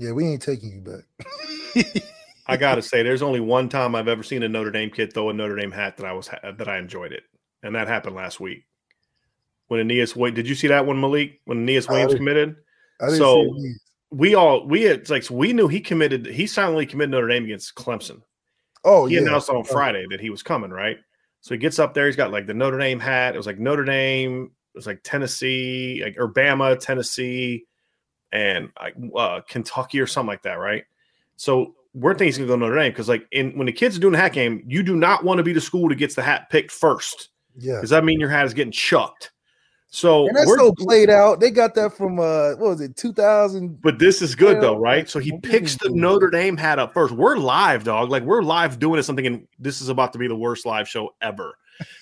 Yeah, 0.00 0.12
we 0.12 0.26
ain't 0.26 0.40
taking 0.40 0.72
you 0.72 0.80
back. 0.80 2.02
I 2.46 2.56
gotta 2.56 2.80
say, 2.80 3.02
there's 3.02 3.22
only 3.22 3.38
one 3.38 3.68
time 3.68 3.94
I've 3.94 4.08
ever 4.08 4.22
seen 4.22 4.42
a 4.42 4.48
Notre 4.48 4.70
Dame 4.70 4.90
kid 4.90 5.12
throw 5.12 5.28
a 5.28 5.34
Notre 5.34 5.56
Dame 5.56 5.70
hat 5.70 5.98
that 5.98 6.06
I 6.06 6.12
was 6.12 6.28
that 6.42 6.68
I 6.68 6.78
enjoyed 6.78 7.12
it, 7.12 7.24
and 7.62 7.74
that 7.74 7.86
happened 7.86 8.16
last 8.16 8.40
week 8.40 8.64
when 9.68 9.86
Aneyas 9.86 10.16
Wait, 10.16 10.34
Did 10.34 10.48
you 10.48 10.56
see 10.56 10.66
that 10.68 10.84
one, 10.84 11.00
Malik? 11.00 11.40
When 11.44 11.64
Aneyas 11.66 11.88
Williams 11.88 12.14
committed? 12.14 12.56
so 13.16 13.54
we 14.10 14.34
all 14.34 14.66
we 14.66 14.82
had 14.82 15.08
like 15.10 15.22
so 15.22 15.34
we 15.34 15.52
knew 15.52 15.68
he 15.68 15.80
committed. 15.80 16.26
He 16.26 16.46
silently 16.46 16.86
committed 16.86 17.10
Notre 17.10 17.28
Dame 17.28 17.44
against 17.44 17.76
Clemson. 17.76 18.22
Oh, 18.84 19.06
he 19.06 19.14
yeah. 19.14 19.20
announced 19.20 19.48
on 19.48 19.58
uh-huh. 19.58 19.70
Friday 19.72 20.06
that 20.10 20.20
he 20.20 20.30
was 20.30 20.42
coming. 20.42 20.70
Right. 20.70 20.98
So 21.42 21.54
he 21.54 21.58
gets 21.58 21.78
up 21.78 21.94
there. 21.94 22.06
He's 22.06 22.16
got 22.16 22.32
like 22.32 22.46
the 22.46 22.54
Notre 22.54 22.78
Dame 22.78 22.98
hat. 22.98 23.34
It 23.34 23.38
was 23.38 23.46
like 23.46 23.60
Notre 23.60 23.84
Dame. 23.84 24.50
It 24.74 24.78
was 24.78 24.86
like 24.86 25.02
Tennessee, 25.04 26.00
like 26.02 26.16
Urbama, 26.16 26.80
Tennessee, 26.80 27.66
and 28.32 28.70
uh, 29.16 29.40
Kentucky 29.48 30.00
or 30.00 30.06
something 30.06 30.28
like 30.28 30.42
that. 30.42 30.54
Right. 30.54 30.84
So 31.36 31.74
we're 31.94 32.12
thinking 32.12 32.26
he's 32.26 32.38
gonna 32.38 32.48
go 32.48 32.56
Notre 32.56 32.76
Dame 32.76 32.92
because 32.92 33.08
like 33.08 33.26
in 33.32 33.56
when 33.58 33.66
the 33.66 33.72
kids 33.72 33.96
are 33.96 34.00
doing 34.00 34.12
the 34.12 34.18
hat 34.18 34.32
game, 34.32 34.62
you 34.66 34.82
do 34.82 34.96
not 34.96 35.24
want 35.24 35.38
to 35.38 35.42
be 35.44 35.52
the 35.52 35.60
school 35.60 35.88
that 35.88 35.96
gets 35.96 36.14
the 36.14 36.22
hat 36.22 36.48
picked 36.50 36.70
first. 36.70 37.30
Yeah. 37.58 37.80
Does 37.80 37.90
that 37.90 38.04
mean 38.04 38.20
your 38.20 38.28
hat 38.28 38.46
is 38.46 38.54
getting 38.54 38.72
chucked? 38.72 39.32
So 39.92 40.28
and 40.28 40.36
that's 40.36 40.46
we're- 40.46 40.58
so 40.60 40.72
played 40.72 41.10
out. 41.10 41.40
They 41.40 41.50
got 41.50 41.74
that 41.74 41.92
from 41.96 42.20
uh 42.20 42.50
what 42.50 42.70
was 42.70 42.80
it, 42.80 42.96
2000? 42.96 43.82
But 43.82 43.98
this 43.98 44.22
is 44.22 44.36
good 44.36 44.60
though, 44.60 44.76
right? 44.76 45.08
So 45.10 45.18
he 45.18 45.36
picks 45.40 45.76
the? 45.76 45.90
Notre 45.90 46.30
Dame 46.30 46.56
hat 46.56 46.78
up 46.78 46.94
first. 46.94 47.12
We're 47.12 47.36
live, 47.36 47.82
dog. 47.82 48.08
Like 48.10 48.22
we're 48.22 48.42
live 48.42 48.78
doing 48.78 49.02
something, 49.02 49.26
and 49.26 49.48
this 49.58 49.80
is 49.80 49.88
about 49.88 50.12
to 50.12 50.18
be 50.18 50.28
the 50.28 50.36
worst 50.36 50.64
live 50.64 50.88
show 50.88 51.14
ever. 51.22 51.56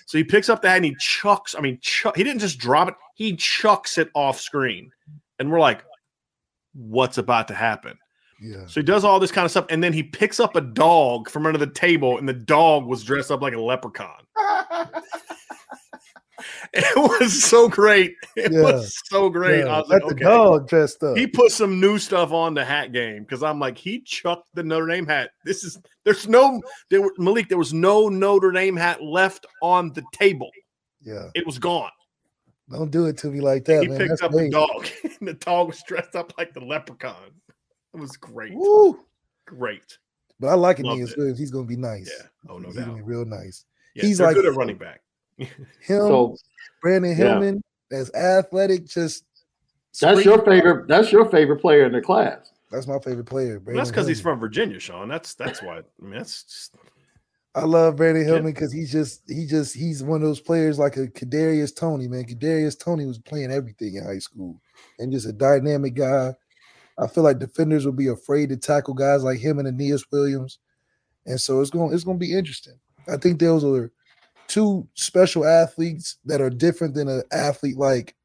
So 0.05 0.17
he 0.19 0.23
picks 0.23 0.49
up 0.49 0.61
the 0.61 0.69
hat 0.69 0.75
and 0.77 0.85
he 0.85 0.95
chucks. 0.99 1.55
I 1.55 1.61
mean, 1.61 1.79
chuck, 1.81 2.15
he 2.15 2.23
didn't 2.23 2.41
just 2.41 2.59
drop 2.59 2.89
it; 2.89 2.93
he 3.15 3.35
chucks 3.35 3.97
it 3.97 4.09
off 4.13 4.39
screen, 4.39 4.91
and 5.39 5.51
we're 5.51 5.59
like, 5.61 5.83
"What's 6.73 7.17
about 7.17 7.47
to 7.49 7.53
happen?" 7.55 7.97
Yeah. 8.41 8.65
So 8.67 8.79
he 8.79 8.83
does 8.85 9.03
all 9.03 9.19
this 9.19 9.31
kind 9.31 9.43
of 9.45 9.51
stuff, 9.51 9.65
and 9.69 9.83
then 9.83 9.91
he 9.93 10.01
picks 10.03 10.39
up 10.39 10.55
a 10.55 10.61
dog 10.61 11.29
from 11.29 11.45
under 11.45 11.59
the 11.59 11.67
table, 11.67 12.17
and 12.17 12.27
the 12.27 12.33
dog 12.33 12.85
was 12.85 13.03
dressed 13.03 13.31
up 13.31 13.41
like 13.41 13.53
a 13.53 13.59
leprechaun. 13.61 14.21
It 16.71 16.95
was 16.95 17.43
so 17.43 17.67
great. 17.67 18.13
It 18.37 18.53
Yeah. 18.53 18.61
was 18.61 18.95
so 19.09 19.27
great. 19.29 19.65
Yeah, 19.65 19.73
I 19.75 19.79
was 19.79 19.89
let 19.89 20.05
like, 20.05 20.15
the 20.17 20.23
dog 20.23 20.69
dressed 20.69 21.03
up. 21.03 21.17
He 21.17 21.27
put 21.27 21.51
some 21.51 21.81
new 21.81 21.97
stuff 21.97 22.31
on 22.31 22.53
the 22.53 22.63
hat 22.63 22.93
game 22.93 23.23
because 23.23 23.43
I'm 23.43 23.59
like, 23.59 23.77
he 23.77 23.99
chucked 24.01 24.47
the 24.53 24.63
Notre 24.63 24.87
Dame 24.87 25.05
hat. 25.05 25.31
This 25.43 25.63
is 25.65 25.77
there's 26.05 26.29
no 26.29 26.61
there 26.89 27.01
were 27.01 27.11
Malik, 27.17 27.49
there 27.49 27.57
was 27.57 27.73
no 27.73 28.07
Notre 28.07 28.51
Dame 28.51 28.77
hat 28.77 29.03
left 29.03 29.45
on 29.61 29.91
the 29.93 30.03
table. 30.13 30.49
yeah. 31.01 31.29
It 31.35 31.45
was 31.45 31.59
gone. 31.59 31.91
Don't 32.69 32.91
do 32.91 33.05
it 33.07 33.17
to 33.17 33.27
me 33.27 33.41
like 33.41 33.65
that, 33.65 33.81
he 33.81 33.89
man. 33.89 33.97
picked 33.97 34.09
That's 34.11 34.21
up 34.21 34.31
late. 34.31 34.51
the 34.51 34.57
dog, 34.59 34.87
and 35.19 35.27
the 35.27 35.33
dog 35.33 35.67
was 35.67 35.81
dressed 35.87 36.15
up 36.15 36.33
like 36.37 36.53
the 36.53 36.59
leprechaun. 36.61 37.31
It 37.93 37.99
was 37.99 38.11
great. 38.17 38.53
Woo. 38.53 38.99
Great. 39.45 39.97
But 40.39 40.47
I 40.49 40.53
like 40.53 40.79
Loved 40.79 41.01
Aneyas 41.01 41.31
it. 41.31 41.37
He's 41.37 41.51
gonna 41.51 41.65
be 41.65 41.75
nice. 41.75 42.09
Yeah. 42.19 42.27
Oh, 42.49 42.57
no 42.59 42.67
He's 42.67 42.75
doubt. 42.75 42.85
gonna 42.87 42.97
be 42.97 43.03
real 43.03 43.25
nice. 43.25 43.65
Yeah, 43.95 44.03
He's 44.05 44.21
like- 44.21 44.35
good 44.35 44.45
at 44.45 44.55
running 44.55 44.77
back. 44.77 45.01
Him, 45.37 45.47
So 45.87 46.35
Brandyn 46.83 47.09
Yeah. 47.09 47.15
Hillman, 47.15 47.63
as 47.91 48.13
athletic, 48.13 48.85
just 48.87 49.23
that's 49.99 50.23
your 50.23 50.43
favorite. 50.45 50.87
That's 50.87 51.11
your 51.11 51.25
favorite 51.29 51.57
player 51.61 51.85
in 51.85 51.91
the 51.91 52.01
class. 52.01 52.51
That's 52.71 52.87
my 52.87 52.99
favorite 52.99 53.25
player. 53.25 53.59
Well, 53.65 53.75
that's 53.75 53.89
because 53.89 54.05
he's 54.07 54.21
from 54.21 54.39
Virginia, 54.39 54.79
Sean. 54.79 55.09
That's 55.09 55.33
that's 55.33 55.61
why. 55.63 55.79
I 55.79 55.81
mean, 55.99 56.11
that's 56.19 56.43
just 56.43 56.75
I 57.55 57.63
love 57.63 57.95
Brandyn 57.95 58.21
Yeah. 58.21 58.33
Hillman 58.35 58.53
because 58.53 58.71
he's 58.71 58.91
just 58.91 59.23
he 59.27 59.45
just 59.47 59.75
he's 59.75 60.03
one 60.03 60.21
of 60.21 60.27
those 60.27 60.39
players 60.39 60.77
like 60.77 60.95
a 60.97 61.07
Kadarius 61.07 61.75
Toney, 61.75 62.07
man. 62.07 62.25
Kadarius 62.25 62.77
Toney 62.79 63.05
was 63.07 63.17
playing 63.17 63.51
everything 63.51 63.95
in 63.95 64.03
high 64.05 64.19
school 64.19 64.61
and 64.99 65.11
just 65.11 65.27
a 65.27 65.33
dynamic 65.33 65.95
guy. 65.95 66.33
I 66.97 67.07
feel 67.07 67.23
like 67.23 67.39
defenders 67.39 67.85
will 67.85 67.93
be 67.93 68.07
afraid 68.07 68.49
to 68.49 68.57
tackle 68.57 68.93
guys 68.93 69.23
like 69.23 69.39
him 69.39 69.59
and 69.59 69.67
Aneyas 69.67 70.03
Williams, 70.11 70.59
and 71.25 71.39
so 71.39 71.61
it's 71.61 71.69
going 71.69 71.93
it's 71.93 72.03
going 72.03 72.19
to 72.19 72.25
be 72.25 72.37
interesting. 72.37 72.79
I 73.07 73.17
think 73.17 73.39
those 73.39 73.63
are 73.63 73.91
two 74.47 74.87
special 74.95 75.45
athletes 75.45 76.17
that 76.25 76.41
are 76.41 76.49
different 76.49 76.93
than 76.95 77.07
an 77.07 77.23
athlete 77.31 77.77
like 77.77 78.15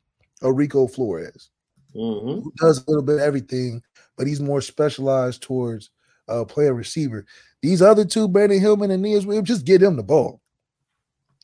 a 0.42 0.52
Rico 0.52 0.86
Flores 0.86 1.50
hmm 1.94 2.40
who 2.40 2.52
does 2.56 2.78
a 2.78 2.90
little 2.90 3.04
bit 3.04 3.16
of 3.16 3.22
everything, 3.22 3.80
but 4.16 4.26
he's 4.26 4.40
more 4.40 4.60
specialized 4.60 5.42
towards 5.42 5.90
uh 6.28 6.44
player 6.44 6.74
receiver. 6.74 7.24
These 7.62 7.80
other 7.80 8.04
two, 8.04 8.28
Brandyn 8.28 8.60
Hillman 8.60 8.90
and 8.90 9.02
Nias 9.02 9.24
Williams, 9.24 9.48
just 9.48 9.64
get 9.64 9.82
him 9.82 9.96
the 9.96 10.02
ball. 10.02 10.40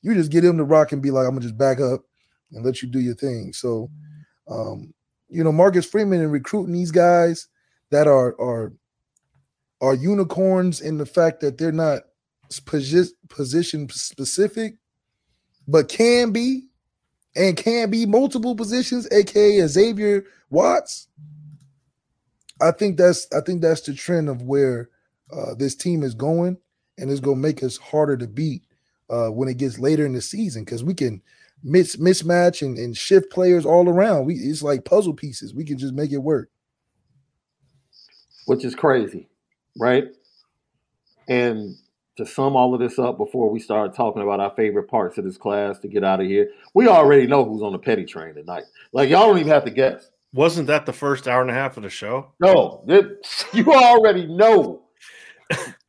You 0.02 0.14
just 0.14 0.32
get 0.32 0.44
him 0.44 0.56
the 0.56 0.64
rock 0.64 0.92
and 0.92 1.02
be 1.02 1.10
like, 1.10 1.26
I'm 1.26 1.32
gonna 1.32 1.42
just 1.42 1.58
back 1.58 1.80
up 1.80 2.02
and 2.52 2.64
let 2.64 2.82
you 2.82 2.88
do 2.88 3.00
your 3.00 3.14
thing. 3.14 3.52
So 3.52 3.90
um, 4.50 4.92
you 5.30 5.44
know, 5.44 5.52
Marcus 5.52 5.86
Freeman 5.86 6.20
and 6.20 6.32
recruiting 6.32 6.72
these 6.72 6.90
guys 6.90 7.48
that 7.90 8.06
are 8.06 8.38
are 8.40 8.72
are 9.80 9.94
unicorns 9.94 10.80
in 10.80 10.98
the 10.98 11.06
fact 11.06 11.40
that 11.40 11.58
they're 11.58 11.72
not 11.72 12.02
posi- 12.50 13.12
position 13.28 13.88
specific, 13.88 14.74
but 15.66 15.88
can 15.88 16.32
be 16.32 16.68
and 17.36 17.56
can 17.56 17.90
be 17.90 18.06
multiple 18.06 18.56
positions, 18.56 19.08
aka 19.12 19.66
Xavier 19.66 20.24
Watts. 20.50 21.08
I 22.60 22.72
think 22.72 22.96
that's 22.98 23.26
I 23.32 23.40
think 23.40 23.62
that's 23.62 23.80
the 23.82 23.94
trend 23.94 24.28
of 24.28 24.42
where 24.42 24.90
uh, 25.32 25.54
this 25.56 25.74
team 25.74 26.02
is 26.02 26.14
going, 26.14 26.58
and 26.98 27.10
it's 27.10 27.20
going 27.20 27.36
to 27.36 27.42
make 27.42 27.62
us 27.62 27.76
harder 27.76 28.16
to 28.16 28.26
beat 28.26 28.62
uh, 29.08 29.28
when 29.28 29.48
it 29.48 29.56
gets 29.56 29.78
later 29.78 30.04
in 30.04 30.12
the 30.12 30.20
season 30.20 30.64
because 30.64 30.84
we 30.84 30.94
can 30.94 31.22
mis- 31.62 31.96
mismatch 31.96 32.62
and, 32.62 32.76
and 32.78 32.96
shift 32.96 33.30
players 33.30 33.64
all 33.66 33.88
around. 33.88 34.26
We 34.26 34.34
it's 34.34 34.62
like 34.62 34.84
puzzle 34.84 35.14
pieces. 35.14 35.54
We 35.54 35.64
can 35.64 35.78
just 35.78 35.94
make 35.94 36.12
it 36.12 36.18
work. 36.18 36.50
which 38.46 38.64
is 38.64 38.74
crazy, 38.74 39.28
right? 39.78 40.04
And 41.28 41.76
to 42.16 42.26
sum 42.26 42.56
all 42.56 42.74
of 42.74 42.80
this 42.80 42.98
up 42.98 43.16
before 43.16 43.48
we 43.48 43.60
start 43.60 43.94
talking 43.94 44.22
about 44.22 44.40
our 44.40 44.52
favorite 44.56 44.88
parts 44.88 45.16
of 45.18 45.24
this 45.24 45.36
class 45.36 45.78
to 45.78 45.88
get 45.88 46.02
out 46.04 46.20
of 46.20 46.26
here, 46.26 46.50
we 46.74 46.88
already 46.88 47.26
know 47.26 47.44
who's 47.44 47.62
on 47.62 47.72
the 47.72 47.78
petty 47.78 48.04
train 48.04 48.34
tonight. 48.34 48.64
Like 48.92 49.08
y'all 49.10 49.28
don't 49.28 49.38
even 49.38 49.52
have 49.52 49.64
to 49.64 49.70
guess. 49.70 50.10
wasn't 50.32 50.66
that 50.66 50.86
the 50.86 50.92
first 50.92 51.28
hour 51.28 51.40
and 51.42 51.50
a 51.50 51.54
half 51.54 51.76
of 51.76 51.82
the 51.84 51.90
show? 51.90 52.32
No, 52.40 52.84
it- 52.88 53.26
you 53.52 53.72
already 53.72 54.26
know. 54.26 54.82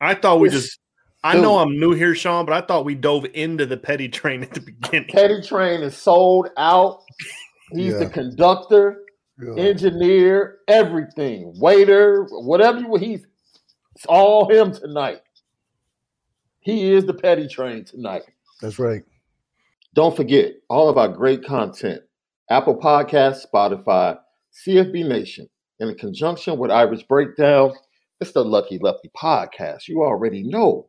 I 0.00 0.14
thought 0.14 0.40
we 0.40 0.48
just. 0.48 0.78
I 1.24 1.38
know 1.38 1.58
I'm 1.58 1.78
new 1.78 1.92
here, 1.92 2.14
Sean, 2.14 2.44
but 2.46 2.52
I 2.52 2.66
thought 2.66 2.84
we 2.84 2.94
dove 2.94 3.26
into 3.34 3.64
the 3.64 3.76
petty 3.76 4.08
train 4.08 4.42
at 4.42 4.52
the 4.52 4.60
beginning. 4.60 5.08
Petty 5.12 5.40
train 5.40 5.82
is 5.82 5.96
sold 5.96 6.48
out. 6.56 7.02
He's 7.70 7.98
the 7.98 8.06
conductor, 8.06 9.02
Yeah. 9.38 9.54
engineer, 9.62 10.58
everything, 10.68 11.54
waiter, 11.58 12.26
whatever 12.30 12.80
you 12.80 12.96
he's 12.96 13.24
it's 13.94 14.06
all 14.06 14.48
him 14.50 14.72
tonight. 14.72 15.20
He 16.60 16.92
is 16.92 17.04
the 17.04 17.14
petty 17.14 17.46
train 17.46 17.84
tonight. 17.84 18.22
That's 18.60 18.78
right. 18.78 19.04
Don't 19.94 20.16
forget 20.16 20.54
all 20.68 20.88
of 20.88 20.96
our 20.96 21.08
great 21.08 21.44
content 21.44 22.02
Apple 22.50 22.78
Podcasts, 22.78 23.46
Spotify, 23.52 24.18
CFB 24.66 25.06
Nation, 25.06 25.48
in 25.80 25.94
conjunction 25.96 26.58
with 26.58 26.70
Irish 26.70 27.02
Breakdown. 27.04 27.72
It's 28.20 28.32
the 28.32 28.44
Lucky 28.44 28.78
Lefty 28.78 29.10
podcast. 29.16 29.88
You 29.88 30.02
already 30.02 30.42
know 30.42 30.88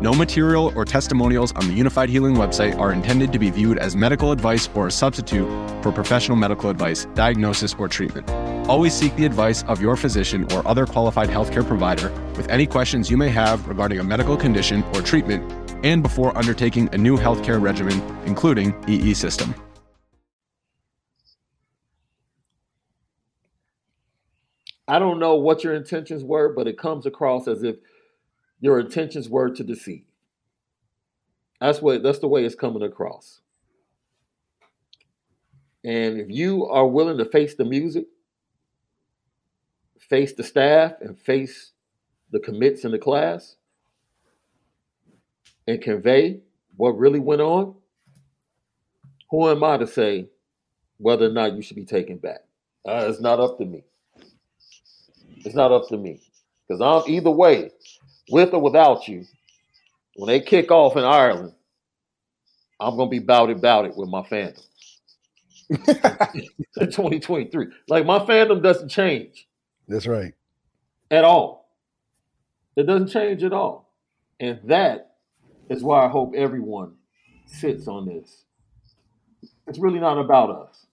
No 0.00 0.14
material 0.14 0.72
or 0.76 0.84
testimonials 0.84 1.50
on 1.54 1.66
the 1.66 1.76
Unifyd 1.76 2.08
Healing 2.08 2.36
website 2.36 2.78
are 2.78 2.92
intended 2.92 3.32
to 3.32 3.38
be 3.40 3.50
viewed 3.50 3.78
as 3.78 3.96
medical 3.96 4.30
advice 4.30 4.68
or 4.76 4.86
a 4.86 4.92
substitute 4.92 5.48
for 5.82 5.90
professional 5.90 6.36
medical 6.36 6.70
advice, 6.70 7.06
diagnosis, 7.14 7.74
or 7.76 7.88
treatment. 7.88 8.30
Always 8.68 8.94
seek 8.94 9.16
the 9.16 9.24
advice 9.24 9.64
of 9.64 9.82
your 9.82 9.96
physician 9.96 10.46
or 10.52 10.66
other 10.68 10.86
qualified 10.86 11.28
healthcare 11.30 11.66
provider 11.66 12.10
with 12.36 12.48
any 12.48 12.64
questions 12.64 13.10
you 13.10 13.16
may 13.16 13.28
have 13.30 13.66
regarding 13.66 13.98
a 13.98 14.04
medical 14.04 14.36
condition 14.36 14.84
or 14.94 15.02
treatment 15.02 15.52
and 15.82 16.00
before 16.00 16.36
undertaking 16.38 16.88
a 16.92 16.98
new 16.98 17.16
healthcare 17.16 17.60
regimen, 17.60 18.00
including 18.24 18.76
EE 18.86 19.14
system. 19.14 19.52
I 24.86 25.00
don't 25.00 25.18
know 25.18 25.34
what 25.34 25.64
your 25.64 25.74
intentions 25.74 26.22
were, 26.22 26.54
but 26.54 26.68
it 26.68 26.78
comes 26.78 27.04
across 27.04 27.48
as 27.48 27.64
if 27.64 27.76
your 28.60 28.80
intentions 28.80 29.28
were 29.28 29.50
to 29.50 29.64
deceive. 29.64 30.04
That's 31.60 31.82
what 31.82 32.02
that's 32.02 32.20
the 32.20 32.28
way 32.28 32.44
it's 32.44 32.54
coming 32.54 32.82
across. 32.82 33.40
And 35.84 36.20
if 36.20 36.28
you 36.30 36.66
are 36.66 36.86
willing 36.86 37.18
to 37.18 37.24
face 37.24 37.54
the 37.54 37.64
music, 37.64 38.06
face 39.98 40.32
the 40.34 40.42
staff, 40.42 40.94
and 41.00 41.18
face 41.18 41.72
the 42.30 42.40
commits 42.40 42.84
in 42.84 42.90
the 42.90 42.98
class, 42.98 43.56
and 45.66 45.80
convey 45.80 46.40
what 46.76 46.98
really 46.98 47.20
went 47.20 47.40
on, 47.40 47.74
who 49.30 49.48
am 49.48 49.62
I 49.62 49.76
to 49.76 49.86
say 49.86 50.28
whether 50.98 51.26
or 51.26 51.32
not 51.32 51.54
you 51.54 51.62
should 51.62 51.76
be 51.76 51.84
taken 51.84 52.16
back? 52.16 52.40
Uh, 52.86 53.06
it's 53.08 53.20
not 53.20 53.40
up 53.40 53.58
to 53.58 53.64
me. 53.64 53.84
It's 55.44 55.54
not 55.54 55.72
up 55.72 55.88
to 55.88 55.96
me. 55.96 56.20
Because 56.66 56.80
I'm 56.80 57.10
either 57.12 57.30
way, 57.30 57.70
with 58.30 58.52
or 58.52 58.60
without 58.60 59.08
you, 59.08 59.24
when 60.16 60.28
they 60.28 60.40
kick 60.40 60.70
off 60.70 60.96
in 60.96 61.04
Ireland, 61.04 61.52
I'm 62.80 62.96
gonna 62.96 63.10
be 63.10 63.18
bout 63.18 63.50
it, 63.50 63.60
bout 63.60 63.86
it 63.86 63.96
with 63.96 64.08
my 64.08 64.22
fandom. 64.22 64.64
in 66.76 66.90
2023. 66.90 67.66
Like 67.88 68.06
my 68.06 68.18
fandom 68.20 68.62
doesn't 68.62 68.88
change. 68.88 69.46
That's 69.86 70.06
right. 70.06 70.34
At 71.10 71.24
all. 71.24 71.70
It 72.76 72.86
doesn't 72.86 73.08
change 73.08 73.42
at 73.42 73.52
all. 73.52 73.92
And 74.40 74.60
that 74.64 75.16
is 75.68 75.82
why 75.82 76.04
I 76.04 76.08
hope 76.08 76.34
everyone 76.36 76.94
sits 77.46 77.88
on 77.88 78.06
this. 78.06 78.44
It's 79.66 79.78
really 79.78 79.98
not 79.98 80.18
about 80.18 80.50
us. 80.50 80.86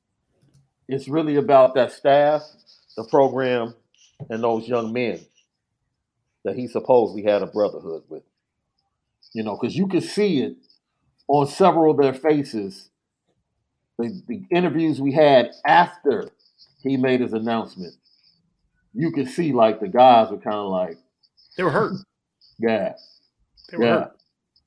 It's 0.87 1.07
really 1.07 1.35
about 1.35 1.75
that 1.75 1.91
staff, 1.91 2.43
the 2.97 3.03
program, 3.05 3.75
and 4.29 4.43
those 4.43 4.67
young 4.67 4.93
men 4.93 5.19
that 6.45 6.55
he 6.55 6.67
supposedly 6.67 7.23
had 7.23 7.41
a 7.41 7.47
brotherhood 7.47 8.03
with. 8.07 8.23
You 9.33 9.43
know, 9.43 9.57
because 9.59 9.75
you 9.75 9.87
could 9.87 10.03
see 10.03 10.41
it 10.41 10.55
on 11.27 11.47
several 11.47 11.91
of 11.91 11.97
their 11.97 12.13
faces. 12.13 12.89
The, 13.97 14.21
the 14.27 14.43
interviews 14.51 15.01
we 15.01 15.13
had 15.13 15.51
after 15.65 16.29
he 16.83 16.97
made 16.97 17.21
his 17.21 17.33
announcement, 17.33 17.95
you 18.93 19.11
could 19.11 19.29
see 19.29 19.51
like 19.53 19.79
the 19.79 19.87
guys 19.87 20.29
were 20.29 20.37
kind 20.37 20.55
of 20.55 20.69
like 20.69 20.97
they 21.57 21.63
were 21.63 21.71
hurt. 21.71 21.93
Yeah, 22.59 22.93
they 23.69 23.77
were 23.77 23.85
yeah, 23.85 23.93
hurt. 23.93 24.17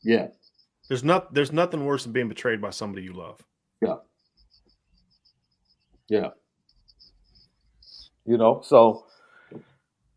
yeah. 0.02 0.26
There's 0.88 1.04
not 1.04 1.34
there's 1.34 1.52
nothing 1.52 1.84
worse 1.84 2.04
than 2.04 2.12
being 2.12 2.28
betrayed 2.28 2.60
by 2.60 2.70
somebody 2.70 3.02
you 3.02 3.12
love. 3.12 3.42
Yeah. 3.82 3.96
Yeah. 6.08 6.30
You 8.24 8.38
know, 8.38 8.62
so 8.64 9.04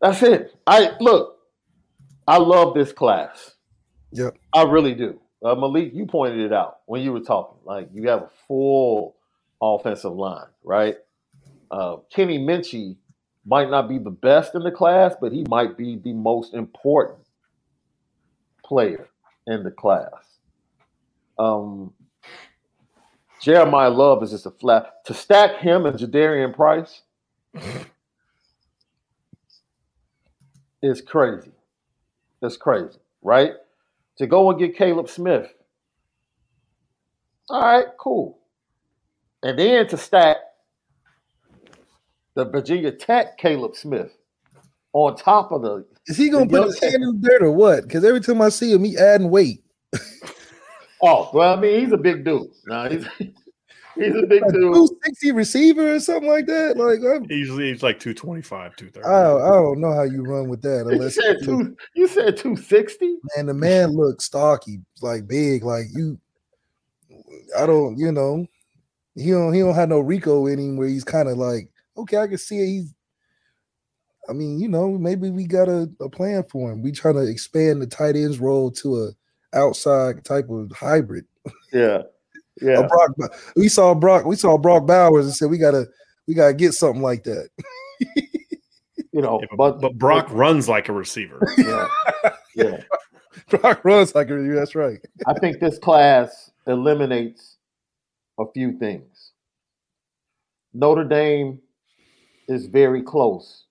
that's 0.01 0.23
it. 0.23 0.55
I 0.65 0.95
look, 1.01 1.37
I 2.31 2.37
love 2.37 2.73
this 2.73 2.93
class. 2.93 3.55
Yep. 4.13 4.37
I 4.53 4.63
really 4.63 4.95
do. 4.95 5.19
Uh, 5.43 5.53
Malik, 5.53 5.91
you 5.93 6.05
pointed 6.05 6.39
it 6.39 6.53
out 6.53 6.77
when 6.85 7.01
you 7.01 7.11
were 7.11 7.19
talking. 7.19 7.57
Like 7.65 7.89
you 7.93 8.07
have 8.07 8.21
a 8.21 8.29
full 8.47 9.17
offensive 9.61 10.13
line, 10.13 10.47
right? 10.63 10.95
Uh, 11.69 11.97
Kenny 12.09 12.39
Minchey 12.39 12.95
might 13.45 13.69
not 13.69 13.89
be 13.89 13.97
the 13.97 14.11
best 14.11 14.55
in 14.55 14.63
the 14.63 14.71
class, 14.71 15.13
but 15.19 15.33
he 15.33 15.43
might 15.49 15.77
be 15.77 15.97
the 15.97 16.13
most 16.13 16.53
important 16.53 17.19
player 18.63 19.09
in 19.47 19.63
the 19.63 19.71
class. 19.71 20.39
Um, 21.37 21.91
Jeremiyah 23.41 23.93
Love 23.93 24.23
is 24.23 24.31
just 24.31 24.45
a 24.45 24.51
flat 24.51 25.03
to 25.05 25.13
stack 25.13 25.57
him 25.57 25.85
and 25.85 25.99
Jadarian 25.99 26.55
Price 26.55 27.01
is 30.81 31.01
crazy. 31.01 31.51
That's 32.41 32.57
crazy, 32.57 32.97
right? 33.21 33.53
To 34.17 34.27
go 34.27 34.49
and 34.49 34.59
get 34.59 34.77
Kaleb 34.77 35.09
Smith. 35.09 35.47
All 37.49 37.61
right, 37.61 37.85
cool. 37.99 38.39
And 39.43 39.57
then 39.57 39.87
to 39.87 39.97
stack 39.97 40.37
the 42.35 42.45
Virginia 42.45 42.91
Tech 42.91 43.39
Kaleb 43.39 43.75
Smith 43.75 44.11
on 44.93 45.15
top 45.15 45.51
of 45.51 45.61
the 45.61 45.85
Is 46.07 46.17
he 46.17 46.29
gonna 46.29 46.47
put 46.47 46.65
his 46.65 46.79
hand 46.79 46.95
in 46.95 47.21
the 47.21 47.29
dirt 47.29 47.43
or 47.43 47.51
what? 47.51 47.83
Because 47.83 48.03
every 48.03 48.21
time 48.21 48.41
I 48.41 48.49
see 48.49 48.71
him, 48.71 48.83
he 48.83 48.97
adding 48.97 49.29
weight. 49.29 49.63
Oh, 51.03 51.31
well, 51.33 51.57
I 51.57 51.59
mean, 51.59 51.79
he's 51.79 51.91
a 51.91 51.97
big 51.97 52.23
dude. 52.23 52.51
No, 52.67 52.87
he's 52.87 53.05
he's 53.95 54.15
a 54.15 54.25
big 54.25 54.41
Like 54.41 54.53
dude. 54.53 54.73
260 54.73 55.31
receiver 55.31 55.95
or 55.95 55.99
something 55.99 56.29
like 56.29 56.45
that. 56.47 56.77
Like 56.77 56.99
I'm, 56.99 57.29
Usually 57.29 57.71
he's 57.71 57.83
like 57.83 57.99
225, 57.99 58.75
230. 58.75 59.07
I, 59.07 59.23
don't, 59.23 59.41
I 59.41 59.49
don't 59.49 59.81
know 59.81 59.93
how 59.93 60.03
you 60.03 60.23
run 60.23 60.49
with 60.49 60.61
that 60.61 60.85
You 60.85 60.93
unless 60.93 61.15
said 61.15 61.37
two. 61.43 61.75
You 61.95 62.07
said 62.07 62.37
two 62.37 62.55
sixty. 62.55 63.17
man, 63.35 63.45
the 63.47 63.53
man 63.53 63.91
looks 63.91 64.25
stocky, 64.25 64.79
like 65.01 65.27
big, 65.27 65.63
like 65.63 65.85
you. 65.93 66.19
I 67.57 67.65
don't, 67.65 67.97
you 67.97 68.11
know, 68.11 68.45
he 69.15 69.31
don't 69.31 69.53
he 69.53 69.59
don't 69.59 69.75
have 69.75 69.89
no 69.89 69.99
Rico 69.99 70.47
in 70.47 70.59
him 70.59 70.77
where 70.77 70.87
he's 70.87 71.03
kind 71.03 71.29
of 71.29 71.37
like, 71.37 71.69
okay, 71.97 72.17
I 72.17 72.27
can 72.27 72.37
see 72.37 72.59
it. 72.59 72.67
He's, 72.67 72.93
I 74.29 74.33
mean, 74.33 74.59
you 74.59 74.69
know, 74.69 74.97
maybe 74.97 75.29
we 75.29 75.45
got 75.45 75.67
a, 75.67 75.89
a 75.99 76.09
plan 76.09 76.43
for 76.49 76.71
him. 76.71 76.81
We 76.81 76.91
trying 76.91 77.15
to 77.15 77.27
expand 77.27 77.81
the 77.81 77.87
tight 77.87 78.15
ends 78.15 78.39
role 78.39 78.71
to 78.71 78.97
a 79.05 79.57
outside 79.57 80.23
type 80.23 80.49
of 80.49 80.71
hybrid. 80.71 81.25
Yeah, 81.73 82.03
A 82.61 82.65
yeah. 82.65 82.87
Brock, 82.87 83.11
we 83.55 83.69
saw 83.69 83.93
Brock, 83.93 84.25
we 84.25 84.35
saw 84.35 84.57
Brock 84.57 84.85
Bowers 84.85 85.25
and 85.25 85.33
said 85.33 85.49
we 85.49 85.57
gotta 85.57 85.87
we 86.27 86.33
gotta 86.33 86.53
get 86.53 86.73
something 86.73 87.01
like 87.01 87.23
that. 87.23 87.49
You 89.13 89.21
know, 89.21 89.39
Yeah, 89.41 89.47
but 89.57 89.81
but 89.81 89.97
Brock 89.97 90.27
runs 90.31 90.69
like 90.69 90.89
a 90.89 90.93
receiver. 90.93 91.41
Yeah, 91.57 91.87
yeah. 92.55 92.83
Brock 93.49 93.83
runs 93.83 94.15
like 94.15 94.29
a 94.29 94.37
that's 94.53 94.75
right. 94.75 94.99
I 95.27 95.33
think 95.39 95.59
this 95.59 95.77
class 95.77 96.51
eliminates 96.67 97.57
a 98.39 98.45
few 98.53 98.77
things. 98.77 99.31
Notre 100.73 101.03
Dame 101.03 101.59
is 102.47 102.67
very 102.67 103.01
close. 103.01 103.65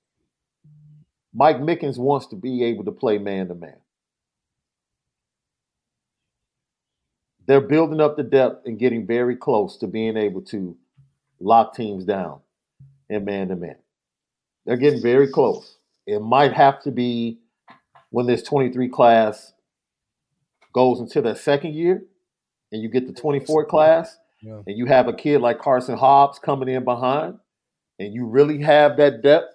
Mike 1.33 1.59
Mickens 1.59 1.99
wants 1.99 2.27
to 2.29 2.37
be 2.37 2.65
able 2.65 2.85
to 2.85 2.93
play 2.93 3.19
man 3.19 3.49
to 3.49 3.55
man. 3.55 3.77
They're 7.51 7.61
building 7.61 8.01
up 8.01 8.17
the 8.17 8.23
depth 8.23 8.65
and 8.67 8.79
getting 8.79 9.09
very 9.09 9.35
close 9.35 9.77
to 9.79 9.89
being 9.89 10.17
able 10.17 10.41
to 10.43 10.77
lock 11.41 11.75
teams 11.75 12.05
down 12.05 12.39
in 13.09 13.25
man 13.25 13.49
to 13.49 13.57
man. 13.57 13.75
They're 14.65 14.77
getting 14.77 15.03
very 15.03 15.27
close. 15.27 15.79
It 16.07 16.21
might 16.23 16.53
have 16.53 16.81
to 16.85 16.93
be 16.93 17.41
when 18.11 18.27
this 18.27 18.45
23 18.45 18.89
class 18.91 19.53
goes 20.73 21.01
into 21.01 21.21
their 21.21 21.35
second 21.35 21.75
year 21.75 22.05
and 22.71 22.81
you 22.85 22.89
get 22.89 23.09
the 23.09 23.21
24 23.21 23.65
class 23.65 24.17
Yeah. 24.41 24.63
and 24.69 24.79
you 24.79 24.87
have 24.87 25.09
a 25.09 25.13
kid 25.13 25.41
like 25.41 25.59
Karson 25.59 25.99
Hobbs 25.99 26.39
coming 26.39 26.69
in 26.69 26.85
behind 26.85 27.37
and 27.99 28.15
you 28.15 28.27
really 28.27 28.61
have 28.63 28.97
that 28.99 29.23
depth 29.23 29.53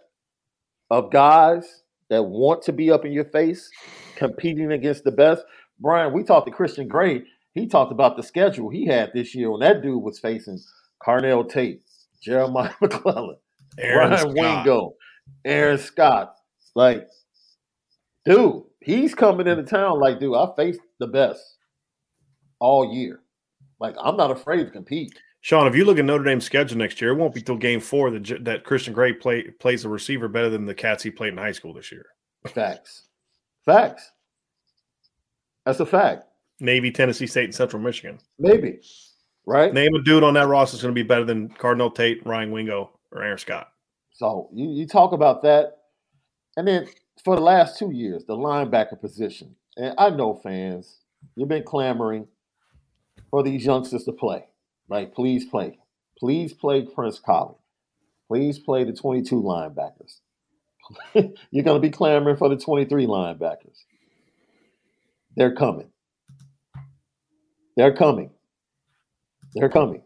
of 0.92 1.14
guys 1.14 1.84
that 2.10 2.24
want 2.24 2.62
to 2.64 2.74
be 2.74 2.92
up 2.92 3.06
in 3.06 3.14
your 3.14 3.24
face 3.24 3.72
competing 4.18 4.74
against 4.74 5.06
the 5.06 5.12
best. 5.12 5.46
Brian, 5.80 6.12
we 6.12 6.24
talked 6.24 6.48
to 6.48 6.52
Christian 6.54 6.90
Gray. 6.90 7.24
He 7.56 7.68
talked 7.68 7.94
about 7.94 8.18
the 8.18 8.24
schedule 8.24 8.70
he 8.70 8.86
had 8.86 9.12
this 9.14 9.34
year 9.34 9.50
when 9.50 9.62
that 9.62 9.82
dude 9.82 10.04
was 10.04 10.20
facing 10.20 10.60
Carnell 11.02 11.50
Tate, 11.50 11.82
Jeremiah 12.22 12.74
McClellan, 12.82 13.38
Aaron 13.80 14.10
Brian 14.10 14.20
Scott. 14.20 14.36
Wingo, 14.36 14.96
Aaron 15.46 15.78
Scott. 15.78 16.36
Like, 16.76 17.08
dude, 18.26 18.64
he's 18.82 19.16
coming 19.16 19.48
into 19.48 19.64
town 19.64 20.00
like, 20.02 20.20
dude, 20.20 20.36
I 20.36 20.48
faced 20.58 20.82
the 21.00 21.08
best 21.08 21.42
all 22.60 22.94
year. 22.94 23.22
Like, 23.80 23.96
I'm 24.02 24.18
not 24.18 24.32
afraid 24.32 24.66
to 24.66 24.72
compete. 24.72 25.18
Sean, 25.40 25.68
if 25.68 25.76
you 25.76 25.86
look 25.86 26.00
at 26.00 26.06
Notre 26.06 26.24
Dame's 26.24 26.44
schedule 26.44 26.78
next 26.78 27.00
year, 27.00 27.12
it 27.12 27.16
won't 27.16 27.34
be 27.34 27.42
till 27.42 27.56
game 27.56 27.80
four 27.80 28.10
that, 28.12 28.44
that 28.44 28.64
Christian 28.66 28.94
Gray 28.94 29.14
play, 29.14 29.44
plays 29.44 29.86
a 29.86 29.90
receiver 29.90 30.28
better 30.28 30.50
than 30.50 30.66
the 30.66 30.74
cats 30.74 31.04
he 31.04 31.12
played 31.12 31.34
in 31.34 31.38
high 31.38 31.52
school 31.52 31.74
this 31.74 31.92
year. 31.92 32.06
Facts. 32.48 33.08
Facts. 33.64 34.12
That's 35.66 35.80
a 35.80 35.86
fact. 35.86 36.25
Navy, 36.60 36.92
Tennessee 36.92 37.28
State, 37.28 37.46
and 37.46 37.56
Central 37.56 37.82
Michigan. 37.82 38.20
Maybe. 38.40 38.80
Right? 39.46 39.74
Name 39.74 39.94
a 39.94 40.02
dude 40.02 40.24
on 40.24 40.34
that 40.36 40.48
roster 40.48 40.76
is 40.76 40.82
going 40.82 40.94
to 40.94 41.00
be 41.00 41.08
better 41.08 41.26
than 41.26 41.50
Carnell 41.50 41.94
Tate, 41.94 42.26
Ryan 42.26 42.52
Wingo, 42.52 42.92
or 43.12 43.24
Aaron 43.24 43.38
Scott. 43.38 43.70
So 44.12 44.50
you, 44.54 44.70
you 44.70 44.88
talk 44.88 45.12
about 45.12 45.44
that. 45.44 45.74
And 46.58 46.68
then 46.68 46.88
for 47.24 47.36
the 47.36 47.42
last 47.42 47.78
two 47.78 47.92
years, 47.92 48.24
the 48.26 48.36
linebacker 48.36 49.00
position. 49.00 49.56
And 49.78 49.94
I 49.98 50.10
know 50.10 50.40
fans, 50.42 51.02
you've 51.36 51.50
been 51.50 51.64
clamoring 51.64 52.28
for 53.30 53.44
these 53.44 53.66
youngsters 53.66 54.06
to 54.06 54.14
play. 54.14 54.46
Like, 54.88 55.14
please 55.14 55.46
play. 55.46 55.78
Please 56.18 56.54
play 56.54 56.84
Prince 56.84 57.20
Kollie. 57.20 57.56
Please 58.28 58.58
play 58.58 58.84
the 58.84 58.94
22 58.94 59.42
linebackers. 59.42 60.20
You're 61.52 61.64
going 61.64 61.82
to 61.82 61.88
be 61.88 61.90
clamoring 61.90 62.38
for 62.38 62.50
the 62.50 62.58
23 62.58 63.06
linebackers. 63.06 63.84
They're 65.36 65.56
coming. 65.56 65.90
They're 67.76 67.94
coming. 67.94 68.30
They're 69.54 69.70
coming. 69.70 70.02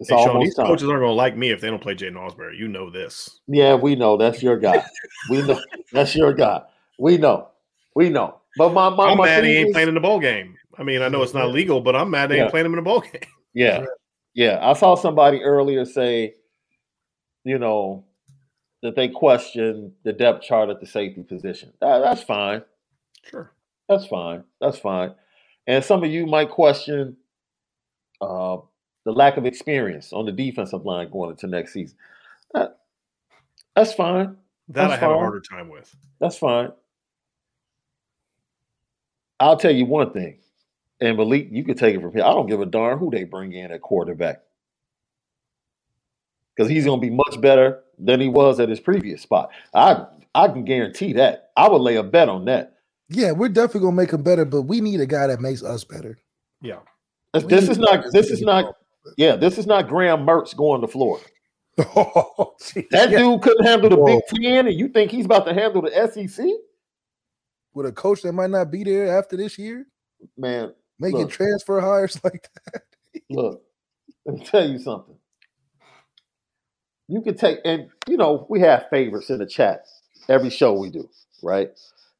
It's 0.00 0.10
Hey, 0.10 0.16
Sean, 0.16 0.40
these 0.40 0.54
time. 0.54 0.66
coaches 0.66 0.88
aren't 0.88 1.00
going 1.00 1.10
to 1.10 1.14
like 1.14 1.36
me 1.36 1.50
if 1.50 1.60
they 1.60 1.68
don't 1.68 1.82
play 1.82 1.94
Jaiden 1.94 2.14
Ausberry. 2.14 2.58
You 2.58 2.68
know 2.68 2.90
this. 2.90 3.40
Yeah, 3.46 3.74
we 3.74 3.94
know 3.94 4.16
that's 4.16 4.42
your 4.42 4.58
guy. 4.58 4.84
we 5.30 5.42
know 5.42 5.60
that's 5.92 6.14
your 6.16 6.32
guy. 6.32 6.62
We 6.98 7.18
know. 7.18 7.48
We 7.94 8.08
know. 8.08 8.40
But 8.56 8.72
my 8.72 8.88
my, 8.90 9.10
I'm 9.10 9.18
my 9.18 9.26
mad 9.26 9.44
he 9.44 9.56
ain't 9.58 9.68
is- 9.68 9.72
playing 9.72 9.88
in 9.88 9.94
the 9.94 10.00
bowl 10.00 10.18
game. 10.20 10.56
I 10.78 10.82
mean, 10.82 11.02
I 11.02 11.08
know 11.08 11.22
it's 11.22 11.34
not 11.34 11.50
legal, 11.52 11.80
but 11.80 11.94
I'm 11.94 12.10
mad 12.10 12.30
they 12.30 12.36
Yeah. 12.36 12.42
ain't 12.44 12.50
playing 12.50 12.66
him 12.66 12.72
in 12.72 12.76
the 12.76 12.82
bowl 12.82 13.00
game. 13.00 13.20
Yeah, 13.54 13.84
yeah. 14.34 14.58
I 14.62 14.72
saw 14.72 14.94
somebody 14.94 15.42
earlier 15.42 15.84
say, 15.84 16.34
you 17.44 17.58
know, 17.58 18.04
that 18.82 18.96
they 18.96 19.08
question 19.08 19.92
the 20.04 20.12
depth 20.14 20.42
chart 20.42 20.70
at 20.70 20.80
the 20.80 20.86
safety 20.86 21.22
position. 21.22 21.72
That, 21.82 21.98
that's 21.98 22.22
fine. 22.22 22.62
Sure. 23.30 23.52
That's 23.88 24.06
fine. 24.06 24.44
That's 24.60 24.78
fine. 24.78 25.14
And 25.66 25.84
some 25.84 26.04
of 26.04 26.10
you 26.10 26.26
might 26.26 26.50
question 26.50 27.16
uh, 28.20 28.58
the 29.04 29.12
lack 29.12 29.36
of 29.36 29.46
experience 29.46 30.12
on 30.12 30.26
the 30.26 30.32
defensive 30.32 30.84
line 30.86 31.10
going 31.10 31.30
into 31.30 31.46
next 31.46 31.72
season. 31.72 31.96
That, 32.54 32.78
that's 33.76 33.92
fine. 33.94 34.36
That 34.68 34.88
That's 34.88 34.92
I 34.92 34.96
have 34.96 35.10
a 35.10 35.18
harder 35.18 35.40
time 35.40 35.68
with. 35.68 35.94
That's 36.20 36.38
fine. 36.38 36.72
I'll 39.40 39.56
tell 39.56 39.74
you 39.74 39.86
one 39.86 40.12
thing, 40.12 40.38
and 41.00 41.16
Malik, 41.16 41.48
you 41.50 41.64
can 41.64 41.76
take 41.76 41.96
it 41.96 42.00
from 42.00 42.12
here. 42.12 42.24
I 42.24 42.32
don't 42.32 42.48
give 42.48 42.60
a 42.60 42.66
darn 42.66 42.98
who 42.98 43.10
they 43.10 43.24
bring 43.24 43.52
in 43.52 43.72
at 43.72 43.82
quarterback 43.82 44.42
because 46.56 46.70
he's 46.70 46.84
going 46.86 47.00
to 47.00 47.06
be 47.06 47.14
much 47.14 47.40
better 47.40 47.80
than 47.98 48.20
he 48.20 48.28
was 48.28 48.60
at 48.60 48.68
his 48.68 48.80
previous 48.80 49.22
spot. 49.22 49.50
I 49.74 50.06
I 50.34 50.48
can 50.48 50.64
guarantee 50.64 51.14
that. 51.14 51.50
I 51.56 51.68
would 51.68 51.82
lay 51.82 51.96
a 51.96 52.02
bet 52.02 52.28
on 52.28 52.46
that. 52.46 52.71
Yeah, 53.14 53.32
we're 53.32 53.48
definitely 53.48 53.80
gonna 53.80 53.96
make 53.96 54.12
him 54.12 54.22
better, 54.22 54.44
but 54.44 54.62
we 54.62 54.80
need 54.80 55.00
a 55.00 55.06
guy 55.06 55.26
that 55.26 55.40
makes 55.40 55.62
us 55.62 55.84
better. 55.84 56.18
Yeah. 56.60 56.78
This, 57.34 57.44
this 57.44 57.68
is 57.68 57.78
not. 57.78 58.04
This 58.12 58.30
is 58.30 58.40
be 58.40 58.46
not. 58.46 58.74
Yeah, 59.16 59.36
this 59.36 59.58
is 59.58 59.66
not 59.66 59.88
Graham 59.88 60.26
Mertz 60.26 60.54
going 60.56 60.80
to 60.82 60.86
Florida. 60.88 61.24
Oh, 61.96 62.54
geez. 62.74 62.84
That 62.90 63.10
Yeah. 63.10 63.18
dude 63.18 63.42
couldn't 63.42 63.64
handle 63.66 63.90
the 63.90 63.96
Whoa. 63.96 64.06
Big 64.06 64.20
Ten, 64.42 64.66
and 64.68 64.78
you 64.78 64.88
think 64.88 65.10
he's 65.10 65.24
about 65.24 65.46
to 65.46 65.54
handle 65.54 65.82
the 65.82 65.90
SEC? 66.12 66.46
with 67.74 67.86
a 67.86 67.92
coach 67.92 68.20
that 68.20 68.34
might 68.34 68.50
not 68.50 68.70
be 68.70 68.84
there 68.84 69.16
after 69.18 69.34
this 69.34 69.58
year, 69.58 69.86
Man, 70.36 70.74
making 71.00 71.20
Look. 71.20 71.30
transfer 71.30 71.80
hires 71.80 72.20
like 72.24 72.46
that. 72.66 72.82
Look, 73.30 73.62
let 74.26 74.36
me 74.38 74.44
tell 74.44 74.68
you 74.68 74.78
something. 74.78 75.16
You 77.08 77.22
can 77.22 77.34
take, 77.34 77.60
and 77.64 77.88
you 78.06 78.18
know, 78.18 78.46
we 78.50 78.60
have 78.60 78.88
favorites 78.90 79.30
in 79.30 79.38
the 79.38 79.46
chat 79.46 79.86
every 80.28 80.50
show 80.50 80.74
we 80.78 80.90
do, 80.90 81.08
right? 81.42 81.70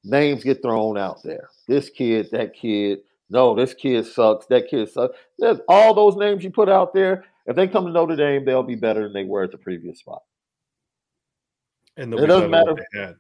Names 0.05 0.43
get 0.43 0.63
thrown 0.63 0.99
out 0.99 1.23
there. 1.23 1.49
This 1.69 1.89
kid, 1.89 2.29
that 2.33 2.55
kid. 2.55 3.01
No, 3.31 3.55
this 3.55 3.73
kid 3.73 4.05
sucks. 4.07 4.47
That 4.47 4.69
kid 4.69 4.91
sucks. 4.91 5.17
There's 5.39 5.59
all 5.69 5.95
those 5.95 6.17
names 6.17 6.45
you 6.45 6.51
put 6.51 6.69
out 6.69 6.93
there. 6.93 7.25
If 7.47 7.57
they 7.57 7.67
come 7.69 7.87
to 7.87 7.93
Notre 7.93 8.17
Dame, 8.17 8.45
they'll 8.45 8.63
be 8.63 8.75
better 8.75 9.05
than 9.05 9.13
they 9.13 9.25
were 9.25 9.45
at 9.45 9.53
the 9.53 9.59
previous 9.59 10.01
spot. 10.01 10.23
And 11.97 12.13
It 12.15 12.27
doesn't 12.27 12.51
matter. 12.51 12.75
they 12.75 12.99
had. 13.01 13.17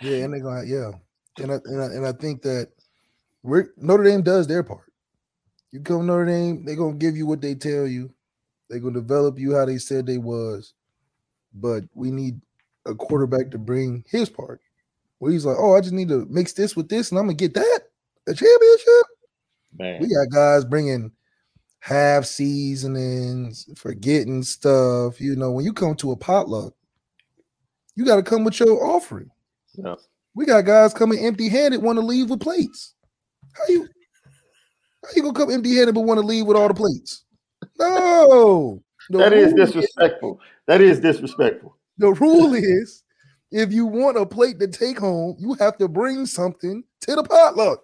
Yeah, 0.00 0.24
and 0.24 0.32
they're 0.34 0.40
gonna 0.40 0.64
yeah, 0.64 0.90
and 1.38 1.52
I, 1.52 1.58
and 1.64 1.80
I 1.80 1.84
and 1.86 2.06
I 2.06 2.12
think 2.12 2.42
that 2.42 2.70
we're 3.44 3.72
Notre 3.76 4.02
Dame 4.02 4.22
does 4.22 4.48
their 4.48 4.64
part. 4.64 4.92
You 5.70 5.80
come 5.80 6.00
to 6.00 6.04
Notre 6.06 6.26
Dame, 6.26 6.64
they're 6.64 6.74
gonna 6.74 6.96
give 6.96 7.16
you 7.16 7.24
what 7.24 7.40
they 7.40 7.54
tell 7.54 7.86
you. 7.86 8.12
They're 8.68 8.80
gonna 8.80 8.94
develop 8.94 9.38
you 9.38 9.54
how 9.54 9.64
they 9.64 9.78
said 9.78 10.06
they 10.06 10.18
was, 10.18 10.74
but 11.54 11.84
we 11.94 12.10
need 12.10 12.40
a 12.84 12.96
quarterback 12.96 13.52
to 13.52 13.58
bring 13.58 14.04
his 14.08 14.28
part. 14.28 14.60
Where 15.22 15.30
he's 15.30 15.44
like, 15.44 15.56
oh, 15.56 15.76
I 15.76 15.80
just 15.80 15.92
need 15.92 16.08
to 16.08 16.26
mix 16.28 16.52
this 16.52 16.74
with 16.74 16.88
this, 16.88 17.12
and 17.12 17.18
I'm 17.20 17.26
gonna 17.26 17.34
get 17.34 17.54
that 17.54 17.80
a 18.26 18.34
championship. 18.34 19.06
Man, 19.78 20.00
We 20.02 20.08
got 20.08 20.30
guys 20.30 20.64
bringing 20.64 21.12
half 21.78 22.24
seasonings, 22.24 23.68
forgetting 23.76 24.42
stuff. 24.42 25.20
You 25.20 25.36
know, 25.36 25.52
when 25.52 25.64
you 25.64 25.72
come 25.72 25.94
to 25.94 26.10
a 26.10 26.16
potluck, 26.16 26.74
you 27.94 28.04
got 28.04 28.16
to 28.16 28.24
come 28.24 28.42
with 28.42 28.58
your 28.58 28.84
offering. 28.84 29.30
Yeah. 29.74 29.94
We 30.34 30.44
got 30.44 30.64
guys 30.64 30.92
coming 30.92 31.24
empty 31.24 31.48
handed, 31.48 31.80
want 31.80 32.00
to 32.00 32.04
leave 32.04 32.28
with 32.28 32.40
plates. 32.40 32.94
How 33.52 33.62
you 33.68 33.86
how 35.04 35.10
you 35.14 35.22
gonna 35.22 35.34
come 35.34 35.52
empty 35.52 35.76
handed 35.76 35.94
but 35.94 36.00
want 36.00 36.18
to 36.18 36.26
leave 36.26 36.46
with 36.46 36.56
all 36.56 36.66
the 36.66 36.74
plates? 36.74 37.22
No, 37.78 38.82
the 39.10 39.18
that 39.18 39.32
is 39.32 39.52
disrespectful. 39.52 40.40
That 40.66 40.80
is 40.80 40.98
disrespectful. 40.98 41.76
The 41.98 42.12
rule 42.12 42.54
is 42.54 43.01
if 43.52 43.72
you 43.72 43.86
want 43.86 44.16
a 44.16 44.24
plate 44.26 44.58
to 44.60 44.66
take 44.66 44.98
home, 44.98 45.36
you 45.38 45.54
have 45.54 45.76
to 45.78 45.86
bring 45.86 46.26
something 46.26 46.82
to 47.02 47.14
the 47.14 47.22
potluck. 47.22 47.80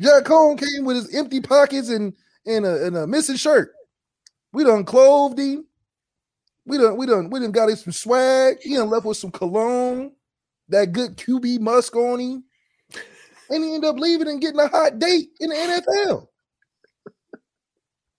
Jack 0.00 0.24
Coan 0.24 0.58
came 0.58 0.84
with 0.84 0.96
his 0.96 1.14
empty 1.14 1.40
pockets 1.40 1.88
and 1.88 2.12
and 2.46 2.66
a, 2.66 2.86
and 2.86 2.96
a 2.96 3.06
missing 3.06 3.36
shirt. 3.36 3.72
We 4.52 4.64
done 4.64 4.84
clothed 4.84 5.38
him. 5.38 5.64
We 6.66 6.78
done 6.78 6.96
we 6.96 7.06
done 7.06 7.30
we 7.30 7.40
done 7.40 7.52
got 7.52 7.70
him 7.70 7.76
some 7.76 7.92
swag. 7.92 8.56
He 8.62 8.76
done 8.76 8.90
left 8.90 9.06
with 9.06 9.16
some 9.16 9.30
cologne, 9.30 10.12
that 10.68 10.92
good 10.92 11.16
QB 11.16 11.60
musk 11.60 11.96
on 11.96 12.20
him, 12.20 12.44
and 13.48 13.64
he 13.64 13.74
ended 13.74 13.88
up 13.88 13.98
leaving 13.98 14.28
and 14.28 14.40
getting 14.40 14.60
a 14.60 14.68
hot 14.68 14.98
date 14.98 15.30
in 15.40 15.50
the 15.50 15.56
NFL. 15.56 16.26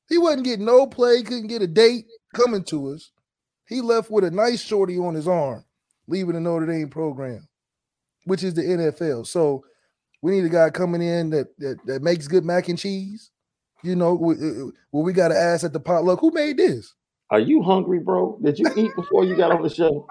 He 0.09 0.17
wasn't 0.17 0.45
getting 0.45 0.65
no 0.65 0.87
play, 0.87 1.21
couldn't 1.23 1.47
get 1.47 1.61
a 1.61 1.67
date 1.67 2.05
coming 2.33 2.63
to 2.65 2.89
us. 2.89 3.11
He 3.67 3.81
left 3.81 4.11
with 4.11 4.23
a 4.23 4.31
nice 4.31 4.61
shorty 4.61 4.97
on 4.97 5.15
his 5.15 5.27
arm, 5.27 5.63
leaving 6.07 6.33
the 6.33 6.39
Notre 6.39 6.65
Dame 6.65 6.89
program, 6.89 7.47
which 8.25 8.43
is 8.43 8.53
the 8.53 8.61
NFL. 8.61 9.27
So 9.27 9.63
we 10.21 10.31
need 10.31 10.45
a 10.45 10.49
guy 10.49 10.69
coming 10.69 11.01
in 11.01 11.29
that 11.31 11.47
that, 11.59 11.77
that 11.85 12.01
makes 12.01 12.27
good 12.27 12.45
mac 12.45 12.69
and 12.69 12.79
cheese. 12.79 13.31
You 13.83 13.95
know, 13.95 14.13
we, 14.13 14.35
uh, 14.35 14.71
well, 14.91 15.03
we 15.03 15.11
got 15.11 15.29
to 15.29 15.37
ask 15.37 15.65
at 15.65 15.73
the 15.73 15.79
potluck, 15.79 16.21
who 16.21 16.31
made 16.31 16.57
this? 16.57 16.93
Are 17.29 17.39
you 17.39 17.61
hungry, 17.61 17.99
bro? 17.99 18.39
Did 18.41 18.57
you 18.57 18.67
eat 18.77 18.95
before 18.95 19.25
you 19.25 19.35
got 19.35 19.51
on 19.51 19.61
the 19.61 19.69
show? 19.69 20.07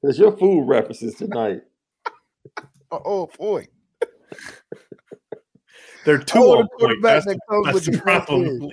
Because 0.00 0.18
your 0.18 0.36
food 0.36 0.66
references 0.66 1.14
tonight. 1.14 1.60
Oh 2.90 3.28
boy, 3.38 3.66
They're 6.04 6.18
two 6.18 6.40
the 6.40 6.44
on 6.44 6.68
point. 6.78 7.02
That's, 7.02 7.26
that 7.26 7.38
comes 7.48 7.66
that's 7.66 7.74
with 7.74 7.84
the 7.84 7.90
the 7.92 7.98
problem. 7.98 8.70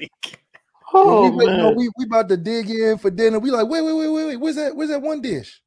Oh 0.94 1.30
we, 1.30 1.38
wait, 1.38 1.46
no, 1.46 1.68
man, 1.68 1.76
we 1.76 1.90
we 1.98 2.06
about 2.06 2.30
to 2.30 2.38
dig 2.38 2.70
in 2.70 2.98
for 2.98 3.12
dinner. 3.12 3.40
We 3.40 3.52
like, 3.52 3.68
wait, 3.68 3.82
wait, 3.82 3.94
wait, 3.94 4.10
wait, 4.10 4.26
wait. 4.26 4.36
Where's 4.38 4.56
that? 4.56 4.76
Where's 4.76 4.90
that 4.90 5.02
one 5.02 5.22
dish 5.22 5.62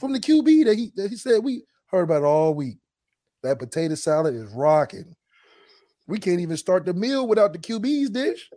from 0.00 0.12
the 0.12 0.20
QB 0.20 0.64
that 0.64 0.76
he 0.78 0.90
that 0.96 1.10
he 1.10 1.16
said 1.16 1.44
we 1.44 1.64
heard 1.86 2.02
about 2.02 2.22
all 2.24 2.54
week? 2.54 2.78
That 3.42 3.58
potato 3.58 3.94
salad 3.94 4.34
is 4.34 4.50
rocking. 4.52 5.14
We 6.08 6.18
can't 6.18 6.40
even 6.40 6.56
start 6.56 6.84
the 6.84 6.94
meal 6.94 7.26
without 7.28 7.52
the 7.52 7.58
QB's 7.58 8.10
dish. 8.10 8.50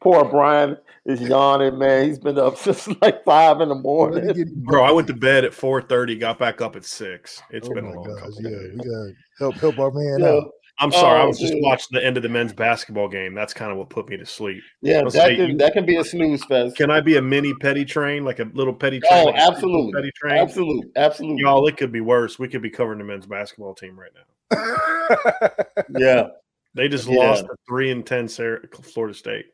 poor 0.00 0.24
Brian 0.24 0.76
is 1.06 1.20
yawning, 1.20 1.78
man. 1.78 2.06
He's 2.06 2.18
been 2.18 2.38
up 2.38 2.56
since 2.58 2.88
like 3.00 3.24
five 3.24 3.60
in 3.60 3.68
the 3.68 3.74
morning. 3.74 4.34
Bro, 4.64 4.84
I 4.84 4.90
went 4.90 5.06
to 5.08 5.14
bed 5.14 5.44
at 5.44 5.52
4:30, 5.52 6.18
got 6.18 6.38
back 6.38 6.60
up 6.60 6.76
at 6.76 6.84
six. 6.84 7.40
It's 7.50 7.68
oh 7.68 7.74
been 7.74 7.84
my 7.84 7.90
a 7.92 7.94
long 7.94 8.04
gosh, 8.04 8.20
couple 8.20 8.42
yeah, 8.42 8.50
days. 8.50 8.72
we 8.72 8.78
gotta 8.78 9.12
help 9.38 9.54
help 9.60 9.78
our 9.78 9.90
man 9.92 10.20
Yeah, 10.20 10.28
out. 10.28 10.50
I'm 10.82 10.90
sorry, 10.92 11.20
I 11.20 11.24
Oh, 11.24 11.28
was 11.28 11.38
just 11.38 11.52
watching 11.58 11.88
the 11.92 12.04
end 12.04 12.16
of 12.16 12.22
the 12.22 12.28
men's 12.28 12.52
basketball 12.54 13.06
game. 13.08 13.34
That's 13.34 13.52
kind 13.52 13.70
of 13.70 13.76
what 13.76 13.90
put 13.90 14.08
me 14.08 14.16
to 14.16 14.24
sleep. 14.24 14.62
yeah, 14.80 15.02
that 15.02 15.10
say 15.12 15.36
can 15.36 15.50
you- 15.50 15.56
that 15.58 15.74
can 15.74 15.84
be 15.84 15.96
a 15.96 16.04
snooze 16.04 16.42
fest. 16.44 16.76
Can 16.76 16.90
I 16.90 17.00
be 17.00 17.16
a 17.16 17.22
mini 17.22 17.52
petty 17.60 17.84
train, 17.84 18.24
like 18.24 18.38
a 18.38 18.44
little 18.54 18.72
petty 18.72 19.00
oh, 19.04 19.08
train? 19.08 19.22
Oh, 19.22 19.24
like 19.30 19.40
absolutely. 19.40 19.92
petty 19.92 20.10
train. 20.16 20.38
Absolutely, 20.38 20.90
absolutely. 20.96 21.42
Y'all, 21.42 21.66
it 21.68 21.76
could 21.76 21.92
be 21.92 22.00
worse. 22.00 22.38
We 22.38 22.48
could 22.48 22.62
be 22.62 22.70
covering 22.70 22.98
the 22.98 23.04
men's 23.04 23.26
basketball 23.26 23.74
team 23.74 23.98
right 24.00 24.10
now. 24.14 24.24
Yeah, 25.98 26.28
They 26.74 26.88
just 26.88 27.08
Yeah. 27.08 27.18
lost 27.30 27.44
to 27.46 27.54
three 27.68 27.90
and 27.90 28.06
ten 28.06 28.26
Sarah, 28.28 28.60
Florida 28.82 29.14
State. 29.14 29.46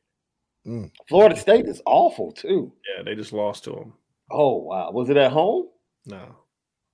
Mm. 0.66 0.90
Florida 1.08 1.36
State 1.36 1.66
is 1.66 1.80
awful 1.86 2.32
too. 2.32 2.72
Yeah, 2.96 3.02
they 3.02 3.14
just 3.14 3.32
lost 3.32 3.64
to 3.64 3.70
them. 3.70 3.92
Oh 4.30 4.56
wow, 4.56 4.90
was 4.92 5.10
it 5.10 5.16
at 5.16 5.32
home? 5.32 5.68
No, 6.06 6.36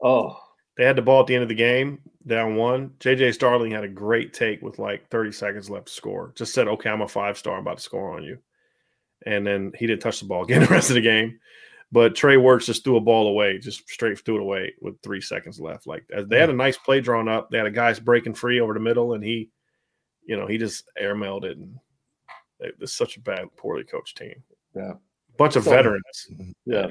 Oh, 0.03 0.39
they 0.77 0.85
had 0.85 0.97
the 0.97 1.03
ball 1.03 1.21
at 1.21 1.27
the 1.27 1.35
end 1.35 1.43
of 1.43 1.49
the 1.49 1.55
game, 1.55 2.01
down 2.27 2.57
one. 2.57 2.91
JJ 3.01 3.35
Starling 3.35 3.71
had 3.73 3.85
a 3.85 3.89
great 3.89 4.33
take 4.33 4.63
with 4.63 4.79
like 4.79 5.09
30 5.09 5.33
seconds 5.33 5.69
left 5.71 5.87
to 5.87 5.93
score. 5.93 6.33
Just 6.35 6.55
said, 6.55 6.69
"Okay, 6.69 6.89
I'm 6.91 7.03
a 7.03 7.09
five 7.09 7.37
star. 7.39 7.55
I'm 7.57 7.61
about 7.63 7.79
to 7.79 7.83
score 7.83 8.17
on 8.17 8.23
you," 8.23 8.39
and 9.27 9.47
then 9.47 9.73
he 9.79 9.87
didn't 9.87 10.03
touch 10.03 10.21
the 10.21 10.27
ball 10.27 10.43
again 10.45 10.61
the 10.61 10.67
rest 10.69 10.91
of 10.91 10.95
the 10.95 11.01
game. 11.03 11.39
But 11.91 12.15
Trey 12.15 12.39
Wertz 12.39 12.65
just 12.65 12.85
threw 12.85 12.97
a 12.97 13.01
ball 13.03 13.29
away, 13.29 13.59
just 13.59 13.87
straight 13.91 14.19
threw 14.19 14.37
it 14.37 14.41
away 14.43 14.73
with 14.81 14.99
three 15.03 15.21
seconds 15.21 15.61
left. 15.61 15.87
Like 15.87 16.05
they 16.27 16.39
had 16.41 16.49
a 16.49 16.55
nice 16.55 16.79
play 16.79 17.01
drawn 17.03 17.29
up. 17.29 17.51
They 17.51 17.59
had 17.59 17.67
a 17.67 17.71
guy's 17.71 18.01
breaking 18.01 18.33
free 18.35 18.61
over 18.61 18.73
the 18.73 18.81
middle, 18.81 19.13
and 19.13 19.23
he, 19.23 19.51
you 20.25 20.37
know, 20.39 20.47
he 20.47 20.57
just 20.57 20.89
airmailed 21.01 21.45
it. 21.45 21.59
And 21.59 21.77
it 22.61 22.79
was 22.81 22.95
such 22.95 23.19
a 23.19 23.21
bad, 23.21 23.55
poorly 23.57 23.85
coached 23.85 24.17
team. 24.17 24.43
Yeah. 24.75 24.95
bunch 25.37 25.57
of 25.57 25.65
So- 25.65 25.71
veterans. 25.71 26.31
yeah. 26.65 26.87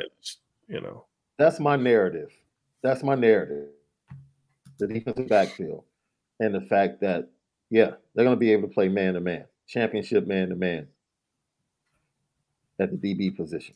You 0.68 0.82
know, 0.82 1.06
That's 1.38 1.60
my 1.60 1.76
narrative. 1.78 2.32
That's 2.84 3.04
my 3.04 3.16
narrative. 3.16 3.68
The 4.80 4.88
defensive 4.88 5.28
backfield 5.28 5.84
and 6.40 6.56
the 6.56 6.62
fact 6.62 7.02
that, 7.02 7.30
yeah, 7.70 7.92
they're 8.16 8.26
going 8.26 8.36
to 8.36 8.40
be 8.40 8.52
able 8.52 8.68
to 8.68 8.74
play 8.74 8.88
man 8.90 9.14
to 9.14 9.20
man, 9.20 9.46
championship 9.68 10.26
man 10.28 10.50
to 10.50 10.56
man 10.56 10.88
at 12.80 12.90
the 12.92 12.98
DB 12.98 13.36
position. 13.36 13.76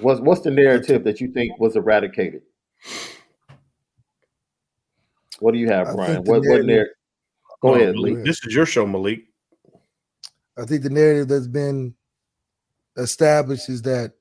What's 0.00 0.20
what's 0.20 0.40
the 0.42 0.50
narrative 0.50 1.04
that 1.04 1.20
you 1.20 1.28
think 1.32 1.58
was 1.58 1.74
eradicated? 1.76 2.42
What 5.40 5.52
do 5.52 5.58
you 5.58 5.68
have, 5.68 5.94
Brian? 5.94 6.14
think 6.14 6.24
the 6.26 6.30
What 6.30 6.38
what 6.40 6.44
narrative- 6.46 6.66
narrative? 6.66 6.94
Go 7.62 7.68
Oh, 7.70 7.74
ahead, 7.74 7.94
Malik, 7.94 8.14
Lee. 8.16 8.22
This 8.22 8.44
is 8.46 8.54
your 8.54 8.64
show, 8.66 8.86
Malik. 8.86 9.20
I 10.56 10.64
think 10.64 10.82
the 10.82 10.90
narrative 10.90 11.28
that's 11.28 11.46
been 11.46 11.94
established 12.96 13.68
is 13.68 13.82
that 13.82 14.12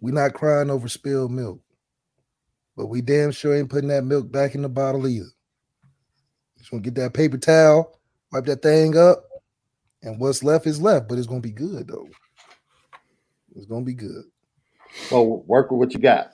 we're 0.00 0.14
not 0.14 0.32
crying 0.34 0.70
over 0.70 0.88
spilled 0.88 1.32
milk, 1.32 1.60
but 2.76 2.86
we 2.86 3.00
damn 3.00 3.30
sure 3.30 3.56
ain't 3.56 3.70
putting 3.70 3.88
that 3.88 4.04
milk 4.04 4.30
back 4.30 4.54
in 4.54 4.62
the 4.62 4.68
bottle 4.68 5.06
either. 5.06 5.30
Just 6.58 6.70
gonna 6.70 6.82
get 6.82 6.94
that 6.96 7.14
paper 7.14 7.38
towel, 7.38 7.98
wipe 8.32 8.44
that 8.46 8.62
thing 8.62 8.96
up, 8.96 9.24
and 10.02 10.18
what's 10.18 10.42
left 10.42 10.66
is 10.66 10.80
left. 10.80 11.08
But 11.08 11.18
it's 11.18 11.26
gonna 11.26 11.40
be 11.40 11.50
good 11.50 11.88
though. 11.88 12.08
It's 13.54 13.66
gonna 13.66 13.84
be 13.84 13.94
good. 13.94 14.24
Well, 15.10 15.42
work 15.46 15.70
with 15.70 15.78
what 15.78 15.92
you 15.92 16.00
got. 16.00 16.32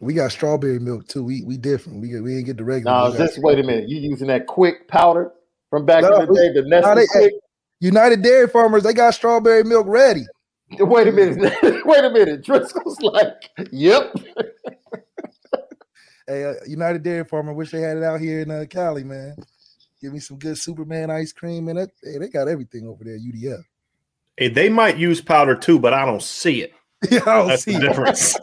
We 0.00 0.14
got 0.14 0.32
strawberry 0.32 0.78
milk 0.78 1.08
too. 1.08 1.22
We 1.22 1.42
we 1.42 1.58
different. 1.58 2.00
We 2.00 2.08
get 2.08 2.22
we 2.22 2.36
ain't 2.36 2.46
get 2.46 2.56
the 2.56 2.64
regular. 2.64 3.10
We 3.10 3.18
just 3.18 3.38
wait 3.42 3.58
a 3.58 3.62
minute. 3.62 3.88
You 3.88 3.98
using 3.98 4.28
that 4.28 4.46
quick 4.46 4.88
powder 4.88 5.32
from 5.68 5.84
back 5.84 6.02
No, 6.02 6.20
in 6.20 6.26
the 6.26 6.34
day, 6.34 6.52
the 6.52 6.62
Nestle? 6.66 7.30
United 7.80 8.22
Dairy 8.22 8.48
Farmers. 8.48 8.82
They 8.82 8.94
got 8.94 9.14
strawberry 9.14 9.64
milk 9.64 9.86
ready. 9.88 10.24
Wait 10.78 11.08
a 11.08 11.12
minute. 11.12 11.38
Wait 11.84 12.04
a 12.04 12.10
minute. 12.10 12.44
Driscoll's 12.44 13.00
like, 13.00 13.50
yep. 13.72 14.14
Hey, 16.26 16.44
uh, 16.44 16.54
United 16.64 17.02
Dairy 17.02 17.24
Farmer. 17.24 17.52
Wish 17.52 17.72
they 17.72 17.80
had 17.80 17.96
it 17.96 18.04
out 18.04 18.20
here 18.20 18.40
in 18.42 18.52
uh, 18.52 18.64
Cali, 18.70 19.02
man. 19.02 19.34
Give 20.00 20.12
me 20.12 20.20
some 20.20 20.38
good 20.38 20.56
Superman 20.56 21.10
ice 21.10 21.32
cream, 21.32 21.66
and 21.66 21.76
that, 21.76 21.90
hey, 22.04 22.18
they 22.18 22.28
got 22.28 22.46
everything 22.46 22.86
over 22.86 23.02
there. 23.02 23.18
UDF. 23.18 23.64
Hey, 24.36 24.46
they 24.46 24.68
might 24.68 24.96
use 24.96 25.20
powder 25.20 25.56
too, 25.56 25.80
but 25.80 25.92
I 25.92 26.04
don't 26.04 26.22
see 26.22 26.62
it. 26.62 26.72
Yeah, 27.10 27.20
I 27.26 27.34
don't 27.38 27.48
That's 27.48 27.64
see 27.64 27.72
the 27.72 27.78
it. 27.78 27.88
difference. 27.88 28.36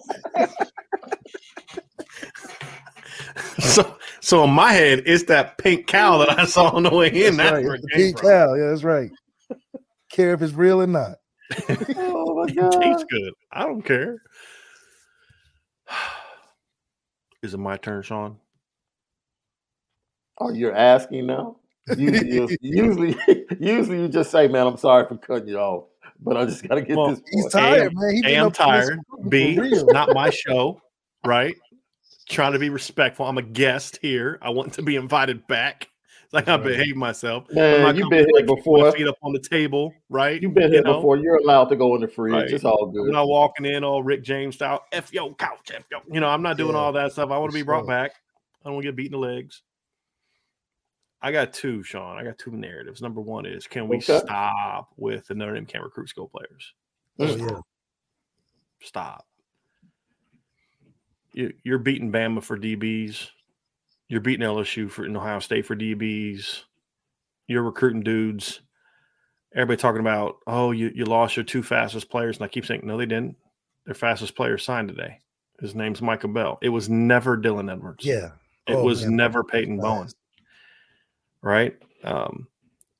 so, 3.59 3.97
so 4.19 4.43
in 4.43 4.49
my 4.51 4.73
head, 4.73 5.03
it's 5.05 5.23
that 5.25 5.57
pink 5.57 5.87
cow 5.87 6.17
that 6.17 6.37
I 6.37 6.45
saw 6.45 6.69
on 6.75 6.83
the 6.83 6.89
way 6.89 7.07
in. 7.07 7.37
That's 7.37 7.51
That's 7.51 7.51
right. 7.53 7.63
where 7.65 7.75
It's 7.75 7.83
it 7.85 7.89
the 7.89 7.95
pink 7.95 8.19
from. 8.19 8.27
cow. 8.29 8.53
Yeah, 8.55 8.67
that's 8.69 8.83
right. 8.83 9.11
Care 10.09 10.33
if 10.33 10.41
it's 10.41 10.53
real 10.53 10.81
or 10.81 10.87
not. 10.87 11.17
Oh 11.97 12.35
my 12.35 12.45
It 12.47 12.81
tastes 12.81 13.05
good. 13.09 13.33
I 13.51 13.65
don't 13.65 13.81
care. 13.81 14.17
Is 17.43 17.53
it 17.53 17.57
my 17.59 17.77
turn, 17.77 18.01
Sean? 18.01 18.37
Oh, 20.39 20.51
you're 20.51 20.75
asking 20.75 21.27
now? 21.27 21.57
Usually, 21.95 22.57
usually, 22.61 23.15
usually 23.59 24.01
you 24.01 24.07
just 24.07 24.31
say, 24.31 24.47
"Man, 24.47 24.67
I'm 24.67 24.77
sorry 24.77 25.07
for 25.07 25.17
cutting 25.17 25.47
you 25.47 25.57
off, 25.57 25.85
but 26.19 26.35
I 26.35 26.45
just 26.45 26.67
got 26.67 26.75
to 26.75 26.81
get 26.81 26.97
Well, 26.97 27.11
this." 27.11 27.21
He's 27.31 27.43
point." 27.43 27.51
tired, 27.53 27.93
man. 27.95 28.11
He 28.13 28.19
A, 28.19 28.23
been 28.23 28.39
I'm 28.39 28.47
up 28.47 28.53
to 28.53 28.57
this 28.57 28.89
tired. 28.89 28.99
for 29.09 29.29
B, 29.29 29.55
not 29.87 30.13
my 30.13 30.29
show, 30.29 30.81
right? 31.25 31.55
Trying 32.27 32.53
to 32.53 32.59
be 32.59 32.69
respectful. 32.69 33.25
I'm 33.25 33.37
a 33.37 33.41
guest 33.43 33.99
here. 34.01 34.37
I 34.41 34.49
want 34.49 34.73
to 34.73 34.81
be 34.81 34.97
invited 34.97 35.47
back. 35.47 35.89
It's 36.27 36.33
like 36.33 36.49
I 36.49 36.57
behave 36.57 36.97
myself. 36.97 37.49
Man, 37.53 37.95
you've 37.95 38.09
been 38.09 38.25
here 38.25 38.27
like, 38.33 38.41
with 38.47 38.49
my 38.49 38.55
before. 38.55 38.91
feet 38.91 39.07
up 39.07 39.15
on 39.23 39.31
the 39.31 39.39
table, 39.39 39.93
right? 40.09 40.41
You've 40.41 40.53
been 40.53 40.63
You 40.63 40.79
here 40.79 40.83
know? 40.83 40.95
before. 40.95 41.15
You're 41.15 41.37
allowed 41.37 41.69
to 41.69 41.77
go 41.77 41.95
in 41.95 42.01
the 42.01 42.07
fridge. 42.09 42.33
Right. 42.33 42.51
It's 42.51 42.65
all 42.65 42.87
good. 42.87 43.05
I'm 43.07 43.13
not 43.13 43.29
walking 43.29 43.65
in 43.65 43.85
all 43.85 44.03
Rick 44.03 44.23
James 44.23 44.55
style. 44.55 44.83
F 44.91 45.13
yo 45.13 45.33
couch, 45.35 45.71
F 45.73 45.85
yo. 45.89 45.99
You 46.11 46.19
know, 46.19 46.27
I'm 46.27 46.41
not 46.41 46.57
doing 46.57 46.75
Yeah, 46.75 46.81
all 46.81 46.91
that 46.91 47.13
stuff. 47.13 47.31
I 47.31 47.37
want 47.37 47.53
to 47.53 47.57
be 47.57 47.63
brought 47.63 47.83
sure. 47.83 47.87
back. 47.87 48.11
I 48.61 48.67
don't 48.67 48.73
want 48.73 48.83
to 48.83 48.89
get 48.89 48.97
beat 48.97 49.05
in 49.05 49.11
the 49.13 49.17
legs. 49.19 49.61
I 51.21 51.31
got 51.31 51.53
two, 51.53 51.81
Sean. 51.81 52.17
I 52.17 52.25
got 52.25 52.37
two 52.37 52.51
narratives. 52.51 53.01
Number 53.01 53.21
one 53.21 53.45
is 53.45 53.65
can 53.65 53.87
we 53.87 53.95
Okay. 53.97 54.19
stop 54.19 54.89
with 54.97 55.27
the 55.27 55.33
Notre 55.35 55.53
Dame 55.53 55.65
can't 55.65 55.83
recruit 55.85 56.09
skill 56.09 56.27
players? 56.27 56.73
Oh, 57.19 57.35
yeah. 57.37 57.59
Stop. 58.83 59.25
You, 61.31 61.53
you're 61.63 61.79
beating 61.79 62.11
Bama 62.11 62.43
for 62.43 62.57
DBs. 62.57 63.29
You're 64.09 64.21
beating 64.21 64.45
LSU 64.45 64.89
for 64.89 65.05
in 65.05 65.15
Ohio 65.15 65.39
State 65.39 65.65
for 65.65 65.75
DBs. 65.75 66.63
You're 67.47 67.63
recruiting 67.63 68.03
dudes. 68.03 68.61
Everybody 69.55 69.77
talking 69.81 70.01
about, 70.01 70.35
oh, 70.47 70.71
you, 70.71 70.91
you 70.93 71.05
lost 71.05 71.35
your 71.35 71.43
two 71.45 71.63
fastest 71.63 72.09
players. 72.09 72.37
And 72.37 72.45
I 72.45 72.47
keep 72.47 72.65
saying, 72.65 72.81
no, 72.83 72.97
they 72.97 73.05
didn't. 73.05 73.35
Their 73.85 73.95
fastest 73.95 74.35
player 74.35 74.57
signed 74.57 74.89
today. 74.89 75.19
His 75.59 75.73
name's 75.73 76.01
Micah 76.01 76.27
Bell. 76.27 76.59
It 76.61 76.69
was 76.69 76.89
never 76.89 77.37
Dylan 77.37 77.71
Edwards. 77.71 78.05
Yeah. 78.05 78.31
It 78.67 78.75
Oh, 78.75 78.83
was 78.83 79.03
man, 79.05 79.15
never 79.15 79.43
Peyton 79.43 79.79
Bowen. 79.79 80.09
Right? 81.41 81.75
Um, 82.03 82.47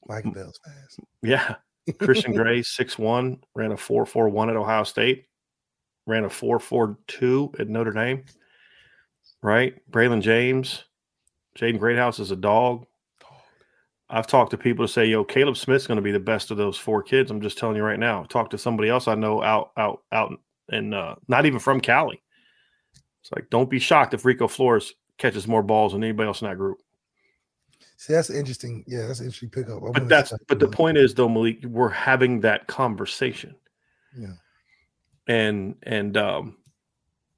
Micah 0.07 0.31
Bell's 0.31 0.59
fast. 0.63 0.99
yeah. 1.21 1.55
Christian 1.99 2.33
Gray, 2.33 2.63
six 2.63 2.97
one, 2.97 3.39
ran 3.55 3.71
a 3.71 3.77
four 3.77 4.05
four 4.05 4.27
one 4.27 4.49
at 4.49 4.55
Ohio 4.57 4.83
State, 4.83 5.25
ran 6.05 6.25
a 6.25 6.29
four 6.29 6.59
four 6.59 6.97
two 7.07 7.51
at 7.59 7.69
Notre 7.69 7.91
Dame. 7.91 8.25
Right? 9.41 9.75
Braylon 9.91 10.21
James, 10.21 10.83
Jaden 11.57 11.79
Greathouse 11.79 12.19
is 12.19 12.31
a 12.31 12.35
dog. 12.35 12.85
I've 14.09 14.27
talked 14.27 14.51
to 14.51 14.57
people 14.57 14.85
to 14.85 14.91
say, 14.91 15.05
"Yo, 15.05 15.25
Kaleb 15.25 15.57
Smith's 15.57 15.87
going 15.87 15.97
to 15.97 16.01
be 16.01 16.11
the 16.11 16.19
best 16.19 16.51
of 16.51 16.57
those 16.57 16.77
four 16.77 17.03
kids." 17.03 17.29
I'm 17.29 17.41
just 17.41 17.57
telling 17.57 17.75
you 17.75 17.83
right 17.83 17.99
now. 17.99 18.23
Talk 18.23 18.49
to 18.51 18.57
somebody 18.57 18.89
else 18.89 19.07
I 19.07 19.15
know 19.15 19.43
out, 19.43 19.71
out, 19.75 20.03
out, 20.11 20.39
and 20.69 20.93
uh, 20.93 21.15
not 21.27 21.45
even 21.45 21.59
from 21.59 21.81
Cali. 21.81 22.21
It's 23.21 23.31
like, 23.33 23.49
don't 23.49 23.69
be 23.69 23.79
shocked 23.79 24.13
if 24.13 24.23
Rico 24.23 24.47
Flores 24.47 24.93
catches 25.17 25.47
more 25.47 25.63
balls 25.63 25.91
than 25.91 26.03
anybody 26.03 26.27
else 26.27 26.41
in 26.41 26.47
that 26.47 26.57
group. 26.57 26.77
See, 27.97 28.13
that's 28.13 28.29
interesting. 28.29 28.85
Yeah, 28.87 29.07
that's 29.07 29.19
an 29.19 29.25
interesting 29.25 29.49
pickup. 29.49 29.83
I 29.83 29.91
But 29.91 30.07
that's 30.07 30.31
but 30.47 30.59
the 30.59 30.67
point 30.67 30.97
is 30.97 31.15
though, 31.15 31.27
Malik, 31.27 31.65
we're 31.65 31.89
having 31.89 32.39
that 32.41 32.67
conversation. 32.67 33.55
Yeah. 34.15 34.33
and 35.27 35.75
and 35.83 36.15
um, 36.15 36.57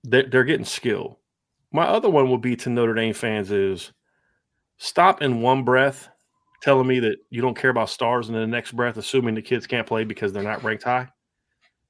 they're, 0.04 0.24
they're 0.24 0.44
getting 0.44 0.66
skill. 0.66 1.20
My 1.72 1.86
other 1.86 2.10
one 2.10 2.30
would 2.30 2.42
be 2.42 2.56
to 2.58 2.70
Notre 2.70 2.94
Dame 2.94 3.14
fans 3.14 3.52
is 3.52 3.92
stop 4.80 5.22
in 5.22 5.42
one 5.42 5.63
breath 5.63 6.10
telling 6.62 6.88
me 6.88 7.00
that 7.00 7.20
you 7.30 7.42
don't 7.42 7.58
care 7.58 7.70
about 7.70 7.89
stars, 7.89 8.28
and 8.28 8.36
in 8.36 8.42
the 8.42 8.48
next 8.48 8.72
breath 8.72 8.98
assuming 8.98 9.36
the 9.36 9.42
kids 9.42 9.68
can't 9.68 9.88
play 9.88 10.04
because 10.04 10.34
they're 10.34 10.44
not 10.44 10.63
ranked 10.63 10.84
high. 10.84 11.08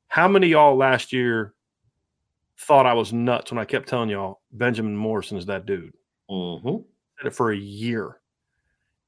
How 0.07 0.27
many 0.27 0.47
of 0.47 0.51
y'all 0.51 0.75
last 0.75 1.13
year 1.13 1.53
thought 2.59 2.85
I 2.85 2.93
was 2.93 3.13
nuts 3.13 3.51
when 3.51 3.59
I 3.59 3.65
kept 3.65 3.87
telling 3.87 4.09
y'all 4.09 4.41
Benjamin 4.51 4.95
Morrison 4.95 5.37
is 5.37 5.45
that 5.45 5.65
dude? 5.65 5.93
Mm-hmm. 6.29 6.83
Said 7.17 7.27
it 7.27 7.35
for 7.35 7.51
a 7.51 7.57
year. 7.57 8.17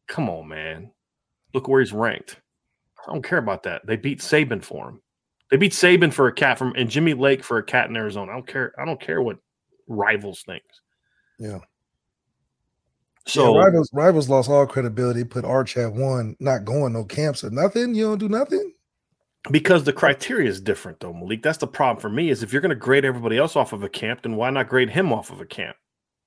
Come 0.07 0.29
on, 0.29 0.47
man. 0.47 0.91
Look 1.53 1.67
where 1.67 1.81
he's 1.81 1.93
ranked. 1.93 2.39
I 3.07 3.11
don't 3.11 3.23
care 3.23 3.39
about 3.39 3.63
that. 3.63 3.85
They 3.85 3.95
beat 3.95 4.19
Saban 4.19 4.63
for 4.63 4.89
him. 4.89 5.01
They 5.49 5.57
beat 5.57 5.73
Saban 5.73 6.13
for 6.13 6.27
a 6.27 6.33
cat 6.33 6.57
from 6.57 6.73
and 6.75 6.89
Jimmy 6.89 7.13
Lake 7.13 7.43
for 7.43 7.57
a 7.57 7.63
cat 7.63 7.89
in 7.89 7.97
Arizona. 7.97 8.31
I 8.31 8.35
don't 8.35 8.47
care. 8.47 8.73
I 8.79 8.85
don't 8.85 9.01
care 9.01 9.21
what 9.21 9.37
rivals 9.87 10.43
thinks. 10.43 10.81
Yeah. 11.39 11.59
So 13.27 13.55
yeah, 13.55 13.65
rivals 13.65 13.89
rivals 13.93 14.29
lost 14.29 14.49
all 14.49 14.65
credibility. 14.67 15.23
Put 15.23 15.45
Arch 15.45 15.77
at 15.77 15.93
one, 15.93 16.35
not 16.39 16.65
going 16.65 16.93
no 16.93 17.05
camps 17.05 17.43
or 17.43 17.51
nothing. 17.51 17.93
You 17.95 18.05
don't 18.05 18.17
do 18.19 18.29
nothing. 18.29 18.73
because 19.51 19.83
the 19.83 19.93
criteria 19.93 20.49
is 20.49 20.61
different 20.61 20.99
though, 20.99 21.13
Malik. 21.13 21.41
That's 21.43 21.57
the 21.57 21.67
problem 21.67 22.01
for 22.01 22.09
me 22.09 22.29
is 22.29 22.43
if 22.43 22.53
you're 22.53 22.61
going 22.61 22.69
to 22.69 22.75
grade 22.75 23.05
everybody 23.05 23.37
else 23.37 23.55
off 23.55 23.73
of 23.73 23.83
a 23.83 23.89
camp, 23.89 24.21
then 24.23 24.35
why 24.35 24.49
not 24.51 24.69
grade 24.69 24.89
him 24.89 25.11
off 25.13 25.31
of 25.31 25.41
a 25.41 25.45
camp? 25.45 25.75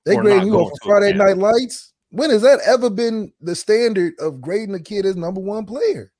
They 0.05 0.15
grading 0.17 0.47
you 0.47 0.55
off 0.59 0.71
of 0.71 0.79
Friday. 0.83 1.13
Night 1.13 1.37
Lights. 1.37 1.93
When 2.09 2.29
has 2.29 2.41
that 2.43 2.59
ever 2.65 2.89
been 2.89 3.33
the 3.41 3.55
standard 3.55 4.13
of 4.19 4.41
grading 4.41 4.75
a 4.75 4.79
kid 4.79 5.05
as 5.05 5.15
number 5.15 5.41
one 5.41 5.65
player? 5.65 6.11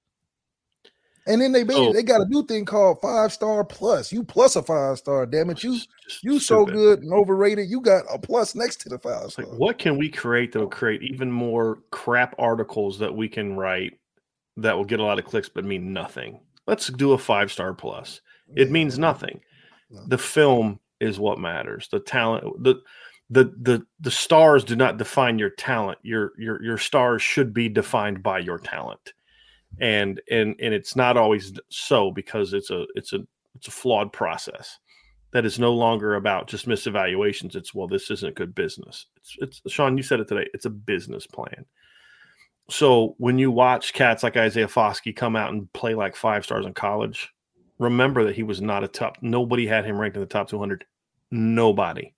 And 1.27 1.41
then 1.41 1.51
they 1.51 1.63
made 1.63 1.73
So- 1.73 1.89
oh. 1.89 1.93
they 1.93 2.03
got 2.03 2.21
a 2.21 2.25
new 2.25 2.45
thing 2.45 2.65
called 2.65 3.01
five 3.01 3.33
star 3.33 3.63
plus. 3.63 4.11
You 4.11 4.23
plus 4.23 4.55
a 4.55 4.61
five 4.61 4.97
star. 4.99 5.25
Damn 5.25 5.49
it, 5.49 5.63
you 5.63 5.79
you 6.21 6.39
so 6.39 6.65
good 6.65 7.01
and 7.01 7.11
overrated. 7.13 7.67
You 7.69 7.81
got 7.81 8.05
a 8.13 8.19
plus 8.19 8.53
next 8.55 8.81
to 8.81 8.89
the 8.89 8.99
five 8.99 9.31
star. 9.31 9.45
like, 9.45 9.57
what 9.59 9.77
can 9.79 9.97
we 9.97 10.09
create 10.09 10.51
that'll 10.51 10.67
create 10.67 11.01
even 11.01 11.31
more 11.31 11.79
crap 11.91 12.35
articles 12.37 12.99
that 12.99 13.15
we 13.15 13.27
can 13.27 13.55
write 13.55 13.97
that 14.57 14.77
will 14.77 14.85
get 14.85 14.99
a 14.99 15.03
lot 15.03 15.17
of 15.19 15.25
clicks 15.25 15.49
but 15.49 15.65
mean 15.65 15.93
nothing? 15.93 16.39
Let's 16.67 16.87
do 16.87 17.13
a 17.13 17.17
five 17.17 17.51
star 17.51 17.73
plus. 17.73 18.21
It 18.55 18.67
Yeah. 18.67 18.73
means 18.73 18.99
nothing. 18.99 19.41
No. 19.89 20.01
The 20.07 20.17
film 20.19 20.79
is 20.99 21.19
what 21.19 21.39
matters. 21.39 21.87
The 21.91 21.99
talent, 21.99 22.63
the 22.63 22.75
the 23.31 23.45
the 23.59 23.83
the 23.99 24.11
stars 24.11 24.63
do 24.63 24.75
not 24.75 24.97
define 24.97 25.39
your 25.39 25.49
talent. 25.49 25.97
Your 26.03 26.33
your 26.37 26.61
your 26.63 26.77
stars 26.77 27.23
should 27.23 27.51
be 27.51 27.67
defined 27.69 28.21
by 28.21 28.37
your 28.39 28.59
talent, 28.59 29.13
and 29.79 30.21
and 30.29 30.55
and 30.59 30.73
it's 30.73 30.95
not 30.95 31.17
always 31.17 31.53
so 31.69 32.11
because 32.11 32.53
it's 32.53 32.69
a 32.69 32.85
it's 32.95 33.13
a 33.13 33.19
it's 33.55 33.67
a 33.67 33.71
flawed 33.71 34.11
process. 34.11 34.79
That 35.31 35.45
is 35.45 35.59
no 35.59 35.73
longer 35.73 36.15
about 36.15 36.47
just 36.47 36.67
misevaluations. 36.67 37.55
It's 37.55 37.73
well, 37.73 37.87
this 37.87 38.09
isn't 38.09 38.35
good 38.35 38.55
business. 38.55 39.07
It's 39.17 39.35
it's 39.65 39.73
Sean. 39.73 39.97
You 39.97 40.03
said 40.03 40.19
it 40.19 40.27
today. 40.27 40.47
It's 40.53 40.65
a 40.65 40.69
business 40.69 41.27
plan. 41.27 41.65
So 42.69 43.15
when 43.17 43.37
you 43.37 43.51
watch 43.51 43.93
cats 43.93 44.23
like 44.23 44.37
Isaiah 44.37 44.67
Foskey 44.67 45.15
come 45.15 45.35
out 45.35 45.53
and 45.53 45.71
play 45.73 45.93
like 45.93 46.15
five 46.15 46.43
stars 46.43 46.65
in 46.65 46.73
college, 46.73 47.31
remember 47.77 48.23
that 48.23 48.35
he 48.35 48.43
was 48.43 48.61
not 48.61 48.83
a 48.83 48.87
top. 48.87 49.17
Nobody 49.21 49.67
had 49.67 49.85
him 49.85 49.99
ranked 49.99 50.17
in 50.17 50.21
the 50.21 50.27
top 50.27 50.49
200. 50.49 50.85
Nobody. 51.31 52.13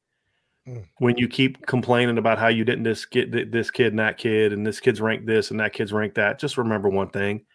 When 0.99 1.17
you 1.17 1.27
keep 1.27 1.65
complaining 1.65 2.17
about 2.17 2.39
how 2.39 2.49
you 2.49 2.65
didn't 2.65 2.83
this 2.83 3.05
get 3.05 3.31
this 3.51 3.71
kid 3.71 3.87
and 3.87 3.99
that 3.99 4.17
kid, 4.17 4.51
and 4.51 4.65
this 4.65 4.79
kid's 4.79 4.99
ranked 4.99 5.25
this 5.25 5.51
and 5.51 5.59
that 5.59 5.73
kid's 5.73 5.93
ranked 5.93 6.15
that, 6.15 6.39
just 6.39 6.57
remember 6.57 6.89
one 6.89 7.09
thing: 7.09 7.45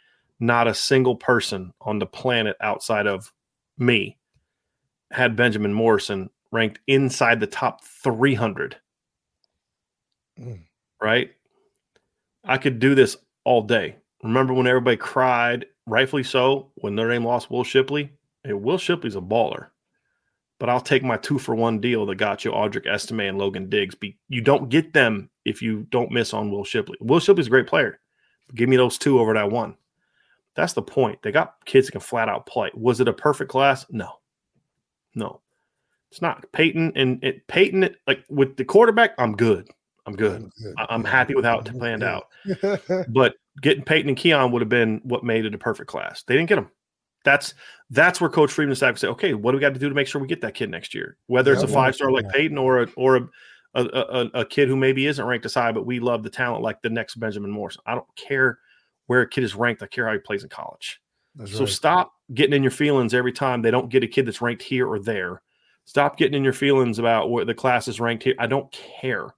not 0.41 0.67
a 0.67 0.75
single 0.75 1.17
person 1.17 1.73
on 1.81 1.99
the 1.99 2.07
planet 2.07 2.57
outside 2.61 3.07
of 3.07 3.33
me 3.79 4.17
had 5.11 5.37
Benjamin 5.37 5.75
Morrison 5.75 6.31
ranked 6.53 6.81
inside 6.87 7.41
the 7.41 7.47
top 7.47 7.85
300. 7.85 8.77
Mm. 10.41 10.63
Right? 11.01 11.33
I 12.45 12.59
could 12.59 12.79
do 12.79 12.95
this 12.95 13.17
all 13.45 13.63
day. 13.63 13.97
Remember 14.23 14.55
when 14.55 14.67
everybody 14.67 14.97
cried, 14.97 15.67
rightfully 15.87 16.23
so, 16.23 16.71
when 16.77 16.95
Notre 16.95 17.11
Dame 17.11 17.25
lost 17.25 17.51
Will 17.51 17.65
Shipley? 17.65 18.11
Hey, 18.45 18.53
Will 18.53 18.79
Shipley's 18.79 19.17
a 19.17 19.21
baller. 19.21 19.69
But 20.63 20.69
I'll 20.71 20.81
take 20.81 21.03
my 21.03 21.17
two 21.17 21.41
for 21.41 21.57
one 21.57 21.81
deal 21.81 22.07
that 22.07 22.15
got 22.19 22.45
you 22.45 22.53
Audric 22.53 22.87
Estime 22.87 23.29
and 23.29 23.37
Logan 23.37 23.69
Diggs. 23.69 23.97
Be, 23.97 24.17
you 24.29 24.41
don't 24.41 24.69
get 24.69 24.93
them 24.93 25.29
if 25.45 25.61
you 25.61 25.89
don't 25.91 26.13
miss 26.13 26.33
on 26.33 26.53
Will 26.53 26.63
Shipley. 26.63 26.97
Will 27.01 27.19
Shipley's 27.19 27.49
a 27.49 27.51
great 27.51 27.67
player. 27.67 27.99
Give 28.55 28.69
me 28.69 28.77
those 28.77 28.97
two 28.97 29.19
over 29.19 29.35
that 29.35 29.51
one. 29.51 29.75
That's 30.55 30.75
the 30.75 30.81
point. 30.83 31.21
They 31.21 31.33
got 31.33 31.57
kids 31.65 31.89
that 31.89 31.93
can 31.93 32.01
flat 32.01 32.29
out 32.29 32.47
play. 32.47 32.71
Was 32.75 33.01
it 33.01 33.09
a 33.09 33.13
perfect 33.13 33.51
class? 33.51 33.87
No. 33.91 34.21
No. 35.17 35.41
It's 36.13 36.23
not. 36.23 36.45
Peyton 36.53 36.93
and 36.95 37.19
it, 37.25 37.45
Peyton, 37.49 37.97
like 38.07 38.25
with 38.29 38.57
the 38.57 38.65
quarterback, 38.65 39.15
I'm 39.19 39.35
good. 39.35 39.69
I'm 40.07 40.15
good. 40.15 40.49
I- 40.79 40.87
I'm 40.91 41.03
happy 41.03 41.35
with 41.35 41.45
how 41.45 41.59
it 41.59 41.77
planned 41.77 42.05
out. 42.05 42.29
But 43.09 43.35
getting 43.61 43.83
Peyton 43.83 44.11
and 44.11 44.17
Keon 44.17 44.53
would 44.53 44.63
have 44.63 44.69
been 44.69 45.01
what 45.03 45.25
made 45.25 45.45
it 45.45 45.57
a 45.57 45.59
perfect 45.59 45.91
class. 45.91 46.23
They 46.23 46.37
didn't 46.37 46.51
get 46.51 46.55
them. 46.55 46.71
That's 47.25 47.55
that's 47.91 48.21
where 48.21 48.31
Coach 48.31 48.53
Freeman 48.53 48.71
decided 48.71 48.95
to 48.95 49.01
say, 49.01 49.09
okay, 49.09 49.35
what 49.35 49.53
do 49.53 49.57
we 49.57 49.61
got 49.61 49.75
to 49.75 49.81
do 49.81 49.89
to 49.89 49.95
make 49.95 50.07
sure 50.07 50.21
we 50.21 50.27
get 50.29 50.41
that 50.41 50.55
kid 50.55 50.71
next 50.71 50.95
year? 50.95 51.17
Whether 51.27 51.53
it's 51.53 51.63
Yeah, 51.63 51.69
a 51.69 51.73
I 51.73 51.73
wanna 51.73 51.87
five 51.89 51.95
star 51.95 52.11
like. 52.11 52.29
Peyton 52.31 52.59
or 52.59 52.83
a 52.83 52.89
or 52.97 53.17
a 53.17 53.29
a, 53.75 53.83
a 53.85 54.41
a 54.41 54.45
kid 54.45 54.69
who 54.69 54.77
maybe 54.77 55.07
isn't 55.07 55.25
ranked 55.25 55.47
as 55.47 55.55
high, 55.55 55.73
but 55.73 55.87
we 55.87 55.99
love 56.01 56.23
the 56.23 56.31
talent 56.31 56.63
like 56.63 56.83
the 56.83 56.91
next 56.91 57.17
Benjamin 57.17 57.51
Morrison. 57.51 57.83
I 57.87 57.95
don't 57.95 58.07
care 58.17 58.59
where 59.07 59.23
a 59.23 59.29
kid 59.29 59.45
is 59.45 59.55
ranked. 59.55 59.83
I 59.83 59.87
care 59.87 60.07
how 60.07 60.13
he 60.13 60.19
plays 60.19 60.43
in 60.43 60.49
college. 60.51 61.01
That's 61.35 61.53
So 61.53 61.61
right. 61.61 61.69
stop 61.69 62.13
getting 62.35 62.55
in 62.55 62.63
your 62.63 62.71
feelings 62.71 63.15
every 63.15 63.33
time 63.33 63.63
they 63.63 63.71
don't 63.71 63.89
get 63.89 64.03
a 64.05 64.07
kid 64.09 64.27
that's 64.27 64.43
ranked 64.43 64.63
here 64.63 64.87
or 64.87 64.99
there. 64.99 65.43
Stop 65.85 66.17
getting 66.17 66.35
in 66.35 66.45
your 66.45 66.53
feelings 66.53 66.99
about 66.99 67.31
where 67.31 67.45
the 67.45 67.55
class 67.55 67.89
is 67.89 67.99
ranked 68.01 68.25
here. 68.25 68.35
I 68.39 68.47
don't 68.47 68.71
care. 68.73 69.35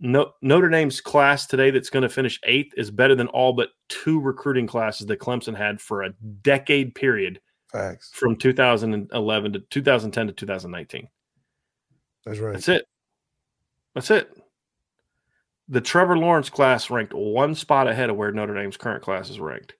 No, 0.00 0.32
Notre 0.42 0.68
Dame's 0.68 1.00
class 1.00 1.46
today 1.46 1.70
that's 1.70 1.90
going 1.90 2.02
to 2.02 2.08
finish 2.08 2.40
eighth 2.44 2.72
is 2.76 2.90
better 2.90 3.14
than 3.14 3.28
all 3.28 3.52
but 3.52 3.70
two 3.88 4.20
recruiting 4.20 4.66
classes 4.66 5.06
that 5.06 5.20
Clemson 5.20 5.56
had 5.56 5.80
for 5.80 6.02
a 6.02 6.10
decade 6.42 6.94
period 6.94 7.40
Facts. 7.70 8.10
from 8.12 8.36
2011 8.36 9.52
to 9.52 9.58
2010 9.60 10.26
to 10.26 10.32
2019. 10.32 11.08
That's 12.24 12.38
right. 12.38 12.52
That's 12.52 12.68
it. 12.68 12.86
That's 13.94 14.10
it. 14.10 14.30
The 15.68 15.80
Trevor 15.80 16.18
Lawrence 16.18 16.50
class 16.50 16.90
ranked 16.90 17.14
one 17.14 17.54
spot 17.54 17.88
ahead 17.88 18.10
of 18.10 18.16
where 18.16 18.32
Notre 18.32 18.54
Dame's 18.54 18.76
current 18.76 19.02
class 19.02 19.30
is 19.30 19.40
ranked. 19.40 19.74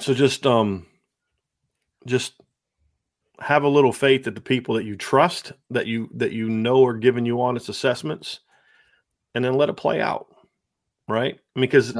So 0.00 0.14
just 0.14 0.46
um 0.46 0.86
just 2.06 2.34
have 3.42 3.64
a 3.64 3.68
little 3.68 3.92
faith 3.92 4.24
that 4.24 4.34
the 4.34 4.40
people 4.40 4.74
that 4.76 4.84
you 4.84 4.96
trust, 4.96 5.52
that 5.70 5.86
you 5.86 6.08
that 6.14 6.32
you 6.32 6.48
know 6.48 6.84
are 6.84 6.94
giving 6.94 7.26
you 7.26 7.40
honest 7.40 7.68
assessments, 7.68 8.40
and 9.34 9.44
then 9.44 9.54
let 9.54 9.68
it 9.68 9.76
play 9.76 10.00
out. 10.00 10.28
Right? 11.08 11.34
I 11.34 11.60
mean, 11.60 11.68
because 11.68 11.92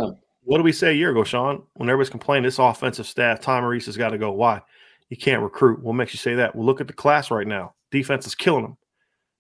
what 0.45 0.59
do 0.59 0.63
we 0.63 0.73
say 0.73 0.91
a 0.91 0.95
year 0.95 1.11
ago, 1.11 1.25
Sean? 1.25 1.63
When 1.75 1.89
everybody's 1.89 2.11
complaining, 2.11 2.45
this 2.45 2.59
offensive 2.59 3.07
staff, 3.07 3.41
Tom 3.41 3.65
Rees 3.65 3.87
has 3.87 3.97
got 3.97 4.11
to 4.11 4.19
go. 4.19 4.33
Why? 4.33 4.61
You 5.09 5.17
can't 5.17 5.43
recruit. 5.43 5.83
What 5.83 5.95
makes 5.95 6.15
you 6.15 6.19
say 6.19 6.35
that? 6.37 6.55
Well, 6.55 6.65
look 6.65 6.81
at 6.81 6.87
the 6.87 6.93
class 6.93 7.31
right 7.31 7.47
now. 7.47 7.75
Defense 7.91 8.27
is 8.27 8.35
killing 8.35 8.63
them. 8.63 8.77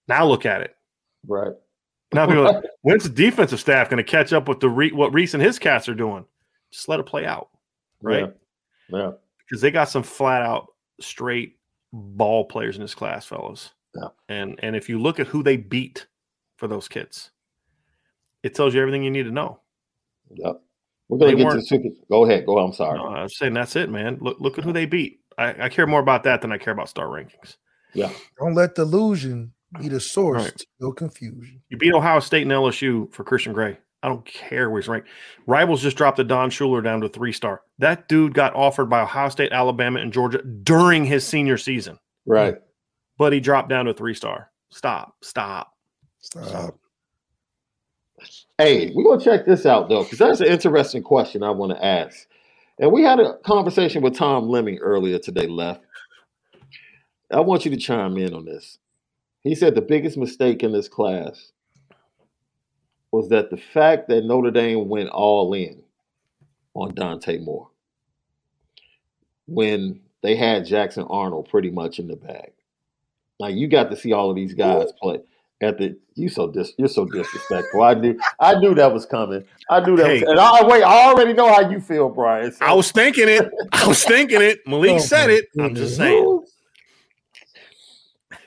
Now 0.08 0.26
look 0.26 0.44
at 0.44 0.60
it. 0.60 0.74
Right. 1.26 1.52
Now 2.12 2.26
people 2.26 2.44
like, 2.44 2.64
when's 2.82 3.04
the 3.04 3.08
defensive 3.08 3.60
staff 3.60 3.88
going 3.88 4.04
to 4.04 4.10
catch 4.10 4.32
up 4.32 4.48
with 4.48 4.60
the 4.60 4.68
Re- 4.68 4.92
what 4.92 5.14
Reese 5.14 5.34
and 5.34 5.42
his 5.42 5.58
cats 5.58 5.88
are 5.88 5.94
doing? 5.94 6.24
Just 6.70 6.88
let 6.88 7.00
it 7.00 7.06
play 7.06 7.24
out, 7.24 7.48
right? 8.02 8.32
Yeah. 8.90 8.98
yeah. 8.98 9.10
Because 9.38 9.62
they 9.62 9.70
got 9.70 9.88
some 9.88 10.02
flat 10.02 10.42
out 10.42 10.66
straight 11.00 11.56
ball 11.92 12.44
players 12.46 12.76
in 12.76 12.82
this 12.82 12.94
class, 12.94 13.26
fellas. 13.26 13.70
Yeah. 13.94 14.08
And 14.28 14.58
and 14.62 14.74
if 14.76 14.88
you 14.88 14.98
look 14.98 15.20
at 15.20 15.26
who 15.26 15.42
they 15.42 15.56
beat 15.56 16.06
for 16.56 16.66
those 16.68 16.88
kids, 16.88 17.30
it 18.42 18.54
tells 18.54 18.74
you 18.74 18.80
everything 18.80 19.02
you 19.02 19.10
need 19.10 19.24
to 19.24 19.30
know. 19.30 19.60
Yep. 20.34 20.62
We're 21.08 21.18
gonna 21.18 21.32
They 21.32 21.42
get 21.42 21.50
to 21.50 21.56
the 21.56 21.62
super. 21.62 21.88
Go 22.10 22.24
ahead. 22.24 22.46
Go. 22.46 22.56
ahead. 22.56 22.68
I'm 22.68 22.74
sorry. 22.74 22.98
No, 22.98 23.06
I'm 23.08 23.28
saying 23.28 23.52
that's 23.54 23.76
it, 23.76 23.90
man. 23.90 24.18
Look 24.20 24.40
look 24.40 24.58
at 24.58 24.64
who 24.64 24.72
they 24.72 24.86
beat. 24.86 25.20
I, 25.36 25.64
I 25.64 25.68
care 25.68 25.86
more 25.86 26.00
about 26.00 26.24
that 26.24 26.40
than 26.42 26.52
I 26.52 26.58
care 26.58 26.72
about 26.72 26.88
star 26.88 27.06
rankings. 27.06 27.56
Yeah. 27.94 28.10
Don't 28.38 28.54
let 28.54 28.74
the 28.74 28.82
illusion 28.82 29.52
be 29.78 29.88
the 29.88 30.00
source 30.00 30.42
Right. 30.44 30.56
to 30.58 30.66
your 30.80 30.94
confusion. 30.94 31.62
You 31.68 31.76
beat 31.76 31.92
Ohio 31.92 32.20
State 32.20 32.42
and 32.42 32.50
LSU 32.52 33.12
for 33.12 33.24
Christian 33.24 33.52
Gray. 33.52 33.78
I 34.02 34.08
don't 34.08 34.24
care 34.24 34.68
where 34.68 34.80
he's 34.80 34.88
ranked. 34.88 35.08
Rivals 35.46 35.82
just 35.82 35.96
dropped 35.96 36.16
the 36.16 36.24
Don 36.24 36.50
Schuler 36.50 36.82
down 36.82 37.00
to 37.02 37.08
three 37.08 37.32
star. 37.32 37.62
That 37.78 38.08
dude 38.08 38.34
got 38.34 38.54
offered 38.54 38.86
by 38.90 39.02
Ohio 39.02 39.28
State, 39.28 39.52
Alabama, 39.52 40.00
and 40.00 40.12
Georgia 40.12 40.42
during 40.42 41.04
his 41.04 41.26
senior 41.26 41.56
season, 41.56 41.98
Right. 42.26 42.56
but 43.18 43.32
he 43.32 43.40
dropped 43.40 43.68
down 43.68 43.84
to 43.86 43.94
three 43.94 44.14
star. 44.14 44.50
Stop, 44.70 45.14
stop. 45.22 45.72
Stop. 46.20 46.78
Hey, 48.58 48.92
we're 48.94 49.04
gonna 49.04 49.22
check 49.24 49.44
this 49.46 49.66
out 49.66 49.88
though, 49.88 50.02
because 50.04 50.18
that's 50.18 50.40
an 50.40 50.46
interesting 50.46 51.02
question 51.02 51.42
I 51.42 51.50
want 51.50 51.72
to 51.72 51.84
ask. 51.84 52.26
And 52.78 52.90
we 52.92 53.02
had 53.02 53.20
a 53.20 53.36
conversation 53.38 54.02
with 54.02 54.14
Tom 54.16 54.48
Lemming 54.48 54.78
earlier 54.78 55.18
today, 55.18 55.46
left. 55.46 55.84
I 57.30 57.40
want 57.40 57.64
you 57.64 57.70
to 57.70 57.76
chime 57.76 58.16
in 58.16 58.34
on 58.34 58.44
this. 58.44 58.78
He 59.42 59.54
said 59.54 59.74
the 59.74 59.80
biggest 59.82 60.16
mistake 60.16 60.62
in 60.62 60.72
this 60.72 60.88
class 60.88 61.51
was 63.12 63.28
that 63.28 63.50
the 63.50 63.56
fact 63.58 64.08
that 64.08 64.24
Notre 64.24 64.50
Dame 64.50 64.88
went 64.88 65.10
all 65.10 65.52
in 65.54 65.82
on 66.74 66.94
Dante 66.94 67.38
Moore 67.38 67.68
when 69.46 70.00
they 70.22 70.34
had 70.34 70.64
Jackson 70.64 71.04
Arnold 71.10 71.48
pretty 71.50 71.70
much 71.70 71.98
in 71.98 72.08
the 72.08 72.16
bag. 72.16 72.52
Now 73.38 73.48
you 73.48 73.68
got 73.68 73.90
to 73.90 73.96
see 73.96 74.12
all 74.12 74.30
of 74.30 74.36
these 74.36 74.54
guys 74.54 74.90
play 75.00 75.20
at 75.60 75.78
the 75.78 75.96
you 76.14 76.28
so 76.28 76.48
dis 76.48 76.72
you're 76.78 76.88
so 76.88 77.04
disrespectful. 77.04 77.82
I 77.82 77.94
knew 77.94 78.18
I 78.40 78.54
knew 78.58 78.74
that 78.74 78.92
was 78.92 79.04
coming. 79.06 79.44
I 79.68 79.80
knew 79.84 79.96
that 79.96 80.06
Hey. 80.06 80.20
was 80.20 80.30
and 80.30 80.40
I 80.40 80.64
wait, 80.66 80.82
I 80.82 81.04
already 81.10 81.32
know 81.34 81.52
how 81.52 81.68
you 81.68 81.80
feel, 81.80 82.08
Brian. 82.08 82.50
So- 82.52 82.64
I 82.64 82.72
was 82.72 82.90
thinking 82.92 83.28
it. 83.28 83.50
I 83.72 83.86
was 83.86 84.02
thinking 84.04 84.40
it. 84.40 84.60
Malik 84.66 84.92
Oh, 84.92 84.98
said 84.98 85.30
it. 85.30 85.46
I'm 85.58 85.74
just 85.74 85.96
saying. 85.96 86.44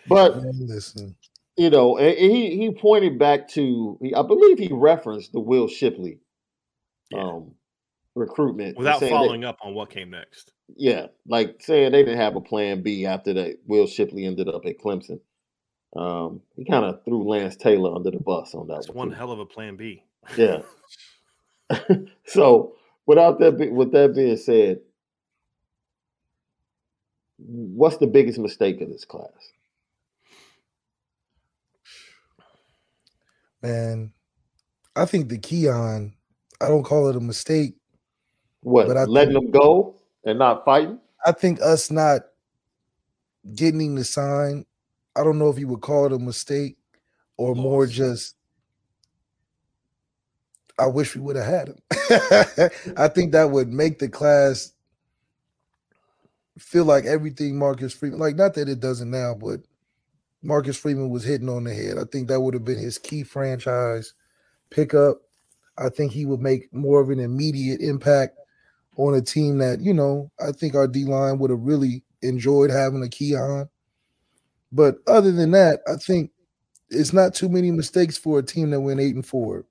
but 0.07 0.37
listen. 0.37 1.15
You 1.57 1.69
know, 1.69 1.95
he 1.97 2.57
he 2.57 2.71
pointed 2.73 3.17
back 3.19 3.47
to 3.49 3.99
I 4.15 4.21
believe 4.23 4.59
he 4.59 4.69
referenced 4.71 5.31
the 5.33 5.39
Will 5.39 5.67
Shipley 5.67 6.19
Yeah. 7.11 7.21
um 7.23 7.51
recruitment 8.15 8.77
Without 8.77 8.99
following 9.01 9.43
up 9.43 9.57
on 9.61 9.73
what 9.73 9.89
came 9.89 10.09
next. 10.11 10.51
yeah, 10.77 11.07
like 11.27 11.57
saying 11.61 11.91
they 11.91 12.03
didn't 12.03 12.17
have 12.19 12.35
a 12.35 12.41
plan 12.41 12.81
B 12.81 13.05
after 13.05 13.33
that 13.33 13.57
Will 13.67 13.87
Shipley 13.87 14.25
ended 14.25 14.47
up 14.49 14.65
at 14.65 14.79
Clemson. 14.79 15.19
Um, 15.95 16.41
he 16.57 16.65
kind 16.65 16.83
of 16.85 17.03
threw 17.05 17.23
Lance 17.27 17.55
Taylor 17.55 17.95
under 17.95 18.11
the 18.11 18.19
bus 18.19 18.53
on 18.53 18.67
that 18.67 18.73
That's 18.75 18.87
one. 18.89 19.09
one 19.09 19.17
hell 19.17 19.31
of 19.31 19.39
a 19.39 19.45
plan 19.45 19.75
B. 19.77 20.03
Yeah. 20.37 20.61
so 22.25 22.75
without 23.05 23.39
that, 23.39 23.57
be- 23.57 23.69
with 23.69 23.91
that 23.93 24.13
being 24.13 24.35
said, 24.37 24.79
what's 27.37 27.97
the 27.97 28.07
biggest 28.07 28.39
mistake 28.39 28.81
of 28.81 28.89
this 28.89 29.05
class? 29.05 29.31
Man, 33.65 34.13
I 34.95 35.05
think 35.05 35.29
the 35.29 35.37
Keon, 35.37 36.13
I 36.61 36.67
don't 36.67 36.83
call 36.83 37.07
it 37.09 37.15
a 37.15 37.19
mistake. 37.19 37.75
What 38.61 38.87
But 38.87 38.97
I 38.97 39.05
letting 39.05 39.33
them 39.33 39.51
go 39.51 39.95
and 40.23 40.39
not 40.39 40.65
fighting? 40.65 40.99
I 41.25 41.31
think 41.31 41.59
us 41.61 41.89
not 41.89 42.21
getting 43.55 43.95
to 43.95 44.03
sign, 44.03 44.65
I 45.15 45.23
don't 45.23 45.39
know 45.39 45.49
if 45.49 45.57
you 45.57 45.67
would 45.67 45.81
call 45.81 46.05
it 46.05 46.13
a 46.13 46.19
mistake 46.19 46.77
or 47.37 47.55
more 47.55 47.85
Loss. 47.85 47.91
just 47.91 48.35
I 50.77 50.87
wish 50.87 51.15
we 51.15 51.21
would 51.21 51.35
have 51.35 51.45
had 51.45 51.67
him. 51.69 51.77
I 52.97 53.07
think 53.07 53.31
that 53.31 53.49
would 53.49 53.71
make 53.71 53.97
the 53.99 54.09
class 54.09 54.73
feel 56.57 56.85
like 56.85 57.05
everything 57.05 57.57
Marcus 57.57 57.93
Freeman, 57.93 58.19
like 58.19 58.35
not 58.35 58.53
that 58.55 58.69
it 58.69 58.79
doesn't 58.79 59.09
now, 59.09 59.33
but 59.33 59.61
Marcus 60.45 60.77
Freeman 60.77 61.09
was 61.09 61.23
hitting 61.23 61.49
on 61.49 61.63
the 61.63 61.73
head. 61.73 61.97
I 61.97 62.03
think 62.03 62.27
that 62.27 62.39
would 62.39 62.53
have 62.53 62.63
been 62.63 62.77
his 62.77 62.99
key 62.99 63.23
franchise 63.23 64.13
pickup. 64.69 65.21
I 65.77 65.89
think 65.89 66.11
he 66.11 66.25
would 66.25 66.39
make 66.39 66.71
more 66.71 67.01
of 67.01 67.09
an 67.09 67.19
immediate 67.19 67.81
impact 67.81 68.37
on 68.97 69.15
a 69.15 69.21
team 69.21 69.57
that, 69.57 69.81
you 69.81 69.93
know, 69.93 70.31
I 70.39 70.51
think 70.51 70.75
our 70.75 70.87
D 70.87 71.03
line 71.03 71.39
would 71.39 71.49
have 71.49 71.61
really 71.61 72.03
enjoyed 72.21 72.69
having 72.69 73.03
a 73.03 73.09
key 73.09 73.35
on. 73.35 73.67
But 74.71 74.97
other 75.07 75.31
than 75.31 75.51
that, 75.51 75.81
I 75.87 75.95
think 75.95 76.31
it's 76.89 77.11
not 77.11 77.33
too 77.33 77.49
many 77.49 77.71
mistakes 77.71 78.17
for 78.17 78.39
a 78.39 78.43
team 78.43 78.69
that 78.69 78.81
went 78.81 78.99
eight 78.99 79.15
and 79.15 79.25
four 79.25 79.65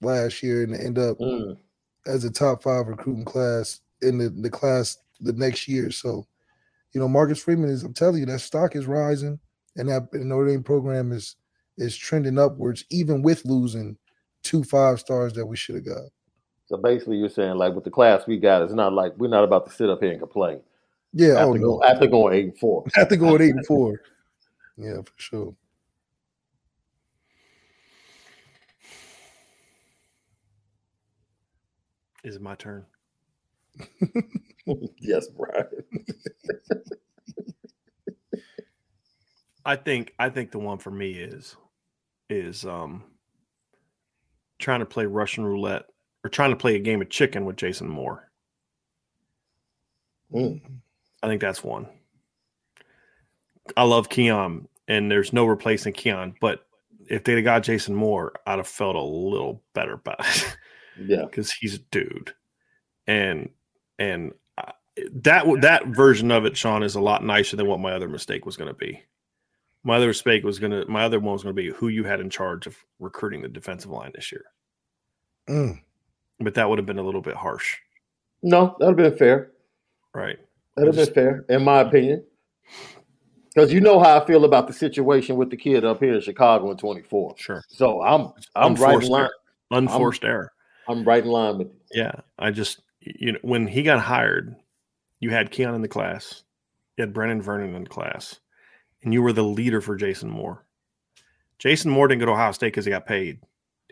last 0.00 0.42
year 0.42 0.62
and 0.62 0.74
end 0.74 0.98
up 0.98 1.18
Mm. 1.18 1.58
as 2.06 2.24
a 2.24 2.30
top 2.30 2.62
five 2.62 2.86
recruiting 2.86 3.24
class 3.24 3.80
in 4.00 4.18
the, 4.18 4.30
the 4.30 4.50
class 4.50 4.96
the 5.20 5.32
next 5.34 5.68
year. 5.68 5.90
So, 5.90 6.26
you 6.92 7.00
know, 7.00 7.08
Marcus 7.08 7.38
Freeman 7.42 7.68
is 7.68 7.82
I'm 7.82 7.92
telling 7.92 8.20
you 8.20 8.26
that 8.26 8.40
stock 8.40 8.74
is 8.74 8.86
rising 8.86 9.38
and 9.76 9.88
that 9.88 10.08
Notre 10.12 10.48
Dame 10.48 10.62
program 10.62 11.12
is 11.12 11.36
is 11.78 11.96
trending 11.96 12.38
upwards, 12.38 12.84
even 12.90 13.22
with 13.22 13.44
losing 13.44 13.96
two 14.42 14.64
five 14.64 15.00
stars 15.00 15.32
that 15.34 15.46
we 15.46 15.56
should 15.56 15.74
have 15.76 15.84
got. 15.84 16.04
So 16.66 16.76
basically, 16.76 17.18
you're 17.18 17.28
saying 17.28 17.56
like 17.56 17.74
with 17.74 17.84
the 17.84 17.90
class 17.90 18.26
we 18.26 18.38
got, 18.38 18.62
it's 18.62 18.72
not 18.72 18.92
like 18.92 19.12
we're 19.16 19.28
not 19.28 19.44
about 19.44 19.66
to 19.66 19.72
sit 19.72 19.88
up 19.88 20.02
here 20.02 20.10
and 20.10 20.20
complain 20.20 20.60
Yeah, 21.12 21.34
oh 21.44 21.50
after, 21.50 21.58
no. 21.60 21.66
go, 21.78 21.84
after 21.84 22.06
going 22.06 22.34
eight 22.34 22.44
and 22.44 22.58
four. 22.58 22.84
I 22.96 23.00
have 23.00 23.08
to 23.08 23.16
go 23.16 23.32
with 23.32 23.42
eight 23.42 23.54
and 23.54 23.66
four. 23.66 24.00
Yeah, 24.78 25.00
for 25.00 25.12
sure. 25.16 25.54
Is 32.24 32.36
it 32.36 32.42
my 32.42 32.56
turn? 32.56 32.84
yes, 35.00 35.28
Brian. 35.28 35.66
I 39.66 39.74
think 39.74 40.14
I 40.18 40.30
think 40.30 40.52
the 40.52 40.60
one 40.60 40.78
for 40.78 40.92
me 40.92 41.10
is 41.10 41.56
is 42.30 42.64
um 42.64 43.02
trying 44.58 44.80
to 44.80 44.86
play 44.86 45.04
Russian 45.04 45.44
roulette 45.44 45.86
or 46.24 46.30
trying 46.30 46.50
to 46.50 46.56
play 46.56 46.76
a 46.76 46.80
game 46.80 47.02
of 47.02 47.10
chicken 47.10 47.44
with 47.44 47.56
Jason 47.56 47.88
Moore. 47.88 48.30
Mm. 50.32 50.60
I 51.22 51.26
think 51.26 51.40
that's 51.40 51.64
one. 51.64 51.88
I 53.76 53.82
love 53.82 54.08
Keon, 54.08 54.68
and 54.86 55.10
there's 55.10 55.32
no 55.32 55.44
replacing 55.44 55.92
Keon. 55.92 56.36
But 56.40 56.64
if 57.08 57.24
they'd 57.24 57.34
have 57.34 57.44
got 57.44 57.62
Jason 57.64 57.94
Moore, 57.94 58.32
I'd 58.46 58.58
have 58.58 58.68
felt 58.68 58.96
a 58.96 59.02
little 59.02 59.62
better 59.74 59.94
about 59.94 60.20
it 60.20 60.56
Yeah. 61.04 61.24
because 61.30 61.52
he's 61.52 61.74
a 61.74 61.78
dude, 61.78 62.32
and 63.08 63.50
and 63.98 64.32
that 65.12 65.44
that 65.62 65.86
version 65.88 66.30
of 66.30 66.44
it, 66.44 66.56
Sean, 66.56 66.84
is 66.84 66.94
a 66.94 67.00
lot 67.00 67.24
nicer 67.24 67.56
than 67.56 67.66
what 67.66 67.80
my 67.80 67.92
other 67.92 68.08
mistake 68.08 68.46
was 68.46 68.56
going 68.56 68.68
to 68.68 68.74
be. 68.74 69.02
My 69.86 69.96
other 69.96 70.08
mistake 70.08 70.42
was 70.42 70.58
to 70.58 70.84
my 70.88 71.04
other 71.04 71.20
one 71.20 71.32
was 71.32 71.44
going 71.44 71.54
to 71.54 71.62
be 71.62 71.70
who 71.70 71.86
you 71.88 72.02
had 72.02 72.18
in 72.20 72.28
charge 72.28 72.66
of 72.66 72.76
recruiting 72.98 73.40
the 73.40 73.48
defensive 73.48 73.90
line 73.90 74.10
this 74.14 74.32
year, 74.32 74.44
Mm. 75.48 75.80
but 76.40 76.54
that 76.54 76.68
would 76.68 76.78
have 76.80 76.86
been 76.86 76.98
a 76.98 77.02
little 77.04 77.20
bit 77.20 77.36
harsh, 77.36 77.76
No, 78.42 78.76
that'd 78.80 78.98
have 78.98 79.10
been 79.10 79.16
fair. 79.18 79.52
right? 80.12 80.38
That'd 80.74 80.92
have 80.94 81.06
been 81.06 81.14
fair, 81.14 81.44
in 81.48 81.62
my 81.62 81.80
opinion. 81.82 82.24
Because 83.54 83.72
you 83.72 83.80
know 83.80 83.98
how 84.00 84.20
I 84.20 84.26
feel 84.26 84.44
about 84.44 84.66
the 84.66 84.72
situation 84.72 85.36
with 85.36 85.50
the 85.50 85.56
kid 85.56 85.84
up 85.84 86.00
here 86.00 86.14
in 86.14 86.20
Chicago 86.20 86.70
in 86.72 86.76
24. 86.76 87.36
Sure, 87.38 87.62
So 87.68 88.02
I'm 88.02 88.32
I'm 88.56 88.74
right 88.74 89.00
in 89.02 89.08
line. 89.08 89.20
error. 89.22 89.30
unforced 89.70 90.24
error. 90.24 90.52
I'm 90.88 91.04
right 91.04 91.22
in 91.24 91.30
line 91.30 91.58
with 91.58 91.68
you. 91.68 92.02
Yeah, 92.02 92.12
I 92.38 92.50
just 92.50 92.82
you 93.00 93.32
know 93.32 93.38
when 93.42 93.66
he 93.68 93.82
got 93.84 94.00
hired, 94.00 94.56
you 95.20 95.30
had 95.30 95.50
Keon 95.52 95.74
in 95.76 95.80
the 95.82 95.88
class, 95.88 96.42
you 96.98 97.02
had 97.02 97.14
Brenan 97.14 97.40
Vernon 97.40 97.74
in 97.76 97.84
the 97.84 97.88
class, 97.88 98.40
and 99.06 99.14
you 99.14 99.22
were 99.22 99.32
the 99.32 99.42
leader 99.42 99.80
for 99.80 99.94
Jason 99.94 100.28
Moore. 100.28 100.66
Jason 101.60 101.92
Moore 101.92 102.08
didn't 102.08 102.18
go 102.20 102.26
to 102.26 102.32
Ohio 102.32 102.50
State 102.50 102.72
because 102.72 102.84
he 102.84 102.90
got 102.90 103.06
paid. 103.06 103.38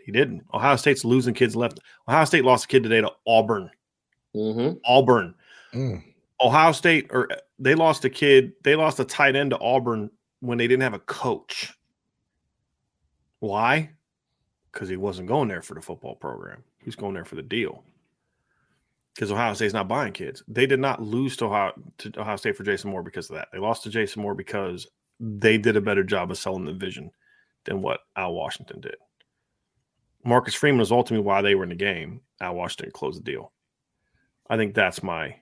He 0.03 0.11
didn't. 0.11 0.43
Ohio 0.53 0.75
State's 0.75 1.05
losing 1.05 1.33
kids 1.33 1.55
left. 1.55 1.79
Ohio 2.05 2.25
State 2.25 2.43
lost 2.43 2.65
a 2.65 2.67
kid 2.67 2.83
today 2.83 2.99
to 2.99 3.09
Auburn. 3.25 3.71
Mm-hmm. 4.35 4.77
Auburn. 4.83 5.33
Mm. 5.73 6.03
Ohio 6.41 6.73
State 6.73 7.07
or 7.11 7.29
they 7.57 7.75
lost 7.75 8.03
a 8.03 8.09
kid. 8.09 8.51
They 8.63 8.75
lost 8.75 8.99
a 8.99 9.05
tight 9.05 9.37
end 9.37 9.51
to 9.51 9.59
Auburn 9.59 10.11
when 10.41 10.57
they 10.57 10.67
didn't 10.67 10.83
have 10.83 10.93
a 10.93 10.99
coach. 10.99 11.73
Why? 13.39 13.91
Because 14.73 14.89
he 14.89 14.97
wasn't 14.97 15.29
going 15.29 15.47
there 15.47 15.61
for 15.61 15.75
the 15.75 15.81
football 15.81 16.15
program. 16.15 16.61
He 16.79 16.85
was 16.87 16.97
going 16.97 17.13
there 17.13 17.23
for 17.23 17.35
the 17.35 17.41
deal. 17.41 17.85
Because 19.13 19.31
Ohio 19.31 19.53
State's 19.53 19.73
not 19.73 19.87
buying 19.87 20.11
kids. 20.11 20.43
They 20.49 20.65
did 20.65 20.81
not 20.81 21.01
lose 21.01 21.37
to 21.37 21.45
Ohio, 21.45 21.71
to 21.99 22.11
Ohio 22.19 22.35
State 22.35 22.57
for 22.57 22.63
Jason 22.63 22.91
Moore 22.91 23.01
because 23.01 23.29
of 23.29 23.37
that. 23.37 23.47
They 23.53 23.59
lost 23.59 23.83
to 23.83 23.89
Jason 23.89 24.21
Moore 24.21 24.35
because 24.35 24.87
they 25.19 25.57
did 25.57 25.77
a 25.77 25.81
better 25.81 26.03
job 26.03 26.31
of 26.31 26.37
selling 26.37 26.65
the 26.65 26.73
vision 26.73 27.11
than 27.65 27.81
what 27.81 28.01
Al 28.15 28.33
Washington 28.33 28.81
did. 28.81 28.95
Marcus 30.23 30.55
Freeman 30.55 30.79
was 30.79 30.91
ultimately 30.91 31.25
why 31.25 31.41
they 31.41 31.55
were 31.55 31.63
in 31.63 31.69
the 31.69 31.75
game. 31.75 32.21
Al 32.41 32.55
Washington 32.55 32.91
closed 32.91 33.19
the 33.19 33.31
deal. 33.31 33.51
I 34.49 34.57
think 34.57 34.73
that's 34.73 35.03
my 35.03 35.35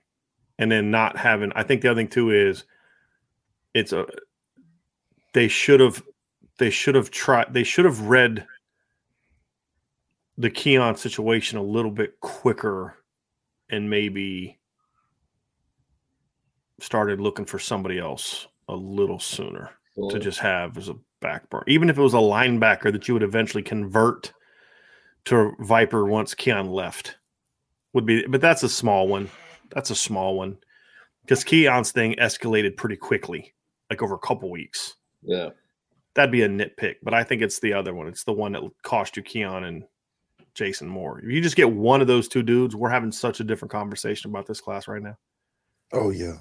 and 0.58 0.70
then 0.70 0.90
not 0.90 1.16
having 1.16 1.52
I 1.54 1.62
think 1.62 1.82
the 1.82 1.90
other 1.90 2.00
thing 2.00 2.08
too 2.08 2.30
is 2.30 2.64
it's 3.72 3.92
a 3.92 4.06
they 5.32 5.48
should 5.48 5.80
have 5.80 6.02
they 6.58 6.70
should 6.70 6.94
have 6.94 7.10
tried 7.10 7.52
they 7.52 7.64
should 7.64 7.84
have 7.84 8.00
read 8.02 8.46
the 10.38 10.50
Keon 10.50 10.96
situation 10.96 11.58
a 11.58 11.62
little 11.62 11.90
bit 11.90 12.20
quicker 12.20 12.96
and 13.68 13.88
maybe 13.90 14.58
started 16.80 17.20
looking 17.20 17.44
for 17.44 17.58
somebody 17.58 17.98
else 17.98 18.46
a 18.68 18.74
little 18.74 19.18
sooner 19.18 19.70
to 20.10 20.18
just 20.18 20.40
have 20.40 20.76
as 20.76 20.88
a 20.88 20.96
backburner. 21.22 21.62
Even 21.66 21.88
if 21.88 21.98
it 21.98 22.02
was 22.02 22.14
a 22.14 22.18
linebacker 22.18 22.92
that 22.92 23.06
you 23.06 23.14
would 23.14 23.22
eventually 23.22 23.62
convert 23.62 24.32
to 25.26 25.52
Viper 25.60 26.04
once 26.06 26.34
Keon 26.34 26.70
left. 26.70 27.16
Would 27.92 28.06
be 28.06 28.26
but 28.26 28.40
that's 28.40 28.62
a 28.62 28.68
small 28.68 29.08
one. 29.08 29.30
That's 29.70 29.90
a 29.90 29.94
small 29.94 30.36
one. 30.36 30.58
Because 31.22 31.44
Keon's 31.44 31.92
thing 31.92 32.16
escalated 32.16 32.76
pretty 32.76 32.96
quickly, 32.96 33.54
like 33.88 34.02
over 34.02 34.14
a 34.14 34.18
couple 34.18 34.50
weeks. 34.50 34.96
yeah. 35.22 35.50
That'd 36.14 36.30
be 36.30 36.42
a 36.42 36.48
nitpick, 36.48 36.96
but 37.02 37.12
I 37.12 37.24
think 37.24 37.42
it's 37.42 37.58
the 37.58 37.72
other 37.72 37.92
one. 37.92 38.06
It's 38.06 38.22
the 38.22 38.32
one 38.32 38.52
that 38.52 38.62
cost 38.84 39.16
you 39.16 39.22
Keon 39.24 39.64
and 39.64 39.82
Jason 40.54 40.86
Moore. 40.86 41.18
If 41.18 41.28
you 41.28 41.40
just 41.40 41.56
get 41.56 41.68
one 41.68 42.00
of 42.00 42.06
those 42.06 42.28
two 42.28 42.44
dudes, 42.44 42.76
we're 42.76 42.88
having 42.88 43.10
such 43.10 43.40
a 43.40 43.44
different 43.44 43.72
conversation 43.72 44.30
about 44.30 44.46
this 44.46 44.60
class 44.60 44.86
right 44.86 45.02
now. 45.02 45.16
Oh 45.92 46.10
yeah, 46.10 46.36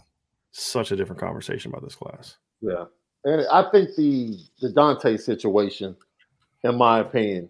Such 0.53 0.91
a 0.91 0.95
different 0.95 1.19
conversation 1.19 1.71
about 1.71 1.83
this 1.83 1.95
class. 1.95 2.37
Yeah, 2.61 2.85
and 3.25 3.45
I 3.51 3.69
think 3.71 3.95
the 3.95 4.37
the 4.61 4.69
Dante 4.69 5.17
situation, 5.17 5.95
in 6.63 6.77
my 6.77 6.99
opinion, 6.99 7.49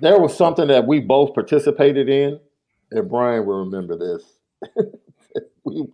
there 0.00 0.18
was 0.18 0.36
something 0.36 0.66
that 0.66 0.88
we 0.88 0.98
both 0.98 1.34
participated 1.34 2.08
in, 2.08 2.40
and 2.90 3.08
Brian 3.08 3.46
will 3.46 3.64
remember 3.64 3.96
this. 3.96 4.24
we 5.64 5.86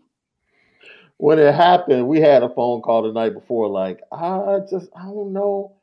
when 1.18 1.38
it 1.38 1.55
happened, 1.55 2.09
we 2.09 2.18
had 2.18 2.42
a 2.42 2.49
phone 2.49 2.81
call 2.81 3.03
the 3.03 3.12
night 3.12 3.35
before, 3.35 3.68
like, 3.68 4.01
I 4.11 4.61
just 4.70 4.88
I 4.96 5.03
don't 5.03 5.35
know 5.35 5.77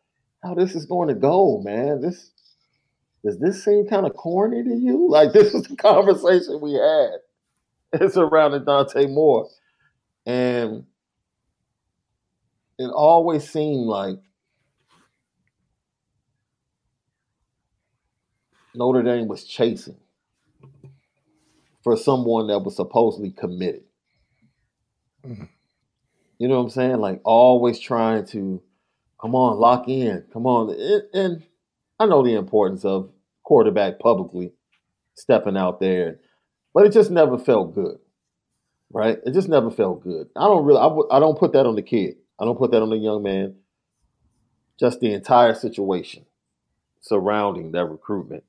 how 0.43 0.55
this 0.55 0.73
is 0.73 0.87
going 0.87 1.09
to 1.09 1.13
go, 1.13 1.61
man. 1.63 2.01
This 2.01 2.31
does 3.23 3.37
this 3.37 3.63
seem 3.63 3.87
kind 3.87 4.07
of 4.07 4.15
corny 4.15 4.63
to 4.63 4.75
you? 4.75 5.07
Like 5.09 5.33
this 5.33 5.53
was 5.53 5.63
the 5.67 5.75
conversation 5.77 6.59
we 6.59 6.73
had. 6.73 7.19
It's 7.93 8.17
around 8.17 8.65
Dante 8.65 9.07
Moore. 9.07 9.49
And 10.25 10.85
it 12.79 12.87
always 12.91 13.49
seemed 13.49 13.87
like 13.87 14.19
Notre 18.75 19.03
Dame 19.03 19.27
was 19.27 19.43
chasing 19.45 19.97
for 21.83 21.97
someone 21.97 22.47
that 22.47 22.59
was 22.59 22.75
supposedly 22.75 23.31
committed. 23.31 23.83
Mhm. 25.25 25.49
You 26.39 26.47
know 26.47 26.57
what 26.57 26.63
I'm 26.65 26.69
saying? 26.71 26.97
Like 26.99 27.21
always 27.25 27.79
trying 27.79 28.25
to 28.27 28.61
come 29.21 29.35
on, 29.35 29.59
lock 29.59 29.87
in, 29.89 30.25
come 30.33 30.45
on. 30.47 30.71
It, 30.77 31.09
and 31.13 31.43
I 31.99 32.05
know 32.07 32.23
the 32.23 32.35
importance 32.35 32.85
of 32.85 33.11
quarterback 33.43 33.99
publicly 33.99 34.53
stepping 35.15 35.57
out 35.57 35.79
there, 35.79 36.19
but 36.77 36.85
it 36.85 36.93
just 36.93 37.11
never 37.11 37.37
felt 37.37 37.75
good 37.75 37.97
right? 38.91 39.19
It 39.25 39.33
just 39.33 39.49
never 39.49 39.69
felt 39.69 40.03
good. 40.03 40.29
I 40.35 40.45
don't 40.45 40.65
really, 40.65 40.79
I 41.11 41.19
don't 41.19 41.37
put 41.37 41.53
that 41.53 41.65
on 41.65 41.75
the 41.75 41.81
kid. 41.81 42.15
I 42.39 42.45
don't 42.45 42.57
put 42.57 42.71
that 42.71 42.81
on 42.81 42.89
the 42.89 42.97
young 42.97 43.23
man. 43.23 43.55
Just 44.79 44.99
the 44.99 45.13
entire 45.13 45.55
situation 45.55 46.25
surrounding 47.01 47.71
that 47.71 47.85
recruitment, 47.85 48.43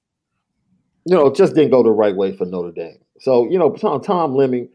you 1.04 1.14
know, 1.14 1.26
it 1.26 1.36
just 1.36 1.54
didn't 1.54 1.70
go 1.70 1.82
the 1.82 1.90
right 1.90 2.14
way 2.14 2.36
for 2.36 2.44
Notre 2.44 2.72
Dame. 2.72 2.98
So, 3.20 3.48
you 3.50 3.58
know, 3.58 3.72
Tom, 3.72 4.02
Tom 4.02 4.34
Lemming, 4.34 4.68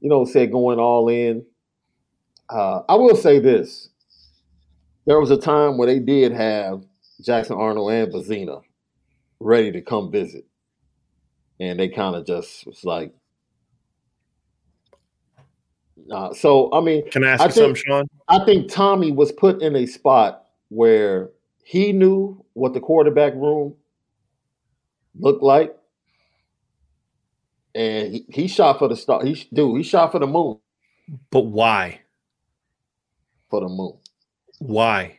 you 0.00 0.08
know, 0.08 0.24
said 0.24 0.52
going 0.52 0.78
all 0.78 1.08
in. 1.08 1.44
Uh, 2.48 2.82
I 2.88 2.94
will 2.94 3.16
say 3.16 3.38
this: 3.40 3.88
there 5.06 5.18
was 5.18 5.30
a 5.30 5.36
time 5.36 5.76
where 5.76 5.88
they 5.88 5.98
did 5.98 6.32
have 6.32 6.84
Jackson 7.24 7.56
Arnold 7.56 7.92
and 7.92 8.12
Vizzina 8.12 8.62
ready 9.40 9.72
to 9.72 9.80
come 9.80 10.12
visit, 10.12 10.46
and 11.62 11.78
they 11.78 11.88
kind 11.88 12.16
of 12.16 12.26
just 12.26 12.66
was 12.66 12.84
like, 12.84 13.14
uh, 16.10 16.34
so 16.34 16.72
I 16.72 16.80
mean, 16.80 17.08
Can 17.10 17.24
I 17.24 17.30
ask 17.30 17.40
I 17.42 17.44
you 17.46 17.52
think- 17.52 17.76
something, 17.76 17.82
Sean? 17.86 18.06
I 18.28 18.44
think 18.44 18.70
Tommy 18.70 19.12
was 19.12 19.30
put 19.32 19.62
in 19.62 19.76
a 19.76 19.86
spot 19.86 20.46
where 20.68 21.30
he 21.64 21.92
knew 21.92 22.44
what 22.54 22.74
the 22.74 22.80
quarterback 22.80 23.34
room 23.34 23.74
looked 25.18 25.42
like, 25.42 25.76
and 27.74 28.12
he, 28.12 28.24
he 28.30 28.48
shot 28.48 28.78
for 28.78 28.88
the 28.88 28.96
star. 28.96 29.24
He 29.24 29.46
dude, 29.52 29.76
he 29.76 29.82
shot 29.82 30.10
for 30.12 30.18
the 30.18 30.26
moon. 30.26 30.58
But 31.30 31.42
why? 31.42 32.00
For 33.50 33.60
the 33.60 33.68
moon. 33.68 33.98
Why? 34.58 35.18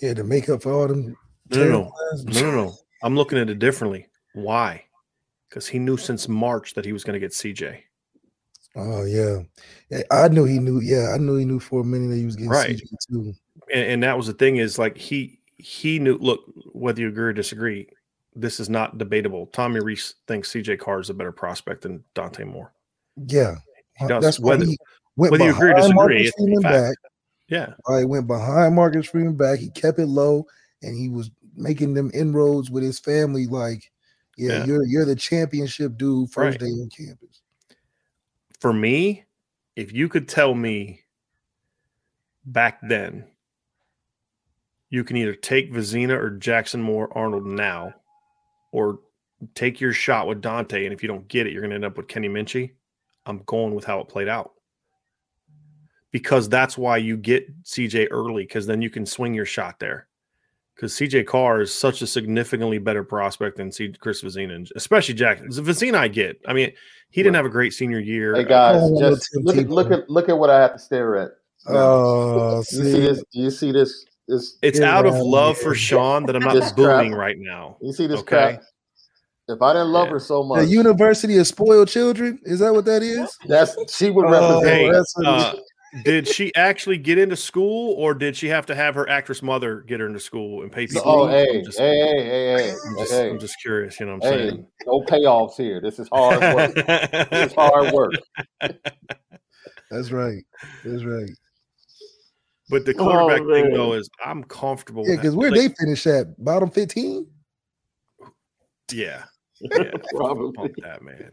yeah. 0.00 0.14
To 0.14 0.24
make 0.24 0.48
up 0.48 0.62
for 0.62 0.72
all 0.72 0.88
them. 0.88 1.16
No, 1.50 1.64
no, 1.64 1.70
no, 1.70 1.92
no, 2.24 2.40
no, 2.42 2.50
no. 2.64 2.74
I'm 3.02 3.16
looking 3.16 3.38
at 3.38 3.48
it 3.50 3.58
differently. 3.58 4.06
Why? 4.34 4.84
Because 5.50 5.66
he 5.66 5.78
knew 5.78 5.96
since 5.98 6.28
March 6.28 6.72
that 6.74 6.84
he 6.86 6.92
was 6.94 7.04
going 7.04 7.14
to 7.14 7.20
get 7.20 7.32
CJ. 7.32 7.80
Oh 8.76 9.04
yeah. 9.04 9.40
I 10.12 10.28
knew 10.28 10.44
he 10.44 10.58
knew. 10.60 10.80
Yeah, 10.80 11.10
I 11.12 11.18
knew 11.18 11.36
he 11.36 11.44
knew 11.44 11.58
for 11.58 11.80
a 11.80 11.84
minute 11.84 12.08
that 12.10 12.16
he 12.16 12.24
was 12.24 12.36
getting 12.36 12.50
Right. 12.50 12.76
CJ 12.76 12.82
too. 13.10 13.34
and, 13.74 13.84
and 13.90 14.02
that 14.04 14.16
was 14.16 14.28
the 14.28 14.32
thing 14.32 14.56
is 14.56 14.78
like 14.78 14.96
he 14.96 15.40
he 15.56 15.98
knew 15.98 16.16
look 16.18 16.40
whether 16.72 17.00
you 17.02 17.08
agree 17.08 17.24
or 17.24 17.32
disagree 17.34 17.86
this 18.34 18.60
is 18.60 18.70
not 18.70 18.96
debatable 18.96 19.46
tommy 19.48 19.78
rees 19.80 20.14
thinks 20.26 20.50
cj 20.52 20.78
carr 20.78 21.00
is 21.00 21.10
a 21.10 21.14
better 21.14 21.32
prospect 21.32 21.82
than 21.82 22.02
dante 22.14 22.44
moore 22.44 22.72
Yeah, 23.26 23.56
He 23.98 24.06
does. 24.06 24.22
that's 24.24 24.40
Whether- 24.40 24.64
whether 25.16 25.44
you 25.44 25.50
agree 25.50 25.72
or 25.72 25.74
disagree, 25.74 26.26
it's 26.34 26.62
fact. 26.62 26.72
back. 26.72 26.96
yeah 27.48 27.72
I 27.88 28.04
went 28.04 28.26
behind 28.26 28.74
Marcus 28.76 29.06
Freeman 29.06 29.36
back. 29.36 29.58
He 29.58 29.68
kept 29.70 29.98
it 29.98 30.06
low, 30.06 30.46
and 30.82 30.96
he 30.96 31.08
was 31.10 31.30
making 31.56 31.92
them 31.92 32.10
inroads 32.14 32.70
with 32.70 32.82
his 32.84 32.98
family. 33.00 33.46
Like, 33.46 33.90
yeah, 34.40 34.58
Yeah. 34.58 34.64
you're 34.66 34.84
you're 34.86 35.04
the 35.04 35.14
championship 35.16 35.96
dude 35.96 36.30
first 36.30 36.60
Right. 36.60 36.68
day 36.68 36.72
on 36.72 36.88
campus. 36.88 37.42
for 38.58 38.72
me 38.72 39.24
if 39.76 39.92
you 39.92 40.08
could 40.08 40.28
tell 40.28 40.54
me 40.54 41.00
back 42.46 42.78
then 42.82 43.24
you 44.88 45.04
can 45.04 45.16
either 45.16 45.34
take 45.34 45.72
Vizzina 45.72 46.18
or 46.18 46.30
Jackson 46.30 46.82
Moore 46.82 47.16
Arnold 47.16 47.46
now, 47.46 47.94
or 48.72 48.98
take 49.54 49.80
your 49.80 49.92
shot 49.92 50.26
with 50.26 50.40
Dante, 50.40 50.84
and 50.84 50.92
if 50.92 51.00
you 51.00 51.06
don't 51.06 51.28
get 51.28 51.46
it, 51.46 51.52
you're 51.52 51.62
going 51.62 51.70
to 51.70 51.76
end 51.76 51.84
up 51.84 51.96
with 51.96 52.08
Kenny 52.08 52.28
Minchey. 52.28 52.72
I'm 53.24 53.44
going 53.46 53.72
with 53.72 53.84
how 53.84 54.00
it 54.00 54.08
played 54.08 54.26
out 54.28 54.50
because 56.10 56.48
that's 56.48 56.76
why 56.76 56.96
you 56.96 57.16
get 57.16 57.46
CJ 57.62 58.08
early 58.10 58.42
because 58.42 58.66
then 58.66 58.82
you 58.82 58.90
can 58.90 59.06
swing 59.06 59.32
your 59.32 59.46
shot 59.46 59.78
there. 59.78 60.08
Because 60.80 60.94
CJ 60.94 61.26
Carr 61.26 61.60
is 61.60 61.74
such 61.74 62.00
a 62.00 62.06
significantly 62.06 62.78
better 62.78 63.04
prospect 63.04 63.58
than 63.58 63.70
C- 63.70 63.92
Chris 64.00 64.22
Vizzina, 64.22 64.66
especially 64.74 65.12
Jackson. 65.12 65.48
Vizzina, 65.50 65.96
I 65.96 66.08
get. 66.08 66.40
I 66.48 66.54
mean, 66.54 66.72
he 67.10 67.22
didn't 67.22 67.34
Right. 67.34 67.40
have 67.40 67.44
a 67.46 67.50
great 67.50 67.74
senior 67.74 67.98
year. 67.98 68.34
Hey 68.34 68.44
guys, 68.44 68.80
Oh, 68.82 68.98
just 68.98 69.28
look 69.36 69.58
at 69.58 69.68
look 69.68 69.90
at 69.90 70.08
look 70.08 70.30
at 70.30 70.38
what 70.38 70.48
I 70.48 70.58
have 70.62 70.72
to 70.72 70.78
stare 70.78 71.16
at. 71.16 71.32
Oh, 71.66 72.56
you 72.58 72.62
see 72.62 72.76
see, 72.92 73.00
this? 73.00 73.18
Do 73.18 73.40
you 73.40 73.50
see 73.50 73.72
this? 73.72 74.06
This 74.26 74.56
It's 74.62 74.80
out 74.80 75.04
of 75.04 75.18
love 75.18 75.56
here. 75.56 75.64
for 75.64 75.74
Sean 75.74 76.24
that 76.24 76.34
I'm 76.36 76.42
not 76.42 76.54
This 76.54 76.72
booming 76.72 77.12
right 77.12 77.36
now. 77.38 77.76
you 77.82 77.92
see 77.92 78.06
this 78.06 78.20
Okay. 78.20 78.28
crap? 78.56 78.62
If 79.48 79.60
I 79.60 79.74
didn't 79.74 79.88
love 79.92 80.06
Yeah. 80.06 80.12
her 80.12 80.18
so 80.20 80.42
much, 80.44 80.60
the 80.60 80.66
University 80.66 81.36
of 81.36 81.46
Spoiled 81.46 81.88
Children. 81.88 82.38
Is 82.44 82.60
that 82.60 82.72
what 82.72 82.86
that 82.86 83.02
is? 83.02 83.36
that's 83.48 83.76
she 83.94 84.08
would 84.08 84.24
Oh, 84.24 84.30
represent. 84.30 84.64
Hey, 84.66 84.90
that's 84.90 85.12
what 85.16 85.26
it 85.26 85.28
uh, 85.28 85.54
did 86.02 86.28
she 86.28 86.54
actually 86.54 86.98
get 86.98 87.18
into 87.18 87.36
school, 87.36 87.94
or 87.94 88.14
did 88.14 88.36
she 88.36 88.48
have 88.48 88.66
to 88.66 88.74
have 88.74 88.94
her 88.94 89.08
actress 89.08 89.42
mother 89.42 89.80
get 89.80 90.00
her 90.00 90.06
into 90.06 90.20
school 90.20 90.62
and 90.62 90.70
pay 90.70 90.86
people? 90.86 91.02
oh, 91.04 91.24
I'm 91.26 91.30
hey, 91.32 91.62
just, 91.62 91.78
hey, 91.78 91.98
hey, 91.98 92.24
hey, 92.24 92.24
hey, 92.24 92.76
I'm 92.86 92.96
just, 92.96 93.12
hey, 93.12 93.30
I'm 93.30 93.38
just 93.38 93.56
curious. 93.60 93.98
You 93.98 94.06
know 94.06 94.16
what 94.16 94.26
I'm 94.26 94.38
hey, 94.38 94.48
saying? 94.50 94.66
no 94.86 95.02
payoffs 95.02 95.56
here. 95.56 95.80
This 95.80 95.98
is 95.98 96.08
hard 96.12 96.54
work. 96.54 96.74
this 97.30 97.50
is 97.50 97.52
hard 97.54 97.92
work. 97.92 98.14
That's 99.90 100.12
right. 100.12 100.42
That's 100.84 101.04
right. 101.04 101.30
but 102.68 102.84
the 102.86 102.94
Oh, 102.98 103.04
quarterback 103.04 103.42
thing 103.52 103.72
though 103.72 103.94
is 103.94 104.08
I'm 104.24 104.44
comfortable. 104.44 105.04
Yeah, 105.06 105.16
because 105.16 105.34
where 105.34 105.50
Like, 105.50 105.60
they 105.60 105.74
finish 105.78 106.06
at 106.06 106.42
bottom 106.42 106.70
fifteen. 106.70 107.26
yeah, 108.92 109.24
yeah, 109.60 109.90
Probably. 110.14 110.52
pump 110.52 110.74
that 110.82 111.02
man. 111.02 111.32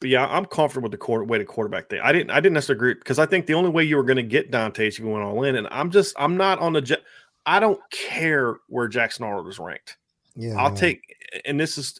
But 0.00 0.10
yeah, 0.10 0.26
I'm 0.26 0.44
comfortable 0.44 0.84
with 0.84 0.92
the 0.92 0.98
quarter 0.98 1.24
way 1.24 1.38
the 1.38 1.44
quarterback 1.44 1.88
thing. 1.88 2.00
I 2.02 2.12
didn't 2.12 2.30
I 2.30 2.40
didn't 2.40 2.54
necessarily 2.54 2.78
agree 2.78 2.94
because 2.94 3.18
I 3.18 3.26
think 3.26 3.46
the 3.46 3.54
only 3.54 3.70
way 3.70 3.82
you 3.84 3.96
were 3.96 4.04
going 4.04 4.16
to 4.16 4.22
get 4.22 4.50
Dante 4.50 4.86
is 4.86 4.94
if 4.94 5.00
you 5.00 5.08
went 5.08 5.24
all 5.24 5.42
in, 5.42 5.56
and 5.56 5.66
I'm 5.70 5.90
just 5.90 6.14
I'm 6.18 6.36
not 6.36 6.58
on 6.60 6.72
the. 6.72 7.00
I 7.46 7.60
don't 7.60 7.80
care 7.90 8.56
where 8.68 8.88
Jackson 8.88 9.24
Arnold 9.24 9.48
is 9.48 9.58
ranked. 9.58 9.96
Yeah, 10.36 10.54
I'll 10.56 10.74
take, 10.74 11.16
and 11.46 11.58
this 11.58 11.78
is, 11.78 11.98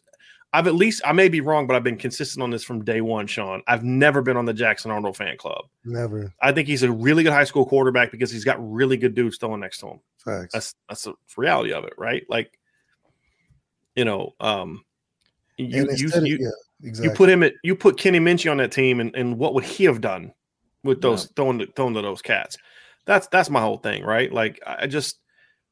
I've 0.52 0.66
at 0.66 0.74
least, 0.74 1.02
I 1.04 1.12
may 1.12 1.28
be 1.28 1.40
wrong, 1.40 1.66
but 1.66 1.74
I've 1.74 1.82
been 1.82 1.96
consistent 1.96 2.42
on 2.42 2.50
this 2.50 2.62
from 2.62 2.84
day 2.84 3.00
one, 3.00 3.26
Sean. 3.26 3.62
I've 3.66 3.82
never 3.82 4.22
been 4.22 4.36
on 4.36 4.44
the 4.44 4.54
Jackson 4.54 4.90
Arnold 4.90 5.16
fan 5.16 5.36
club. 5.38 5.64
never 5.84 6.32
I 6.40 6.52
think 6.52 6.68
he's 6.68 6.82
a 6.84 6.92
really 6.92 7.22
good 7.24 7.32
high 7.32 7.44
school 7.44 7.66
quarterback 7.66 8.12
because 8.12 8.30
he's 8.30 8.44
got 8.44 8.56
really 8.72 8.96
good 8.96 9.14
dudes 9.14 9.38
throwing 9.38 9.60
next 9.60 9.78
to 9.80 9.88
him. 9.88 10.00
facts. 10.24 10.52
That's 10.52 10.74
that's 10.88 11.02
the 11.04 11.14
reality 11.36 11.72
of 11.72 11.84
it, 11.84 11.94
right? 11.98 12.24
Like, 12.28 12.58
you 13.96 14.04
know, 14.04 14.34
um, 14.38 14.84
you 15.56 15.88
you 15.96 16.10
of- 16.14 16.26
you, 16.26 16.38
yeah, 16.40 16.50
exactly. 16.82 17.10
you 17.10 17.16
put 17.16 17.28
him 17.28 17.42
at 17.42 17.54
you 17.62 17.74
put 17.74 17.98
Kenny 17.98 18.20
Minchey 18.20 18.50
on 18.50 18.56
that 18.58 18.72
team, 18.72 19.00
and, 19.00 19.14
and 19.14 19.38
what 19.38 19.54
would 19.54 19.64
he 19.64 19.84
have 19.84 20.00
done 20.00 20.32
with 20.84 21.00
those 21.00 21.26
throwing 21.36 21.58
to, 21.58 21.66
throwing 21.74 21.94
to 21.94 22.02
those 22.02 22.22
cats? 22.22 22.56
That's 23.06 23.26
that's 23.28 23.50
my 23.50 23.60
whole 23.60 23.78
thing, 23.78 24.04
right? 24.04 24.32
Like, 24.32 24.60
I 24.66 24.86
just 24.86 25.20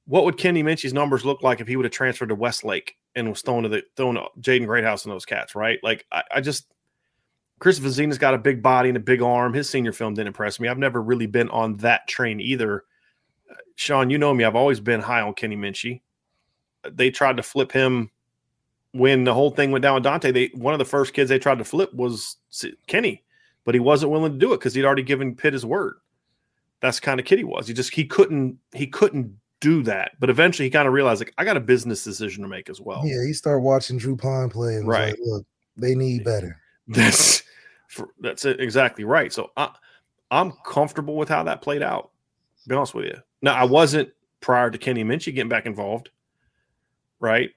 what 0.07 0.25
would 0.25 0.39
Kenny 0.39 0.63
Minchey's 0.63 0.95
numbers 0.95 1.25
look 1.25 1.43
like 1.43 1.61
if 1.61 1.69
he 1.69 1.77
would 1.77 1.85
have 1.85 1.93
transferred 1.93 2.29
to 2.29 2.35
Westlake 2.35 2.95
and 3.15 3.29
was 3.29 3.43
thrown 3.43 3.65
to 3.65 3.69
the 3.69 3.83
throwing 3.97 4.17
to 4.17 4.27
Jaden 4.41 4.67
Greathouse 4.67 5.05
and 5.05 5.13
those 5.13 5.27
cats, 5.27 5.55
right? 5.55 5.79
Like, 5.83 6.07
I, 6.13 6.23
I 6.37 6.41
just 6.41 6.67
Chris 7.59 7.79
Vizzina's 7.79 8.19
got 8.19 8.35
a 8.35 8.39
big 8.39 8.63
body 8.63 8.89
and 8.89 8.97
a 8.97 9.01
big 9.01 9.23
arm. 9.23 9.55
His 9.55 9.69
senior 9.69 9.93
film 9.93 10.15
didn't 10.15 10.29
impress 10.29 10.61
me. 10.61 10.69
I've 10.69 10.79
never 10.79 11.03
really 11.03 11.27
been 11.27 11.49
on 11.51 11.77
that 11.79 12.07
train 12.07 12.41
either. 12.41 12.85
Uh, 13.51 13.55
Sean, 13.75 14.11
you 14.11 14.19
know 14.19 14.35
me. 14.35 14.45
I've 14.45 14.57
always 14.57 14.81
been 14.81 15.01
high 15.01 15.23
on 15.23 15.35
Kenny 15.35 15.57
Minchey. 15.57 16.03
They 16.91 17.11
tried 17.11 17.39
to 17.39 17.43
flip 17.43 17.73
him 17.73 18.11
when 18.97 19.25
the 19.25 19.35
whole 19.35 19.51
thing 19.51 19.71
went 19.71 19.83
down 19.83 19.95
with 19.95 20.05
Dante. 20.05 20.33
They 20.33 20.51
one 20.55 20.75
of 20.75 20.79
the 20.79 20.85
first 20.85 21.15
kids 21.15 21.29
they 21.29 21.39
tried 21.39 21.59
to 21.59 21.65
flip 21.65 21.93
was 21.95 22.37
Kenny, 22.87 23.23
but 23.65 23.75
he 23.75 23.81
wasn't 23.81 24.13
willing 24.13 24.33
to 24.33 24.39
do 24.39 24.53
it 24.53 24.59
because 24.59 24.75
he'd 24.75 24.85
already 24.85 25.03
given 25.03 25.35
Pitt 25.35 25.53
his 25.53 25.67
word. 25.67 25.97
That's 26.81 27.01
the 27.01 27.07
kind 27.07 27.21
of 27.21 27.27
kid 27.27 27.39
he 27.39 27.45
was. 27.45 27.67
He 27.69 27.75
just 27.75 27.93
he 27.95 28.05
couldn't 28.05 28.59
he 28.73 28.87
couldn't 28.87 29.39
do 29.61 29.83
that. 29.85 30.13
But 30.21 30.31
eventually 30.31 30.67
he 30.67 30.71
kind 30.71 30.87
of 30.87 30.95
realized 30.95 31.21
like 31.21 31.33
I 31.39 31.45
got 31.45 31.57
a 31.57 31.61
business 31.61 32.05
decision 32.05 32.43
to 32.43 32.49
make 32.49 32.69
as 32.69 32.81
well. 32.81 33.03
Yeah, 33.05 33.25
he 33.25 33.33
started 33.33 33.61
watching 33.61 33.97
Drew 33.99 34.17
Pyne 34.17 34.51
play 34.51 34.77
and 34.77 34.87
Right. 34.87 35.11
like, 35.11 35.19
look, 35.23 35.47
they 35.77 35.95
need 35.95 36.25
better. 36.25 36.61
That's 36.89 37.43
for, 37.89 38.11
that's 38.21 38.45
it, 38.45 38.61
exactly 38.61 39.05
right. 39.05 39.33
So 39.33 39.51
I, 39.57 39.71
I'm 40.31 40.53
comfortable 40.65 41.17
with 41.17 41.29
how 41.29 41.43
that 41.45 41.63
played 41.63 41.83
out. 41.83 42.11
To 42.63 42.69
be 42.69 42.75
honest 42.75 42.95
with 42.95 43.07
you. 43.07 43.17
Now 43.43 43.55
I 43.55 43.65
wasn't 43.65 44.11
prior 44.41 44.71
to 44.71 44.79
Kenny 44.79 45.05
Minchey 45.05 45.35
getting 45.35 45.49
back 45.49 45.67
involved, 45.67 46.11
right? 47.21 47.51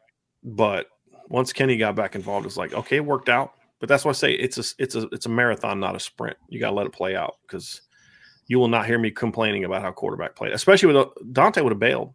But 0.43 0.87
once 1.30 1.53
Kenny 1.53 1.77
got 1.77 1.95
back 1.95 2.15
involved, 2.15 2.45
it's 2.45 2.57
like 2.57 2.73
okay, 2.73 2.97
it 2.97 3.05
worked 3.05 3.30
out. 3.30 3.53
But 3.80 3.88
that's 3.88 4.03
why 4.03 4.09
I 4.09 4.13
say 4.13 4.34
it's 4.34 4.57
a 4.57 4.63
it's 4.84 4.95
a 4.95 5.07
it's 5.11 5.25
a 5.25 5.30
marathon, 5.30 5.80
not 5.80 5.95
a 5.95 5.99
sprint. 5.99 6.36
You 6.49 6.59
got 6.59 6.69
to 6.71 6.75
let 6.75 6.86
it 6.86 6.91
play 6.91 7.15
out 7.15 7.36
because 7.43 7.82
you 8.47 8.59
will 8.59 8.67
not 8.67 8.86
hear 8.86 8.99
me 8.99 9.11
complaining 9.11 9.63
about 9.63 9.82
how 9.84 9.91
quarterback 9.91 10.36
played, 10.36 10.51
especially 10.51 10.88
with 10.93 10.97
uh, 10.97 11.09
Dante 11.32 11.61
would 11.61 11.71
have 11.71 11.80
bailed. 11.80 12.13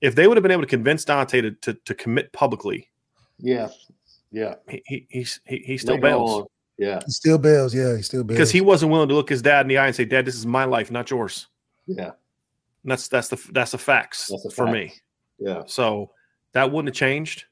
If 0.00 0.14
they 0.14 0.26
would 0.28 0.36
have 0.36 0.42
been 0.42 0.52
able 0.52 0.62
to 0.62 0.68
convince 0.68 1.04
Dante 1.04 1.40
to 1.40 1.52
to, 1.52 1.74
to 1.74 1.94
commit 1.94 2.32
publicly, 2.32 2.88
Yeah, 3.38 3.68
yeah. 4.30 4.56
he 4.68 4.82
he 4.86 5.06
he's- 5.08 5.40
he, 5.46 5.58
he 5.58 5.78
still 5.78 5.94
Later 5.94 6.02
bails. 6.08 6.30
on, 6.40 6.46
Yeah, 6.76 7.00
He 7.06 7.10
still 7.12 7.38
bails. 7.38 7.74
Yeah, 7.74 7.96
he 7.96 8.02
still 8.02 8.22
bails. 8.24 8.36
because 8.36 8.50
he 8.50 8.60
wasn't 8.60 8.92
willing 8.92 9.08
to 9.08 9.14
look 9.14 9.28
his 9.30 9.42
dad 9.42 9.62
in 9.62 9.68
the 9.68 9.78
eye 9.78 9.86
and 9.86 9.96
say, 9.96 10.04
"Dad, 10.04 10.24
this 10.26 10.34
is 10.36 10.44
my 10.46 10.64
life, 10.64 10.90
not 10.90 11.10
yours." 11.10 11.46
yeah, 11.86 12.10
And 12.82 12.92
that's 12.92 13.08
that's 13.08 13.28
the 13.28 13.40
that's 13.52 13.70
the 13.72 13.78
facts 13.78 14.26
That's 14.28 14.42
the 14.44 14.50
for 14.50 14.66
facts. 14.66 14.72
me. 14.74 14.92
yeah. 15.38 15.62
So 15.66 16.10
that 16.52 16.70
wouldn't 16.70 16.94
have 16.94 16.98
changed. 16.98 17.44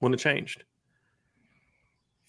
Wouldn't 0.00 0.20
have 0.20 0.32
changed. 0.34 0.64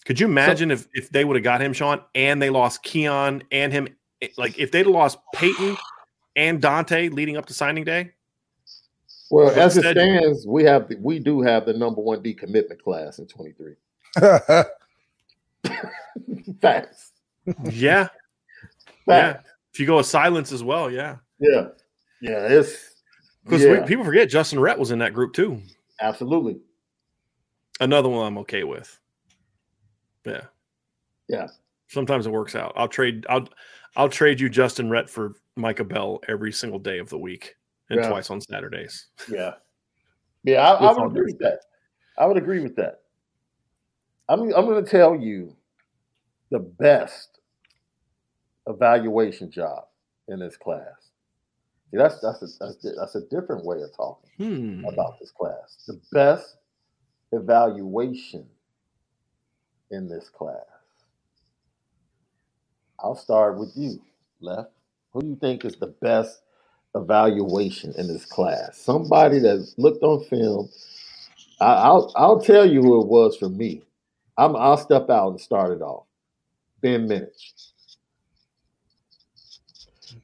Could 0.06 0.18
you 0.18 0.26
imagine 0.26 0.70
if 0.70 0.88
if 0.94 1.10
they 1.10 1.24
would 1.24 1.36
have 1.36 1.44
got 1.44 1.60
him, 1.60 1.72
Sean, 1.72 2.00
and 2.14 2.40
they 2.40 2.50
lost 2.50 2.82
Keon 2.82 3.42
and 3.52 3.72
him? 3.72 3.88
Eh, 4.22 4.28
like 4.36 4.58
if 4.58 4.72
they'd 4.72 4.86
have 4.86 4.94
lost 4.94 5.18
Peyton 5.34 5.76
and 6.36 6.60
Dante 6.60 7.08
leading 7.10 7.36
up 7.36 7.46
to 7.46 7.54
signing 7.54 7.84
day, 7.84 8.12
Well, 9.30 9.50
as 9.50 9.76
it 9.76 9.82
stands, 9.82 10.46
we 10.46 10.64
have 10.64 10.88
the, 10.88 10.96
we 10.96 11.18
do 11.18 11.40
have 11.42 11.66
the 11.66 11.74
number 11.74 12.00
one 12.00 12.22
decommitment 12.22 12.80
class 12.82 13.18
in 13.18 13.26
23. 13.26 13.74
Facts. 16.60 17.12
yeah, 17.70 18.08
yeah. 19.06 19.40
If 19.72 19.78
you 19.80 19.86
go 19.86 19.98
with 19.98 20.06
silence 20.06 20.50
as 20.52 20.64
well, 20.64 20.90
yeah. 20.90 21.16
Yeah. 21.38 21.68
Yeah. 22.20 22.46
It's 22.48 22.94
Because 23.44 23.62
yeah, 23.62 23.84
people 23.84 24.04
forget 24.04 24.28
Justyn 24.28 24.60
Rhett 24.60 24.78
was 24.78 24.90
in 24.90 24.98
that 24.98 25.14
group 25.14 25.32
too. 25.32 25.60
absolutely. 26.00 26.58
Another 27.80 28.08
one 28.08 28.26
I'm 28.26 28.38
okay 28.38 28.64
with. 28.64 28.98
Yeah. 30.26 30.42
Yeah. 31.28 31.48
Sometimes 31.88 32.26
it 32.26 32.30
works 32.32 32.54
out. 32.54 32.72
I'll 32.76 32.88
trade 32.88 33.26
I'll 33.28 33.48
I'll 33.96 34.08
trade 34.08 34.38
you 34.38 34.48
Justyn 34.50 34.90
Rhett 34.90 35.08
for 35.10 35.32
Micah 35.56 35.84
Bell 35.84 36.20
every 36.28 36.52
single 36.52 36.78
day 36.78 36.98
of 36.98 37.08
the 37.08 37.18
week 37.18 37.56
and 37.88 38.00
Yeah. 38.00 38.08
twice 38.08 38.30
on 38.30 38.40
Saturdays. 38.40 39.06
Yeah. 39.28 39.54
Yeah, 40.44 40.60
I, 40.72 40.86
I 40.86 40.92
would 40.92 41.06
agree 41.10 41.32
with 41.32 41.38
that. 41.40 41.60
I 42.16 42.24
would 42.26 42.38
agree 42.38 42.60
with 42.60 42.74
that. 42.76 43.00
I'm 44.28 44.40
I'm 44.54 44.64
going 44.66 44.82
to 44.84 44.90
tell 44.90 45.14
you 45.14 45.54
the 46.50 46.60
best 46.60 47.40
evaluation 48.66 49.50
job 49.50 49.84
in 50.28 50.38
this 50.38 50.56
class. 50.56 51.10
See, 51.90 51.96
that's 51.98 52.20
that's 52.20 52.42
a, 52.42 52.46
that's, 52.64 52.84
a- 52.84 52.92
that's 52.98 53.14
a 53.16 53.22
different 53.28 53.64
way 53.64 53.82
of 53.82 53.94
talking. 53.96 54.30
Hmm. 54.38 54.84
about 54.86 55.18
this 55.20 55.30
class. 55.30 55.76
The 55.86 56.00
best 56.12 56.56
evaluation 57.32 58.46
in 59.90 60.08
this 60.08 60.28
class. 60.28 60.64
I'll 63.00 63.16
start 63.16 63.58
with 63.58 63.72
you, 63.76 64.00
Left. 64.40 64.70
Who 65.12 65.22
do 65.22 65.28
you 65.28 65.36
think 65.36 65.64
is 65.64 65.76
the 65.76 65.88
best 65.88 66.42
evaluation 66.94 67.94
in 67.98 68.08
this 68.08 68.26
class? 68.26 68.78
Somebody 68.78 69.38
that's 69.40 69.74
looked 69.78 70.02
on 70.02 70.24
film. 70.24 70.68
I, 71.60 71.74
I'll 71.74 72.12
I'll 72.16 72.40
tell 72.40 72.66
you 72.66 72.82
who 72.82 73.02
it 73.02 73.08
was 73.08 73.36
for 73.36 73.48
me. 73.48 73.82
I'm, 74.38 74.56
I'll 74.56 74.76
step 74.78 75.10
out 75.10 75.30
and 75.30 75.40
start 75.40 75.72
it 75.72 75.82
off. 75.82 76.06
Ben 76.80 77.08
Minich. 77.08 77.52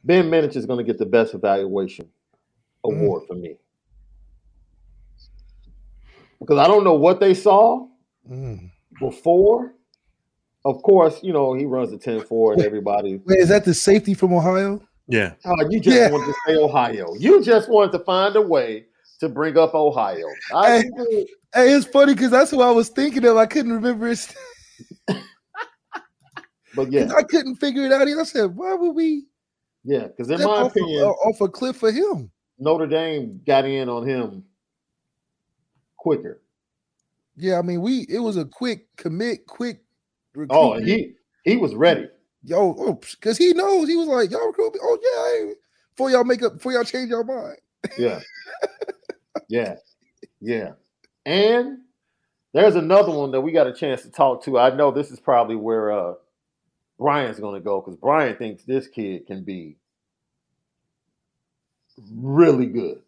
Ben 0.04 0.30
Minich 0.30 0.56
is 0.56 0.66
going 0.66 0.78
to 0.78 0.84
get 0.84 0.98
the 0.98 1.06
best 1.06 1.34
evaluation 1.34 2.06
mm. 2.90 2.92
award 2.92 3.24
for 3.26 3.34
me 3.34 3.56
because 6.40 6.58
I 6.58 6.66
don't 6.66 6.84
know 6.84 6.94
what 6.94 7.20
they 7.20 7.34
saw 7.34 7.86
Mm. 8.30 8.70
before. 9.00 9.74
Of 10.64 10.82
course, 10.82 11.22
you 11.22 11.32
know, 11.32 11.52
he 11.54 11.64
runs 11.64 11.90
the 11.92 11.98
10 11.98 12.22
4 12.22 12.54
and 12.54 12.62
everybody. 12.62 13.20
Wait, 13.24 13.38
is 13.38 13.48
that 13.50 13.64
the 13.64 13.72
safety 13.74 14.14
from 14.14 14.32
Ohio? 14.32 14.80
Yeah. 15.06 15.34
Oh, 15.44 15.54
you 15.70 15.78
just 15.78 15.96
Yeah. 15.96 16.10
wanted 16.10 16.26
to 16.26 16.34
say 16.46 16.56
Ohio. 16.56 17.14
You 17.18 17.40
just 17.44 17.68
wanted 17.70 17.92
to 17.92 18.00
find 18.00 18.34
a 18.34 18.42
way 18.42 18.86
to 19.20 19.28
bring 19.28 19.56
up 19.56 19.74
Ohio. 19.74 20.26
I, 20.52 20.82
Hey, 21.54 21.74
it's 21.76 21.86
funny 21.86 22.14
because 22.14 22.32
that's 22.32 22.50
who 22.50 22.60
I 22.60 22.70
was 22.72 22.88
thinking 22.88 23.24
of. 23.24 23.36
I 23.36 23.46
couldn't 23.46 23.72
remember 23.72 24.08
his. 24.08 24.34
but 26.74 26.90
yeah, 26.92 27.08
I 27.16 27.22
couldn't 27.22 27.56
figure 27.56 27.84
it 27.84 27.92
out. 27.92 28.06
either. 28.08 28.20
I 28.20 28.24
said, 28.24 28.56
why 28.56 28.74
would 28.74 28.92
we 28.94 29.24
yeah, 29.84 30.08
because 30.08 30.28
in 30.30 30.40
my 30.40 30.46
off, 30.46 30.72
opinion, 30.72 31.02
a, 31.04 31.06
off 31.10 31.40
a 31.40 31.48
cliff 31.48 31.76
for 31.76 31.92
him? 31.92 32.30
Notre 32.58 32.86
Dame 32.88 33.40
got 33.46 33.64
in 33.64 33.88
on 33.88 34.06
him 34.06 34.44
quicker. 35.96 36.40
Yeah, 37.36 37.58
I 37.58 37.62
mean, 37.62 37.82
we 37.82 38.06
it 38.08 38.20
was 38.20 38.36
a 38.36 38.44
quick 38.44 38.86
commit, 38.96 39.46
quick. 39.46 39.82
Oh, 40.50 40.78
he 40.78 41.14
he 41.44 41.56
was 41.56 41.74
ready. 41.74 42.08
yo, 42.42 42.74
oh, 42.78 42.94
because 42.94 43.38
he 43.38 43.52
knows 43.52 43.88
he 43.88 43.96
was 43.96 44.08
like, 44.08 44.30
y'all 44.30 44.46
recruit 44.46 44.74
me. 44.74 44.80
Oh 44.82 44.98
yeah, 45.02 45.54
before 45.94 46.10
y'all 46.10 46.24
make 46.24 46.42
up, 46.42 46.54
before 46.54 46.72
y'all 46.72 46.84
change 46.84 47.10
your 47.10 47.24
mind. 47.24 47.56
Yeah. 47.98 48.20
yeah. 49.48 49.76
Yeah. 50.40 50.72
And 51.24 51.78
there's 52.52 52.74
another 52.74 53.12
one 53.12 53.30
that 53.30 53.40
we 53.40 53.52
got 53.52 53.68
a 53.68 53.72
chance 53.72 54.02
to 54.02 54.10
talk 54.10 54.42
to. 54.44 54.58
I 54.58 54.74
know 54.74 54.90
this 54.90 55.10
is 55.10 55.20
probably 55.20 55.56
where 55.56 55.92
uh 55.92 56.14
Brian's 56.98 57.38
gonna 57.38 57.60
go 57.60 57.80
because 57.80 57.96
Brian 57.96 58.36
thinks 58.36 58.64
this 58.64 58.88
kid 58.88 59.26
can 59.26 59.44
be 59.44 59.76
really 62.10 62.66
good. 62.66 63.02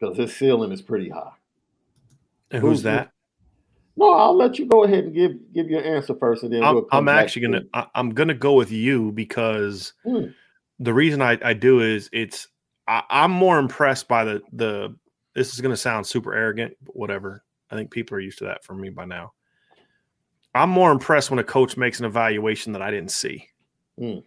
Because 0.00 0.16
his 0.16 0.34
ceiling 0.34 0.72
is 0.72 0.82
pretty 0.82 1.10
high. 1.10 1.32
And 2.50 2.62
who's 2.62 2.78
Who's 2.78 2.82
that? 2.84 3.12
No, 3.96 4.12
I'll 4.12 4.36
let 4.36 4.58
you 4.58 4.66
go 4.66 4.84
ahead 4.84 5.04
and 5.04 5.14
give 5.14 5.52
give 5.52 5.68
your 5.68 5.84
answer 5.84 6.14
first, 6.14 6.42
and 6.42 6.52
then 6.52 6.62
I'm, 6.62 6.74
we'll 6.74 6.88
I'm 6.90 7.08
actually 7.08 7.42
gonna 7.42 7.62
I, 7.74 7.86
I'm 7.94 8.10
gonna 8.10 8.34
go 8.34 8.54
with 8.54 8.70
you 8.70 9.12
because 9.12 9.92
Hmm. 10.04 10.28
the 10.78 10.94
reason 10.94 11.20
I, 11.20 11.38
I 11.44 11.52
do 11.52 11.80
is 11.80 12.08
it's 12.12 12.48
I, 12.88 13.02
I'm 13.10 13.30
more 13.30 13.58
impressed 13.58 14.08
by 14.08 14.24
the 14.24 14.40
the 14.52 14.96
this 15.34 15.52
is 15.52 15.60
gonna 15.60 15.76
sound 15.76 16.06
super 16.06 16.34
arrogant, 16.34 16.76
but 16.82 16.96
whatever. 16.96 17.44
I 17.70 17.76
think 17.76 17.90
people 17.90 18.16
are 18.16 18.20
used 18.20 18.38
to 18.38 18.44
that 18.44 18.64
from 18.64 18.80
me 18.80 18.88
by 18.88 19.04
now. 19.04 19.32
I'm 20.54 20.70
more 20.70 20.90
impressed 20.90 21.30
when 21.30 21.38
a 21.38 21.44
coach 21.44 21.76
makes 21.76 22.00
an 22.00 22.06
evaluation 22.06 22.72
that 22.72 22.82
I 22.82 22.90
didn't 22.90 23.12
see. 23.12 23.46
Hmm. 23.98 24.20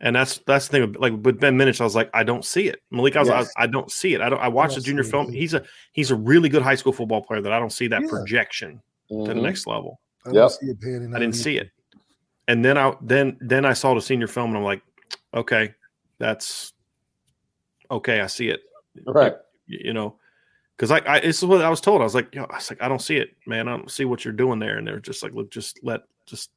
And 0.00 0.14
that's 0.14 0.38
that's 0.46 0.68
the 0.68 0.72
thing. 0.86 0.92
Like 0.98 1.14
with 1.22 1.40
Ben 1.40 1.56
Minich, 1.56 1.80
I 1.80 1.84
was 1.84 1.94
like, 1.94 2.10
I 2.12 2.22
don't 2.22 2.44
see 2.44 2.68
it. 2.68 2.82
Malik, 2.90 3.16
I 3.16 3.20
was, 3.20 3.30
I, 3.30 3.38
was- 3.38 3.52
I 3.56 3.66
don't 3.66 3.90
see 3.90 4.12
it. 4.14 4.20
I 4.20 4.28
don't. 4.28 4.38
I 4.40 4.48
watched 4.48 4.74
don't 4.74 4.82
the 4.82 4.86
junior 4.86 5.02
see 5.02 5.08
it 5.08 5.10
film. 5.10 5.32
He's 5.32 5.54
a 5.54 5.62
he's 5.92 6.10
a 6.10 6.16
really 6.16 6.48
good 6.50 6.60
high 6.62 6.74
school 6.74 6.92
football 6.92 7.22
player 7.22 7.40
that 7.40 7.52
I 7.52 7.58
don't 7.58 7.72
see 7.72 7.88
that 7.88 8.02
Yeah. 8.02 8.08
projection 8.10 8.82
to 9.08 9.24
the 9.24 9.32
Mhm. 9.34 9.42
next 9.42 9.66
level. 9.66 10.00
I 10.26 10.30
Yep. 10.30 10.34
don't 10.34 10.50
see 10.50 10.66
it 10.66 10.80
panning 10.82 11.14
I 11.14 11.18
didn't 11.18 11.34
either. 11.34 11.42
see 11.42 11.56
it. 11.56 11.70
And 12.48 12.62
then 12.64 12.76
I 12.76 12.94
then 13.00 13.38
then 13.40 13.64
I 13.64 13.72
saw 13.72 13.94
the 13.94 14.02
senior 14.02 14.26
film 14.26 14.50
and 14.50 14.58
I'm 14.58 14.64
like, 14.64 14.82
okay, 15.32 15.72
that's 16.18 16.74
okay. 17.90 18.20
I 18.20 18.26
see 18.26 18.48
it. 18.50 18.60
Right. 19.06 19.34
You, 19.66 19.80
you 19.84 19.92
know, 19.94 20.18
because 20.76 20.90
I, 20.90 21.00
I 21.06 21.20
this 21.20 21.38
is 21.38 21.44
what 21.46 21.62
I 21.62 21.70
was 21.70 21.80
told. 21.80 22.02
I 22.02 22.04
was 22.04 22.14
like, 22.14 22.34
yo, 22.34 22.44
I 22.50 22.56
was 22.56 22.70
like, 22.70 22.82
I 22.82 22.88
don't 22.88 23.00
see 23.00 23.16
it, 23.16 23.30
man. 23.46 23.66
I 23.66 23.76
don't 23.76 23.90
see 23.90 24.04
what 24.04 24.26
you're 24.26 24.34
doing 24.34 24.58
there. 24.58 24.76
And 24.76 24.86
they're 24.86 25.00
just 25.00 25.22
like, 25.22 25.32
look, 25.32 25.50
just 25.50 25.82
let 25.82 26.02
just 26.26 26.50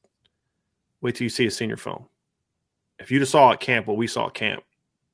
wait 1.00 1.14
till 1.14 1.24
you 1.24 1.30
see 1.30 1.46
a 1.46 1.50
senior 1.50 1.78
film. 1.78 2.04
If 3.00 3.10
you 3.10 3.18
just 3.18 3.32
saw 3.32 3.52
at 3.52 3.60
camp 3.60 3.86
what 3.86 3.96
we 3.96 4.06
saw 4.06 4.26
at 4.26 4.34
camp, 4.34 4.62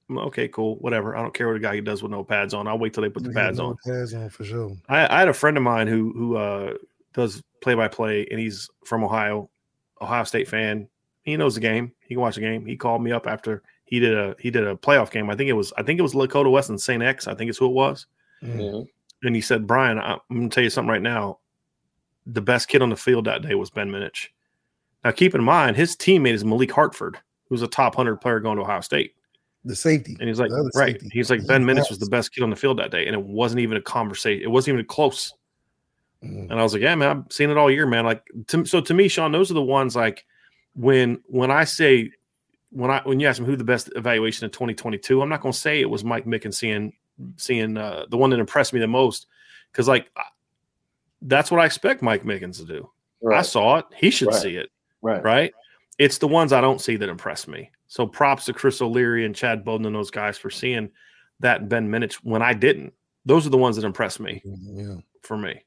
I'm 0.09 0.17
like, 0.17 0.27
okay, 0.27 0.49
cool, 0.49 0.77
whatever. 0.77 1.17
I 1.17 1.23
don't 1.23 1.35
care 1.35 1.49
what 1.49 1.57
a 1.57 1.61
guy 1.61 1.81
does 1.81 2.03
with 2.03 2.13
no 2.13 2.23
pads 2.25 2.55
on. 2.55 2.69
I'll 2.69 2.79
wait 2.79 2.95
till 2.95 3.03
they 3.03 3.09
put 3.09 3.25
the 3.25 3.31
pads 3.31 3.59
no 3.59 3.69
on. 3.69 3.77
Pads 3.85 4.15
on 4.15 4.29
for 4.31 4.45
sure. 4.45 4.77
I, 4.89 5.17
I 5.17 5.19
had 5.21 5.29
a 5.29 5.35
friend 5.35 5.57
of 5.57 5.63
mine 5.63 5.87
who 5.87 6.13
who 6.13 6.37
uh, 6.37 6.75
does 7.15 7.43
play 7.63 7.75
by 7.75 7.89
play, 7.89 8.27
and 8.31 8.39
he's 8.39 8.69
from 8.85 9.03
Ohio, 9.03 9.51
Ohio 10.01 10.25
State 10.25 10.49
fan. 10.49 10.89
He 11.23 11.37
knows 11.37 11.55
the 11.57 11.61
game. 11.61 11.93
He 12.07 12.15
can 12.15 12.21
watch 12.21 12.37
the 12.37 12.41
game. 12.41 12.65
He 12.67 12.77
called 12.77 13.03
me 13.03 13.11
up 13.11 13.27
after 13.27 13.63
he 13.85 13.99
did 13.99 14.15
a 14.17 14.37
he 14.39 14.51
did 14.51 14.65
a 14.65 14.77
playoff 14.77 15.11
game. 15.11 15.29
I 15.31 15.35
think 15.37 15.51
it 15.51 15.55
was 15.55 15.73
I 15.77 15.83
think 15.83 15.99
it 15.99 16.03
was 16.03 16.15
Lakota 16.15 16.51
West 16.51 16.71
and 16.71 16.81
Saint 16.81 17.03
X. 17.03 17.27
I 17.27 17.35
think 17.35 17.49
it's 17.49 17.59
who 17.59 17.67
it 17.67 17.73
was. 17.73 18.07
Mm. 18.43 18.57
Mhm. 18.59 18.87
And 19.23 19.35
he 19.35 19.41
said, 19.41 19.67
Brian, 19.67 19.99
I'm 19.99 20.21
going 20.31 20.51
to 20.51 20.55
tell 20.55 20.63
you 20.63 20.71
something 20.71 20.91
right 20.91 21.03
now. 21.03 21.39
The 22.27 22.43
best 22.43 22.69
kid 22.69 22.83
on 22.83 22.91
the 22.91 22.97
field 22.97 23.25
that 23.25 23.43
day 23.43 23.55
was 23.55 23.71
Ben 23.71 23.91
Minich. 23.91 24.29
Now, 25.05 25.11
keep 25.13 25.35
in 25.35 25.43
mind, 25.43 25.77
his 25.77 25.97
teammate 25.97 26.35
is 26.35 26.45
Malik 26.45 26.71
Hartford, 26.71 27.19
who's 27.49 27.63
a 27.63 27.67
top 27.67 27.97
100 27.97 28.17
player 28.17 28.41
going 28.41 28.57
to 28.57 28.63
Ohio 28.63 28.81
State. 28.81 29.15
The 29.65 29.75
safety. 29.75 30.17
And 30.21 30.29
he's 30.29 30.39
like, 30.39 30.51
right. 30.75 30.93
safety. 30.93 31.09
He's 31.13 31.31
like, 31.31 31.47
Ben 31.47 31.67
He's 31.67 31.77
Minich 31.77 31.89
was 31.91 31.99
the 31.99 32.07
best 32.07 32.33
kid 32.33 32.43
on 32.43 32.51
the 32.51 32.57
field 32.57 32.79
that 32.79 32.91
day. 32.91 33.07
And 33.07 33.15
it 33.15 33.23
wasn't 33.23 33.61
even 33.61 33.77
a 33.77 33.81
conversation. 33.81 34.43
It 34.43 34.51
wasn't 34.51 34.75
even 34.75 34.87
close. 34.87 35.33
Mm. 36.23 36.51
And 36.51 36.53
I 36.53 36.63
was 36.63 36.73
like, 36.73 36.83
yeah, 36.83 36.95
man, 36.95 37.25
I've 37.25 37.33
seen 37.33 37.51
it 37.51 37.57
all 37.57 37.71
year, 37.71 37.87
man. 37.87 38.05
Like, 38.05 38.23
to, 38.49 38.65
so 38.65 38.81
to 38.81 38.95
me, 38.95 39.09
Sean, 39.09 39.33
those 39.33 39.51
are 39.51 39.55
the 39.55 39.63
ones 39.63 39.97
like 39.97 40.25
when 40.75 41.21
when 41.27 41.51
I 41.51 41.65
say 41.65 42.11
when 42.71 42.91
I 42.91 43.01
when 43.05 43.19
you 43.19 43.27
ask 43.27 43.39
him 43.39 43.47
who 43.47 43.57
the 43.57 43.65
best 43.65 43.91
evaluation 43.97 44.45
in 44.45 44.51
2022, 44.51 45.21
I'm 45.21 45.29
not 45.29 45.41
going 45.41 45.53
to 45.53 45.59
say 45.59 45.81
it 45.81 45.91
was 45.91 46.05
Mike 46.05 46.27
Mickens 46.27 46.55
seeing 46.55 46.93
seeing 47.37 47.77
uh, 47.77 48.07
the 48.11 48.17
one 48.17 48.31
that 48.31 48.39
impressed 48.41 48.73
me 48.73 48.81
the 48.81 48.87
most 48.87 49.27
because 49.73 49.89
like 49.89 50.11
that's 51.23 51.51
what 51.51 51.61
I 51.61 51.67
expect 51.67 52.03
Mike 52.03 52.25
Mickens 52.25 52.59
to 52.59 52.65
do. 52.65 52.91
Right. 53.23 53.39
I 53.39 53.43
saw 53.43 53.79
it. 53.79 53.87
He 53.97 54.11
should 54.11 54.29
right. 54.29 54.43
see 54.43 54.57
it. 54.57 54.71
Right. 55.03 55.23
Right. 55.23 55.53
It's 55.99 56.19
the 56.19 56.29
ones 56.29 56.53
I 56.53 56.61
don't 56.61 56.81
see 56.81 56.97
that 56.97 57.09
impress 57.09 57.49
me. 57.49 57.71
So 57.87 58.07
props 58.07 58.45
to 58.47 58.53
Chris 58.53 58.83
O'Leary 58.83 59.25
and 59.25 59.35
Chad 59.35 59.65
Bowden 59.65 59.87
and 59.87 59.95
those 59.95 60.11
guys 60.11 60.37
for 60.37 60.51
seeing 60.51 60.91
that 61.41 61.69
Ben 61.69 61.89
Minich 61.89 62.15
when 62.23 62.43
I 62.43 62.53
didn't. 62.53 62.93
Those 63.25 63.47
are 63.47 63.51
the 63.51 63.57
ones 63.59 63.77
that 63.77 63.85
impressed 63.85 64.21
me. 64.21 64.43
Mm-hmm, 64.47 64.79
Yeah. 64.79 64.97
For 65.23 65.37
me. 65.37 65.63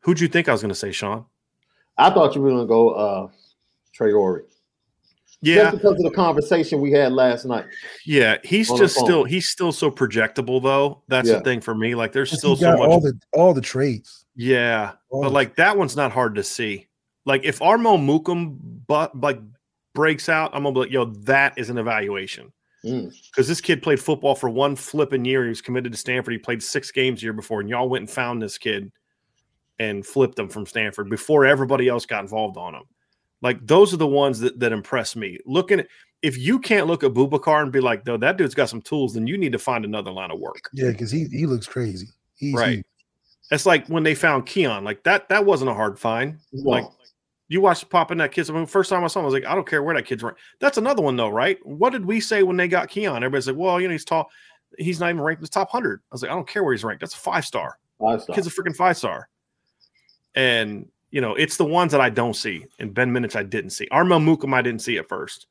Who'd 0.00 0.20
you 0.20 0.28
think 0.28 0.48
I 0.48 0.52
was 0.52 0.60
going 0.62 0.68
to 0.70 0.74
say, 0.74 0.92
Sean? 0.92 1.24
I 1.98 2.10
thought 2.10 2.34
you 2.34 2.40
were 2.40 2.50
going 2.50 2.62
to 2.62 2.66
go 2.68 2.90
uh, 2.90 3.28
Traore. 3.98 4.42
Yeah, 5.42 5.70
Just 5.70 5.76
because 5.78 5.92
of 5.92 6.02
the 6.02 6.10
conversation 6.10 6.80
we 6.82 6.92
had 6.92 7.12
last 7.12 7.46
night. 7.46 7.64
yeah. 8.04 8.36
He's 8.44 8.68
just 8.68 8.94
still 8.98 9.24
he's 9.24 9.48
still 9.48 9.72
so 9.72 9.90
projectable 9.90 10.62
though. 10.62 11.02
That's 11.08 11.28
Yeah. 11.30 11.36
the 11.36 11.40
thing 11.40 11.62
for 11.62 11.74
me. 11.74 11.94
Like 11.94 12.12
there's 12.12 12.30
still 12.36 12.56
so 12.56 12.72
much. 12.76 12.80
all 12.88 13.00
the 13.00 13.18
all 13.32 13.54
the 13.54 13.62
traits. 13.62 14.26
yeah, 14.36 14.92
All 15.08 15.22
but 15.22 15.28
the 15.28 15.34
like 15.34 15.56
that 15.56 15.78
one's 15.78 15.96
not 15.96 16.12
hard 16.12 16.34
to 16.34 16.44
see. 16.44 16.88
Like 17.24 17.42
if 17.44 17.60
Armel 17.62 17.96
Mukam 17.96 18.79
but 18.90 19.18
like 19.20 19.40
breaks 19.94 20.28
out, 20.28 20.50
I'm 20.52 20.64
gonna 20.64 20.74
be 20.74 20.80
like, 20.80 20.90
yo, 20.90 21.04
that 21.04 21.56
is 21.56 21.70
an 21.70 21.78
evaluation. 21.78 22.52
Mm. 22.84 23.14
Because 23.30 23.46
this 23.46 23.60
kid 23.60 23.82
played 23.82 24.00
football 24.00 24.34
for 24.34 24.50
one 24.50 24.74
flipping 24.74 25.24
year. 25.24 25.44
He 25.44 25.48
was 25.50 25.60
committed 25.62 25.92
to 25.92 25.98
Stanford. 25.98 26.32
He 26.32 26.38
played 26.38 26.60
six 26.60 26.90
games 26.90 27.20
a 27.20 27.22
year 27.22 27.32
before, 27.32 27.60
and 27.60 27.70
y'all 27.70 27.88
went 27.88 28.02
and 28.02 28.10
found 28.10 28.42
this 28.42 28.58
kid 28.58 28.90
and 29.78 30.04
flipped 30.04 30.36
him 30.38 30.48
from 30.48 30.66
Stanford 30.66 31.08
before 31.08 31.46
everybody 31.46 31.86
else 31.86 32.04
got 32.04 32.24
involved 32.24 32.56
on 32.56 32.74
him. 32.74 32.82
Like 33.42 33.64
those 33.64 33.94
are 33.94 33.96
the 33.96 34.06
ones 34.08 34.40
that, 34.40 34.58
that 34.58 34.72
impress 34.72 35.14
me. 35.14 35.38
Looking 35.46 35.80
at 35.80 35.86
if 36.22 36.36
you 36.36 36.58
can't 36.58 36.88
look 36.88 37.04
at 37.04 37.12
Boubacar 37.12 37.62
and 37.62 37.70
be 37.70 37.80
like, 37.80 38.04
no, 38.06 38.16
that 38.16 38.36
dude's 38.38 38.54
got 38.56 38.68
some 38.68 38.82
tools, 38.82 39.14
then 39.14 39.28
you 39.28 39.38
need 39.38 39.52
to 39.52 39.58
find 39.58 39.84
another 39.84 40.10
line 40.10 40.32
of 40.32 40.40
work. 40.40 40.68
Yeah, 40.74 40.90
because 40.90 41.12
he 41.12 41.26
he 41.30 41.46
looks 41.46 41.66
crazy. 41.68 42.08
He's 42.34 42.54
Right. 42.54 42.78
he- 42.78 42.84
It's 43.52 43.66
like 43.66 43.86
when 43.86 44.02
they 44.02 44.16
found 44.16 44.46
Keon, 44.46 44.82
like 44.82 45.04
that, 45.04 45.28
that 45.28 45.46
wasn't 45.46 45.70
a 45.70 45.74
hard 45.74 45.96
find. 45.98 46.38
No. 46.52 46.70
Like 46.70 46.84
you 47.50 47.60
watched 47.60 47.90
popping 47.90 48.18
that 48.18 48.30
kid. 48.30 48.48
I 48.48 48.52
mean, 48.52 48.64
first 48.64 48.90
time 48.90 49.02
I 49.02 49.08
saw 49.08 49.18
him, 49.18 49.24
I 49.24 49.26
was 49.26 49.34
like, 49.34 49.44
I 49.44 49.56
don't 49.56 49.66
care 49.66 49.82
where 49.82 49.96
that 49.96 50.06
kid's 50.06 50.22
ranked. 50.22 50.38
That's 50.60 50.78
another 50.78 51.02
one 51.02 51.16
though, 51.16 51.28
right? 51.28 51.58
What 51.66 51.90
did 51.90 52.06
we 52.06 52.20
say 52.20 52.44
when 52.44 52.56
they 52.56 52.68
got 52.68 52.88
Keon? 52.88 53.16
Everybody's 53.16 53.48
like, 53.48 53.56
well, 53.56 53.80
you 53.80 53.88
know, 53.88 53.92
he's 53.92 54.04
tall. 54.04 54.30
He's 54.78 55.00
not 55.00 55.10
even 55.10 55.20
ranked 55.20 55.40
in 55.40 55.44
the 55.44 55.48
top 55.48 55.68
hundred. 55.68 56.00
I 56.00 56.14
was 56.14 56.22
like, 56.22 56.30
I 56.30 56.34
don't 56.34 56.46
care 56.46 56.62
where 56.62 56.72
he's 56.72 56.84
ranked. 56.84 57.00
That's 57.00 57.14
a 57.14 57.18
five 57.18 57.44
star. 57.44 57.76
Five 57.98 58.22
star. 58.22 58.36
Kid's 58.36 58.46
a 58.46 58.50
freaking 58.50 58.76
five 58.76 58.96
star. 58.96 59.28
And 60.36 60.88
you 61.10 61.20
know, 61.20 61.34
it's 61.34 61.56
the 61.56 61.64
ones 61.64 61.90
that 61.90 62.00
I 62.00 62.08
don't 62.08 62.34
see. 62.34 62.66
And 62.78 62.94
Ben 62.94 63.10
Minich 63.10 63.34
I 63.34 63.42
didn't 63.42 63.70
see. 63.70 63.88
Armel 63.90 64.20
Mukam 64.20 64.54
I 64.54 64.62
didn't 64.62 64.82
see 64.82 64.98
at 64.98 65.08
first. 65.08 65.48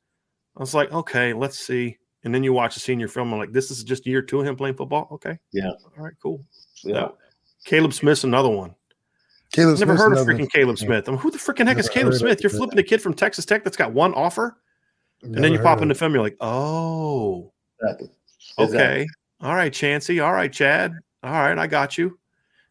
I 0.56 0.60
was 0.60 0.74
like, 0.74 0.90
okay, 0.92 1.34
let's 1.34 1.58
see. 1.58 1.98
And 2.24 2.34
then 2.34 2.42
you 2.42 2.54
watch 2.54 2.72
the 2.72 2.80
senior 2.80 3.08
film. 3.08 3.30
I'm 3.34 3.38
like, 3.38 3.52
this 3.52 3.70
is 3.70 3.84
just 3.84 4.06
year 4.06 4.22
two 4.22 4.40
of 4.40 4.46
him 4.46 4.56
playing 4.56 4.76
football. 4.76 5.06
Okay. 5.12 5.38
Yeah. 5.52 5.68
All 5.68 6.04
right, 6.04 6.14
cool. 6.22 6.42
Yeah. 6.82 7.08
Kaleb 7.66 7.92
Smith's 7.92 8.24
another 8.24 8.48
one. 8.48 8.74
Kaleb 9.52 9.78
Never 9.78 9.96
Smith's 9.96 10.00
heard 10.02 10.12
of 10.12 10.18
another- 10.28 10.34
freaking 10.44 10.50
Kaleb 10.50 10.78
Smith. 10.78 11.08
I 11.08 11.12
mean, 11.12 11.20
who 11.20 11.30
the 11.30 11.38
freaking 11.38 11.66
heck 11.66 11.78
is 11.78 11.88
Kaleb 11.88 12.14
Smith? 12.14 12.42
You're 12.42 12.50
flipping 12.50 12.78
a 12.78 12.82
kid 12.82 13.02
from 13.02 13.14
Texas 13.14 13.44
Tech 13.44 13.64
that's 13.64 13.76
got 13.76 13.92
one 13.92 14.14
offer, 14.14 14.56
and 15.22 15.34
then 15.34 15.52
you 15.52 15.58
pop 15.58 15.78
of 15.78 15.82
into 15.82 15.94
film. 15.94 16.12
You're 16.14 16.22
like, 16.22 16.36
oh, 16.40 17.52
Exactly. 17.82 18.08
okay, 18.58 19.06
all 19.40 19.54
right, 19.54 19.72
Chansi, 19.72 20.24
all 20.24 20.32
right, 20.32 20.52
Chad, 20.52 20.92
all 21.22 21.32
right, 21.32 21.58
I 21.58 21.66
got 21.66 21.98
you. 21.98 22.16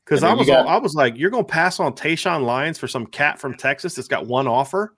Because 0.05 0.23
I 0.23 0.27
then 0.29 0.37
you 0.37 0.39
was, 0.39 0.47
got- 0.47 0.67
I 0.67 0.77
was 0.77 0.95
like, 0.95 1.17
you're 1.17 1.29
gonna 1.29 1.43
pass 1.43 1.79
on 1.79 1.93
Tayshawn 1.93 2.43
Lyons 2.45 2.77
for 2.79 2.87
some 2.87 3.05
cat 3.05 3.39
from 3.39 3.55
Texas 3.55 3.93
that's 3.95 4.07
got 4.07 4.25
one 4.25 4.47
offer, 4.47 4.95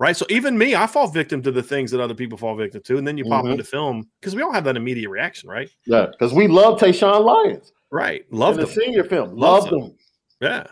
right? 0.00 0.16
So 0.16 0.26
even 0.28 0.58
me, 0.58 0.74
I 0.74 0.86
fall 0.86 1.06
victim 1.06 1.40
to 1.42 1.50
the 1.52 1.62
things 1.62 1.90
that 1.92 2.00
other 2.00 2.14
people 2.14 2.36
fall 2.36 2.54
victim 2.56 2.82
to, 2.82 2.98
and 2.98 3.06
then 3.06 3.16
you 3.16 3.24
pop 3.24 3.44
Mhm. 3.44 3.52
into 3.52 3.64
film 3.64 4.08
because 4.20 4.34
we 4.34 4.42
all 4.42 4.52
have 4.52 4.64
that 4.64 4.76
immediate 4.76 5.08
reaction, 5.08 5.48
right? 5.48 5.70
Yeah. 5.86 6.06
Because 6.06 6.34
we 6.34 6.48
love 6.48 6.78
Tayshawn 6.80 7.24
Lyons. 7.24 7.72
Right, 7.90 8.24
Love 8.32 8.56
love 8.58 8.66
the 8.68 8.72
senior 8.74 9.04
film. 9.04 9.36
Loves 9.36 9.66
Loved 9.66 9.70
them. 9.70 9.80
them. 9.80 9.96
Yeah. 10.40 10.66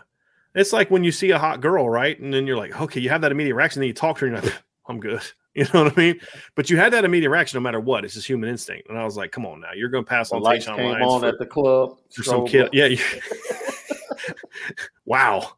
It's 0.55 0.73
like 0.73 0.91
when 0.91 1.03
you 1.03 1.11
see 1.11 1.31
a 1.31 1.39
hot 1.39 1.61
girl, 1.61 1.89
right? 1.89 2.19
And 2.19 2.33
then 2.33 2.45
you're 2.45 2.57
like, 2.57 2.79
okay, 2.79 2.99
you 2.99 3.09
have 3.09 3.21
that 3.21 3.31
immediate 3.31 3.55
reaction, 3.55 3.79
then 3.79 3.87
you 3.87 3.93
talk 3.93 4.17
to 4.17 4.25
her, 4.25 4.33
and 4.33 4.43
you're 4.43 4.51
like, 4.51 4.63
I'm 4.87 4.99
good. 4.99 5.21
You 5.53 5.65
know 5.73 5.83
what 5.83 5.91
I 5.97 6.01
mean? 6.01 6.17
But 6.55 6.69
you 6.69 6.77
had 6.77 6.93
that 6.93 7.03
immediate 7.03 7.29
reaction 7.29 7.57
no 7.57 7.61
matter 7.61 7.81
what. 7.81 8.05
It's 8.05 8.13
just 8.13 8.25
human 8.25 8.49
instinct. 8.49 8.87
And 8.87 8.97
I 8.97 9.03
was 9.03 9.17
like, 9.17 9.33
come 9.33 9.45
on 9.45 9.59
now. 9.59 9.73
You're 9.75 9.89
going 9.89 10.05
to 10.05 10.09
pass 10.09 10.29
The 10.29 10.37
on 10.37 10.43
lights 10.43 10.65
came 10.65 10.77
Lyons 10.77 11.05
on 11.05 11.19
for, 11.19 11.27
at 11.27 11.37
the 11.39 11.45
club. 11.45 11.97
for 12.15 12.23
some 12.23 12.47
kid. 12.47 12.69
Yeah. 12.71 12.85
you- 12.85 12.97
wow. 15.05 15.51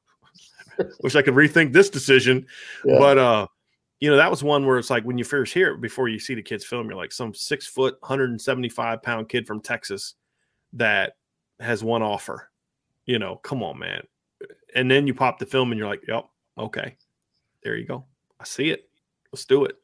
Wish 1.03 1.15
I 1.15 1.21
could 1.21 1.35
rethink 1.35 1.73
this 1.73 1.91
decision. 1.91 2.47
Yeah. 2.83 2.97
But, 2.97 3.17
uh, 3.19 3.47
you 3.99 4.09
know, 4.09 4.17
that 4.17 4.31
was 4.31 4.43
one 4.43 4.65
where 4.65 4.79
it's 4.79 4.89
like 4.89 5.03
when 5.03 5.19
you 5.19 5.23
first 5.23 5.53
hear 5.53 5.73
it 5.73 5.79
before 5.81 6.07
you 6.09 6.17
see 6.17 6.33
the 6.33 6.41
kid's 6.41 6.65
film, 6.65 6.87
you're 6.87 6.97
like 6.97 7.11
some 7.11 7.31
six 7.35 7.67
foot, 7.67 7.95
175 7.99 9.03
pound 9.03 9.29
kid 9.29 9.45
from 9.45 9.61
Texas 9.61 10.15
that 10.73 11.13
has 11.59 11.83
one 11.83 12.01
offer. 12.01 12.49
You 13.05 13.19
know, 13.19 13.35
come 13.35 13.61
on, 13.61 13.77
man. 13.77 14.07
And 14.75 14.89
then 14.89 15.07
you 15.07 15.13
pop 15.13 15.39
the 15.39 15.45
film 15.45 15.71
and 15.71 15.79
you're 15.79 15.87
like, 15.87 16.07
yep, 16.07 16.25
okay, 16.57 16.95
there 17.63 17.75
you 17.75 17.85
go. 17.85 18.05
I 18.39 18.45
see 18.45 18.69
it. 18.69 18.89
Let's 19.31 19.45
do 19.45 19.65
it. 19.65 19.75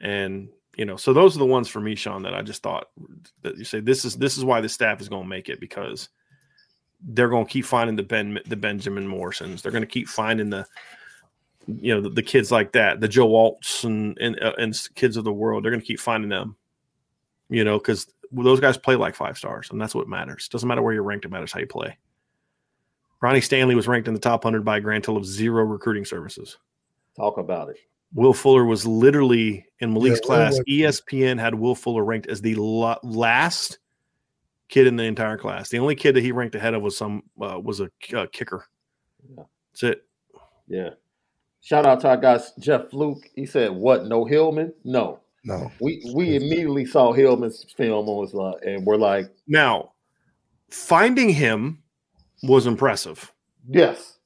And 0.00 0.48
you 0.76 0.84
know, 0.84 0.96
so 0.96 1.12
those 1.12 1.36
are 1.36 1.40
the 1.40 1.46
ones 1.46 1.68
for 1.68 1.80
me, 1.80 1.94
Sean, 1.94 2.22
that 2.22 2.34
I 2.34 2.42
just 2.42 2.62
thought 2.62 2.88
that 3.42 3.58
you 3.58 3.64
say 3.64 3.80
this 3.80 4.04
is 4.04 4.16
this 4.16 4.38
is 4.38 4.44
why 4.44 4.60
the 4.60 4.68
staff 4.68 5.00
is 5.00 5.08
going 5.08 5.24
to 5.24 5.28
make 5.28 5.48
it 5.48 5.60
because 5.60 6.08
they're 7.02 7.28
going 7.28 7.44
to 7.44 7.50
keep 7.50 7.64
finding 7.64 7.96
the 7.96 8.02
Ben 8.02 8.38
the 8.46 8.56
Benjamin 8.56 9.06
Morrisons. 9.06 9.62
They're 9.62 9.72
going 9.72 9.82
to 9.82 9.88
keep 9.88 10.08
finding 10.08 10.50
the 10.50 10.66
you 11.66 11.94
know 11.94 12.00
the, 12.00 12.10
the 12.10 12.22
kids 12.22 12.50
like 12.50 12.72
that, 12.72 13.00
the 13.00 13.08
Joe 13.08 13.28
Alts 13.28 13.84
and 13.84 14.16
and, 14.18 14.40
uh, 14.40 14.54
and 14.58 14.74
kids 14.94 15.16
of 15.16 15.24
the 15.24 15.32
world. 15.32 15.64
They're 15.64 15.72
going 15.72 15.82
to 15.82 15.86
keep 15.86 16.00
finding 16.00 16.30
them. 16.30 16.56
You 17.48 17.64
know, 17.64 17.78
because 17.78 18.06
those 18.30 18.60
guys 18.60 18.78
play 18.78 18.94
like 18.94 19.14
five 19.14 19.36
stars, 19.36 19.68
and 19.70 19.80
that's 19.80 19.94
what 19.94 20.08
matters. 20.08 20.48
Doesn't 20.48 20.68
matter 20.68 20.82
where 20.82 20.94
you're 20.94 21.02
ranked; 21.02 21.24
it 21.24 21.30
matters 21.30 21.52
how 21.52 21.60
you 21.60 21.66
play. 21.66 21.98
Ronnie 23.22 23.40
Stanley 23.40 23.74
was 23.74 23.86
ranked 23.86 24.08
in 24.08 24.14
the 24.14 24.20
top 24.20 24.44
100 24.44 24.64
by 24.64 24.78
a 24.78 24.80
grand 24.80 25.04
total 25.04 25.18
of 25.20 25.26
zero 25.26 25.64
recruiting 25.64 26.04
services. 26.04 26.58
Talk 27.16 27.38
about 27.38 27.68
it. 27.68 27.76
Will 28.14 28.32
Fuller 28.32 28.64
was 28.64 28.86
literally 28.86 29.66
in 29.80 29.92
Malik's 29.92 30.20
Yeah, 30.22 30.26
class. 30.26 30.56
Will 30.58 30.64
E 30.68 30.80
ESPN 30.80 31.38
had 31.38 31.54
Will 31.54 31.74
Fuller 31.74 32.04
ranked 32.04 32.26
as 32.28 32.40
the 32.40 32.54
la- 32.56 32.98
last 33.02 33.78
kid 34.68 34.86
in 34.86 34.96
the 34.96 35.04
entire 35.04 35.36
class. 35.36 35.68
The 35.68 35.78
only 35.78 35.94
kid 35.94 36.14
that 36.16 36.22
he 36.22 36.32
ranked 36.32 36.54
ahead 36.54 36.74
of 36.74 36.82
was 36.82 36.96
some 36.96 37.22
uh, 37.40 37.60
was 37.62 37.80
a 37.80 37.90
uh, 38.16 38.26
kicker. 38.32 38.64
Yeah. 39.36 39.44
That's 39.72 39.82
it. 39.82 40.06
Yeah. 40.66 40.90
Shout 41.60 41.86
out 41.86 42.00
to 42.00 42.08
our 42.08 42.16
guy 42.16 42.40
Jeff 42.58 42.90
Fluke. 42.90 43.28
He 43.34 43.46
said, 43.46 43.70
"What? 43.70 44.06
No 44.06 44.24
Hillman? 44.24 44.72
No." 44.84 45.20
No. 45.44 45.70
We 45.80 46.02
we 46.14 46.36
immediately 46.36 46.84
saw 46.84 47.12
Hillman's 47.12 47.64
film 47.76 48.08
on 48.08 48.24
his 48.24 48.34
lot, 48.34 48.62
and 48.64 48.84
we're 48.84 48.96
like, 48.96 49.30
Now, 49.46 49.92
finding 50.70 51.30
him 51.30 51.82
was 52.42 52.66
impressive. 52.66 53.32
"Yes, 53.68 54.18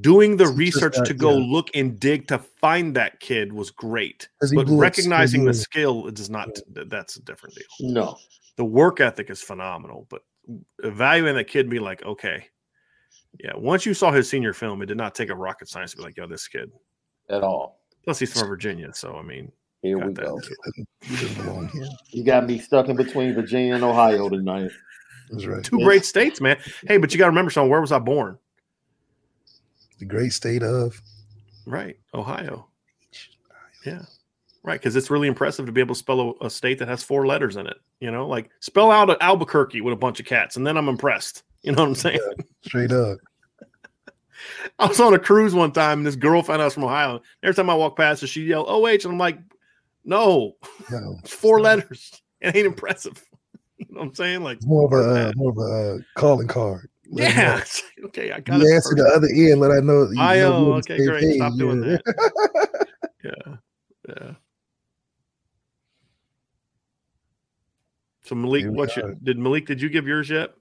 Doing 0.00 0.36
the 0.36 0.44
It's 0.44 0.52
research 0.52 0.94
that, 0.96 1.06
to 1.06 1.14
go 1.14 1.36
yeah. 1.36 1.44
look 1.52 1.68
and 1.74 1.98
dig 1.98 2.28
to 2.28 2.38
find 2.38 2.94
that 2.94 3.18
kid 3.18 3.52
was 3.52 3.70
great. 3.72 4.28
But 4.54 4.68
recognizing 4.68 5.44
the 5.44 5.52
Skidoo. 5.52 5.62
skill 5.64 6.06
it 6.08 6.14
does 6.14 6.30
not. 6.30 6.50
That's 6.68 7.16
a 7.16 7.22
different 7.22 7.56
deal. 7.56 7.90
no, 7.92 8.16
the 8.56 8.64
work 8.64 9.00
ethic 9.00 9.28
is 9.28 9.42
phenomenal, 9.42 10.06
but 10.08 10.22
evaluating 10.84 11.36
that 11.36 11.48
kid 11.48 11.60
and 11.60 11.70
be 11.70 11.80
like, 11.80 12.04
okay, 12.04 12.46
yeah. 13.42 13.52
Once 13.56 13.84
you 13.84 13.92
saw 13.94 14.12
his 14.12 14.28
senior 14.28 14.52
film, 14.52 14.82
it 14.82 14.86
did 14.86 14.96
not 14.96 15.14
take 15.16 15.30
a 15.30 15.34
rocket 15.34 15.68
science 15.68 15.90
to 15.92 15.96
be 15.96 16.02
like, 16.04 16.16
yo, 16.16 16.26
this 16.28 16.46
kid. 16.46 16.70
at 17.28 17.42
all." 17.42 17.80
Plus, 18.04 18.18
he's 18.20 18.36
from 18.38 18.48
Virginia, 18.48 18.92
so 18.94 19.16
I 19.16 19.22
mean, 19.22 19.50
Here 19.82 19.98
we 19.98 20.12
go. 20.12 20.38
too. 20.40 20.84
He 21.02 21.16
doesn't 21.16 21.44
belong 21.44 21.68
here. 21.68 21.86
You 22.10 22.24
got 22.24 22.46
me 22.46 22.58
stuck 22.60 22.88
in 22.88 22.94
between 22.96 23.34
Virginia 23.34 23.74
and 23.74 23.82
Ohio 23.84 24.28
tonight. 24.28 24.70
That's 25.32 25.46
right. 25.46 25.64
Two 25.64 25.80
great 25.80 26.04
states, 26.04 26.40
man. 26.40 26.58
Hey, 26.86 26.98
but 26.98 27.12
you 27.12 27.18
got 27.18 27.24
to 27.24 27.30
remember, 27.30 27.50
son, 27.50 27.68
where 27.68 27.80
was 27.80 27.90
I 27.90 27.98
born? 27.98 28.38
The 29.98 30.04
great 30.04 30.32
state 30.32 30.62
of 30.62 31.00
Right, 31.66 31.96
Ohio. 32.14 32.66
Yeah, 33.86 34.02
right. 34.62 34.80
Because 34.80 34.96
it's 34.96 35.10
really 35.10 35.28
impressive 35.28 35.66
to 35.66 35.72
be 35.72 35.80
able 35.80 35.94
to 35.94 35.98
spell 35.98 36.36
a, 36.40 36.46
a 36.46 36.50
state 36.50 36.78
that 36.78 36.88
has 36.88 37.02
four 37.02 37.26
letters 37.26 37.56
in 37.56 37.66
it. 37.66 37.76
You 38.00 38.10
know, 38.10 38.26
like 38.26 38.50
spell 38.60 38.90
out 38.90 39.16
Albuquerque 39.22 39.80
with 39.80 39.92
a 39.92 39.96
bunch 39.96 40.20
of 40.20 40.26
cats, 40.26 40.56
and 40.56 40.66
then 40.66 40.76
I'm 40.76 40.88
impressed. 40.88 41.44
You 41.62 41.72
know 41.72 41.82
what 41.82 41.88
I'm 41.88 41.94
saying? 41.94 42.20
straight 42.62 42.92
up. 42.92 43.18
I 44.78 44.86
was 44.86 44.98
on 44.98 45.14
a 45.14 45.18
cruise 45.18 45.54
one 45.54 45.72
time, 45.72 46.00
and 46.00 46.06
this 46.06 46.16
girl 46.16 46.42
found 46.42 46.60
out 46.60 46.62
I 46.62 46.66
was 46.66 46.74
from 46.74 46.84
Ohio. 46.84 47.22
Every 47.42 47.54
time 47.54 47.70
I 47.70 47.74
walk 47.74 47.96
past 47.96 48.20
her, 48.22 48.26
she 48.26 48.42
yelled 48.42 48.66
"OH," 48.68 48.86
and 48.86 49.06
I'm 49.06 49.18
like, 49.18 49.38
"No, 50.04 50.56
No, 50.90 51.16
it's 51.20 51.32
four 51.32 51.60
letters. 51.60 52.20
It 52.40 52.56
ain't 52.56 52.66
impressive." 52.66 53.22
You 53.88 53.94
know 53.94 54.00
what 54.02 54.08
I'm 54.08 54.14
saying? 54.14 54.42
Like, 54.42 54.62
more 54.64 54.86
of 54.86 54.92
a 54.92 55.28
uh, 55.28 55.32
more 55.36 55.50
of 55.50 55.58
a 55.58 55.96
uh, 55.96 55.98
calling 56.16 56.46
card. 56.48 56.88
Let 57.10 57.32
him 57.32 57.36
know. 57.36 57.42
yeah, 57.98 58.06
okay, 58.06 58.32
I 58.32 58.40
got 58.40 58.60
it. 58.60 58.72
answer 58.72 58.94
the 58.94 59.04
other 59.14 59.28
end. 59.34 59.60
Let 59.60 59.70
I 59.72 59.80
know. 59.80 60.08
you 60.10 60.20
I 60.20 60.38
know 60.38 60.50
know. 60.50 60.64
we're 60.66 60.74
on 60.74 60.82
the 60.86 60.94
Okay, 60.94 61.06
great. 61.06 61.20
page, 61.22 61.36
Stop 61.36 61.58
doing 61.58 61.82
yeah. 61.84 61.96
that. 62.04 62.86
Yeah, 63.24 63.56
yeah. 64.08 64.32
So 68.24 68.34
Malik, 68.34 68.66
what 68.68 68.96
you 68.96 69.16
did 69.22 69.38
Malik? 69.38 69.66
Did 69.66 69.80
you 69.80 69.88
give 69.88 70.06
yours 70.06 70.30
yet? 70.30 70.54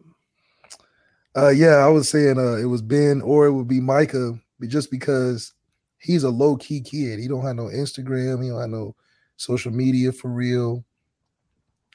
Uh, 1.35 1.49
yeah, 1.49 1.77
I 1.77 1.87
was 1.87 2.09
saying 2.09 2.37
uh, 2.37 2.55
it 2.57 2.65
was 2.65 2.81
Ben 2.81 3.21
or 3.21 3.45
it 3.45 3.51
would 3.53 3.67
be 3.67 3.79
Micah, 3.79 4.37
just 4.67 4.91
because 4.91 5.53
he's 5.99 6.23
a 6.23 6.29
low 6.29 6.57
key 6.57 6.81
kid. 6.81 7.19
He 7.19 7.27
don't 7.27 7.43
have 7.45 7.55
no 7.55 7.65
Instagram. 7.65 8.43
He 8.43 8.49
don't 8.49 8.59
have 8.61 8.69
no 8.69 8.95
social 9.37 9.71
media 9.71 10.11
for 10.11 10.29
real. 10.29 10.83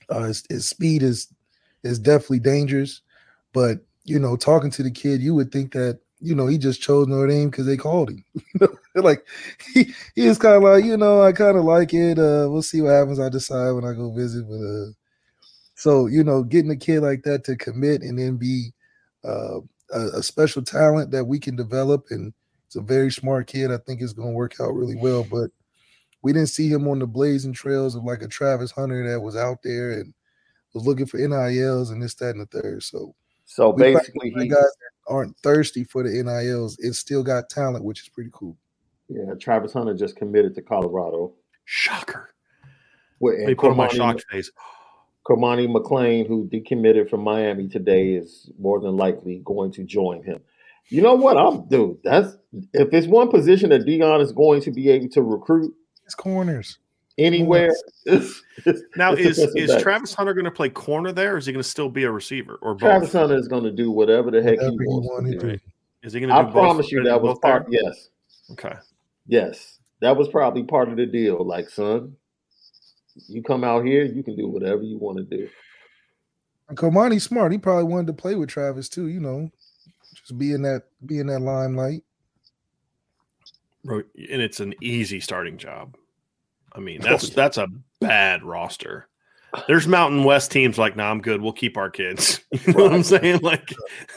Uh, 0.09 0.25
his, 0.25 0.45
his 0.49 0.69
speed 0.69 1.03
is 1.03 1.29
is 1.83 1.99
definitely 1.99 2.41
dangerous, 2.41 3.03
but 3.53 3.81
you 4.05 4.19
know, 4.19 4.37
talking 4.37 4.71
to 4.71 4.83
the 4.83 4.91
kid, 4.91 5.21
you 5.21 5.35
would 5.35 5.53
think 5.53 5.73
that 5.73 6.01
you 6.21 6.35
know 6.35 6.47
he 6.47 6.59
just 6.59 6.81
chose 6.81 7.07
Notre 7.07 7.29
Dame 7.29 7.51
because 7.51 7.67
they 7.67 7.77
called 7.77 8.11
him. 8.11 8.25
like 8.95 9.27
he 9.73 9.93
he 10.15 10.27
is 10.27 10.39
kind 10.39 10.57
of 10.57 10.63
like 10.63 10.85
you 10.85 10.97
know 10.97 11.23
I 11.23 11.33
kind 11.33 11.57
of 11.57 11.65
like 11.65 11.93
it. 11.93 12.19
Uh, 12.19 12.49
we'll 12.51 12.63
see 12.63 12.81
what 12.81 12.91
happens. 12.91 13.21
I 13.21 13.29
decide 13.29 13.73
when 13.73 13.85
I 13.85 13.93
go 13.93 14.13
visit, 14.13 14.49
but 14.49 14.57
uh, 14.57 14.91
so 15.75 16.07
you 16.07 16.25
know, 16.25 16.43
getting 16.43 16.71
a 16.71 16.77
kid 16.77 17.01
like 17.01 17.23
that 17.25 17.45
to 17.45 17.57
commit 17.57 18.03
and 18.03 18.19
then 18.19 18.37
be 18.37 18.73
uh, 19.25 19.61
a, 19.93 20.01
a 20.15 20.23
special 20.23 20.63
talent 20.63 21.11
that 21.11 21.25
we 21.25 21.39
can 21.39 21.57
develop 21.57 22.07
and 22.11 22.33
it's 22.67 22.77
a 22.77 22.81
very 22.81 23.11
smart 23.13 23.47
kid. 23.47 23.71
I 23.71 23.79
think 23.79 24.01
it's 24.01 24.13
going 24.13 24.31
to 24.31 24.35
work 24.35 24.55
out 24.61 24.75
really 24.75 24.97
well. 24.97 25.25
But 25.31 25.51
we 26.23 26.33
didn't 26.33 26.49
see 26.49 26.69
him 26.69 26.89
on 26.89 26.99
the 26.99 27.07
blazing 27.07 27.53
trails 27.53 27.95
of 27.95 28.05
like 28.05 28.23
a 28.23 28.29
Travis 28.29 28.71
Hunter 28.71 29.09
that 29.09 29.21
was 29.21 29.37
out 29.37 29.59
there 29.63 29.93
and 29.93 30.13
was 30.75 30.87
looking 30.87 31.07
for 31.07 31.19
NILs 31.19 31.91
and 31.91 32.03
this, 32.03 32.15
that, 32.15 32.37
and 32.37 32.41
the 32.41 32.47
third. 32.47 32.83
So, 32.83 33.15
so 33.45 33.73
basically, 33.73 34.31
he, 34.37 34.49
guys 34.49 34.65
aren't 35.09 35.37
thirsty 35.39 35.85
for 35.85 36.03
the 36.03 36.23
NILs. 36.23 36.77
It's 36.81 36.99
still 36.99 37.23
got 37.23 37.49
talent, 37.49 37.85
which 37.85 38.03
is 38.03 38.09
pretty 38.09 38.31
cool. 38.33 38.57
Yeah, 39.09 39.35
Travis 39.41 39.73
Hunter 39.73 39.95
just 39.95 40.17
committed 40.17 40.55
to 40.57 40.63
Colorado. 40.63 41.33
Shocker. 41.65 42.31
Well, 43.21 43.37
Let 43.39 43.47
me 43.47 43.55
put 43.55 43.71
on 43.71 43.77
my 43.77 43.89
shock 43.89 44.21
face. 44.31 44.51
Cormani 45.27 45.67
McClain, 45.67 46.27
who 46.27 46.49
decommitted 46.49 47.11
from 47.11 47.23
Miami 47.23 47.69
today, 47.69 48.11
is 48.11 48.51
more 48.59 48.81
than 48.81 48.97
likely 48.97 49.43
going 49.45 49.73
to 49.73 49.85
join 49.85 50.23
him. 50.23 50.41
You 50.89 51.03
know 51.03 51.15
what? 51.15 51.37
I'm 51.37 51.67
dude. 51.69 51.99
That's 52.05 52.37
if 52.73 52.93
it's 52.93 53.09
one 53.09 53.29
position 53.29 53.71
that 53.71 53.85
Deion 53.85 54.23
is 54.23 54.31
going 54.31 54.63
to 54.63 54.71
be 54.71 54.89
able 54.91 55.09
to 55.11 55.23
recruit. 55.23 55.75
It's 56.07 56.15
corners 56.15 56.79
anywhere. 57.19 57.73
It's, 58.09 58.41
it's, 58.65 58.83
now 58.95 59.15
it's 59.15 59.37
is 59.37 59.53
is 59.57 59.83
Travis 59.83 60.15
Hunter 60.15 60.33
going 60.33 60.45
to 60.45 60.51
play 60.53 60.69
corner 60.69 61.11
there, 61.11 61.35
or 61.35 61.39
is 61.39 61.47
he 61.47 61.53
going 61.53 61.61
to 61.61 61.69
still 61.69 61.89
be 61.89 62.05
a 62.05 62.11
receiver? 62.11 62.57
Or 62.63 62.75
both? 62.75 62.83
Travis 62.83 63.13
Hunter 63.13 63.37
is 63.37 63.49
going 63.49 63.65
to 63.65 63.73
do 63.73 63.91
whatever 63.91 64.31
the 64.31 64.41
heck 64.41 64.59
whatever 64.59 64.77
he 64.79 64.87
wants 64.87 65.31
to 65.33 65.39
do. 65.39 65.59
Is 66.05 66.13
he 66.13 66.21
going 66.21 66.31
to? 66.31 66.37
I 66.37 66.45
promise 66.45 66.93
you 66.93 67.03
that 67.03 67.21
was 67.21 67.37
part. 67.41 67.67
There? 67.69 67.81
Yes. 67.83 68.11
Okay. 68.53 68.75
Yes, 69.27 69.81
that 70.01 70.17
was 70.17 70.29
probably 70.29 70.63
part 70.63 70.89
of 70.89 70.97
the 70.97 71.07
deal. 71.07 71.45
Like, 71.45 71.69
son, 71.69 72.15
you 73.27 73.43
come 73.43 73.65
out 73.65 73.85
here, 73.85 74.05
you 74.05 74.23
can 74.23 74.37
do 74.37 74.47
whatever 74.47 74.83
you 74.83 74.99
want 74.99 75.19
to 75.19 75.25
do. 75.25 75.49
And 76.69 76.79
Cormani's 76.79 77.25
smart. 77.25 77.51
He 77.51 77.59
probably 77.59 77.85
wanted 77.85 78.07
to 78.07 78.13
play 78.13 78.37
with 78.37 78.49
Travis 78.49 78.89
too. 78.89 79.09
You 79.09 79.19
know, 79.19 79.51
just 80.15 80.39
be 80.39 80.53
in 80.53 80.63
that 80.63 80.85
be 81.05 81.19
in 81.19 81.27
that 81.27 81.41
limelight. 81.41 82.05
And 83.89 84.05
it's 84.15 84.61
an 84.61 84.75
easy 84.83 85.21
starting 85.21 85.59
job. 85.59 85.97
I 86.73 86.81
mean, 86.81 87.01
that's 87.01 87.31
that's 87.31 87.57
a 87.57 87.69
bad 88.01 88.43
roster. 88.43 89.09
There's 89.67 89.87
Mountain 89.87 90.25
West 90.25 90.51
teams 90.51 90.77
like, 90.77 90.97
nah, 90.97 91.11
I'm 91.11 91.23
good. 91.23 91.41
We'll 91.41 91.53
keep 91.53 91.77
our 91.77 91.91
kids. 91.91 92.41
You 92.67 92.73
know 92.73 92.85
what 92.85 92.93
I'm 92.93 93.03
saying? 93.03 93.41
Like, 93.41 93.73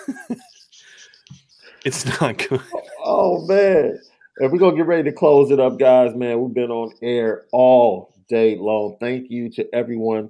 it's 1.85 2.05
not 2.19 2.37
good. 2.37 2.61
Oh 3.03 3.45
man. 3.47 3.99
And 4.37 4.51
we're 4.51 4.59
gonna 4.59 4.75
get 4.75 4.85
ready 4.85 5.03
to 5.03 5.11
close 5.11 5.51
it 5.51 5.59
up, 5.59 5.77
guys. 5.77 6.15
Man, 6.15 6.41
we've 6.41 6.53
been 6.53 6.71
on 6.71 6.93
air 7.01 7.45
all 7.51 8.13
day 8.29 8.57
long. 8.57 8.97
Thank 8.99 9.29
you 9.29 9.49
to 9.51 9.67
everyone 9.73 10.29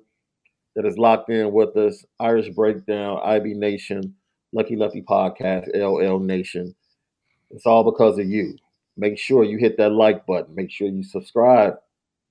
that 0.75 0.85
is 0.85 0.97
locked 0.97 1.29
in 1.29 1.51
with 1.51 1.75
us. 1.77 2.05
Irish 2.19 2.49
Breakdown, 2.49 3.19
IB 3.23 3.53
Nation, 3.53 4.15
Lucky 4.53 4.75
Lefty 4.75 5.01
Podcast, 5.01 5.67
LL 5.75 6.19
Nation. 6.19 6.73
It's 7.51 7.65
all 7.65 7.83
because 7.83 8.17
of 8.17 8.25
you. 8.27 8.57
Make 8.99 9.17
sure 9.17 9.45
you 9.45 9.57
hit 9.57 9.77
that 9.77 9.91
like 9.91 10.25
button. 10.25 10.53
Make 10.53 10.71
sure 10.71 10.89
you 10.89 11.03
subscribe 11.03 11.75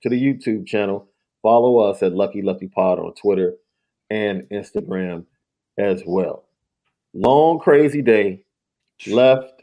to 0.03 0.11
the 0.11 0.23
YouTube 0.23 0.67
channel. 0.67 1.09
Follow 1.41 1.79
us 1.79 2.03
at 2.03 2.13
Lucky 2.13 2.43
Lucky 2.43 2.69
Pod 2.69 2.99
on 2.99 3.15
Twitter 3.15 3.55
and 4.11 4.43
Instagram 4.51 5.25
as 5.79 6.03
well. 6.07 6.45
Long, 7.15 7.59
crazy 7.59 8.03
day. 8.03 8.45
Left. 9.07 9.63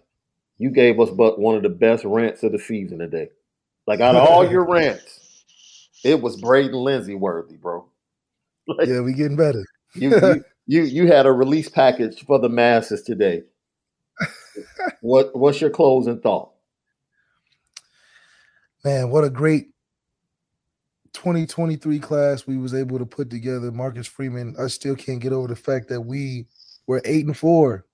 You 0.57 0.71
gave 0.71 0.99
us 0.99 1.11
but 1.11 1.37
one 1.37 1.55
of 1.55 1.63
the 1.63 1.69
best 1.69 2.05
rants 2.05 2.41
of 2.41 2.53
the 2.53 2.59
season 2.59 2.99
today. 2.99 3.29
Like 3.85 3.99
out 3.99 4.15
of 4.15 4.27
all 4.27 4.49
your 4.49 4.65
rants, 4.69 5.43
it 6.03 6.19
was 6.19 6.37
Braden 6.37 6.73
Lenzy 6.73 7.15
worthy, 7.15 7.55
bro. 7.55 7.85
Like, 8.67 8.87
yeah, 8.87 9.01
we 9.01 9.13
getting 9.13 9.37
better. 9.37 9.63
you, 9.93 10.09
you 10.09 10.43
you 10.65 10.81
you 10.81 11.07
had 11.07 11.27
a 11.27 11.31
release 11.31 11.69
package 11.69 12.25
for 12.25 12.39
the 12.39 12.49
masses 12.49 13.03
today. 13.03 13.43
what 15.01 15.35
what's 15.35 15.61
your 15.61 15.69
closing 15.69 16.19
thought? 16.19 16.54
Man, 18.85 19.09
what 19.09 19.23
a 19.23 19.31
great 19.31 19.69
2023 21.13 21.97
class 21.97 22.45
we 22.45 22.55
was 22.55 22.75
able 22.75 22.99
to 22.99 23.05
put 23.05 23.31
together. 23.31 23.71
Marcus 23.71 24.05
Freeman, 24.05 24.55
I 24.59 24.67
still 24.67 24.95
can't 24.95 25.19
get 25.19 25.33
over 25.33 25.47
the 25.47 25.55
fact 25.55 25.89
that 25.89 26.01
we 26.01 26.45
were 26.85 27.01
eight 27.03 27.25
and 27.25 27.35
four 27.35 27.87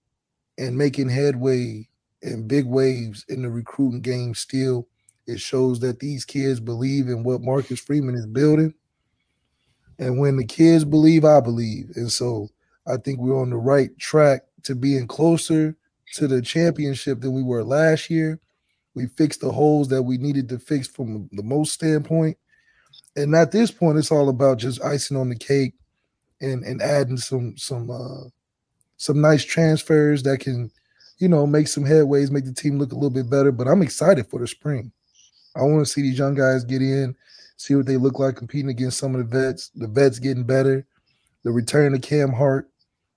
and 0.57 0.77
making 0.77 1.07
headway 1.07 1.87
and 2.23 2.45
big 2.45 2.65
waves 2.65 3.23
in 3.29 3.41
the 3.41 3.49
recruiting 3.49 4.01
game 4.01 4.35
still. 4.35 4.85
It 5.27 5.39
shows 5.39 5.79
that 5.79 6.01
these 6.01 6.25
kids 6.25 6.59
believe 6.59 7.07
in 7.07 7.23
what 7.23 7.39
Marcus 7.39 7.79
Freeman 7.79 8.15
is 8.15 8.27
building. 8.27 8.73
And 9.97 10.19
when 10.19 10.35
the 10.35 10.45
kids 10.45 10.83
believe, 10.83 11.23
I 11.23 11.39
believe. 11.39 11.91
And 11.95 12.11
so 12.11 12.49
I 12.85 12.97
think 12.97 13.21
we're 13.21 13.41
on 13.41 13.51
the 13.51 13.55
right 13.55 13.97
track 13.97 14.41
to 14.63 14.75
being 14.75 15.07
closer 15.07 15.77
to 16.15 16.27
the 16.27 16.41
championship 16.41 17.21
than 17.21 17.31
we 17.31 17.43
were 17.43 17.63
last 17.63 18.09
year. 18.09 18.41
We 18.93 19.07
fixed 19.07 19.41
the 19.41 19.51
holes 19.51 19.87
that 19.89 20.03
we 20.03 20.17
needed 20.17 20.49
to 20.49 20.59
fix 20.59 20.87
from 20.87 21.29
the 21.31 21.43
most 21.43 21.73
standpoint. 21.73 22.37
And 23.15 23.35
at 23.35 23.51
this 23.51 23.71
point, 23.71 23.97
it's 23.97 24.11
all 24.11 24.29
about 24.29 24.57
just 24.57 24.83
icing 24.83 25.17
on 25.17 25.29
the 25.29 25.35
cake 25.35 25.73
and 26.41 26.63
and 26.63 26.81
adding 26.81 27.17
some 27.17 27.57
some 27.57 27.89
uh 27.89 28.27
some 28.97 29.21
nice 29.21 29.43
transfers 29.43 30.23
that 30.23 30.39
can, 30.39 30.69
you 31.17 31.27
know, 31.27 31.47
make 31.47 31.67
some 31.67 31.83
headways, 31.83 32.29
make 32.29 32.45
the 32.45 32.53
team 32.53 32.77
look 32.77 32.91
a 32.91 32.95
little 32.95 33.09
bit 33.09 33.29
better. 33.29 33.51
But 33.51 33.67
I'm 33.67 33.81
excited 33.81 34.27
for 34.27 34.39
the 34.39 34.47
spring. 34.47 34.91
I 35.55 35.61
want 35.63 35.85
to 35.85 35.91
see 35.91 36.01
these 36.01 36.19
young 36.19 36.35
guys 36.35 36.63
get 36.63 36.81
in, 36.81 37.15
see 37.57 37.75
what 37.75 37.85
they 37.85 37.97
look 37.97 38.19
like 38.19 38.35
competing 38.35 38.69
against 38.69 38.97
some 38.97 39.15
of 39.15 39.29
the 39.29 39.39
vets. 39.39 39.69
The 39.75 39.87
vets 39.87 40.19
getting 40.19 40.43
better, 40.43 40.85
the 41.43 41.51
return 41.51 41.95
of 41.95 42.01
Cam 42.01 42.31
Hart, 42.31 42.69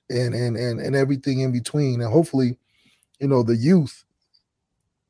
and 0.09 0.35
and 0.35 0.57
and 0.57 0.81
and 0.81 0.97
everything 0.97 1.41
in 1.41 1.53
between. 1.53 2.01
And 2.01 2.12
hopefully, 2.12 2.59
you 3.20 3.29
know, 3.29 3.43
the 3.43 3.57
youth 3.57 4.05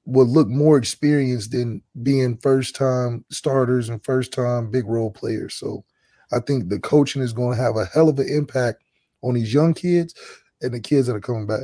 will 0.07 0.27
look 0.27 0.49
more 0.49 0.77
experienced 0.77 1.53
than 1.53 1.83
being 2.03 2.37
first 2.39 2.77
time 2.77 3.25
starters 3.31 3.89
and 3.89 4.05
first 4.05 4.33
time 4.33 4.71
big 4.71 4.87
role 4.87 5.11
players. 5.11 5.55
So 5.55 5.85
I 6.33 6.41
think 6.41 6.69
the 6.69 6.79
coaching 6.79 7.23
is 7.23 7.33
going 7.33 7.57
to 7.57 7.63
have 7.63 7.77
a 7.77 7.87
hell 7.87 8.09
of 8.09 8.19
an 8.19 8.29
impact 8.29 8.83
on 9.23 9.35
these 9.35 9.55
young 9.55 9.73
kids 9.73 10.15
and 10.61 10.73
the 10.75 10.81
kids 10.81 11.07
that 11.07 11.17
are 11.17 11.21
coming 11.21 11.47
back. 11.47 11.63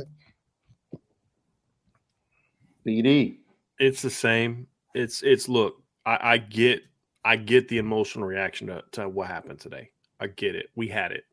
BD. 2.85 3.37
It's 3.79 4.01
the 4.01 4.09
same. 4.09 4.67
It's 4.93 5.23
it's 5.23 5.47
look, 5.47 5.81
I, 6.05 6.19
I 6.21 6.37
get 6.37 6.81
I 7.23 7.35
get 7.35 7.67
the 7.67 7.77
emotional 7.77 8.25
reaction 8.25 8.67
to, 8.67 8.83
to 8.93 9.09
what 9.09 9.27
happened 9.27 9.59
today. 9.59 9.89
I 10.19 10.27
get 10.27 10.55
it. 10.55 10.67
We 10.75 10.87
had 10.87 11.11
it. 11.11 11.25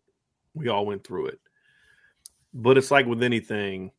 We 0.55 0.69
all 0.69 0.87
went 0.87 1.05
through 1.05 1.29
it. 1.29 1.41
But 2.55 2.79
it's 2.79 2.91
like 2.91 3.07
with 3.07 3.23
anything, 3.23 3.93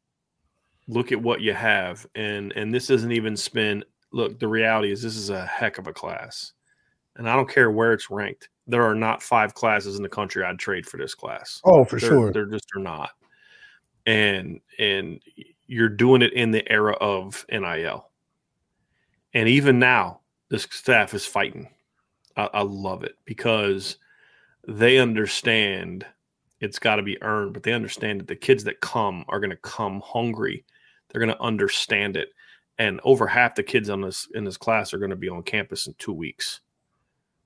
look 0.89 1.11
at 1.11 1.21
what 1.21 1.39
you 1.39 1.53
have. 1.53 2.05
And 2.15 2.51
and 2.53 2.73
this 2.73 2.87
doesn't 2.87 3.11
even 3.11 3.37
spin. 3.37 3.85
Look, 4.11 4.39
the 4.39 4.47
reality 4.47 4.91
is 4.91 5.01
this 5.01 5.15
is 5.15 5.29
a 5.29 5.45
heck 5.45 5.77
of 5.77 5.87
a 5.87 5.93
class. 5.93 6.53
And 7.15 7.29
I 7.29 7.35
don't 7.35 7.49
care 7.49 7.71
where 7.71 7.93
it's 7.93 8.09
ranked. 8.09 8.49
There 8.67 8.83
are 8.83 8.95
not 8.95 9.23
five 9.23 9.53
classes 9.53 9.95
in 9.95 10.03
the 10.03 10.09
country 10.09 10.43
I'd 10.43 10.59
trade 10.59 10.85
for 10.85 10.97
this 10.97 11.15
class. 11.15 11.61
Oh, 11.63 11.85
for 11.85 11.99
they're, 11.99 12.09
sure. 12.09 12.31
They're 12.31 12.45
just 12.45 12.67
are 12.75 12.81
not. 12.81 13.11
And 14.05 14.59
and 14.77 15.21
you're 15.67 15.89
doing 15.89 16.21
it 16.21 16.33
in 16.33 16.51
the 16.51 16.69
era 16.69 16.93
of 16.99 17.45
NIL. 17.49 18.09
And 19.33 19.47
even 19.47 19.77
now, 19.77 20.21
this 20.49 20.67
staff 20.71 21.13
is 21.13 21.25
fighting. 21.25 21.69
I, 22.35 22.49
I 22.53 22.61
love 22.63 23.03
it 23.03 23.15
because 23.25 23.97
they 24.67 24.97
understand– 24.97 26.05
it's 26.59 26.79
got 26.79 26.97
to 26.97 27.03
be 27.03 27.21
earned, 27.21 27.53
but 27.53 27.63
they 27.63 27.73
understand 27.73 28.19
that 28.19 28.27
the 28.27 28.35
kids 28.35 28.63
that 28.65 28.81
come 28.81 29.23
are 29.29 29.39
going 29.39 29.49
to 29.49 29.55
come 29.57 30.01
hungry. 30.03 30.65
They're 31.09 31.19
going 31.19 31.35
to 31.35 31.41
understand 31.41 32.17
it, 32.17 32.29
and 32.77 32.99
over 33.03 33.27
half 33.27 33.55
the 33.55 33.63
kids 33.63 33.89
on 33.89 34.01
this 34.01 34.27
in 34.33 34.43
this 34.43 34.57
class 34.57 34.93
are 34.93 34.99
going 34.99 35.09
to 35.09 35.15
be 35.15 35.29
on 35.29 35.43
campus 35.43 35.87
in 35.87 35.95
two 35.97 36.13
weeks. 36.13 36.61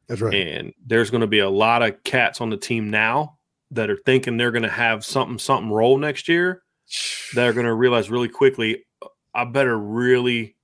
That's 0.07 0.21
right. 0.21 0.33
And 0.33 0.73
there's 0.85 1.09
going 1.09 1.21
to 1.21 1.27
be 1.27 1.39
a 1.39 1.49
lot 1.49 1.81
of 1.81 2.03
cats 2.03 2.41
on 2.41 2.49
the 2.49 2.57
team 2.57 2.89
now 2.89 3.37
that 3.71 3.89
are 3.89 3.97
thinking 4.05 4.37
they're 4.37 4.51
going 4.51 4.63
to 4.63 4.69
have 4.69 5.05
something 5.05 5.39
something 5.39 5.71
roll 5.71 5.97
next 5.97 6.27
year. 6.27 6.63
That 7.35 7.47
are 7.47 7.53
going 7.53 7.65
to 7.65 7.73
realize 7.73 8.11
really 8.11 8.29
quickly, 8.29 8.85
I 9.33 9.45
better 9.45 9.75
really, 9.75 10.55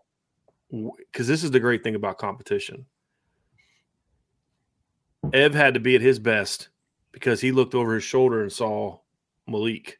because 0.70 1.28
this 1.28 1.43
is 1.43 1.50
the 1.50 1.60
great 1.60 1.84
thing 1.84 1.95
about 1.95 2.20
competition. 2.20 2.86
Ev 5.34 5.56
had 5.56 5.74
to 5.74 5.80
be 5.80 5.95
at 5.95 6.02
his 6.02 6.20
best 6.20 6.70
because 7.12 7.41
he 7.41 7.52
looked 7.52 7.74
over 7.74 7.95
his 7.95 8.04
shoulder 8.04 8.41
and 8.41 8.52
saw 8.52 9.00
Malik. 9.47 9.99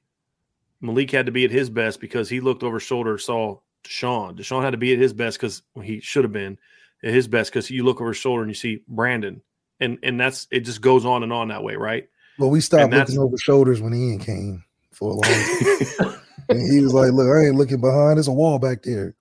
Malik 0.82 1.11
had 1.11 1.25
to 1.25 1.32
be 1.32 1.45
at 1.45 1.51
his 1.51 1.69
best 1.69 1.99
because 1.99 2.30
he 2.30 2.39
looked 2.39 2.63
over 2.63 2.80
shoulder 2.80 3.17
saw 3.17 3.59
Deshaun. 3.84 4.38
Deshaun 4.38 4.63
had 4.63 4.71
to 4.71 4.77
be 4.77 4.93
at 4.93 4.99
his 4.99 5.13
best 5.13 5.38
because 5.38 5.61
he 5.84 5.99
should 5.99 6.23
have 6.23 6.34
been 6.34 6.57
at 7.03 7.13
his 7.13 7.27
best 7.27 7.51
because 7.51 7.69
you 7.69 7.84
look 7.84 7.99
over 8.01 8.09
his 8.09 8.17
shoulder 8.17 8.41
and 8.41 8.49
you 8.49 8.55
see 8.55 8.84
Brandon 8.88 9.41
and 9.80 9.97
and 10.03 10.19
that's 10.19 10.47
it. 10.51 10.61
Just 10.61 10.82
goes 10.82 11.05
on 11.05 11.23
and 11.23 11.34
on 11.34 11.47
that 11.49 11.63
way, 11.63 11.75
right? 11.75 12.07
Well, 12.38 12.49
we 12.49 12.61
stopped 12.61 12.93
looking 12.93 13.17
over 13.17 13.38
shoulders 13.38 13.82
when 13.82 13.93
Ian 13.93 14.19
came 14.19 14.63
for 14.91 15.11
a 15.11 15.13
long 15.13 15.23
time. 15.23 16.21
and 16.49 16.71
he 16.71 16.82
was 16.82 16.93
like, 16.93 17.11
"Look, 17.11 17.27
I 17.27 17.47
ain't 17.47 17.55
looking 17.55 17.82
behind. 17.82 18.17
There's 18.17 18.27
a 18.27 18.34
wall 18.34 18.59
back 18.59 18.84
there." 18.84 19.15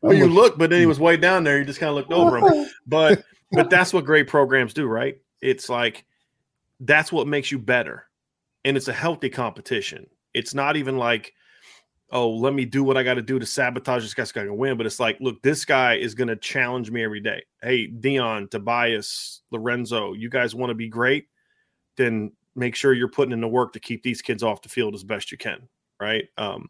well, 0.00 0.12
I'm 0.12 0.18
you 0.18 0.24
looking- 0.24 0.36
look, 0.36 0.58
but 0.58 0.70
then 0.70 0.80
he 0.80 0.84
hmm. 0.84 0.90
was 0.90 1.00
way 1.00 1.16
down 1.16 1.44
there. 1.44 1.58
You 1.58 1.64
just 1.64 1.80
kind 1.80 1.90
of 1.90 1.96
looked 1.96 2.12
over 2.12 2.38
him. 2.38 2.66
But 2.86 3.24
but 3.52 3.70
that's 3.70 3.92
what 3.92 4.04
great 4.04 4.28
programs 4.28 4.74
do, 4.74 4.86
right? 4.86 5.18
It's 5.40 5.68
like 5.68 6.04
that's 6.80 7.12
what 7.12 7.26
makes 7.26 7.50
you 7.50 7.58
better, 7.58 8.06
and 8.64 8.76
it's 8.76 8.88
a 8.88 8.92
healthy 8.92 9.30
competition. 9.30 10.06
It's 10.36 10.54
not 10.54 10.76
even 10.76 10.98
like, 10.98 11.32
oh, 12.10 12.30
let 12.30 12.54
me 12.54 12.64
do 12.64 12.84
what 12.84 12.96
I 12.96 13.02
got 13.02 13.14
to 13.14 13.22
do 13.22 13.38
to 13.38 13.46
sabotage 13.46 14.02
this 14.02 14.14
guy's 14.14 14.32
going 14.32 14.46
to 14.46 14.54
win. 14.54 14.76
But 14.76 14.86
it's 14.86 15.00
like, 15.00 15.18
look, 15.20 15.42
this 15.42 15.64
guy 15.64 15.94
is 15.94 16.14
going 16.14 16.28
to 16.28 16.36
challenge 16.36 16.90
me 16.90 17.02
every 17.02 17.20
day. 17.20 17.42
Hey, 17.62 17.88
Deion, 17.88 18.50
Tobias, 18.50 19.42
Lorenzo, 19.50 20.12
you 20.12 20.28
guys 20.28 20.54
want 20.54 20.70
to 20.70 20.74
be 20.74 20.88
great? 20.88 21.26
Then 21.96 22.32
make 22.54 22.74
sure 22.74 22.92
you're 22.92 23.08
putting 23.08 23.32
in 23.32 23.40
the 23.40 23.48
work 23.48 23.72
to 23.72 23.80
keep 23.80 24.02
these 24.02 24.22
kids 24.22 24.42
off 24.42 24.62
the 24.62 24.68
field 24.68 24.94
as 24.94 25.04
best 25.04 25.32
you 25.32 25.38
can, 25.38 25.68
right? 26.00 26.24
Um, 26.38 26.68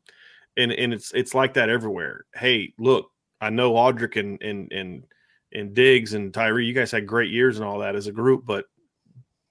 and 0.56 0.72
and 0.72 0.94
it's 0.94 1.12
it's 1.12 1.34
like 1.34 1.54
that 1.54 1.68
everywhere. 1.68 2.24
Hey, 2.34 2.72
look, 2.78 3.10
I 3.40 3.50
know 3.50 3.74
Audric 3.74 4.18
and 4.18 4.40
and 4.42 4.72
and 4.72 5.04
and 5.52 5.74
Diggs 5.74 6.14
and 6.14 6.32
Tyree, 6.32 6.66
you 6.66 6.72
guys 6.72 6.90
had 6.90 7.06
great 7.06 7.30
years 7.30 7.56
and 7.56 7.66
all 7.66 7.78
that 7.80 7.96
as 7.96 8.06
a 8.06 8.12
group, 8.12 8.44
but 8.46 8.64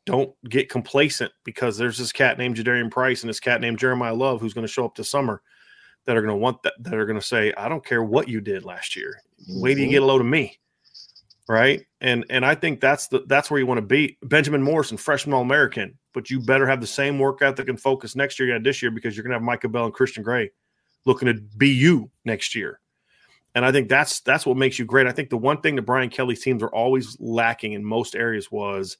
don't 0.06 0.34
get 0.50 0.70
complacent 0.70 1.32
because 1.44 1.78
there's 1.78 1.98
this 1.98 2.12
cat 2.12 2.38
named 2.38 2.58
Jadarian 2.58 2.92
Price 2.92 3.24
and 3.24 3.30
this 3.30 3.40
cat 3.40 3.62
named 3.62 3.80
Jeremiyah 3.80 4.18
Love 4.18 4.40
who's 4.40 4.54
going 4.54 4.68
to 4.68 4.72
show 4.72 4.86
up 4.86 4.96
this 4.96 5.10
summer 5.10 5.42
that 6.06 6.16
are 6.16 6.22
going 6.22 6.34
to 6.34 6.38
want 6.38 6.62
that 6.64 6.74
that 6.80 6.94
are 6.94 7.06
going 7.06 7.20
to 7.20 7.26
say, 7.26 7.54
I 7.58 7.68
don't 7.68 7.86
care 7.86 8.04
what 8.04 8.28
you 8.28 8.42
did 8.42 8.64
last 8.64 8.96
year. 8.96 9.20
Wait 9.50 9.76
till 9.76 9.84
you 9.84 9.90
get 9.90 9.98
a 9.98 10.00
mm-hmm. 10.02 10.08
load 10.08 10.22
of 10.22 10.28
me. 10.28 10.58
Right. 11.48 11.86
And 12.02 12.26
and 12.30 12.46
I 12.46 12.56
think 12.56 12.80
that's 12.80 13.08
the 13.08 13.24
that's 13.28 13.52
where 13.52 13.60
you 13.60 13.68
want 13.68 13.80
to 13.80 13.86
be. 13.86 14.18
Benjamin 14.24 14.64
Morrison, 14.64 14.98
freshman 14.98 15.34
all 15.34 15.42
American, 15.42 15.98
but 16.14 16.30
you 16.30 16.40
better 16.40 16.66
have 16.66 16.82
the 16.82 16.88
same 16.88 17.20
work 17.20 17.42
ethic 17.42 17.70
and 17.70 17.80
focus 17.80 18.16
next 18.16 18.40
year 18.40 18.48
you 18.48 18.54
had 18.54 18.64
this 18.64 18.82
year 18.82 18.92
because 18.92 19.16
you're 19.16 19.24
gonna 19.24 19.36
have 19.36 19.44
Micah 19.44 19.70
Bell 19.70 19.86
and 19.86 19.94
Christian 19.94 20.24
Gray 20.24 20.52
looking 21.06 21.28
to 21.28 21.36
be 21.58 21.70
you 21.70 22.10
next 22.24 22.56
year. 22.56 22.80
And 23.54 23.64
I 23.64 23.72
think 23.72 23.90
that's 23.90 24.22
that's 24.22 24.46
what 24.46 24.58
makes 24.58 24.80
you 24.80 24.86
great. 24.86 25.08
I 25.08 25.12
think 25.12 25.30
the 25.30 25.38
one 25.38 25.62
thing 25.62 25.76
that 25.76 25.84
Brian 25.84 26.10
Kelly's 26.10 26.42
teams 26.42 26.64
are 26.64 26.70
always 26.70 27.16
lacking 27.20 27.74
in 27.74 27.86
most 27.86 28.16
areas 28.16 28.52
was 28.52 28.98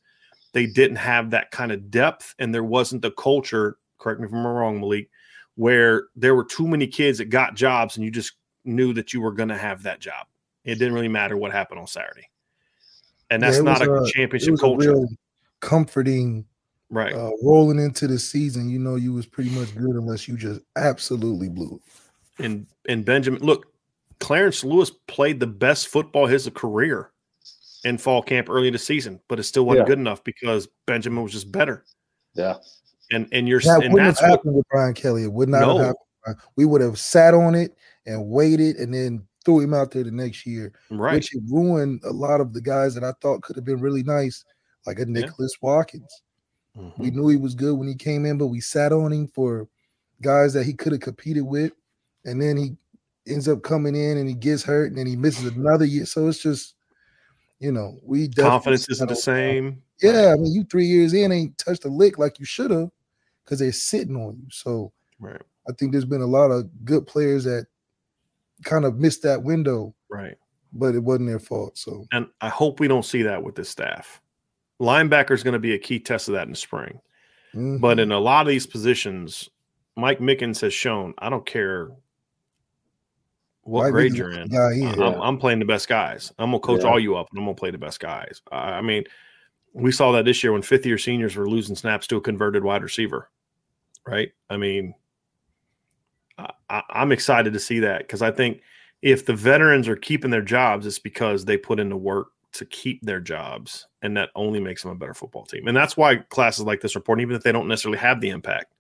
they 0.56 0.66
didn't 0.66 0.96
have 0.96 1.32
that 1.32 1.52
kind 1.52 1.72
of 1.72 1.92
depth 1.92 2.34
and 2.40 2.56
there 2.56 2.64
wasn't 2.64 3.02
the 3.02 3.12
culture, 3.12 3.78
correct 4.00 4.22
me 4.22 4.28
if 4.28 4.34
I'm 4.34 4.48
wrong, 4.48 4.80
Malik, 4.80 5.10
where 5.56 6.06
there 6.16 6.34
were 6.34 6.46
too 6.46 6.66
many 6.66 6.88
kids 6.88 7.18
that 7.18 7.26
got 7.26 7.56
jobs 7.56 7.98
and 7.98 8.06
you 8.06 8.10
just 8.10 8.34
knew 8.64 8.94
that 8.94 9.14
you 9.14 9.20
were 9.20 9.34
going 9.34 9.50
to 9.50 9.58
have 9.58 9.84
that 9.84 10.00
job. 10.00 10.26
It 10.64 10.76
didn't 10.76 10.94
really 10.94 11.10
matter 11.10 11.38
what 11.38 11.52
happened 11.52 11.82
on 11.82 11.88
Saturday. 11.88 12.30
And 13.30 13.44
that's 13.44 13.58
it 13.58 13.64
not 13.64 13.86
a 13.86 14.04
It 14.04 14.14
championship 14.14 14.56
a 14.56 14.58
culture. 14.58 14.94
real 14.94 15.08
comforting 15.60 16.46
right. 16.90 17.14
uh, 17.14 17.32
rolling 17.44 17.78
into 17.78 18.08
the 18.08 18.18
season. 18.18 18.70
You 18.70 18.80
know, 18.80 18.96
you 18.96 19.14
was 19.14 19.26
pretty 19.26 19.50
much 19.50 19.76
good 19.76 19.96
unless 19.96 20.28
you 20.28 20.38
just 20.38 20.62
absolutely 20.76 21.50
blew 21.50 21.80
and 22.40 22.68
and 22.88 23.06
Benjamin, 23.06 23.42
look, 23.42 23.68
Clarence 24.20 24.64
Lewis 24.64 24.92
played 25.08 25.40
the 25.40 25.48
best 25.48 25.88
football 25.88 26.28
his 26.28 26.50
career 26.54 27.12
in 27.86 27.98
fall 27.98 28.22
camp 28.22 28.50
early 28.50 28.68
in 28.68 28.74
the 28.74 28.80
season, 28.80 29.22
but 29.30 29.40
it 29.40 29.44
still 29.44 29.66
wasn't 29.66 29.86
Yeah. 29.88 29.92
good 29.92 30.00
enough 30.00 30.24
because 30.24 30.68
Benjamin 30.86 31.24
was 31.24 31.32
just 31.32 31.52
better. 31.52 31.86
Yeah. 32.34 32.58
And 33.12 33.28
and 33.32 33.48
you're 33.48 33.62
That 33.62 33.84
and 33.84 33.94
wouldn't 33.94 34.16
that's 34.16 34.20
have 34.20 34.40
what, 34.44 34.56
with 34.56 34.68
Brian 34.70 34.94
Kelly. 34.94 35.24
It 35.24 35.32
would 35.32 35.48
not 35.50 35.62
No. 35.62 35.78
have 35.78 35.96
happened. 36.26 36.44
We 36.56 36.66
would 36.66 36.82
have 36.82 37.00
sat 37.00 37.34
on 37.34 37.56
it 37.56 37.76
and 38.08 38.28
waited, 38.28 38.78
and 38.78 38.94
then 38.94 39.26
threw 39.46 39.60
him 39.60 39.76
out 39.76 39.92
there 39.92 40.04
the 40.04 40.10
next 40.12 40.46
year, 40.48 40.74
right. 40.90 41.14
which 41.16 41.34
it 41.36 41.42
ruined 41.52 42.02
a 42.04 42.12
lot 42.12 42.42
of 42.42 42.52
the 42.52 42.62
guys 42.62 42.96
that 42.96 43.04
I 43.04 43.14
thought 43.22 43.44
could 43.44 43.56
have 43.56 43.64
been 43.66 43.80
really 43.80 44.02
nice, 44.02 44.44
like 44.88 44.98
a 45.00 45.06
Nicholas 45.06 45.54
Watkins. 45.62 46.24
Mhm. 46.76 46.98
We 46.98 47.12
knew 47.12 47.28
he 47.28 47.38
was 47.38 47.54
good 47.54 47.78
when 47.78 47.88
he 47.88 47.94
came 47.94 48.26
in, 48.26 48.40
but 48.40 48.48
we 48.48 48.60
sat 48.60 48.92
on 48.92 49.14
him 49.14 49.28
for 49.28 49.68
guys 50.22 50.54
that 50.54 50.66
he 50.66 50.74
could 50.74 50.94
have 50.94 51.02
competed 51.02 51.44
with, 51.44 51.74
and 52.26 52.42
then 52.42 52.58
he 52.58 52.76
ends 53.28 53.48
up 53.48 53.62
coming 53.62 53.96
in 53.96 54.18
and 54.18 54.28
he 54.28 54.34
gets 54.36 54.64
hurt, 54.64 54.88
and 54.88 54.98
then 54.98 55.06
he 55.06 55.16
misses 55.16 55.46
another 55.56 55.86
year. 55.86 56.06
So 56.06 56.28
it's 56.28 56.40
just, 56.40 56.75
you 57.60 57.72
know, 57.72 57.98
we 58.04 58.28
definitely 58.28 58.50
Confidence 58.50 58.90
isn't 58.90 59.08
the 59.10 59.16
same. 59.16 59.82
Yeah, 60.02 60.34
I 60.34 60.36
mean, 60.36 60.54
you 60.54 60.64
three 60.66 60.86
years 60.86 61.14
in 61.14 61.32
ain't 61.32 61.58
touched 61.58 61.86
a 61.86 61.90
lick 61.90 62.18
like 62.18 62.40
you 62.40 62.46
should 62.46 62.72
have, 62.72 62.90
because 63.44 63.60
they're 63.60 63.72
sitting 63.72 64.16
on 64.16 64.38
you. 64.38 64.48
So 64.52 64.92
Right. 65.20 65.42
I 65.70 65.74
think 65.74 65.92
there's 65.94 66.06
been 66.06 66.22
a 66.22 66.26
lot 66.28 66.52
of 66.52 66.70
good 66.84 67.08
players 67.08 67.46
that 67.46 67.68
kind 68.64 68.84
of 68.86 68.98
missed 69.00 69.24
that 69.24 69.42
window, 69.44 69.96
Right. 70.10 70.36
but 70.74 70.96
it 70.96 71.00
wasn't 71.04 71.30
their 71.30 71.40
fault. 71.40 71.78
So 71.78 72.06
And 72.12 72.28
I 72.42 72.50
hope 72.50 72.80
we 72.80 72.88
don't 72.88 73.06
see 73.06 73.22
that 73.24 73.42
with 73.44 73.56
this 73.56 73.70
staff. 73.70 74.22
Linebacker 74.82 75.32
is 75.32 75.44
going 75.44 75.54
to 75.54 75.60
be 75.60 75.74
a 75.74 75.80
key 75.80 76.00
test 76.00 76.28
of 76.28 76.34
that 76.34 76.44
in 76.44 76.52
the 76.52 76.56
spring. 76.58 77.00
mhm. 77.54 77.80
But 77.80 78.00
in 78.00 78.12
a 78.12 78.20
lot 78.20 78.42
of 78.46 78.50
these 78.50 78.68
positions, 78.68 79.50
Mike 79.96 80.20
Mickens 80.20 80.60
has 80.60 80.74
shown 80.74 81.14
I 81.20 81.30
don't 81.30 81.46
care 81.46 81.90
what 83.66 83.84
Mike 83.84 83.92
grade 83.92 84.14
you're 84.14 84.32
in. 84.32 84.48
I'm, 84.56 85.22
I'm 85.22 85.38
playing 85.38 85.60
the 85.60 85.66
best 85.66 85.88
guys. 85.90 86.32
I'm 86.40 86.52
gonna 86.52 86.60
coach 86.60 86.84
Yeah. 86.84 86.90
all 86.90 87.00
you 87.00 87.18
up, 87.18 87.28
and 87.32 87.40
I'm 87.40 87.46
gonna 87.46 87.56
play 87.56 87.72
the 87.72 87.78
best 87.78 88.00
guys. 88.00 88.42
I 88.52 88.74
I 88.74 88.82
mean, 88.82 89.04
we 89.74 89.92
saw 89.92 90.12
that 90.14 90.26
this 90.26 90.44
year 90.44 90.54
when 90.54 90.62
fifth 90.62 90.86
year 90.86 90.98
seniors 90.98 91.36
were 91.36 91.50
losing 91.50 91.76
snaps 91.76 92.08
to 92.08 92.16
a 92.16 92.22
converted 92.22 92.64
wide 92.64 92.84
receiver, 92.84 93.30
right? 94.08 94.32
I 94.50 94.58
mean, 94.58 94.94
I, 96.38 96.82
I'm 96.90 97.12
excited 97.12 97.54
to 97.54 97.60
see 97.60 97.80
that 97.80 98.00
because 98.00 98.22
I 98.22 98.32
think 98.32 98.62
if 99.02 99.26
the 99.26 99.34
veterans 99.34 99.88
are 99.88 99.96
keeping 99.96 100.32
their 100.32 100.42
jobs, 100.42 100.86
it's 100.86 101.00
because 101.00 101.46
they 101.46 101.58
put 101.58 101.80
in 101.80 101.90
the 101.90 101.98
work 101.98 102.30
to 102.54 102.66
keep 102.66 103.02
their 103.02 103.20
jobs, 103.20 103.88
and 104.02 104.16
that 104.16 104.30
only 104.36 104.60
makes 104.60 104.84
them 104.84 104.92
a 104.92 104.96
better 104.96 105.14
football 105.14 105.46
team. 105.46 105.68
And 105.68 105.76
that's 105.76 105.98
why 105.98 106.18
classes 106.18 106.66
like 106.66 106.82
this 106.82 106.96
report, 106.96 107.20
even 107.20 107.36
if 107.36 107.44
they 107.44 107.52
don't 107.52 107.68
necessarily 107.68 107.98
have 107.98 108.22
the 108.22 108.30
impact 108.30 108.74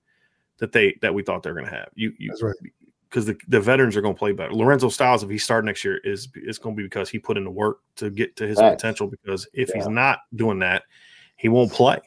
that 0.60 0.72
they 0.72 0.98
that 1.02 1.14
we 1.14 1.24
thought 1.24 1.44
they're 1.44 1.54
going 1.54 1.66
to 1.66 1.72
have, 1.76 1.90
you 1.96 2.14
you 2.18 2.32
right. 2.42 2.56
Because 3.10 3.26
the, 3.26 3.38
the 3.48 3.60
veterans 3.60 3.96
are 3.96 4.02
going 4.02 4.14
to 4.16 4.20
play 4.20 4.32
better. 4.32 4.54
Lorenzo 4.54 4.90
Styles, 4.90 5.24
if 5.24 5.30
he 5.30 5.38
start 5.38 5.64
next 5.66 5.84
year, 5.86 5.98
is 6.04 6.28
it's 6.36 6.58
going 6.58 6.76
to 6.76 6.78
be 6.78 6.84
because 6.84 7.10
he 7.10 7.20
put 7.20 7.38
in 7.38 7.44
the 7.44 7.52
work 7.52 7.80
to 7.98 8.10
get 8.10 8.36
to 8.38 8.48
his 8.48 8.60
potential. 8.72 9.08
Because 9.08 9.48
if 9.54 9.70
he's 9.70 9.88
not 9.88 10.20
doing 10.36 10.60
that, 10.60 10.84
he 11.38 11.48
won't 11.50 11.72
play. 11.72 12.00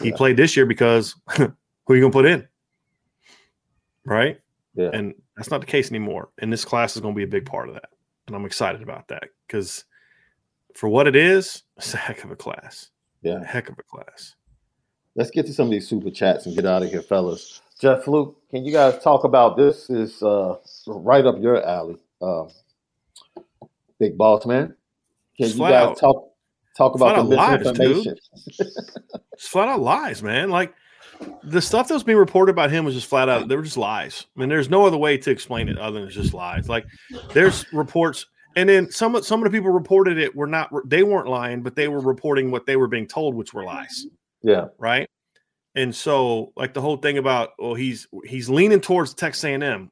He 0.00 0.08
Yeah. 0.10 0.16
played 0.16 0.36
this 0.36 0.56
year 0.56 0.66
because 0.66 1.14
who 1.36 1.44
are 1.88 1.94
you 1.96 2.00
going 2.00 2.12
to 2.12 2.16
put 2.18 2.26
in? 2.26 2.46
Right? 4.04 4.38
Yeah. 4.74 4.90
And 4.92 5.14
that's 5.36 5.50
not 5.50 5.60
the 5.60 5.66
case 5.66 5.90
anymore. 5.90 6.28
And 6.38 6.52
this 6.52 6.64
class 6.64 6.96
is 6.96 7.02
going 7.02 7.14
to 7.14 7.16
be 7.16 7.24
a 7.24 7.28
big 7.28 7.46
part 7.46 7.68
of 7.68 7.74
that. 7.74 7.88
And 8.26 8.36
I'm 8.36 8.44
excited 8.44 8.82
about 8.82 9.08
that 9.08 9.24
because 9.46 9.84
for 10.74 10.88
what 10.88 11.06
it 11.06 11.16
is, 11.16 11.62
it's 11.76 11.94
a 11.94 11.96
heck 11.96 12.24
of 12.24 12.30
a 12.30 12.36
class. 12.36 12.90
A 13.24 13.28
Yeah. 13.28 13.44
heck 13.44 13.68
of 13.68 13.78
a 13.78 13.82
class. 13.82 14.34
Let's 15.16 15.30
get 15.30 15.46
to 15.46 15.52
some 15.52 15.66
of 15.66 15.70
these 15.72 15.88
super 15.88 16.10
chats 16.10 16.46
and 16.46 16.54
get 16.54 16.66
out 16.66 16.82
of 16.82 16.90
here, 16.90 17.02
fellas. 17.02 17.62
Jeff 17.80 18.06
Luke, 18.06 18.36
can 18.50 18.64
you 18.64 18.72
guys 18.72 19.02
talk 19.02 19.24
about 19.24 19.56
this? 19.56 19.90
Is 19.90 20.22
uh, 20.22 20.56
right 20.86 21.24
up 21.24 21.40
your 21.40 21.66
alley, 21.66 21.96
um, 22.22 22.48
big 23.98 24.16
boss 24.16 24.46
man. 24.46 24.76
Can 25.36 25.48
you 25.48 25.58
guys 25.58 25.72
out- 25.72 25.98
talk 25.98 26.28
talk 26.76 26.94
about 26.94 27.28
the 27.28 27.34
flat 27.34 27.64
lies, 27.64 27.78
misinformation? 27.78 28.16
It's 29.32 29.48
flat 29.48 29.68
out 29.68 29.80
lies, 29.80 30.22
man. 30.22 30.50
Like 30.50 30.74
the 31.42 31.60
stuff 31.60 31.88
that 31.88 31.94
was 31.94 32.04
being 32.04 32.18
reported 32.18 32.52
about 32.52 32.70
him 32.70 32.84
was 32.84 32.94
just 32.94 33.06
flat 33.06 33.28
out. 33.28 33.48
They 33.48 33.56
were 33.56 33.62
just 33.62 33.76
lies. 33.76 34.26
I 34.36 34.40
mean, 34.40 34.48
there's 34.48 34.70
no 34.70 34.86
other 34.86 34.96
way 34.96 35.18
to 35.18 35.30
explain 35.30 35.68
it 35.68 35.78
other 35.78 36.00
than 36.00 36.08
it's 36.08 36.16
just 36.16 36.34
lies. 36.34 36.68
Like 36.68 36.86
there's 37.32 37.70
reports, 37.72 38.26
and 38.56 38.68
then 38.68 38.90
some 38.90 39.14
of 39.14 39.24
some 39.24 39.44
of 39.44 39.50
the 39.50 39.56
people 39.56 39.70
reported 39.70 40.18
it 40.18 40.34
were 40.34 40.46
not. 40.46 40.70
They 40.88 41.02
weren't 41.02 41.28
lying, 41.28 41.62
but 41.62 41.76
they 41.76 41.88
were 41.88 42.00
reporting 42.00 42.50
what 42.50 42.66
they 42.66 42.76
were 42.76 42.88
being 42.88 43.06
told, 43.06 43.34
which 43.34 43.52
were 43.54 43.64
lies, 43.64 44.06
Yeah, 44.46 44.66
right? 44.78 45.08
And 45.74 45.92
so, 45.94 46.52
like 46.56 46.72
the 46.72 46.80
whole 46.80 46.96
thing 46.98 47.18
about, 47.18 47.50
well, 47.58 47.74
he's 47.74 48.06
he's 48.24 48.48
leaning 48.48 48.80
towards 48.80 49.12
Texas 49.12 49.42
A&M. 49.44 49.90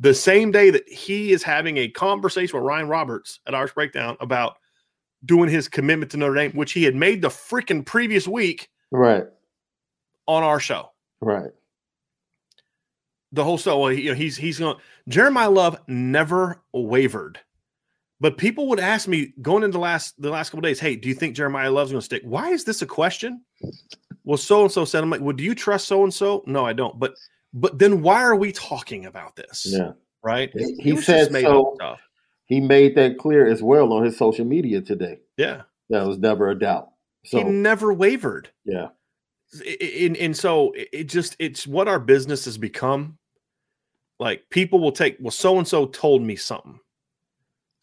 The 0.00 0.12
same 0.14 0.50
day 0.50 0.70
that 0.70 0.86
he 0.88 1.30
is 1.32 1.42
having 1.42 1.76
a 1.78 1.88
conversation 1.88 2.58
with 2.58 2.66
Ryan 2.66 2.88
Roberts 2.88 3.38
at 3.46 3.54
Irish 3.54 3.72
Breakdown 3.72 4.16
about 4.20 4.56
doing 5.24 5.48
his 5.48 5.68
commitment 5.68 6.10
to 6.10 6.16
Notre 6.18 6.34
Dame, 6.34 6.52
which 6.52 6.72
he 6.72 6.82
had 6.82 6.94
made 6.96 7.22
the 7.22 7.28
freaking 7.28 7.86
previous 7.86 8.26
week 8.28 8.68
right, 8.90 9.24
on 10.26 10.42
our 10.42 10.60
show. 10.60 10.90
right. 11.20 11.50
The 13.32 13.44
whole 13.44 13.58
show, 13.58 13.78
well, 13.80 13.90
he- 13.90 14.02
you 14.02 14.10
know, 14.10 14.14
he's 14.16 14.36
he's 14.36 14.58
going. 14.58 14.76
Jeremiyah 15.08 15.54
Love 15.54 15.78
never 15.86 16.62
wavered, 16.72 17.38
but 18.20 18.38
people 18.38 18.68
would 18.68 18.80
ask 18.80 19.08
me 19.08 19.32
going 19.42 19.62
into 19.62 19.72
the 19.76 19.82
last 19.82 20.20
the 20.20 20.30
last 20.30 20.50
couple 20.50 20.62
days, 20.62 20.80
"Hey, 20.80 20.96
do 20.96 21.08
you 21.08 21.14
think 21.14 21.36
Jeremiyah 21.36 21.72
Love's 21.72 21.90
going 21.92 22.00
to 22.00 22.04
stick?" 22.04 22.22
Why 22.24 22.50
is 22.50 22.64
this 22.64 22.82
a 22.82 22.86
question? 22.86 23.42
Well, 24.24 24.38
so 24.38 24.62
and 24.62 24.72
so 24.72 24.84
said, 24.84 25.02
"I'm 25.02 25.10
like, 25.10 25.20
well, 25.20 25.36
do 25.36 25.44
you 25.44 25.54
trust 25.54 25.86
so 25.88 26.02
and 26.02 26.12
so?" 26.12 26.42
No, 26.46 26.64
I 26.66 26.72
don't. 26.72 26.98
But 26.98 27.14
but 27.52 27.78
then 27.78 28.02
why 28.02 28.22
are 28.22 28.36
we 28.36 28.52
talking 28.52 29.06
about 29.06 29.36
this? 29.36 29.66
Yeah, 29.68 29.92
right. 30.22 30.50
he, 30.54 30.64
It 30.64 30.80
he 30.80 31.00
said 31.00 31.30
so. 31.32 31.72
stuff. 31.76 32.00
He 32.46 32.60
made 32.60 32.94
that 32.96 33.18
clear 33.18 33.46
as 33.46 33.62
well 33.62 33.92
on 33.92 34.04
his 34.04 34.16
social 34.16 34.44
media 34.44 34.80
today. 34.80 35.18
Yeah, 35.36 35.62
That 35.90 36.06
was 36.06 36.18
never 36.18 36.48
a 36.50 36.58
doubt. 36.58 36.90
So 37.24 37.38
he 37.38 37.44
never 37.44 37.92
wavered. 37.92 38.50
yeah, 38.64 38.88
and, 39.80 40.16
and 40.16 40.36
so 40.36 40.72
it 40.74 41.04
just 41.04 41.34
it's 41.38 41.66
what 41.66 41.88
our 41.88 41.98
business 41.98 42.44
has 42.44 42.56
become 42.56 43.18
like 44.18 44.48
people 44.50 44.78
will 44.78 44.92
take 44.92 45.16
well 45.20 45.30
so 45.30 45.58
and 45.58 45.66
so 45.66 45.86
told 45.86 46.22
me 46.22 46.36
something 46.36 46.78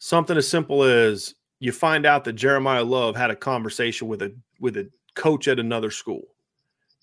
something 0.04 0.36
as 0.36 0.46
simple 0.46 0.82
as 0.82 1.34
you 1.60 1.72
find 1.72 2.04
out 2.04 2.24
that 2.24 2.36
Jeremiyah 2.36 2.86
Love 2.86 3.16
had 3.16 3.30
a 3.30 3.36
conversation 3.36 4.06
with 4.06 4.20
a 4.20 4.34
with 4.60 4.76
a 4.76 4.88
coach 5.14 5.48
at 5.48 5.58
another 5.58 5.90
school, 5.90 6.22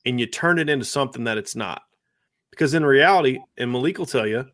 and 0.06 0.20
you 0.20 0.28
turn 0.28 0.60
it 0.60 0.70
into 0.70 0.86
something 0.86 1.24
that 1.24 1.38
it's 1.38 1.56
not. 1.56 1.82
Because 2.52 2.76
in 2.76 2.86
reality, 2.86 3.40
and 3.58 3.72
Malik 3.72 3.98
will 3.98 4.06
tell 4.06 4.28
you, 4.28 4.46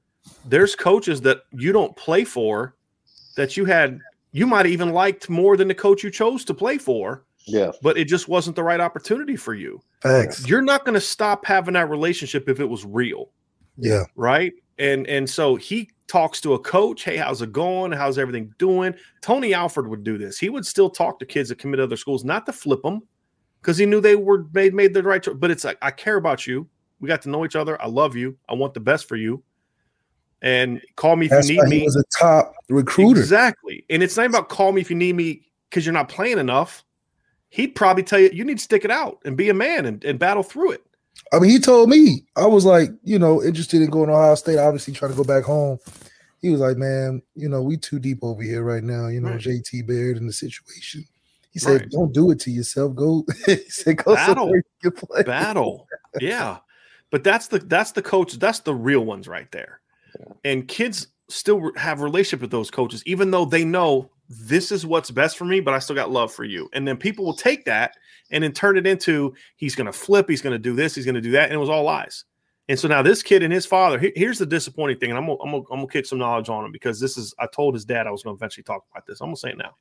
there's 0.45 0.75
coaches 0.75 1.19
that 1.21 1.41
you 1.51 1.73
don't 1.73 1.95
play 1.97 2.23
for 2.23 2.75
that 3.35 3.57
you 3.57 3.65
had 3.65 3.99
you 4.31 4.47
might 4.47 4.65
have 4.65 4.71
even 4.71 4.93
liked 4.93 5.29
more 5.29 5.57
than 5.57 5.67
the 5.67 5.75
coach 5.75 6.03
you 6.03 6.09
chose 6.11 6.45
to 6.45 6.53
play 6.53 6.77
for. 6.77 7.25
Yeah. 7.45 7.71
But 7.81 7.97
it 7.97 8.05
just 8.05 8.27
wasn't 8.27 8.55
the 8.55 8.63
right 8.63 8.79
opportunity 8.79 9.35
for 9.35 9.53
you. 9.55 9.81
Facts. 10.03 10.47
You're 10.47 10.61
not 10.61 10.85
going 10.85 10.95
to 10.95 11.01
stop 11.01 11.45
having 11.45 11.73
that 11.73 11.89
relationship 11.89 12.47
if 12.49 12.59
it 12.59 12.65
was 12.65 12.85
real, 12.85 13.29
Yeah. 13.77 14.03
right? 14.15 14.53
And 14.77 15.05
and 15.07 15.29
so 15.29 15.55
he 15.55 15.89
talks 16.07 16.39
to 16.41 16.53
a 16.53 16.59
coach, 16.59 17.03
hey, 17.03 17.17
how's 17.17 17.41
it 17.41 17.51
going? 17.51 17.91
How's 17.91 18.17
everything 18.17 18.53
doing? 18.57 18.95
Tony 19.21 19.53
Alford 19.53 19.87
would 19.87 20.03
do 20.03 20.17
this. 20.17 20.37
He 20.37 20.49
would 20.49 20.65
still 20.65 20.89
talk 20.89 21.19
to 21.19 21.25
kids 21.25 21.49
that 21.49 21.59
commit 21.59 21.77
to 21.77 21.83
other 21.83 21.97
schools, 21.97 22.23
not 22.23 22.45
to 22.45 22.53
flip 22.53 22.81
them, 22.81 23.01
because 23.61 23.77
he 23.77 23.85
knew 23.85 23.99
they 23.99 24.15
were 24.15 24.45
made 24.53 24.73
made 24.73 24.93
the 24.93 25.03
right 25.03 25.21
choice. 25.21 25.35
But 25.37 25.51
it's 25.51 25.63
like 25.63 25.77
I 25.81 25.91
care 25.91 26.17
about 26.17 26.47
you. 26.47 26.67
We 26.99 27.07
got 27.07 27.21
to 27.23 27.29
know 27.29 27.45
each 27.45 27.55
other. 27.55 27.79
I 27.81 27.87
love 27.87 28.15
you. 28.15 28.37
I 28.49 28.53
want 28.53 28.73
the 28.73 28.79
best 28.79 29.07
for 29.07 29.15
you. 29.15 29.43
And 30.41 30.81
call 30.95 31.15
me 31.15 31.25
if 31.25 31.31
That's 31.31 31.49
you 31.49 31.61
need 31.63 31.73
he 31.73 31.79
me. 31.79 31.85
was 31.85 31.95
a 31.95 32.03
top 32.17 32.53
recruiter. 32.69 33.19
Exactly. 33.19 33.85
And 33.89 34.03
it's 34.03 34.17
not 34.17 34.27
about 34.27 34.49
call 34.49 34.71
me 34.71 34.81
if 34.81 34.89
you 34.89 34.95
need 34.95 35.15
me 35.15 35.41
because 35.69 35.85
you're 35.85 35.93
not 35.93 36.09
playing 36.09 36.37
enough. 36.37 36.83
He'd 37.49 37.75
probably 37.75 38.03
tell 38.03 38.19
you 38.19 38.29
you 38.31 38.43
need 38.45 38.57
to 38.57 38.63
stick 38.63 38.85
it 38.85 38.91
out 38.91 39.19
and 39.25 39.35
be 39.35 39.49
a 39.49 39.53
man 39.53 39.85
and, 39.85 40.03
and 40.03 40.19
battle 40.19 40.43
through 40.43 40.71
it. 40.71 40.83
I 41.33 41.39
mean, 41.39 41.49
he 41.51 41.59
told 41.59 41.89
me 41.89 42.23
I 42.35 42.45
was 42.45 42.65
like, 42.65 42.89
you 43.03 43.19
know, 43.19 43.43
interested 43.43 43.81
in 43.81 43.89
going 43.89 44.07
to 44.07 44.13
Ohio 44.15 44.35
State. 44.35 44.57
Obviously, 44.57 44.93
trying 44.93 45.11
to 45.11 45.17
go 45.17 45.23
back 45.23 45.43
home. 45.43 45.77
He 46.41 46.49
was 46.49 46.59
like, 46.61 46.77
man, 46.77 47.21
you 47.35 47.49
know, 47.49 47.61
we 47.61 47.77
too 47.77 47.99
deep 47.99 48.19
over 48.21 48.41
here 48.43 48.63
right 48.63 48.83
now. 48.83 49.07
You 49.07 49.21
know, 49.21 49.31
Right. 49.31 49.39
JT 49.41 49.87
Barrett 49.87 50.17
and 50.17 50.29
the 50.29 50.33
situation. 50.33 51.03
He 51.51 51.59
said, 51.59 51.81
Right. 51.81 51.89
don't 51.89 52.13
do 52.13 52.31
it 52.31 52.39
to 52.41 52.51
yourself. 52.51 52.95
Go. 52.95 53.25
he 53.45 53.57
said, 53.69 53.97
go 53.97 54.13
Battle. 54.15 54.35
somewhere 54.35 54.63
you 54.83 54.91
can 54.91 55.07
play. 55.07 55.23
battle. 55.23 55.87
Yeah. 56.19 56.57
But 57.11 57.23
that's 57.23 57.47
the 57.47 57.59
that's 57.59 57.91
the 57.93 58.01
coach, 58.01 58.33
that's 58.33 58.59
the 58.59 58.75
real 58.75 59.05
ones 59.05 59.27
right 59.27 59.51
there. 59.51 59.79
And 60.45 60.67
kids 60.67 61.07
still 61.29 61.71
have 61.75 62.01
relationship 62.01 62.41
with 62.41 62.51
those 62.51 62.69
coaches, 62.71 63.01
even 63.05 63.31
though 63.31 63.45
they 63.45 63.63
know 63.65 64.09
this 64.29 64.71
is 64.71 64.85
what's 64.85 65.09
best 65.11 65.37
for 65.37 65.45
me, 65.45 65.59
but 65.59 65.73
I 65.73 65.79
still 65.79 65.95
got 65.95 66.11
love 66.11 66.31
for 66.33 66.43
you. 66.43 66.69
And 66.73 66.87
then 66.87 66.97
people 66.97 67.25
will 67.25 67.33
take 67.33 67.65
that 67.65 67.93
and 68.31 68.43
then 68.43 68.51
turn 68.51 68.77
it 68.77 68.85
into 68.87 69.33
he's 69.55 69.75
gonna 69.75 69.91
flip, 69.93 70.29
he's 70.29 70.41
gonna 70.41 70.57
do 70.59 70.73
this, 70.75 70.95
he's 70.95 71.05
gonna 71.05 71.21
do 71.21 71.31
that, 71.31 71.45
and 71.45 71.53
it 71.53 71.57
was 71.57 71.69
all 71.69 71.83
lies. 71.83 72.25
And 72.69 72.77
so 72.77 72.87
now 72.87 73.01
this 73.01 73.23
kid 73.23 73.43
and 73.43 73.53
his 73.53 73.65
father, 73.65 73.97
he- 73.97 74.11
here's 74.15 74.37
the 74.39 74.45
disappointing 74.45 74.97
thing, 74.99 75.09
and 75.09 75.17
I'm 75.17 75.25
gonna, 75.25 75.39
I'm 75.41 75.51
gonna, 75.51 75.63
I'm 75.71 75.77
gonna 75.79 75.87
kick 75.87 76.05
some 76.05 76.19
knowledge 76.19 76.49
on 76.49 76.65
him 76.65 76.71
because 76.71 76.99
this 76.99 77.17
is 77.17 77.33
I 77.39 77.47
told 77.47 77.73
his 77.73 77.85
dad 77.85 78.07
I 78.07 78.11
was 78.11 78.23
gonna 78.23 78.35
eventually 78.35 78.63
talk 78.63 78.83
about 78.91 79.05
this. 79.05 79.21
I'm 79.21 79.27
gonna 79.27 79.37
say 79.37 79.49
it 79.51 79.57
now. 79.57 79.75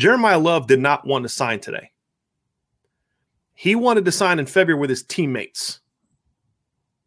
Jeremiyah 0.00 0.42
Love 0.42 0.66
did 0.66 0.80
not 0.80 1.06
want 1.06 1.22
to 1.24 1.28
sign 1.28 1.60
today. 1.60 1.90
He 3.54 3.74
wanted 3.74 4.04
to 4.04 4.12
sign 4.12 4.38
in 4.38 4.46
February 4.46 4.80
with 4.80 4.90
his 4.90 5.02
teammates. 5.02 5.80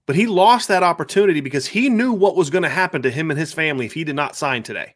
But 0.05 0.15
he 0.17 0.27
lost 0.27 0.67
that 0.67 0.83
opportunity 0.83 1.39
because 1.39 1.65
he 1.67 1.87
knew 1.89 2.11
what 2.11 2.35
was 2.35 2.49
going 2.49 2.63
to 2.63 2.69
happen 2.69 3.01
to 3.03 3.09
him 3.09 3.31
and 3.31 3.39
his 3.39 3.53
family 3.53 3.85
if 3.85 3.93
he 3.93 4.03
did 4.03 4.15
not 4.15 4.35
sign 4.35 4.61
today. 4.63 4.95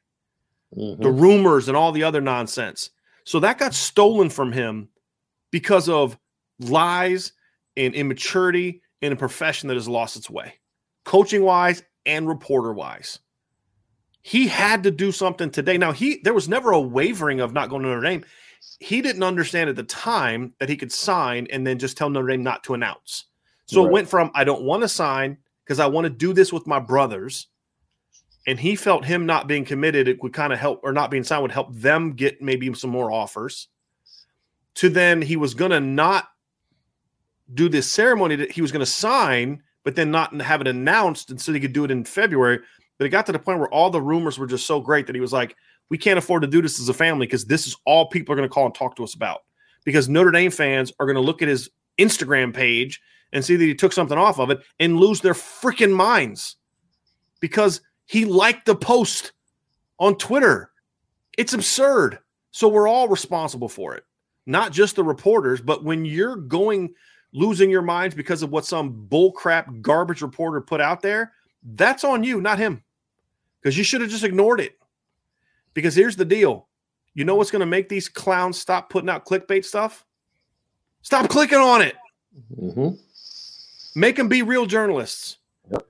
Mhm. 0.75 1.01
The 1.01 1.11
rumors 1.11 1.69
and 1.69 1.77
all 1.77 1.93
the 1.93 2.03
other 2.03 2.19
nonsense. 2.19 2.89
So 3.23 3.39
that 3.39 3.57
got 3.57 3.73
stolen 3.73 4.29
from 4.29 4.51
him 4.51 4.89
because 5.55 5.87
of 5.87 6.17
lies 6.59 7.31
and 7.77 7.93
immaturity 7.93 8.81
in 9.01 9.13
a 9.13 9.15
profession 9.15 9.69
that 9.69 9.75
has 9.75 9.87
lost 9.87 10.17
its 10.17 10.29
way, 10.29 10.55
coaching 11.05 11.43
wise 11.43 11.81
and 12.05 12.27
reporter 12.27 12.73
wise. 12.73 13.19
He 14.21 14.49
had 14.49 14.83
to 14.83 14.91
do 14.91 15.13
something 15.13 15.49
today. 15.49 15.77
Now, 15.77 15.93
he 15.93 16.19
there 16.25 16.33
was 16.33 16.49
never 16.49 16.71
a 16.71 16.81
wavering 16.81 17.39
of 17.39 17.53
not 17.53 17.69
going 17.69 17.83
to 17.83 17.87
Notre 17.87 18.01
Dame. 18.01 18.25
He 18.81 19.01
didn't 19.01 19.23
understand 19.23 19.69
at 19.69 19.77
the 19.77 19.83
time 19.83 20.51
that 20.59 20.67
he 20.67 20.75
could 20.75 20.91
sign 20.91 21.47
and 21.49 21.65
then 21.65 21.79
just 21.79 21.95
tell 21.95 22.09
Notre 22.09 22.27
Dame 22.27 22.43
not 22.43 22.65
to 22.65 22.73
announce. 22.73 23.23
So 23.65 23.85
it 23.85 23.93
went 23.93 24.09
from 24.09 24.31
I 24.35 24.43
don't 24.43 24.63
want 24.63 24.81
to 24.81 24.89
sign 24.89 25.37
because 25.63 25.79
I 25.79 25.85
want 25.85 26.03
to 26.03 26.09
do 26.09 26.33
this 26.33 26.51
with 26.51 26.67
my 26.67 26.81
brothers. 26.81 27.47
And 28.45 28.59
he 28.59 28.75
felt 28.75 29.05
him 29.05 29.25
not 29.25 29.47
being 29.47 29.63
committed, 29.63 30.09
it 30.09 30.21
would 30.21 30.33
kind 30.33 30.51
of 30.51 30.59
help, 30.59 30.81
or 30.83 30.91
not 30.91 31.11
being 31.11 31.23
signed 31.23 31.43
would 31.43 31.51
help 31.53 31.73
them 31.73 32.11
get 32.11 32.41
maybe 32.41 32.73
some 32.73 32.89
more 32.89 33.09
offers. 33.09 33.69
To 34.75 34.89
then 34.89 35.21
he 35.21 35.35
was 35.35 35.53
going 35.53 35.71
to 35.71 35.79
not 35.79 36.27
do 37.53 37.69
this 37.69 37.91
ceremony 37.91 38.35
that 38.35 38.51
he 38.51 38.61
was 38.61 38.71
going 38.71 38.81
to 38.81 38.85
sign, 38.85 39.61
but 39.83 39.95
then 39.95 40.11
not 40.11 40.39
have 40.41 40.61
it 40.61 40.67
announced, 40.67 41.29
and 41.29 41.39
so 41.39 41.53
he 41.53 41.59
could 41.59 41.73
do 41.73 41.85
it 41.85 41.91
in 41.91 42.03
February. 42.03 42.59
But 42.97 43.05
it 43.05 43.09
got 43.09 43.25
to 43.27 43.31
the 43.31 43.39
point 43.39 43.59
where 43.59 43.69
all 43.69 43.89
the 43.89 44.01
rumors 44.01 44.39
were 44.39 44.47
just 44.47 44.65
so 44.65 44.79
great 44.79 45.05
that 45.07 45.15
he 45.15 45.21
was 45.21 45.33
like, 45.33 45.55
"We 45.89 45.97
can't 45.97 46.17
afford 46.17 46.41
to 46.41 46.47
do 46.47 46.61
this 46.61 46.79
as 46.79 46.89
a 46.89 46.93
family 46.93 47.27
because 47.27 47.45
this 47.45 47.67
is 47.67 47.75
all 47.85 48.07
people 48.07 48.33
are 48.33 48.35
going 48.35 48.47
to 48.47 48.53
call 48.53 48.65
and 48.65 48.75
talk 48.75 48.95
to 48.95 49.03
us 49.03 49.13
about." 49.13 49.43
Because 49.83 50.09
Notre 50.09 50.31
Dame 50.31 50.51
fans 50.51 50.91
are 50.99 51.05
going 51.05 51.15
to 51.15 51.21
look 51.21 51.41
at 51.41 51.47
his 51.47 51.69
Instagram 51.99 52.53
page 52.53 53.01
and 53.31 53.45
see 53.45 53.55
that 53.55 53.65
he 53.65 53.75
took 53.75 53.93
something 53.93 54.17
off 54.17 54.39
of 54.39 54.49
it 54.49 54.61
and 54.79 54.97
lose 54.97 55.21
their 55.21 55.33
freaking 55.33 55.93
minds 55.93 56.55
because 57.39 57.81
he 58.05 58.25
liked 58.25 58.65
the 58.65 58.75
post 58.75 59.33
on 59.99 60.17
Twitter. 60.17 60.71
It's 61.37 61.53
absurd. 61.53 62.19
So 62.51 62.67
we're 62.67 62.87
all 62.87 63.07
responsible 63.07 63.69
for 63.69 63.95
it, 63.95 64.03
not 64.45 64.71
just 64.71 64.95
the 64.95 65.03
reporters. 65.03 65.61
But 65.61 65.83
when 65.83 66.05
you're 66.05 66.35
going 66.35 66.93
losing 67.33 67.69
your 67.69 67.81
minds 67.81 68.15
because 68.15 68.41
of 68.41 68.51
what 68.51 68.65
some 68.65 69.07
bullcrap 69.09 69.81
garbage 69.81 70.21
reporter 70.21 70.61
put 70.61 70.81
out 70.81 71.01
there, 71.01 71.33
that's 71.63 72.03
on 72.03 72.23
you, 72.23 72.41
not 72.41 72.59
him. 72.59 72.83
Because 73.61 73.77
you 73.77 73.83
should 73.83 74.01
have 74.01 74.09
just 74.09 74.23
ignored 74.23 74.59
it. 74.59 74.77
Because 75.73 75.95
here's 75.95 76.15
the 76.15 76.25
deal 76.25 76.67
you 77.13 77.23
know 77.23 77.35
what's 77.35 77.51
going 77.51 77.61
to 77.61 77.65
make 77.65 77.87
these 77.87 78.09
clowns 78.09 78.59
stop 78.59 78.89
putting 78.89 79.09
out 79.09 79.25
clickbait 79.25 79.63
stuff? 79.63 80.05
Stop 81.01 81.29
clicking 81.29 81.59
on 81.59 81.81
it. 81.81 81.95
Mhm. 82.59 82.99
Make 83.95 84.17
them 84.17 84.27
be 84.27 84.41
real 84.41 84.65
journalists. 84.65 85.37
Yep. 85.71 85.87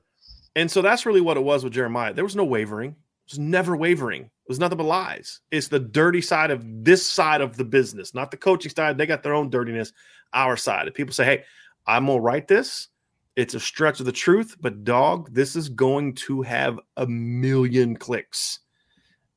And 0.55 0.71
so 0.71 0.81
that's 0.81 1.05
really 1.05 1.21
what 1.21 1.37
it 1.37 1.43
was 1.43 1.63
with 1.63 1.73
Jeremiyah. 1.73 2.15
There 2.15 2.23
was 2.23 2.35
no 2.35 2.45
wavering. 2.45 2.91
It 2.91 3.31
was 3.31 3.39
never 3.39 3.75
wavering. 3.75 4.29
It 4.45 4.49
was 4.49 4.59
nothing 4.59 4.77
but 4.77 4.83
lies. 4.83 5.39
It's 5.49 5.69
the 5.69 5.79
dirty 5.79 6.21
side 6.21 6.51
of 6.51 6.63
this 6.83 7.05
side 7.05 7.41
of 7.41 7.57
the 7.57 7.65
business, 7.65 8.13
not 8.13 8.29
the 8.29 8.37
coaching 8.37 8.71
side. 8.71 8.95
They 8.95 9.07
got 9.07 9.23
their 9.23 9.33
own 9.33 9.49
dirtiness. 9.49 9.91
Our 10.33 10.55
side. 10.55 10.87
If 10.87 10.93
people 10.93 11.13
say, 11.13 11.25
"Hey, 11.25 11.43
I'm 11.87 12.05
gonna 12.05 12.19
write 12.19 12.47
this," 12.47 12.89
it's 13.35 13.55
a 13.55 13.59
stretch 13.59 13.99
of 13.99 14.05
the 14.05 14.11
truth, 14.11 14.55
but 14.61 14.83
dog, 14.83 15.33
this 15.33 15.55
is 15.55 15.67
going 15.69 16.13
to 16.15 16.43
have 16.43 16.79
a 16.97 17.07
million 17.07 17.95
clicks, 17.95 18.59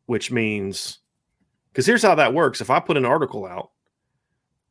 which 0.07 0.31
means 0.31 0.99
because 1.73 1.87
here's 1.87 2.03
how 2.03 2.15
that 2.17 2.35
works. 2.35 2.61
If 2.61 2.71
I 2.71 2.81
put 2.81 2.97
an 2.97 3.05
article 3.05 3.47
out 3.47 3.71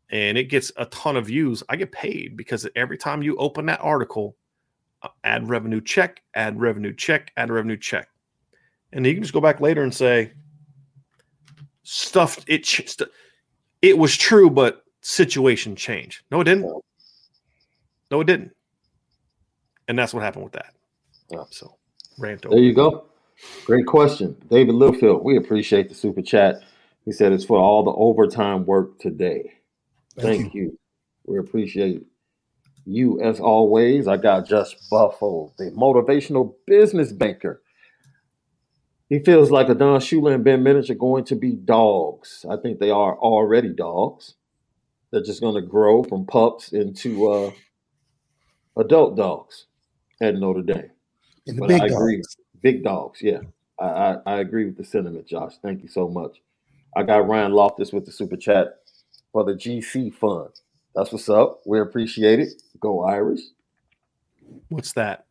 and 0.10 0.38
it 0.38 0.46
gets 0.46 0.72
a 0.78 0.86
ton 0.88 1.18
of 1.18 1.28
views, 1.28 1.64
I 1.70 1.76
get 1.76 1.92
paid 1.92 2.38
because 2.38 2.68
every 2.76 2.98
time 2.98 3.24
you 3.24 3.38
open 3.38 3.66
that 3.68 3.82
article, 3.82 4.36
uh, 5.02 5.10
ad 5.24 5.50
revenue 5.50 5.82
check, 5.82 6.22
ad 6.36 6.60
revenue 6.60 6.94
check, 6.94 7.32
ad 7.38 7.50
revenue 7.50 7.78
check. 7.78 8.10
And 8.94 9.06
you 9.06 9.14
can 9.14 9.24
just 9.24 9.34
go 9.34 9.42
back 9.42 9.60
later 9.60 9.84
and 9.84 9.94
say, 9.94 10.32
stuff, 11.84 12.44
it, 12.48 12.64
ch- 12.64 12.88
st- 12.88 13.10
it 13.82 13.98
was 13.98 14.16
true, 14.16 14.50
but 14.50 14.84
situation 15.02 15.76
changed. 15.76 16.24
No, 16.32 16.42
it 16.42 16.46
didn't. 16.46 16.72
No, 18.12 18.22
it 18.22 18.28
didn't. 18.28 18.52
And 19.88 19.98
that's 19.98 20.14
what 20.14 20.24
happened 20.24 20.46
with 20.46 20.54
that. 20.54 20.74
Yeah. 21.30 21.44
So, 21.50 21.78
rant 22.18 22.42
There 22.42 22.60
you 22.60 22.74
go. 22.74 23.06
Great 23.66 23.86
question. 23.86 24.36
David 24.50 24.76
Littlefield, 24.76 25.24
we 25.24 25.38
appreciate 25.38 25.90
the 25.90 25.96
super 25.96 26.22
chat. 26.22 26.62
He 27.06 27.12
said 27.12 27.32
it's 27.32 27.46
for 27.46 27.58
all 27.58 27.84
the 27.84 27.92
overtime 27.92 28.66
work 28.66 29.00
today. 29.00 29.54
Thank 30.18 30.42
Thank 30.42 30.54
you. 30.56 30.78
We 31.26 31.38
appreciate 31.38 32.06
you 32.86 33.22
as 33.22 33.40
always. 33.40 34.08
I 34.08 34.18
got 34.18 34.48
Just 34.48 34.90
Buffo, 34.90 35.54
the 35.58 35.72
motivational 35.72 36.56
business 36.66 37.12
banker. 37.12 37.62
He 39.10 39.20
feels 39.20 39.52
like 39.52 39.70
Adon 39.70 40.02
Shuler 40.02 40.36
and 40.36 40.44
Ben 40.44 40.64
Minich 40.64 40.90
are 40.90 40.96
going 40.96 41.26
to 41.26 41.36
be 41.36 41.54
dogs. 41.54 42.46
I 42.50 42.58
think 42.58 42.80
they 42.80 42.92
are 42.92 43.18
already 43.18 43.70
dogs. 43.70 44.36
They're 45.12 45.24
just 45.24 45.42
going 45.42 45.56
to 45.56 45.68
grow 45.68 46.04
from 46.04 46.26
pups 46.26 46.74
into 46.74 47.28
uh, 47.30 47.52
adult 48.78 49.18
dogs 49.18 49.68
at 50.22 50.36
Notre 50.36 50.64
Dame. 50.64 50.92
And 51.48 51.58
the 51.58 51.62
But 51.62 51.68
big 51.68 51.82
I 51.82 51.88
dogs. 51.88 51.94
agree. 51.94 52.24
Big 52.62 52.84
dogs, 52.84 53.22
yeah. 53.22 53.40
I, 53.80 53.86
I, 53.86 54.18
I 54.28 54.40
agree 54.40 54.66
with 54.66 54.78
the 54.78 54.86
sentiment, 54.86 55.28
Josh. 55.28 55.54
Thank 55.64 55.84
you 55.84 55.90
so 55.90 56.10
much. 56.10 56.38
I 56.96 57.04
got 57.04 57.28
Ryan 57.28 57.54
Loftus 57.54 57.94
with 57.94 58.06
the 58.06 58.12
super 58.12 58.38
chat 58.38 58.80
for 59.34 59.46
the 59.46 59.54
GC 59.54 60.14
fund. 60.16 60.52
That's 60.96 61.12
what's 61.14 61.30
up. 61.30 61.62
We 61.66 61.80
appreciate 61.80 62.40
it. 62.40 62.62
Go 62.82 63.04
Irish. 63.06 63.42
What's 64.70 64.94
that? 64.96 65.27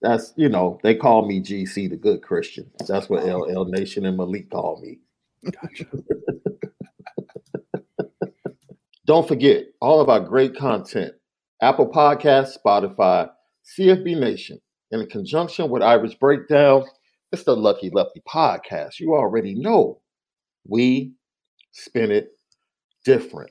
That's 0.00 0.32
you 0.36 0.48
know, 0.48 0.78
they 0.82 0.94
call 0.94 1.26
me 1.26 1.40
GC 1.40 1.90
the 1.90 1.96
good 1.96 2.22
Christian. 2.22 2.70
That's 2.86 3.08
what 3.08 3.24
oh. 3.24 3.40
LL 3.40 3.64
Nation 3.64 4.06
and 4.06 4.16
Malik 4.16 4.48
call 4.50 4.80
me. 4.80 5.00
Gotcha. 5.50 5.86
Don't 9.06 9.26
forget 9.26 9.64
all 9.80 10.00
of 10.00 10.08
our 10.08 10.20
great 10.20 10.56
content. 10.56 11.14
Apple 11.62 11.90
Podcasts, 11.90 12.56
Spotify, 12.64 13.28
CFB 13.76 14.20
Nation, 14.20 14.60
in 14.90 15.06
conjunction 15.06 15.70
with 15.70 15.82
Irish 15.82 16.14
Breakdown, 16.14 16.84
it's 17.32 17.44
the 17.44 17.56
Lucky 17.56 17.90
Lefty 17.90 18.22
Podcast. 18.28 19.00
You 19.00 19.14
already 19.14 19.54
know 19.54 20.00
we 20.66 21.12
spin 21.72 22.10
it 22.10 22.32
different. 23.04 23.50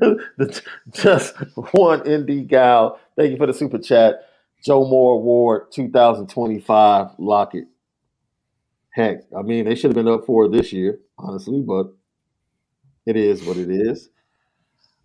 just 0.92 1.36
one 1.72 2.00
ND 2.08 2.48
gal. 2.48 2.98
Thank 3.16 3.32
you 3.32 3.36
for 3.36 3.46
the 3.46 3.54
super 3.54 3.78
chat. 3.78 4.26
Joe 4.64 4.86
Moore 4.86 5.14
Award 5.14 5.72
2025 5.72 7.10
Lockett. 7.18 7.64
Heck, 8.90 9.18
I 9.36 9.42
mean, 9.42 9.66
they 9.66 9.74
should 9.74 9.90
have 9.90 10.04
been 10.04 10.12
up 10.12 10.24
for 10.24 10.46
it 10.46 10.52
this 10.52 10.72
year, 10.72 10.98
honestly, 11.18 11.60
but 11.60 11.94
it 13.04 13.16
is 13.16 13.44
what 13.44 13.58
it 13.58 13.70
is. 13.70 14.08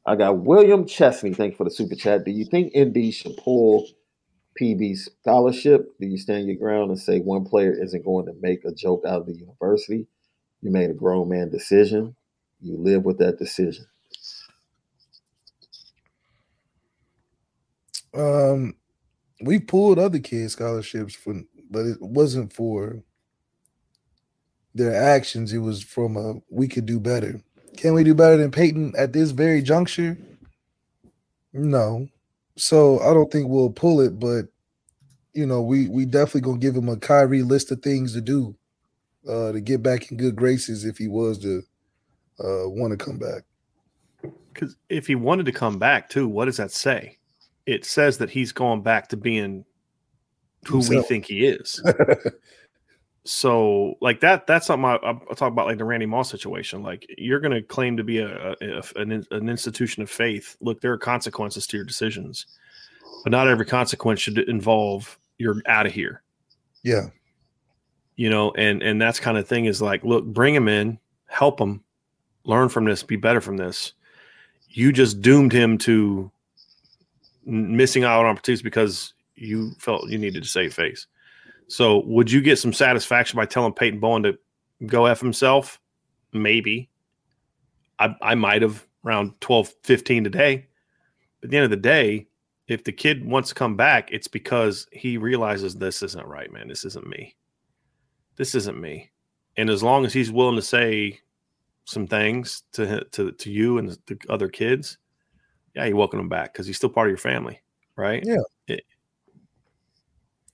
I 0.05 0.15
got 0.15 0.39
William 0.39 0.87
Chesney. 0.87 1.33
Thank 1.33 1.51
you 1.53 1.57
for 1.57 1.65
the 1.65 1.71
super 1.71 1.95
chat. 1.95 2.25
Do 2.25 2.31
you 2.31 2.45
think 2.45 2.75
ND 2.75 3.13
should 3.13 3.37
pull 3.37 3.87
PB 4.59 4.97
scholarship? 4.97 5.89
Do 5.99 6.07
you 6.07 6.17
stand 6.17 6.47
your 6.47 6.55
ground 6.55 6.89
and 6.89 6.99
say 6.99 7.19
one 7.19 7.45
player 7.45 7.71
isn't 7.71 8.03
going 8.03 8.25
to 8.25 8.33
make 8.41 8.65
a 8.65 8.73
joke 8.73 9.03
out 9.05 9.21
of 9.21 9.25
the 9.27 9.35
university? 9.35 10.07
You 10.61 10.71
made 10.71 10.89
a 10.89 10.93
grown 10.93 11.29
man 11.29 11.49
decision. 11.49 12.15
You 12.61 12.77
live 12.77 13.03
with 13.03 13.19
that 13.19 13.37
decision. 13.37 13.85
Um, 18.13 18.75
we 19.41 19.59
pulled 19.59 19.99
other 19.99 20.19
kids 20.19 20.53
scholarships 20.53 21.15
for, 21.15 21.35
but 21.69 21.85
it 21.85 22.01
wasn't 22.01 22.53
for 22.53 23.03
their 24.75 24.95
actions. 24.95 25.53
It 25.53 25.59
was 25.59 25.83
from 25.83 26.17
a 26.17 26.35
we 26.49 26.67
could 26.67 26.85
do 26.85 26.99
better. 26.99 27.41
Can 27.77 27.93
we 27.93 28.03
do 28.03 28.13
better 28.13 28.37
than 28.37 28.51
Peyton 28.51 28.93
at 28.97 29.13
this 29.13 29.31
very 29.31 29.61
juncture? 29.61 30.17
No. 31.53 32.07
So 32.57 32.99
I 32.99 33.13
don't 33.13 33.31
think 33.31 33.47
we'll 33.47 33.69
pull 33.69 34.01
it, 34.01 34.19
but 34.19 34.45
you 35.33 35.45
know, 35.45 35.61
we 35.61 35.87
we 35.87 36.05
definitely 36.05 36.41
gonna 36.41 36.59
give 36.59 36.75
him 36.75 36.89
a 36.89 36.97
Kyrie 36.97 37.43
list 37.43 37.71
of 37.71 37.81
things 37.81 38.13
to 38.13 38.21
do 38.21 38.55
uh 39.27 39.51
to 39.51 39.61
get 39.61 39.83
back 39.83 40.11
in 40.11 40.17
good 40.17 40.35
graces 40.35 40.83
if 40.83 40.97
he 40.97 41.07
was 41.07 41.39
to 41.39 41.63
uh 42.39 42.69
want 42.69 42.91
to 42.91 43.03
come 43.03 43.17
back. 43.17 43.43
Because 44.53 44.75
if 44.89 45.07
he 45.07 45.15
wanted 45.15 45.45
to 45.45 45.51
come 45.51 45.79
back 45.79 46.09
too, 46.09 46.27
what 46.27 46.45
does 46.45 46.57
that 46.57 46.71
say? 46.71 47.17
It 47.65 47.85
says 47.85 48.17
that 48.19 48.29
he's 48.29 48.51
going 48.51 48.81
back 48.81 49.09
to 49.09 49.17
being 49.17 49.65
who 50.65 50.79
we 50.89 51.01
think 51.03 51.25
he 51.25 51.45
is. 51.45 51.81
so 53.23 53.93
like 54.01 54.19
that 54.21 54.47
that's 54.47 54.65
something 54.67 54.85
I, 54.85 54.95
I 54.95 55.33
talk 55.35 55.51
about 55.51 55.67
like 55.67 55.77
the 55.77 55.85
randy 55.85 56.05
moss 56.05 56.29
situation. 56.29 56.83
Like 56.83 57.05
you're 57.17 57.39
going 57.39 57.53
to 57.53 57.61
claim 57.61 57.97
to 57.97 58.03
be 58.03 58.19
a, 58.19 58.55
a 58.61 58.83
an, 58.95 59.25
an 59.31 59.49
institution 59.49 60.01
of 60.03 60.09
faith. 60.09 60.57
Look 60.59 60.81
there 60.81 60.93
are 60.93 60.97
consequences 60.97 61.67
to 61.67 61.77
your 61.77 61.85
decisions 61.85 62.45
but 63.23 63.31
not 63.31 63.47
every 63.47 63.65
consequence 63.65 64.19
should 64.19 64.37
involve 64.37 65.19
you're 65.37 65.61
out 65.65 65.85
of 65.85 65.93
here. 65.93 66.21
Yeah. 66.83 67.07
you 68.15 68.29
know 68.29 68.51
and 68.51 68.81
and 68.81 68.99
that's 68.99 69.19
kind 69.19 69.37
of 69.37 69.47
thing 69.47 69.65
is 69.65 69.81
like 69.81 70.03
look 70.03 70.25
bring 70.25 70.55
him 70.55 70.67
in 70.67 70.97
help 71.27 71.61
him 71.61 71.83
learn 72.43 72.69
from 72.69 72.85
this 72.85 73.03
be 73.03 73.15
better 73.15 73.41
from 73.41 73.57
this. 73.57 73.93
You 74.69 74.91
just 74.91 75.21
doomed 75.21 75.51
him 75.51 75.77
to 75.79 76.31
missing 77.45 78.03
out 78.03 78.25
on 78.25 78.31
opportunities 78.31 78.61
because 78.61 79.13
you 79.35 79.71
felt 79.79 80.09
you 80.09 80.17
needed 80.17 80.43
to 80.43 80.49
save 80.49 80.73
face 80.73 81.07
so 81.71 82.03
would 82.05 82.29
you 82.29 82.41
get 82.41 82.59
some 82.59 82.73
satisfaction 82.73 83.37
by 83.37 83.45
telling 83.45 83.71
Peyton 83.71 84.01
Bowen 84.01 84.23
to 84.23 84.37
go 84.85 85.05
F 85.05 85.21
himself? 85.21 85.79
Maybe. 86.33 86.89
I, 87.97 88.13
I 88.21 88.35
might 88.35 88.61
have 88.61 88.85
around 89.05 89.39
12, 89.39 89.73
15 89.83 90.25
today. 90.25 90.67
But 91.39 91.47
at 91.47 91.51
the 91.51 91.57
end 91.57 91.63
of 91.63 91.69
the 91.69 91.77
day, 91.77 92.27
if 92.67 92.83
the 92.83 92.91
kid 92.91 93.25
wants 93.25 93.49
to 93.49 93.55
come 93.55 93.77
back, 93.77 94.11
it's 94.11 94.27
because 94.27 94.85
he 94.91 95.17
realizes 95.17 95.73
this 95.73 96.03
isn't 96.03 96.27
right, 96.27 96.51
man. 96.51 96.67
This 96.67 96.83
isn't 96.83 97.07
me. 97.07 97.37
This 98.35 98.53
isn't 98.53 98.79
me. 98.79 99.09
And 99.55 99.69
as 99.69 99.81
long 99.81 100.05
as 100.05 100.11
he's 100.11 100.29
willing 100.29 100.57
to 100.57 100.61
say 100.61 101.21
some 101.85 102.05
things 102.05 102.63
to 102.73 103.05
to, 103.11 103.31
to 103.31 103.49
you 103.49 103.77
and 103.77 103.97
the 104.07 104.19
other 104.27 104.49
kids, 104.49 104.97
yeah, 105.75 105.85
you 105.85 105.95
welcome 105.95 106.19
him 106.19 106.29
back 106.29 106.53
because 106.53 106.67
he's 106.67 106.77
still 106.77 106.89
part 106.89 107.07
of 107.07 107.11
your 107.11 107.17
family, 107.17 107.61
right? 107.95 108.23
Yeah. 108.25 108.37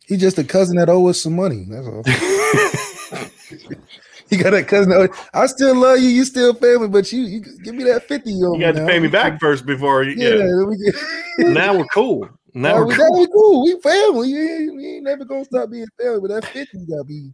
He's 0.07 0.21
just 0.21 0.37
a 0.37 0.43
cousin 0.45 0.77
that 0.77 0.87
owes 0.87 1.17
us 1.17 1.21
some 1.21 1.35
money. 1.35 1.65
That's 1.69 1.85
all. 1.85 2.01
he 4.29 4.37
got 4.37 4.51
that 4.51 4.65
cousin. 4.67 4.89
That 4.91 5.09
I 5.33 5.47
still 5.47 5.75
love 5.75 5.99
you. 5.99 6.07
You 6.07 6.23
still 6.23 6.53
family, 6.53 6.87
but 6.87 7.11
you, 7.11 7.23
you 7.23 7.41
give 7.63 7.75
me 7.75 7.83
that 7.85 8.07
fifty. 8.07 8.31
You 8.31 8.57
got 8.57 8.75
to 8.75 8.85
pay 8.85 8.99
me 8.99 9.09
back 9.09 9.37
first 9.41 9.65
before 9.65 10.03
you. 10.03 10.11
Yeah, 10.17 10.35
Yeah. 10.45 10.63
we 10.65 10.77
get- 10.77 10.95
now 11.53 11.77
we're 11.77 11.85
cool. 11.93 12.29
Now 12.53 12.75
Oh, 12.75 12.85
we're 12.85 12.87
we, 12.87 12.95
cool. 12.95 13.19
we 13.19 13.27
cool. 13.27 13.63
We 13.65 13.81
family. 13.81 14.33
We 14.33 14.49
ain't, 14.49 14.75
we 14.77 14.85
ain't 14.95 15.03
never 15.03 15.25
gonna 15.25 15.43
stop 15.43 15.69
being 15.69 15.85
family. 16.01 16.21
But 16.21 16.29
that 16.41 16.45
fifty 16.45 16.85
got 16.85 16.99
to 16.99 17.03
be. 17.03 17.31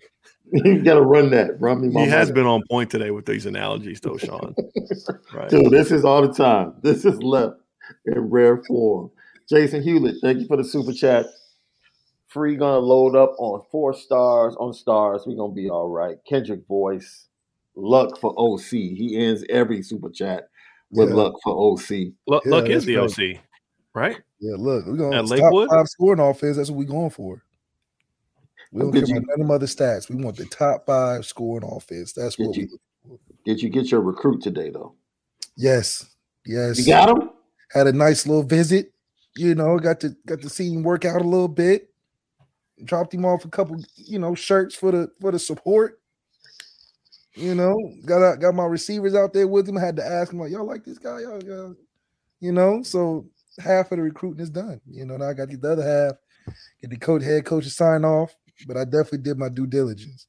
you 0.52 0.82
got 0.82 0.96
to 0.96 1.02
run 1.02 1.30
that. 1.30 1.62
Run 1.62 1.80
me 1.80 1.90
my 1.90 2.06
He 2.06 2.10
has 2.10 2.30
money. 2.30 2.42
been 2.42 2.48
on 2.48 2.64
point 2.72 2.90
today 2.90 3.12
with 3.12 3.28
these 3.28 3.46
analogies, 3.46 4.00
though, 4.02 4.18
Sean. 4.18 4.56
Right. 5.32 5.50
Dude, 5.50 5.70
this 5.72 5.92
is 5.92 6.04
all 6.06 6.28
the 6.28 6.34
time. 6.34 6.74
This 6.82 7.06
is 7.06 7.22
left 7.22 7.58
in 8.06 8.20
rare 8.30 8.64
form. 8.64 9.12
Jason 9.50 9.82
Hewlett, 9.84 10.16
thank 10.22 10.40
you 10.40 10.48
for 10.48 10.58
the 10.58 10.64
super 10.64 10.94
chat. 10.94 11.26
Free 12.28 12.56
gonna 12.56 12.80
load 12.80 13.16
up 13.16 13.36
on 13.38 13.62
four 13.72 13.94
stars 13.94 14.56
on 14.58 14.74
stars. 14.74 15.24
we 15.28 15.36
gonna 15.36 15.54
be 15.54 15.70
all 15.70 15.90
right. 15.90 16.18
Kendrick 16.28 16.66
voice. 16.68 17.28
Luck 17.76 18.20
for 18.20 18.34
OC. 18.38 18.96
He 18.96 19.18
ends 19.18 19.44
every 19.50 19.82
super 19.84 20.10
chat 20.10 20.50
with 20.92 21.10
Yeah. 21.10 21.16
luck 21.16 21.34
for 21.44 21.54
OC. 21.56 22.14
Luck, 22.28 22.44
Yeah, 22.46 22.52
Luck 22.52 22.66
is 22.70 22.86
that's 22.86 22.86
the 22.86 22.98
OC, 22.98 23.40
right? 23.94 24.20
Yeah, 24.40 24.56
look, 24.58 24.86
we're 24.88 24.96
gonna 24.98 25.18
At 25.18 25.28
top 25.28 25.30
Lakewood? 25.32 25.70
five 25.70 25.88
scoring 25.88 26.20
offense. 26.20 26.58
That's 26.58 26.70
what 26.70 26.78
we're 26.80 26.86
going 26.86 27.10
for. 27.12 27.44
We 28.72 28.82
don't 28.82 28.92
Did 28.92 29.06
care 29.06 29.16
you- 29.16 29.18
about 29.22 29.28
none 29.28 29.34
of 29.34 29.48
them 29.48 29.52
other 29.52 29.66
stats. 29.68 30.10
We 30.10 30.24
want 30.24 30.36
the 30.38 30.46
top 30.46 30.86
five 30.88 31.26
scoring 31.26 31.68
offense. 31.70 32.14
That's 32.14 32.40
what 32.40 32.56
you- 32.58 32.68
we. 33.06 33.18
Did 33.46 33.62
you 33.62 33.70
get 33.70 33.92
your 33.92 34.02
recruit 34.02 34.42
today 34.42 34.70
though? 34.72 34.94
Yes, 35.56 36.10
yes. 36.46 36.80
You 36.80 36.86
got 36.88 37.10
him? 37.10 37.30
Had 37.74 37.88
a 37.88 37.93
nice 37.93 38.28
little 38.28 38.43
visit. 38.43 38.93
You 39.36 39.55
know, 39.55 39.80
got 39.80 39.99
to 40.01 40.15
got 40.26 40.41
to 40.41 40.49
see 40.49 40.71
him 40.71 40.84
work 40.84 41.05
out 41.05 41.21
a 41.21 41.28
little 41.28 41.47
bit. 41.47 41.89
Dropped 42.84 43.13
him 43.13 43.26
off 43.26 43.45
a 43.45 43.49
couple, 43.49 43.78
you 43.95 44.19
know, 44.19 44.36
shirts 44.36 44.76
for 44.76 44.91
the 44.91 45.11
for 45.19 45.32
the 45.32 45.39
support. 45.39 45.99
You 47.36 47.55
know, 47.55 47.76
got 48.05 48.21
out, 48.21 48.39
got 48.39 48.53
my 48.53 48.65
receivers 48.65 49.15
out 49.15 49.34
there 49.34 49.47
with 49.47 49.67
him. 49.67 49.76
Had 49.76 49.95
to 49.95 50.05
ask 50.05 50.32
him 50.32 50.39
like, 50.39 50.51
y'all 50.51 50.65
like 50.65 50.84
this 50.84 50.99
guy, 50.99 51.21
y'all, 51.21 51.43
y'all, 51.43 51.76
you 52.39 52.51
know. 52.51 52.84
So 52.84 53.26
half 53.57 53.91
of 53.91 53.97
the 53.97 54.03
recruiting 54.03 54.41
is 54.41 54.51
done. 54.51 54.80
You 54.88 55.05
know, 55.05 55.17
now 55.17 55.30
I 55.30 55.34
got 55.34 55.49
the 55.49 55.71
other 55.71 55.84
half. 55.84 56.55
Get 56.82 56.91
the 56.91 56.97
coach, 56.97 57.24
head 57.24 57.45
coach 57.45 57.63
to 57.63 57.69
sign 57.69 58.05
off, 58.05 58.36
but 58.67 58.78
I 58.78 58.84
definitely 58.84 59.19
did 59.19 59.38
my 59.38 59.49
due 59.49 59.65
diligence. 59.65 60.28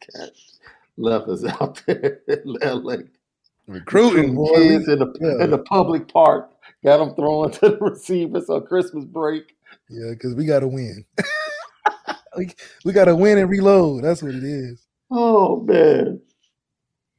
Cat 0.00 0.30
left 0.96 1.28
us 1.28 1.44
out 1.44 1.82
there 1.86 2.20
LA. 2.44 2.96
Recruiting, 3.70 4.34
boy. 4.34 4.54
kids 4.54 4.88
in 4.88 4.98
the 4.98 5.12
Yeah. 5.20 5.44
in 5.44 5.50
the 5.50 5.58
public 5.58 6.08
park. 6.12 6.50
Got 6.84 6.98
them 6.98 7.14
throwing 7.14 7.50
to 7.52 7.60
the 7.70 7.78
receivers 7.78 8.48
on 8.48 8.66
Christmas 8.66 9.04
break. 9.04 9.56
Yeah, 9.88 10.10
because 10.10 10.34
we 10.34 10.44
got 10.44 10.60
to 10.60 10.68
win. 10.68 11.04
we, 12.36 12.50
we 12.84 12.92
got 12.92 13.06
to 13.06 13.16
win 13.16 13.38
and 13.38 13.50
reload. 13.50 14.04
That's 14.04 14.22
what 14.22 14.34
it 14.34 14.44
is. 14.44 14.86
Oh 15.10 15.60
man. 15.62 16.20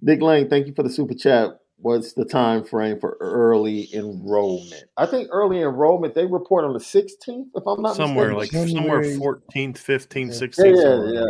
Nick 0.01 0.21
Lane, 0.21 0.49
thank 0.49 0.67
you 0.67 0.73
for 0.73 0.83
the 0.83 0.89
super 0.89 1.13
chat. 1.13 1.51
what's 1.77 2.13
the 2.13 2.25
time 2.25 2.63
frame 2.63 2.99
for 2.99 3.17
early 3.19 3.93
enrollment? 3.93 4.83
I 4.97 5.05
think 5.05 5.27
early 5.31 5.61
enrollment 5.61 6.15
they 6.15 6.25
report 6.25 6.63
on 6.65 6.73
the 6.73 6.79
16th, 6.79 7.47
if 7.55 7.63
I'm 7.67 7.81
not 7.81 7.95
somewhere 7.95 8.33
mistaken. 8.33 8.61
like 8.61 8.69
somewhere 8.69 9.01
14th, 9.03 9.77
15th, 9.77 10.29
16th. 10.29 10.57
yeah, 10.57 10.65
yeah, 10.65 10.81
somewhere 10.81 11.13
yeah, 11.13 11.23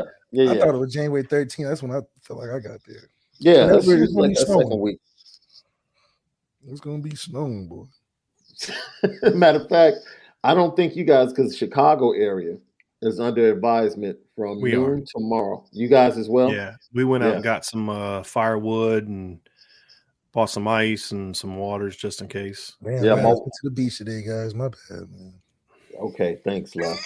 yeah, 0.43 0.51
I 0.51 0.53
yeah. 0.53 0.63
thought 0.65 0.75
it 0.75 0.77
was 0.77 0.93
January 0.93 1.23
13th. 1.23 1.67
That's 1.67 1.81
when 1.83 1.91
I 1.91 1.99
felt 2.21 2.39
like 2.39 2.49
I 2.49 2.59
got 2.59 2.79
there. 2.87 3.09
yeah, 3.39 3.65
that's 3.65 3.85
Whenever 3.87 4.03
it's 4.03 4.13
usually 4.13 4.13
like 4.13 4.15
gonna 4.15 4.27
that 4.27 4.39
be 4.39 4.45
snowing. 4.45 4.67
second 4.67 4.79
week. 4.81 4.99
It's 6.67 6.79
gonna 6.81 6.99
be 6.99 7.15
snowing, 7.15 7.67
boy. 7.67 7.85
Matter 9.33 9.59
of 9.59 9.69
fact, 9.69 9.97
I 10.43 10.53
don't 10.53 10.75
think 10.75 10.95
you 10.95 11.03
guys, 11.03 11.29
because 11.33 11.57
Chicago 11.57 12.11
area 12.11 12.57
is 13.01 13.19
under 13.19 13.51
advisement 13.51 14.17
from 14.35 14.61
We 14.61 14.73
noon 14.73 15.05
tomorrow. 15.15 15.65
You 15.71 15.87
guys 15.87 16.17
as 16.17 16.29
well? 16.29 16.51
yeah, 16.53 16.75
we 16.93 17.03
went 17.03 17.23
out 17.23 17.29
Yeah. 17.29 17.35
and 17.35 17.43
got 17.43 17.65
some 17.65 17.89
uh, 17.89 18.21
firewood 18.23 19.07
and 19.07 19.39
bought 20.33 20.49
some 20.51 20.67
ice 20.67 21.11
and 21.11 21.35
some 21.35 21.57
waters 21.57 21.95
just 21.97 22.21
in 22.21 22.27
case. 22.27 22.75
Man, 22.81 23.03
Yeah, 23.03 23.15
yeah, 23.15 23.21
Mo- 23.23 23.35
to 23.43 23.51
the 23.63 23.71
beach 23.71 23.97
today, 23.97 24.21
guys. 24.21 24.53
My 24.53 24.67
bad, 24.89 25.09
man. 25.11 25.33
Okay, 25.99 26.39
thanks, 26.43 26.75
love. 26.75 26.99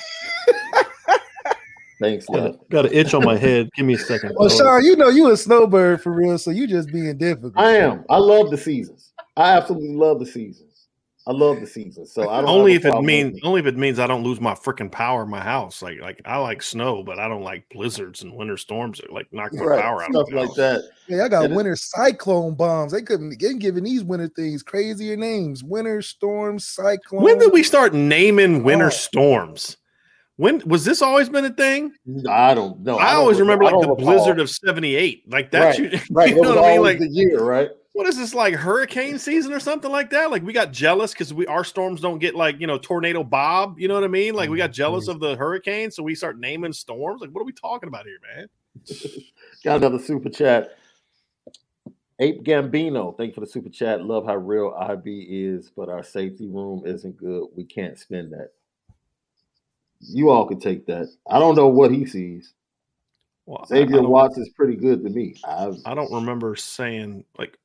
thanks, 2.01 2.26
Got 2.26 2.36
love. 2.38 2.56
a, 2.56 2.66
got 2.70 2.86
an 2.88 2.93
itch 2.93 3.14
on 3.14 3.24
my 3.24 3.38
head. 3.38 3.70
Give 3.76 3.86
me 3.86 3.93
a 3.95 3.97
second. 3.99 4.34
Well. 4.36 4.49
Sean, 4.49 4.84
you 4.84 4.95
know 4.95 5.08
you 5.10 5.32
a 5.32 5.38
snowbird 5.38 6.01
for 6.01 6.12
real, 6.12 6.38
so 6.38 6.51
you 6.51 6.68
just 6.68 6.89
being 6.91 7.18
difficult. 7.18 7.53
I 7.58 7.78
am. 7.78 8.03
I 8.10 8.18
love 8.18 8.49
the 8.51 8.58
seasons. 8.58 9.12
I 9.38 9.52
absolutely 9.58 9.96
love 9.96 10.20
the 10.20 10.26
seasons. 10.26 10.72
I 11.28 11.32
love 11.32 11.60
the 11.60 11.66
seasons. 11.66 12.14
So 12.14 12.30
I 12.30 12.40
don't 12.40 12.50
only 12.50 12.74
if 12.76 12.86
it 12.86 13.02
means 13.02 13.40
only 13.44 13.60
if 13.60 13.66
it 13.66 13.76
means 13.76 13.98
I 13.98 14.06
don't 14.06 14.24
lose 14.24 14.40
my 14.40 14.54
freaking 14.54 14.92
power 14.92 15.24
in 15.24 15.30
my 15.30 15.40
house. 15.42 15.82
Like 15.82 16.00
like 16.00 16.22
I 16.24 16.38
like 16.38 16.62
snow, 16.62 17.02
but 17.02 17.18
I 17.18 17.28
don't 17.28 17.42
like 17.42 17.66
blizzards 17.72 18.22
and 18.22 18.36
winter 18.36 18.58
storms 18.58 19.00
that 19.00 19.12
like 19.12 19.26
knock 19.34 19.52
my 19.54 19.64
right, 19.66 19.82
power 19.82 20.04
out. 20.04 20.12
stuff 20.12 20.28
of 20.28 20.34
my 20.34 20.40
like 20.42 20.50
house. 20.50 20.56
that. 20.58 20.82
Yeah, 21.08 21.26
I 21.26 21.28
got 21.30 21.46
And 21.46 21.54
it- 21.54 21.56
winter 21.58 21.76
cyclone 21.76 22.54
bombs. 22.54 22.92
They 22.92 23.02
couldn't 23.02 23.40
get 23.40 23.58
giving 23.58 23.84
these 23.86 24.04
winter 24.04 24.28
things 24.28 24.62
crazier 24.62 25.18
names. 25.18 25.64
Winter 25.64 26.04
storm, 26.04 26.60
cyclone. 26.60 27.24
When 27.24 27.40
did 27.40 27.52
we 27.52 27.64
start 27.64 27.96
naming 27.96 28.64
winter 28.64 28.88
Oh. 28.88 28.90
storms? 28.90 29.78
When 30.38 30.62
was 30.68 30.86
this 30.86 31.02
always 31.02 31.28
been 31.30 31.46
a 31.46 31.50
thing? 31.54 31.92
I 32.30 32.54
don't 32.54 32.82
know. 32.82 33.00
I, 33.00 33.14
don't 33.14 33.22
always 33.22 33.38
re- 33.38 33.42
remember 33.44 33.64
like 33.66 33.74
the 33.82 33.90
recall. 33.90 33.96
blizzard 33.96 34.40
of 34.40 34.50
'78, 34.52 35.24
like 35.32 35.50
that. 35.52 35.80
Right, 35.80 35.80
You, 35.94 36.00
Right, 36.12 36.30
you 36.36 36.42
know 36.42 36.56
what 36.56 36.66
I 36.66 36.72
mean? 36.74 36.82
Like, 36.84 37.00
the 37.00 37.08
year, 37.10 37.40
right? 37.44 37.70
What 37.96 38.08
is 38.08 38.18
this 38.18 38.34
like 38.34 38.54
hurricane 38.54 39.18
season 39.18 39.54
or 39.54 39.60
something 39.62 39.89
like 39.89 40.10
that? 40.10 40.30
Like 40.30 40.43
we 40.43 40.52
got 40.52 40.74
jealous 40.74 41.14
because 41.14 41.34
we 41.34 41.48
our 41.48 41.64
storms 41.64 42.02
don't 42.02 42.20
get 42.20 42.36
like 42.36 42.60
you 42.60 42.68
know 42.68 42.78
tornado 42.78 43.24
Bob. 43.24 43.80
You 43.80 43.88
know 43.88 43.93
what 43.93 44.04
I 44.04 44.08
mean? 44.08 44.34
Like 44.34 44.50
we 44.50 44.58
got 44.58 44.72
mm-hmm, 44.72 44.74
jealous 44.74 45.06
mm-hmm. 45.06 45.12
of 45.12 45.22
the 45.22 45.38
hurricane, 45.38 45.89
so 45.89 46.04
we 46.04 46.14
start 46.14 46.38
naming 46.38 46.74
storms. 46.74 47.22
Like 47.22 47.30
what 47.30 47.39
are 47.39 47.46
we 47.46 47.54
talking 47.54 47.88
about 47.88 48.06
here, 48.06 48.18
man? 48.36 48.50
Got 49.64 49.78
another 49.78 49.98
super 49.98 50.30
chat. 50.30 50.78
Ape 52.20 52.43
Gambino, 52.43 53.16
thank 53.16 53.30
you 53.30 53.34
for 53.36 53.39
the 53.39 53.48
super 53.48 53.70
chat. 53.70 54.04
Love 54.04 54.26
how 54.26 54.36
real 54.36 54.76
IB 54.78 55.28
is, 55.30 55.72
but 55.74 55.88
our 55.88 56.04
safety 56.04 56.48
room 56.48 56.84
isn't 56.86 57.16
good. 57.16 57.48
We 57.56 57.64
can't 57.64 57.98
spend 57.98 58.34
that. 58.34 58.50
You 60.02 60.32
all 60.32 60.46
can 60.46 60.60
take 60.60 60.86
that. 60.88 61.08
I 61.30 61.39
don't 61.39 61.56
know 61.56 61.70
what 61.70 61.91
he 61.91 62.06
sees. 62.06 62.54
Well, 63.46 63.66
Xavier 63.66 64.02
Watts 64.02 64.38
is 64.38 64.50
pretty 64.50 64.76
good 64.76 65.02
to 65.04 65.10
me. 65.10 65.36
I, 65.46 65.72
I 65.86 65.93
don't 65.93 66.12
remember 66.12 66.58
saying 66.58 67.24
like 67.38 67.58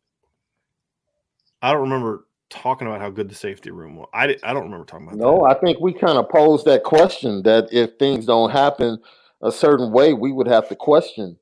I 1.63 1.73
don't 1.73 1.83
remember 1.83 2.27
talking 2.49 2.87
about 2.87 3.01
how 3.01 3.11
good 3.11 3.29
the 3.29 3.35
safety 3.35 3.71
room 3.71 3.97
was. 3.97 4.09
I, 4.13 4.37
I 4.43 4.53
don't 4.53 4.65
remember 4.65 4.85
talking 4.85 5.07
about 5.07 5.17
it. 5.17 5.21
no, 5.21 5.47
that. 5.47 5.57
I 5.57 5.61
think 5.61 5.81
we 5.81 5.93
kind 5.93 6.19
of 6.19 6.29
posed 6.29 6.67
that 6.67 6.83
question 6.83 7.43
that 7.45 7.69
if 7.73 7.97
things 7.99 8.27
don't 8.27 8.51
happen 8.51 8.99
a 9.43 9.53
certain 9.53 9.93
way, 9.93 10.13
we 10.13 10.33
would 10.33 10.49
have 10.49 10.69
to 10.69 10.77
question 10.77 11.39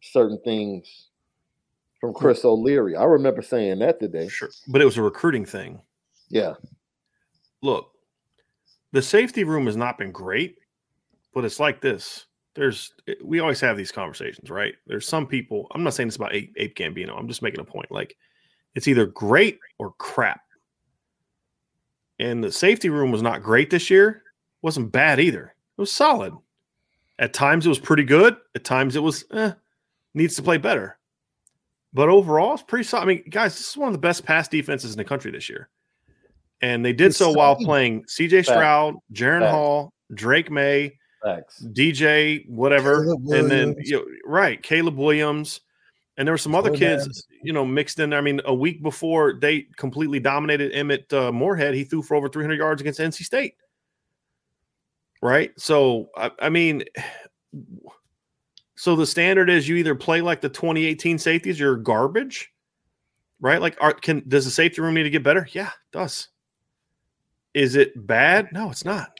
certain 0.00 0.38
things 0.44 1.08
from 2.00 2.12
Chris 2.12 2.44
O'Leary. 2.44 2.96
I 2.96 3.04
remember 3.04 3.42
saying 3.42 3.78
that 3.78 4.00
today. 4.00 4.28
Sure. 4.28 4.50
But 4.68 4.82
it 4.82 4.84
was 4.84 4.98
a 4.98 5.02
recruiting 5.02 5.46
thing. 5.46 5.80
Yeah. 6.28 6.54
Look, 7.62 7.90
the 8.92 9.00
safety 9.00 9.44
room 9.44 9.66
has 9.66 9.76
not 9.76 9.96
been 9.96 10.12
great, 10.12 10.56
but 11.32 11.44
it's 11.44 11.60
like 11.60 11.80
this. 11.80 12.26
There's 12.54 12.92
eh, 13.08 13.14
we 13.24 13.40
always 13.40 13.60
have 13.60 13.76
these 13.76 13.90
conversations, 13.90 14.50
right? 14.50 14.74
There's 14.86 15.08
some 15.08 15.26
people, 15.26 15.66
I'm 15.74 15.82
not 15.82 15.94
saying 15.94 16.08
this 16.08 16.16
about 16.16 16.34
Ape, 16.34 16.52
Ape 16.56 16.76
Gambino. 16.76 17.18
I'm 17.18 17.28
just 17.28 17.42
making 17.42 17.60
a 17.60 17.64
point. 17.64 17.90
Like 17.90 18.16
it's 18.74 18.88
either 18.88 19.06
great 19.06 19.58
or 19.78 19.92
crap. 19.98 20.40
And 22.18 22.42
the 22.42 22.52
safety 22.52 22.90
room 22.90 23.10
was 23.10 23.22
not 23.22 23.42
great 23.42 23.70
this 23.70 23.90
year. 23.90 24.22
Wasn't 24.62 24.92
bad 24.92 25.20
either. 25.20 25.54
It 25.76 25.80
was 25.80 25.92
solid. 25.92 26.32
At 27.18 27.32
times 27.32 27.66
it 27.66 27.68
was 27.68 27.78
pretty 27.78 28.04
good. 28.04 28.36
At 28.54 28.64
times 28.64 28.96
it 28.96 29.02
was 29.02 29.24
eh, 29.32 29.52
needs 30.14 30.36
to 30.36 30.42
play 30.42 30.58
better. 30.58 30.98
But 31.92 32.08
overall, 32.08 32.54
it's 32.54 32.62
pretty 32.62 32.84
solid. 32.84 33.04
I 33.04 33.06
mean, 33.06 33.24
guys, 33.28 33.56
this 33.56 33.70
is 33.70 33.76
one 33.76 33.88
of 33.88 33.92
the 33.92 33.98
best 33.98 34.24
pass 34.24 34.48
defenses 34.48 34.92
in 34.92 34.98
the 34.98 35.04
country 35.04 35.30
this 35.30 35.48
year. 35.48 35.68
And 36.60 36.84
they 36.84 36.92
did 36.92 37.08
It's 37.08 37.18
so 37.18 37.30
while 37.30 37.56
playing 37.56 38.04
CJ 38.04 38.44
Stroud, 38.44 38.94
Jaren 39.12 39.40
Facts. 39.40 39.50
Hall, 39.52 39.92
Drake 40.14 40.50
Maye, 40.50 40.96
Facts. 41.22 41.64
DJ, 41.72 42.48
whatever, 42.48 43.12
and 43.12 43.50
then 43.50 43.76
you 43.78 43.96
know, 43.96 44.04
right, 44.24 44.62
Caleb 44.62 44.96
Williams, 44.96 45.60
and 46.16 46.26
there 46.26 46.32
were 46.32 46.38
some 46.38 46.54
other 46.54 46.70
Joe 46.70 46.78
kids, 46.78 47.06
Nance. 47.06 47.26
you 47.42 47.52
know, 47.52 47.64
mixed 47.64 47.98
in 47.98 48.10
there. 48.10 48.18
I 48.18 48.22
mean, 48.22 48.40
a 48.44 48.54
week 48.54 48.82
before 48.82 49.34
they 49.40 49.66
completely 49.76 50.20
dominated 50.20 50.72
Emmett 50.72 51.12
uh, 51.12 51.32
Morehead, 51.32 51.74
he 51.74 51.84
threw 51.84 52.02
for 52.02 52.14
over 52.14 52.28
300 52.28 52.56
yards 52.56 52.80
against 52.80 53.00
NC 53.00 53.24
State. 53.24 53.54
Right, 55.22 55.52
so 55.58 56.10
I, 56.16 56.30
I 56.40 56.48
mean, 56.50 56.84
so 58.76 58.94
the 58.94 59.06
standard 59.06 59.48
is 59.48 59.68
you 59.68 59.76
either 59.76 59.94
play 59.94 60.20
like 60.20 60.42
the 60.42 60.50
2018 60.50 61.18
safeties, 61.18 61.58
you're 61.58 61.76
garbage, 61.76 62.52
right? 63.40 63.60
Like, 63.60 63.76
are, 63.80 63.94
can 63.94 64.22
does 64.28 64.44
the 64.44 64.50
safety 64.50 64.82
room 64.82 64.94
need 64.94 65.04
to 65.04 65.10
get 65.10 65.22
better? 65.22 65.48
Yeah, 65.52 65.68
it 65.68 65.92
does. 65.92 66.28
Is 67.54 67.76
it 67.76 68.06
bad? 68.06 68.48
No, 68.52 68.70
it's 68.70 68.84
not. 68.84 69.18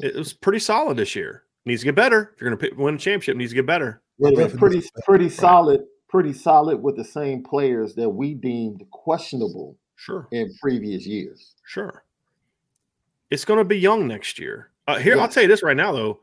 It 0.00 0.16
was 0.16 0.32
pretty 0.32 0.58
solid 0.58 0.96
this 0.96 1.14
year. 1.16 1.44
Needs 1.64 1.80
to 1.80 1.86
get 1.86 1.94
better. 1.94 2.32
If 2.34 2.42
you're 2.42 2.54
going 2.54 2.70
to 2.70 2.76
win 2.76 2.96
a 2.96 2.98
championship, 2.98 3.36
needs 3.36 3.52
to 3.52 3.56
get 3.56 3.66
better. 3.66 4.02
Wait 4.18 4.34
a 4.34 4.36
minute, 4.36 4.56
pretty 4.56 4.82
pretty 5.04 5.28
solid, 5.28 5.82
pretty 6.08 6.32
solid 6.32 6.82
with 6.82 6.96
the 6.96 7.04
same 7.04 7.42
players 7.42 7.94
that 7.96 8.08
we 8.08 8.34
deemed 8.34 8.84
questionable 8.90 9.76
Sure, 9.96 10.28
in 10.32 10.52
previous 10.60 11.06
years. 11.06 11.54
sure. 11.64 12.04
It's 13.30 13.44
going 13.44 13.58
to 13.58 13.64
be 13.64 13.78
young 13.78 14.06
next 14.06 14.38
year. 14.38 14.70
Uh, 14.86 14.98
here, 14.98 15.16
Yeah. 15.16 15.22
I'll 15.22 15.28
tell 15.28 15.42
you 15.42 15.48
this 15.48 15.62
right 15.62 15.76
now, 15.76 15.92
though. 15.92 16.20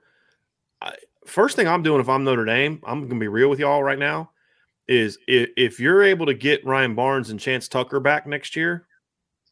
I, 0.81 0.93
first 1.25 1.55
thing 1.55 1.67
I'm 1.67 1.81
doing 1.83 1.99
if 1.99 2.07
I'm 2.07 2.23
Notre 2.23 2.45
Dame, 2.45 2.79
I'm 2.85 2.99
going 2.99 3.09
to 3.09 3.19
be 3.19 3.27
real 3.27 3.49
with 3.49 3.59
y'all 3.59 3.83
right 3.83 3.99
now. 3.99 4.31
Is 4.87 5.17
if, 5.27 5.49
if 5.57 5.79
you're 5.79 6.03
able 6.03 6.25
to 6.25 6.33
get 6.33 6.65
Ryan 6.65 6.95
Barnes 6.95 7.29
and 7.29 7.39
Chance 7.39 7.67
Tucker 7.69 7.99
back 7.99 8.27
next 8.27 8.55
year 8.55 8.87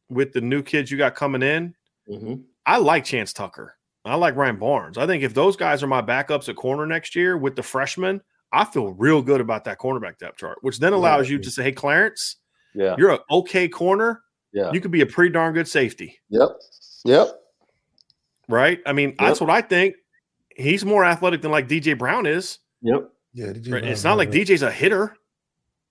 with 0.09 0.31
the 0.34 0.41
new 0.41 0.61
kids 0.61 0.91
you 0.91 0.97
got 0.97 1.15
coming 1.15 1.41
in, 1.43 1.73
Mhm. 2.09 2.43
I 2.65 2.77
like 2.77 3.03
Chance 3.05 3.34
Tucker. 3.34 3.76
I 4.05 4.15
like 4.15 4.35
Ryan 4.35 4.57
Barnes. 4.57 4.97
I 4.97 5.05
think 5.07 5.23
if 5.23 5.34
those 5.34 5.55
guys 5.55 5.81
are 5.84 5.88
my 5.88 6.01
backups 6.01 6.49
at 6.49 6.55
corner 6.55 6.85
next 6.85 7.15
year 7.15 7.38
with 7.38 7.55
the 7.55 7.63
freshmen, 7.63 8.22
I 8.51 8.65
feel 8.65 8.89
real 8.93 9.21
good 9.21 9.41
about 9.41 9.63
that 9.65 9.77
cornerback 9.80 10.17
depth 10.17 10.38
chart, 10.38 10.57
which 10.61 10.80
then 10.80 10.93
allows 10.93 11.30
you 11.30 11.38
to 11.39 11.51
say, 11.51 11.63
hey, 11.63 11.71
Clarence, 11.71 12.38
Yeah. 12.73 12.95
you're 12.97 13.11
an 13.11 13.19
okay 13.30 13.67
corner. 13.67 14.21
Yeah. 14.53 14.71
You 14.71 14.81
could 14.81 14.91
be 14.91 15.01
a 15.01 15.05
pretty 15.05 15.31
darn 15.31 15.53
good 15.53 15.67
safety, 15.67 16.17
Yep. 16.30 16.49
Yep. 17.05 17.27
right? 18.47 18.80
I 18.85 18.93
mean, 18.93 19.15
that's 19.19 19.39
what 19.39 19.49
I 19.49 19.61
think. 19.61 19.95
He's 20.55 20.84
more 20.84 21.05
athletic 21.05 21.41
than 21.41 21.51
like 21.51 21.67
DJ 21.67 21.97
Brown 21.97 22.26
is. 22.26 22.59
Yep. 22.81 23.09
Yeah, 23.34 23.45
Right? 23.67 23.84
It's 23.84 24.03
not 24.03 24.17
like 24.17 24.30
man. 24.30 24.39
DJ's 24.39 24.63
a 24.63 24.71
hitter. 24.71 25.15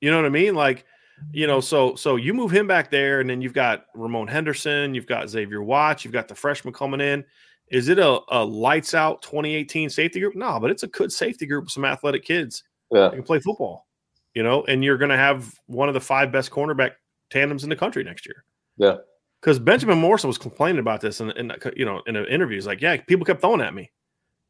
You 0.00 0.10
know 0.10 0.16
what 0.16 0.26
I 0.26 0.30
mean? 0.30 0.54
Like, 0.54 0.84
you 1.32 1.46
know, 1.46 1.60
so 1.60 1.94
so 1.94 2.16
you 2.16 2.34
move 2.34 2.50
him 2.50 2.66
back 2.66 2.90
there, 2.90 3.20
and 3.20 3.28
then 3.30 3.40
you've 3.40 3.52
got 3.52 3.86
Ramon 3.94 4.26
Henderson, 4.28 4.94
you've 4.94 5.06
got 5.06 5.28
Xavier 5.28 5.62
Watts, 5.62 6.04
you've 6.04 6.12
got 6.12 6.28
the 6.28 6.34
freshman 6.34 6.72
coming 6.74 7.00
in. 7.00 7.24
Is 7.70 7.88
it 7.88 7.98
a, 7.98 8.20
a 8.30 8.44
lights 8.44 8.94
out 8.94 9.22
2018 9.22 9.90
safety 9.90 10.20
group? 10.20 10.34
No, 10.34 10.58
but 10.60 10.70
it's 10.70 10.82
a 10.82 10.88
good 10.88 11.12
safety 11.12 11.46
group 11.46 11.64
with 11.64 11.72
some 11.72 11.84
athletic 11.84 12.24
kids 12.24 12.64
Yeah. 12.92 13.02
that 13.08 13.12
can 13.14 13.22
play 13.22 13.40
football. 13.40 13.86
You 14.34 14.42
know, 14.42 14.64
and 14.64 14.84
you're 14.84 14.98
going 14.98 15.10
to 15.10 15.16
have 15.16 15.54
one 15.66 15.88
of 15.88 15.94
the 15.94 16.00
five 16.00 16.30
best 16.30 16.50
cornerback 16.50 16.92
tandems 17.30 17.64
in 17.64 17.70
the 17.70 17.76
country 17.76 18.04
next 18.04 18.26
year. 18.26 18.44
Yeah. 18.76 18.96
Because 19.40 19.58
Benjamin 19.58 19.98
Morrison 19.98 20.28
was 20.28 20.38
complaining 20.38 20.80
about 20.80 21.00
this, 21.00 21.20
in, 21.20 21.30
in 21.32 21.52
you 21.76 21.84
know, 21.84 22.02
in 22.06 22.16
an 22.16 22.26
interview, 22.26 22.56
he's 22.56 22.66
like, 22.66 22.80
"Yeah, 22.80 22.96
people 22.96 23.24
kept 23.24 23.40
throwing 23.40 23.60
at 23.60 23.74
me." 23.74 23.90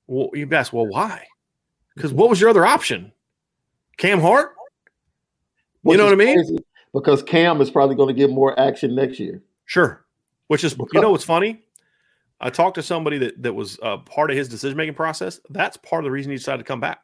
Well, 0.06 0.30
you 0.32 0.48
ask, 0.52 0.72
well, 0.72 0.86
why? 0.86 1.26
Because 1.94 2.12
what 2.12 2.30
was 2.30 2.40
your 2.40 2.48
other 2.50 2.64
option? 2.64 3.12
Cam 3.98 4.20
Hart? 4.20 4.52
You 5.84 5.90
Which 5.90 5.98
know 5.98 6.04
what 6.04 6.12
I 6.12 6.16
mean? 6.16 6.58
Because 6.94 7.22
Cam 7.22 7.60
is 7.60 7.70
probably 7.70 7.94
going 7.94 8.08
to 8.08 8.18
get 8.18 8.30
more 8.30 8.58
action 8.58 8.94
next 8.94 9.20
year. 9.20 9.42
Sure. 9.66 10.04
Which 10.46 10.64
is, 10.64 10.76
you 10.92 11.00
know, 11.00 11.10
what's 11.10 11.24
funny? 11.24 11.62
I 12.40 12.50
talked 12.50 12.76
to 12.76 12.82
somebody 12.82 13.18
that 13.18 13.42
that 13.42 13.52
was 13.54 13.78
uh, 13.82 13.98
part 13.98 14.30
of 14.30 14.36
his 14.36 14.48
decision 14.48 14.76
making 14.76 14.94
process. 14.94 15.40
That's 15.50 15.76
part 15.76 16.00
of 16.00 16.04
the 16.04 16.10
reason 16.10 16.30
he 16.30 16.36
decided 16.38 16.58
to 16.58 16.64
come 16.64 16.80
back 16.80 17.00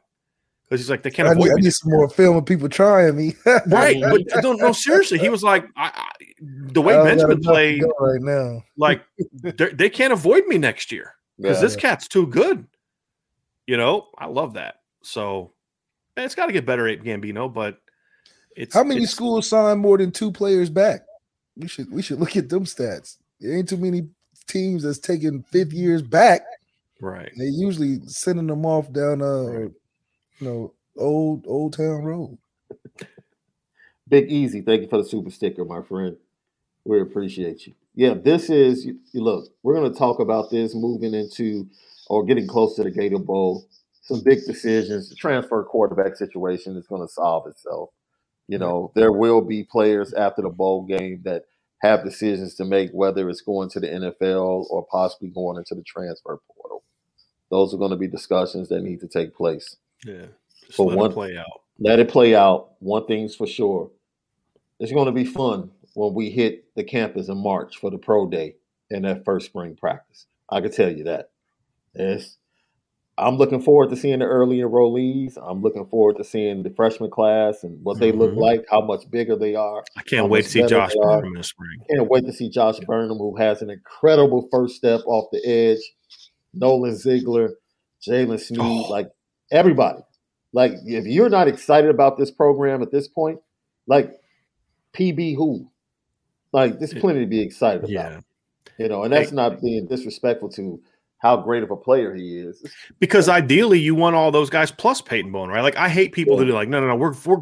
because 0.64 0.80
he's 0.80 0.88
like, 0.90 1.02
they 1.02 1.10
can't 1.10 1.28
I 1.28 1.32
avoid 1.32 1.44
need, 1.46 1.50
I 1.50 1.54
me. 1.56 1.62
need 1.62 1.72
some 1.72 1.90
more 1.92 2.08
film 2.08 2.36
of 2.36 2.46
people 2.46 2.68
trying 2.68 3.16
me. 3.16 3.34
right? 3.66 4.00
But 4.00 4.42
no, 4.42 4.52
no, 4.52 4.72
seriously, 4.72 5.18
he 5.18 5.28
was 5.28 5.42
like, 5.42 5.64
I, 5.76 5.90
I, 5.94 6.10
the 6.40 6.80
way 6.80 6.94
I 6.94 6.98
got 6.98 7.04
Benjamin 7.04 7.40
played, 7.40 7.82
right 8.00 8.20
now. 8.22 8.62
like 8.76 9.02
they're- 9.32 9.90
can't 9.90 10.12
avoid 10.12 10.46
me 10.46 10.56
next 10.58 10.92
year 10.92 11.14
because 11.36 11.56
Yeah. 11.58 11.62
this 11.62 11.76
cat's 11.76 12.06
too 12.08 12.26
good. 12.28 12.66
You 13.66 13.76
know, 13.76 14.08
I 14.18 14.26
love 14.26 14.54
that. 14.54 14.76
So 15.02 15.52
man, 16.16 16.26
it's 16.26 16.34
got 16.34 16.46
to 16.46 16.52
get 16.52 16.64
better 16.66 16.86
at 16.88 17.00
Gambino, 17.02 17.52
but 17.52 17.78
It's 18.56 18.72
How 18.74 18.84
many 18.84 18.98
it's- 19.02 19.10
schools 19.12 19.48
sign 19.48 19.78
more 19.78 19.98
than 19.98 20.12
two 20.12 20.30
players 20.30 20.70
back? 20.70 21.02
We 21.56 21.66
should 21.68 21.90
we 21.90 22.02
should 22.02 22.20
look 22.20 22.36
at 22.36 22.48
them 22.48 22.64
stats. 22.64 23.16
There 23.40 23.52
ain't 23.56 23.68
too 23.68 23.76
many 23.76 24.08
teams 24.46 24.82
that's 24.82 24.98
taking 24.98 25.42
fifth 25.42 25.72
years 25.72 26.02
back. 26.02 26.42
Right. 27.00 27.32
They 27.36 27.46
usually 27.46 28.00
sending 28.06 28.46
them 28.46 28.64
off 28.64 28.92
down 28.92 29.20
uh 29.22 29.58
you 29.58 29.74
know 30.40 30.72
old 30.96 31.44
old 31.46 31.74
town 31.74 32.02
road. 32.04 32.38
Big 34.08 34.30
Easy, 34.30 34.60
thank 34.60 34.82
you 34.82 34.88
for 34.88 34.98
the 34.98 35.08
super 35.08 35.30
sticker, 35.30 35.64
my 35.64 35.82
friend. 35.82 36.16
We 36.84 37.00
appreciate 37.00 37.66
you. 37.66 37.74
Yeah, 37.94 38.14
this 38.14 38.50
is 38.50 38.84
you, 38.84 38.98
you 39.12 39.22
look. 39.22 39.48
We're 39.62 39.74
going 39.74 39.90
to 39.90 39.98
talk 39.98 40.20
about 40.20 40.50
this 40.50 40.74
moving 40.74 41.14
into 41.14 41.66
or 42.08 42.24
getting 42.24 42.46
close 42.46 42.76
to 42.76 42.82
the 42.82 42.90
Gator 42.90 43.18
Bowl. 43.18 43.66
Some 44.02 44.22
big 44.22 44.44
decisions. 44.44 45.08
The 45.08 45.14
transfer 45.14 45.62
quarterback 45.64 46.16
situation 46.16 46.76
is 46.76 46.86
going 46.86 47.00
to 47.00 47.12
solve 47.12 47.46
itself. 47.46 47.90
You 48.48 48.58
know, 48.58 48.92
there 48.94 49.12
will 49.12 49.40
be 49.40 49.64
players 49.64 50.12
after 50.12 50.42
the 50.42 50.50
bowl 50.50 50.82
game 50.84 51.22
that 51.24 51.44
have 51.84 52.04
decisions 52.04 52.54
to 52.56 52.64
make, 52.64 52.90
whether 52.92 53.28
it's 53.28 53.40
going 53.40 53.68
to 53.70 53.80
the 53.80 53.88
NFL 53.88 54.66
or 54.70 54.86
possibly 54.90 55.28
going 55.28 55.58
into 55.58 55.74
the 55.74 55.82
transfer 55.82 56.38
portal. 56.56 56.82
Those 57.50 57.74
are 57.74 57.78
going 57.78 57.90
to 57.90 57.96
be 57.96 58.08
discussions 58.08 58.68
that 58.68 58.82
need 58.82 59.00
to 59.00 59.08
take 59.08 59.34
place. 59.34 59.76
Yeah. 60.04 60.26
Just 60.66 60.76
For 60.76 60.86
let 60.86 60.98
one- 60.98 61.10
it 61.10 61.14
play 61.14 61.36
out. 61.36 61.60
let 61.78 61.98
it 61.98 62.08
play 62.08 62.34
out. 62.34 62.70
One 62.80 63.06
thing's 63.06 63.36
for 63.36 63.46
sure. 63.46 63.90
It's 64.80 64.92
going 64.92 65.06
to 65.06 65.12
be 65.12 65.24
fun 65.24 65.70
when 65.94 66.14
we 66.14 66.30
hit 66.30 66.74
the 66.74 66.84
campus 66.84 67.28
in 67.28 67.36
March 67.38 67.78
for 67.78 67.90
the 67.90 67.98
pro 67.98 68.26
day 68.26 68.56
and 68.90 69.04
that 69.04 69.24
first 69.24 69.46
spring 69.46 69.76
practice. 69.76 70.26
I 70.50 70.60
can 70.60 70.72
tell 70.72 70.90
you 70.90 71.04
that. 71.04 71.30
It's, 71.94 72.36
I'm 73.16 73.36
looking 73.36 73.60
forward 73.62 73.90
to 73.90 73.96
seeing 73.96 74.18
the 74.18 74.24
early 74.24 74.58
enrollees. 74.58 75.38
I'm 75.40 75.62
looking 75.62 75.86
forward 75.86 76.16
to 76.16 76.24
seeing 76.24 76.62
the 76.64 76.70
freshman 76.70 77.10
class 77.10 77.62
and 77.62 77.82
what 77.84 78.00
they 78.00 78.10
look 78.10 78.32
Mhm. 78.32 78.38
like, 78.38 78.64
how 78.68 78.80
much 78.80 79.08
bigger 79.10 79.36
they 79.36 79.54
are. 79.54 79.84
I 79.96 80.02
can't 80.02 80.28
wait 80.28 80.42
to 80.44 80.48
see 80.50 80.66
Josh. 80.66 80.92
Burnham 81.00 81.34
the 81.34 81.44
spring. 81.44 81.78
Can't 81.90 82.08
wait 82.10 82.26
to 82.26 82.32
see 82.32 82.48
Josh 82.48 82.80
Burnham, 82.80 83.18
who 83.18 83.36
has 83.36 83.62
an 83.62 83.70
incredible 83.70 84.48
first 84.50 84.74
step 84.76 85.00
off 85.06 85.30
the 85.30 85.46
edge. 85.46 85.78
Nolan 86.52 86.96
Ziegler, 86.96 87.54
Jaylen 88.06 88.40
Sneed, 88.40 88.60
Oh. 88.60 88.88
like 88.90 89.10
everybody. 89.52 90.02
Like 90.52 90.72
if 90.84 91.06
you're 91.06 91.28
not 91.28 91.46
excited 91.48 91.90
about 91.90 92.16
this 92.16 92.30
program 92.32 92.82
at 92.82 92.90
this 92.90 93.06
point, 93.08 93.40
like 93.86 94.10
PB 94.92 95.34
who? 95.36 95.68
Like 96.52 96.78
there's 96.78 96.94
plenty 96.94 97.20
to 97.20 97.26
be 97.26 97.40
excited 97.40 97.80
about. 97.84 97.90
Yeah. 97.90 98.20
You 98.78 98.88
know, 98.88 99.04
and 99.04 99.12
that's 99.12 99.30
not 99.32 99.60
being 99.60 99.86
disrespectful 99.86 100.48
to 100.50 100.80
how 101.24 101.38
great 101.38 101.62
of 101.62 101.70
a 101.70 101.76
player 101.76 102.14
he 102.14 102.38
is. 102.38 102.62
Because 103.00 103.28
ideally, 103.30 103.80
you 103.80 103.94
want 103.94 104.14
all 104.14 104.30
those 104.30 104.50
guys 104.50 104.70
plus 104.70 105.00
Peyton 105.00 105.32
Bowen, 105.32 105.48
right? 105.50 105.62
Like 105.62 105.76
I 105.76 105.88
hate 105.88 106.12
people 106.12 106.36
that 106.36 106.48
are 106.48 106.52
like, 106.52 106.68
no, 106.68 106.80
no, 106.80 106.86
no, 106.88 106.94
we're 106.96 107.14
we're 107.24 107.40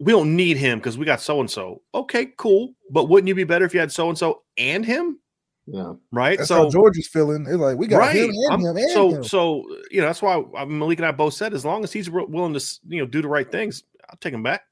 we 0.00 0.10
don't 0.10 0.34
need 0.34 0.56
him 0.56 0.78
because 0.78 0.96
we 0.96 1.04
got 1.04 1.20
so 1.20 1.38
and 1.40 1.50
so. 1.50 1.82
Okay, 1.94 2.32
cool, 2.38 2.72
but 2.90 3.10
wouldn't 3.10 3.28
you 3.28 3.34
be 3.34 3.44
better 3.44 3.66
if 3.66 3.74
you 3.74 3.80
had 3.80 3.92
so 3.92 4.08
and 4.08 4.16
so 4.16 4.42
and 4.56 4.82
him, 4.86 5.20
Yeah. 5.66 5.92
right? 6.10 6.38
That's 6.38 6.48
so 6.48 6.64
how 6.64 6.70
Georgia's 6.70 7.08
feeling. 7.08 7.44
They're 7.44 7.58
like, 7.58 7.76
we 7.76 7.86
got 7.86 7.98
right, 7.98 8.16
him 8.16 8.30
and 8.30 8.50
I'm- 8.50 8.60
him 8.62 8.76
and 8.78 8.90
so 8.92 9.10
him. 9.16 9.24
so 9.24 9.64
you 9.90 10.00
know 10.00 10.06
that's 10.06 10.22
why 10.22 10.42
uh, 10.56 10.64
Malik 10.64 10.98
and 10.98 11.06
I 11.06 11.12
both 11.12 11.34
said 11.34 11.52
as 11.52 11.64
long 11.66 11.84
as 11.84 11.92
he's 11.92 12.06
wi- 12.06 12.26
willing 12.30 12.54
to 12.54 12.64
you 12.88 13.00
know 13.02 13.06
do 13.06 13.20
the 13.20 13.28
right 13.28 13.50
things, 13.52 13.82
I'll 14.08 14.16
take 14.16 14.32
him 14.32 14.42
back. 14.42 14.62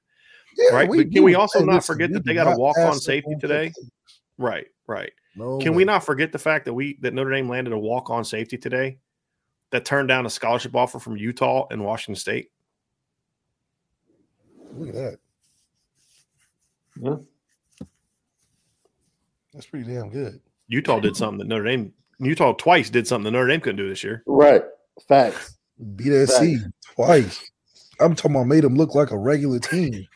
Yeah, 0.56 0.74
right, 0.74 0.88
but 0.88 1.12
can 1.12 1.22
we 1.22 1.32
do. 1.34 1.38
also 1.38 1.62
not 1.62 1.84
forget 1.84 2.10
that 2.12 2.24
they 2.24 2.32
got 2.32 2.46
a 2.52 2.58
walk-on 2.58 2.98
safety 2.98 3.34
today? 3.38 3.66
football. 3.68 3.90
Right, 4.38 4.66
right. 4.86 5.12
No 5.39 5.59
Can 5.59 5.73
way. 5.73 5.78
we 5.78 5.85
not 5.85 6.05
forget 6.05 6.32
the 6.32 6.39
fact 6.39 6.65
that 6.65 6.74
we 6.74 6.98
that 7.01 7.15
Notre 7.15 7.31
Dame 7.31 7.48
landed 7.48 7.73
a 7.73 7.78
walk 7.78 8.10
on 8.10 8.24
safety 8.24 8.59
today 8.59 8.98
that 9.70 9.85
turned 9.85 10.09
down 10.09 10.27
a 10.27 10.31
scholarship 10.31 10.74
offer 10.74 10.98
from 10.98 11.16
Utah 11.16 11.66
and 11.70 11.85
Washington 11.85 12.16
State? 12.19 12.51
Look 14.74 14.89
at 14.89 14.94
that. 14.94 15.19
Yeah. 17.01 17.16
That's 19.55 19.66
pretty 19.66 19.93
damn 19.93 20.10
good. 20.10 20.40
Utah 20.66 21.01
did 21.01 21.16
something 21.16 21.39
that 21.39 21.48
Notre 21.48 21.65
Dame 21.65 21.93
Utah 22.20 22.52
twice 22.52 22.90
did 22.90 23.06
something 23.06 23.24
that 23.24 23.31
Notre 23.39 23.48
Dame 23.48 23.60
couldn't 23.60 23.77
do 23.77 23.89
this 23.89 24.02
year. 24.02 24.23
Right. 24.27 24.62
Facts. 25.09 25.56
Beat 25.94 26.27
SC 26.27 26.43
twice. 26.94 27.51
I'm 28.01 28.15
talking 28.16 28.32
about 28.32 28.47
made 28.48 28.65
them 28.65 28.74
look 28.74 28.94
like 28.94 29.12
a 29.12 29.19
regular 29.19 29.60
team. 29.60 30.06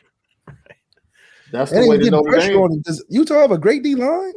That's 1.53 1.71
And 1.71 1.85
the 1.85 1.89
way 1.89 1.97
they 1.97 2.05
to 2.05 2.11
getting 2.11 2.19
Notre 2.19 2.31
pressure 2.31 2.49
Dame. 2.53 2.61
on 2.63 2.71
them. 2.71 2.83
Does 2.83 3.05
Utah 3.09 3.41
have 3.41 3.53
a 3.53 3.59
great 3.59 3.83
D 3.83 3.95
line? 3.95 4.33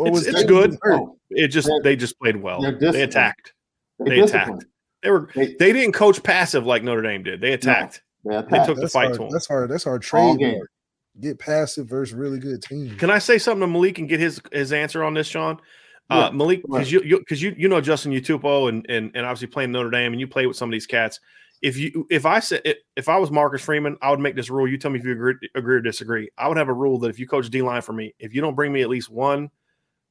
Or 0.00 0.08
It's- 0.08 0.26
it's 0.26 0.44
good. 0.44 0.76
hurt? 0.82 1.02
It 1.30 1.48
just 1.48 1.68
They're- 1.68 1.80
they 1.82 1.96
just 1.96 2.18
played 2.18 2.36
well. 2.36 2.60
they're 2.62 2.72
They 2.72 2.78
disciplined. 2.78 3.02
attacked. 3.10 3.52
they 3.98 4.10
They 4.10 4.20
attacked. 4.20 4.64
They 5.02 5.10
were 5.10 5.28
They, 5.34 5.54
they 5.58 5.72
didn't 5.72 5.92
coach 5.92 6.22
passive 6.22 6.66
like 6.66 6.82
Notre 6.82 7.02
Dame 7.02 7.22
did. 7.22 7.40
They 7.40 7.52
attacked. 7.52 8.02
they 8.24 8.30
They 8.32 8.36
attacked. 8.38 8.66
took 8.66 8.76
the 8.76 8.82
That's 8.82 8.92
fight 8.92 9.08
our, 9.08 9.14
to 9.14 9.24
'em. 9.24 9.30
that's 9.30 9.50
our 9.50 9.66
that's 9.66 9.86
our 9.86 9.94
All 9.94 9.98
trade. 9.98 10.38
game. 10.38 10.62
Get 11.20 11.38
passive 11.38 11.88
versus 11.88 12.14
really 12.14 12.38
good 12.38 12.62
team. 12.62 12.96
Can 12.96 13.10
I 13.10 13.18
say 13.18 13.36
something 13.38 13.60
to 13.60 13.66
Malik 13.66 13.98
and 13.98 14.08
get 14.08 14.20
his 14.20 14.40
his 14.52 14.72
answer 14.72 15.02
on 15.02 15.14
this, 15.14 15.26
Sean? 15.26 15.58
Yeah, 16.10 16.26
Uh, 16.26 16.30
Malik, 16.32 16.62
go 16.66 16.74
ahead. 16.76 16.86
because 16.86 16.92
you 16.92 17.00
you 17.04 17.18
because 17.18 17.42
you 17.42 17.54
you 17.58 17.68
know 17.68 17.80
Justin 17.80 18.12
Utupo 18.12 18.68
and, 18.68 18.84
and 18.88 19.10
and 19.14 19.26
obviously 19.26 19.48
playing 19.48 19.72
Notre 19.72 19.90
Dame 19.90 20.12
and 20.12 20.20
you 20.20 20.26
play 20.28 20.46
with 20.46 20.56
some 20.56 20.68
of 20.68 20.72
these 20.72 20.86
cats. 20.86 21.20
If 21.62 21.76
you 21.76 22.06
if 22.10 22.24
I 22.26 22.40
said 22.40 22.62
if 22.96 23.08
I 23.08 23.18
was 23.18 23.30
Marcus 23.30 23.60
Freeman, 23.62 23.96
I 24.00 24.10
would 24.10 24.20
make 24.20 24.34
this 24.36 24.50
rule. 24.50 24.66
You 24.68 24.78
tell 24.78 24.90
me 24.90 24.98
if 24.98 25.04
you 25.04 25.12
agree, 25.12 25.34
agree 25.54 25.76
or 25.76 25.80
disagree. 25.80 26.30
I 26.38 26.48
would 26.48 26.56
have 26.56 26.68
a 26.68 26.72
rule 26.74 26.98
that 27.00 27.08
if 27.10 27.18
you 27.18 27.26
coach 27.26 27.50
D 27.50 27.60
line 27.62 27.82
for 27.82 27.92
me, 27.92 28.14
if 28.18 28.34
you 28.34 28.40
don't 28.40 28.54
bring 28.54 28.72
me 28.72 28.80
at 28.82 28.88
least 28.88 29.10
one 29.10 29.50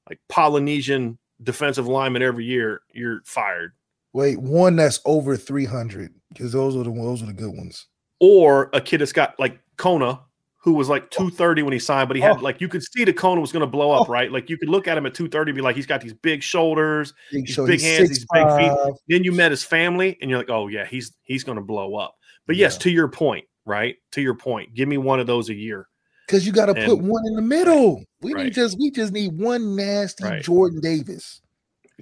like 0.10 0.19
Polynesian 0.30 1.18
defensive 1.44 1.88
lineman 1.88 2.22
every 2.22 2.45
year, 2.45 2.81
you're 2.94 3.22
fired. 3.26 3.73
Wait, 4.14 4.40
one 4.40 4.76
that's 4.76 4.99
over 5.06 5.38
300 5.38 6.14
because 6.34 6.52
those 6.52 6.76
are 6.76 6.84
the 6.84 6.91
those 6.91 7.22
are 7.23 7.27
the 7.27 7.34
good 7.34 7.56
ones. 7.56 7.88
Or 8.19 8.69
a 8.73 8.81
kid 8.81 8.99
that's 9.02 9.14
got 9.14 9.40
like 9.40 9.60
Kona, 9.77 10.19
who 10.57 10.73
was 10.73 10.90
like 10.90 11.10
230 11.11 11.64
when 11.64 11.73
he 11.73 11.80
signed, 11.80 12.10
but 12.10 12.15
he 12.18 12.22
had 12.22 12.38
Oh. 12.38 12.41
like 12.41 12.60
you 12.60 12.68
could 12.68 12.84
see 12.84 13.03
the 13.06 13.14
Kona 13.14 13.40
was 13.40 13.52
going 13.52 13.61
to 13.61 13.68
blow 13.68 13.91
up, 13.91 14.10
oh. 14.10 14.11
right? 14.11 14.31
Like 14.31 14.49
you 14.49 14.57
could 14.57 14.68
look 14.69 14.88
at 14.88 14.98
him 14.98 15.06
at 15.06 15.14
230, 15.14 15.52
and 15.52 15.56
be 15.56 15.61
like, 15.61 15.76
he's 15.76 15.86
got 15.86 16.02
these 16.02 16.14
big 16.14 16.41
shoulders, 16.44 17.14
Big 17.31 17.45
These 17.45 17.53
show, 17.56 17.65
big 17.68 17.81
hands, 17.81 18.10
these 18.10 18.26
big 18.34 18.48
feet. 18.57 18.72
then 19.07 19.23
you 19.23 19.31
met 19.31 19.52
his 19.52 19.64
family 19.64 20.18
and 20.22 20.30
you're 20.30 20.40
like 20.40 20.49
oh 20.49 20.68
yeah 20.68 20.86
he's 20.86 21.14
he's 21.23 21.44
going 21.44 21.57
to 21.57 21.64
blow 21.64 21.95
up 21.95 22.15
but 22.48 22.56
yes 22.56 22.73
Yeah. 22.76 22.80
to 22.80 22.90
your 22.91 23.07
point 23.07 23.45
right 23.65 23.95
to 24.14 24.22
your 24.22 24.34
point 24.36 24.73
give 24.73 24.88
me 24.90 24.98
one 24.98 25.19
of 25.19 25.27
those 25.27 25.49
a 25.49 25.53
year 25.53 25.88
Because 26.30 26.45
you 26.45 26.51
got 26.53 26.68
to 26.68 26.76
put 26.85 26.99
one 26.99 27.26
in 27.26 27.34
the 27.35 27.41
middle. 27.41 28.03
We 28.22 28.35
Right. 28.35 28.43
need 28.45 28.53
just 28.53 28.77
we 28.77 28.91
just 28.91 29.11
need 29.11 29.34
one 29.34 29.76
nasty 29.76 30.26
Right. 30.26 30.43
Jordan 30.43 30.80
Davis. 30.80 31.41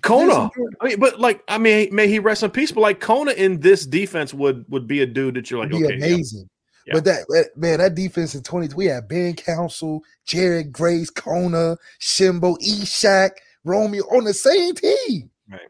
kona 0.04 0.50
i 0.82 0.86
mean 0.86 1.00
but 1.00 1.20
like 1.20 1.42
i 1.48 1.58
mean 1.58 1.90
may 1.96 2.08
he 2.08 2.20
rest 2.20 2.44
in 2.44 2.52
peace 2.52 2.72
but 2.72 2.82
like 2.82 3.00
kona 3.00 3.32
in 3.32 3.60
this 3.62 3.84
defense 3.84 4.32
would 4.32 4.64
would 4.70 4.86
be 4.86 5.02
a 5.02 5.08
dude 5.08 5.34
that 5.34 5.50
you're 5.50 5.60
like 5.62 5.70
be 5.72 5.84
okay 5.86 5.96
amazing. 5.96 6.48
Yeah. 6.86 6.94
But 6.96 7.06
that 7.06 7.50
man, 7.56 7.80
that 7.80 7.96
defense 7.96 8.36
in 8.36 8.44
20, 8.44 8.74
we 8.76 8.86
had 8.86 9.08
Ben 9.10 9.34
Councell, 9.36 10.02
Jarrett 10.26 10.72
Grace, 10.72 11.10
Kona, 11.10 11.76
Shimbo, 12.00 12.58
Eshak, 12.62 13.32
Romeo 13.66 14.04
on 14.06 14.24
the 14.24 14.34
same 14.34 14.74
team. 14.76 15.30
Right. 15.52 15.68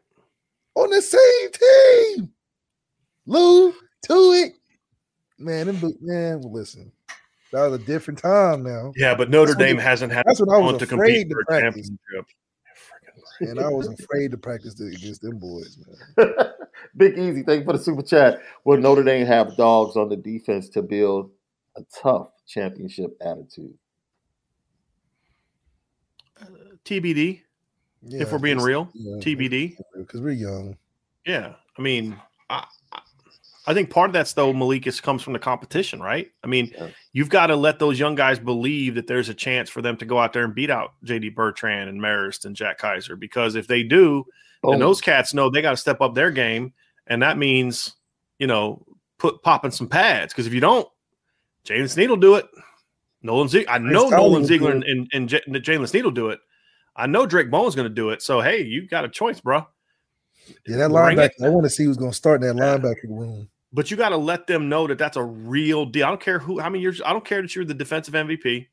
On 0.76 0.90
the 0.92 1.02
same 1.02 1.52
team. 1.52 2.32
Lou, 3.26 3.72
to 3.72 4.14
it. 4.34 4.54
Man, 5.40 5.66
them, 5.68 5.78
bo- 5.80 5.98
man, 6.02 6.42
listen. 6.42 6.92
That 7.58 7.72
was 7.72 7.82
a 7.82 7.84
different 7.86 8.20
time 8.20 8.62
now. 8.64 8.94
yeah 8.96 9.16
but 9.16 9.30
notre 9.32 9.54
That's 9.54 9.58
dame 9.66 9.78
they- 9.78 9.84
hasn't 9.84 10.14
had 10.14 10.24
That's 10.28 10.40
what 10.40 10.50
I 10.56 10.58
was 10.60 10.74
one 10.74 10.80
to 10.80 10.86
afraid 10.86 10.98
compete 11.00 11.30
to 11.30 11.34
for 11.36 11.42
a 11.42 11.46
practice. 11.46 11.90
championship 11.90 12.36
And 13.42 13.60
I 13.60 13.70
was 13.70 13.88
afraid 13.88 14.32
to 14.32 14.38
practice 14.38 14.80
against 14.80 15.22
them 15.22 15.38
boys, 15.40 15.78
man. 16.18 16.30
Big 16.98 17.18
Easy, 17.18 17.42
thank 17.44 17.62
you 17.62 17.66
for 17.66 17.74
the 17.74 17.80
super 17.84 18.02
chat. 18.04 18.42
Will 18.64 18.78
Notre 18.78 19.04
Dame 19.04 19.26
have 19.26 19.56
dogs 19.58 19.96
on 19.96 20.10
the 20.10 20.16
defense 20.16 20.70
to 20.70 20.82
build 20.84 21.32
a 21.76 21.82
tough 22.02 22.30
championship 22.48 23.16
attitude? 23.22 23.74
Uh, 26.40 26.46
tbd 26.86 27.42
if 28.10 28.32
we're 28.32 28.38
being 28.40 28.60
real 28.60 28.88
tbd 29.20 29.76
Because 29.98 30.22
we're 30.22 30.32
young. 30.32 30.78
Yeah, 31.26 31.54
I 31.78 31.82
mean, 31.82 32.16
I, 32.50 32.66
I- 33.68 33.74
think 33.74 33.90
part 33.90 34.10
of 34.10 34.14
that's 34.14 34.34
though, 34.34 34.54
Malikus 34.54 35.02
comes 35.02 35.22
from 35.22 35.34
the 35.34 35.40
competition, 35.40 36.00
right? 36.00 36.30
I 36.44 36.48
mean, 36.48 36.72
Yeah. 36.76 36.90
you've 37.14 37.30
got 37.30 37.48
to 37.48 37.56
let 37.56 37.80
those 37.80 38.00
young 38.00 38.16
guys 38.16 38.40
believe 38.40 38.96
that 38.96 39.08
there's 39.08 39.30
a 39.30 39.34
chance 39.34 39.70
for 39.70 39.82
them 39.82 39.98
to 39.98 40.06
go 40.06 40.18
out 40.20 40.34
there 40.34 40.44
and 40.46 40.56
beat 40.56 40.70
out 40.70 40.94
JD 41.06 41.30
Bertrand 41.36 41.90
and 41.90 42.00
Marist 42.02 42.46
and 42.46 42.56
Jack 42.56 42.78
Kaiser, 42.80 43.16
because 43.16 43.56
if 43.56 43.68
they 43.68 43.84
do, 43.84 44.26
Boom. 44.64 44.74
and 44.74 44.82
those 44.82 45.02
cats 45.02 45.34
know 45.34 45.50
they 45.50 45.62
got 45.62 45.72
to 45.72 45.78
step 45.78 46.02
up 46.02 46.16
their 46.16 46.32
game, 46.32 46.74
and 47.08 47.22
that 47.22 47.38
means, 47.38 47.94
you 48.40 48.48
know, 48.48 48.86
put 49.20 49.42
popping 49.44 49.72
some 49.72 49.88
pads. 49.88 50.34
Because 50.34 50.48
if 50.48 50.54
you 50.54 50.60
don't, 50.62 50.88
Jaylen 51.66 51.90
Sneed 51.90 52.10
will 52.10 52.18
do 52.18 52.36
it. 52.36 52.46
Nolan 53.24 53.48
Ziegler, 53.50 53.72
I 53.74 53.78
know 53.80 54.10
Nolan 54.10 54.46
Ziegler 54.46 54.72
and, 54.72 54.84
and, 54.84 55.10
and 55.12 55.28
J- 55.28 55.42
Jalen 55.48 55.88
Sneed 55.90 56.04
will 56.06 56.12
do 56.12 56.30
it. 56.30 56.40
I 56.96 57.08
know 57.08 57.26
Drayk 57.26 57.50
Bowen's 57.52 57.76
going 57.76 57.88
to 57.90 57.94
do 57.94 58.10
it. 58.12 58.22
So 58.22 58.42
hey, 58.42 58.62
you 58.64 58.88
got 58.88 59.04
a 59.06 59.10
choice, 59.10 59.42
bro. 59.42 59.66
Yeah, 60.66 60.78
that 60.78 60.92
Bring 60.92 61.18
it. 61.18 61.32
linebacker. 61.40 61.46
I 61.46 61.50
want 61.50 61.66
to 61.66 61.70
see 61.70 61.84
who's 61.84 61.98
going 61.98 62.12
to 62.12 62.16
start 62.16 62.42
in 62.44 62.56
that 62.56 62.82
linebacker 62.82 63.10
room. 63.10 63.50
But 63.74 63.92
you 63.92 63.98
got 63.98 64.10
to 64.10 64.18
let 64.18 64.48
them 64.48 64.70
know 64.70 64.88
that 64.88 64.98
that's 64.98 65.18
a 65.18 65.24
real 65.24 65.86
deal. 65.86 66.06
I 66.06 66.10
don't 66.10 66.22
care 66.22 66.40
who, 66.40 66.60
how 66.60 66.70
many 66.70 66.82
years. 66.82 67.02
I 67.06 67.12
don't 67.12 67.26
care 67.26 67.42
that 67.42 67.56
you're 67.56 67.66
the 67.66 67.74
defensive 67.74 68.14
MVP. 68.14 68.68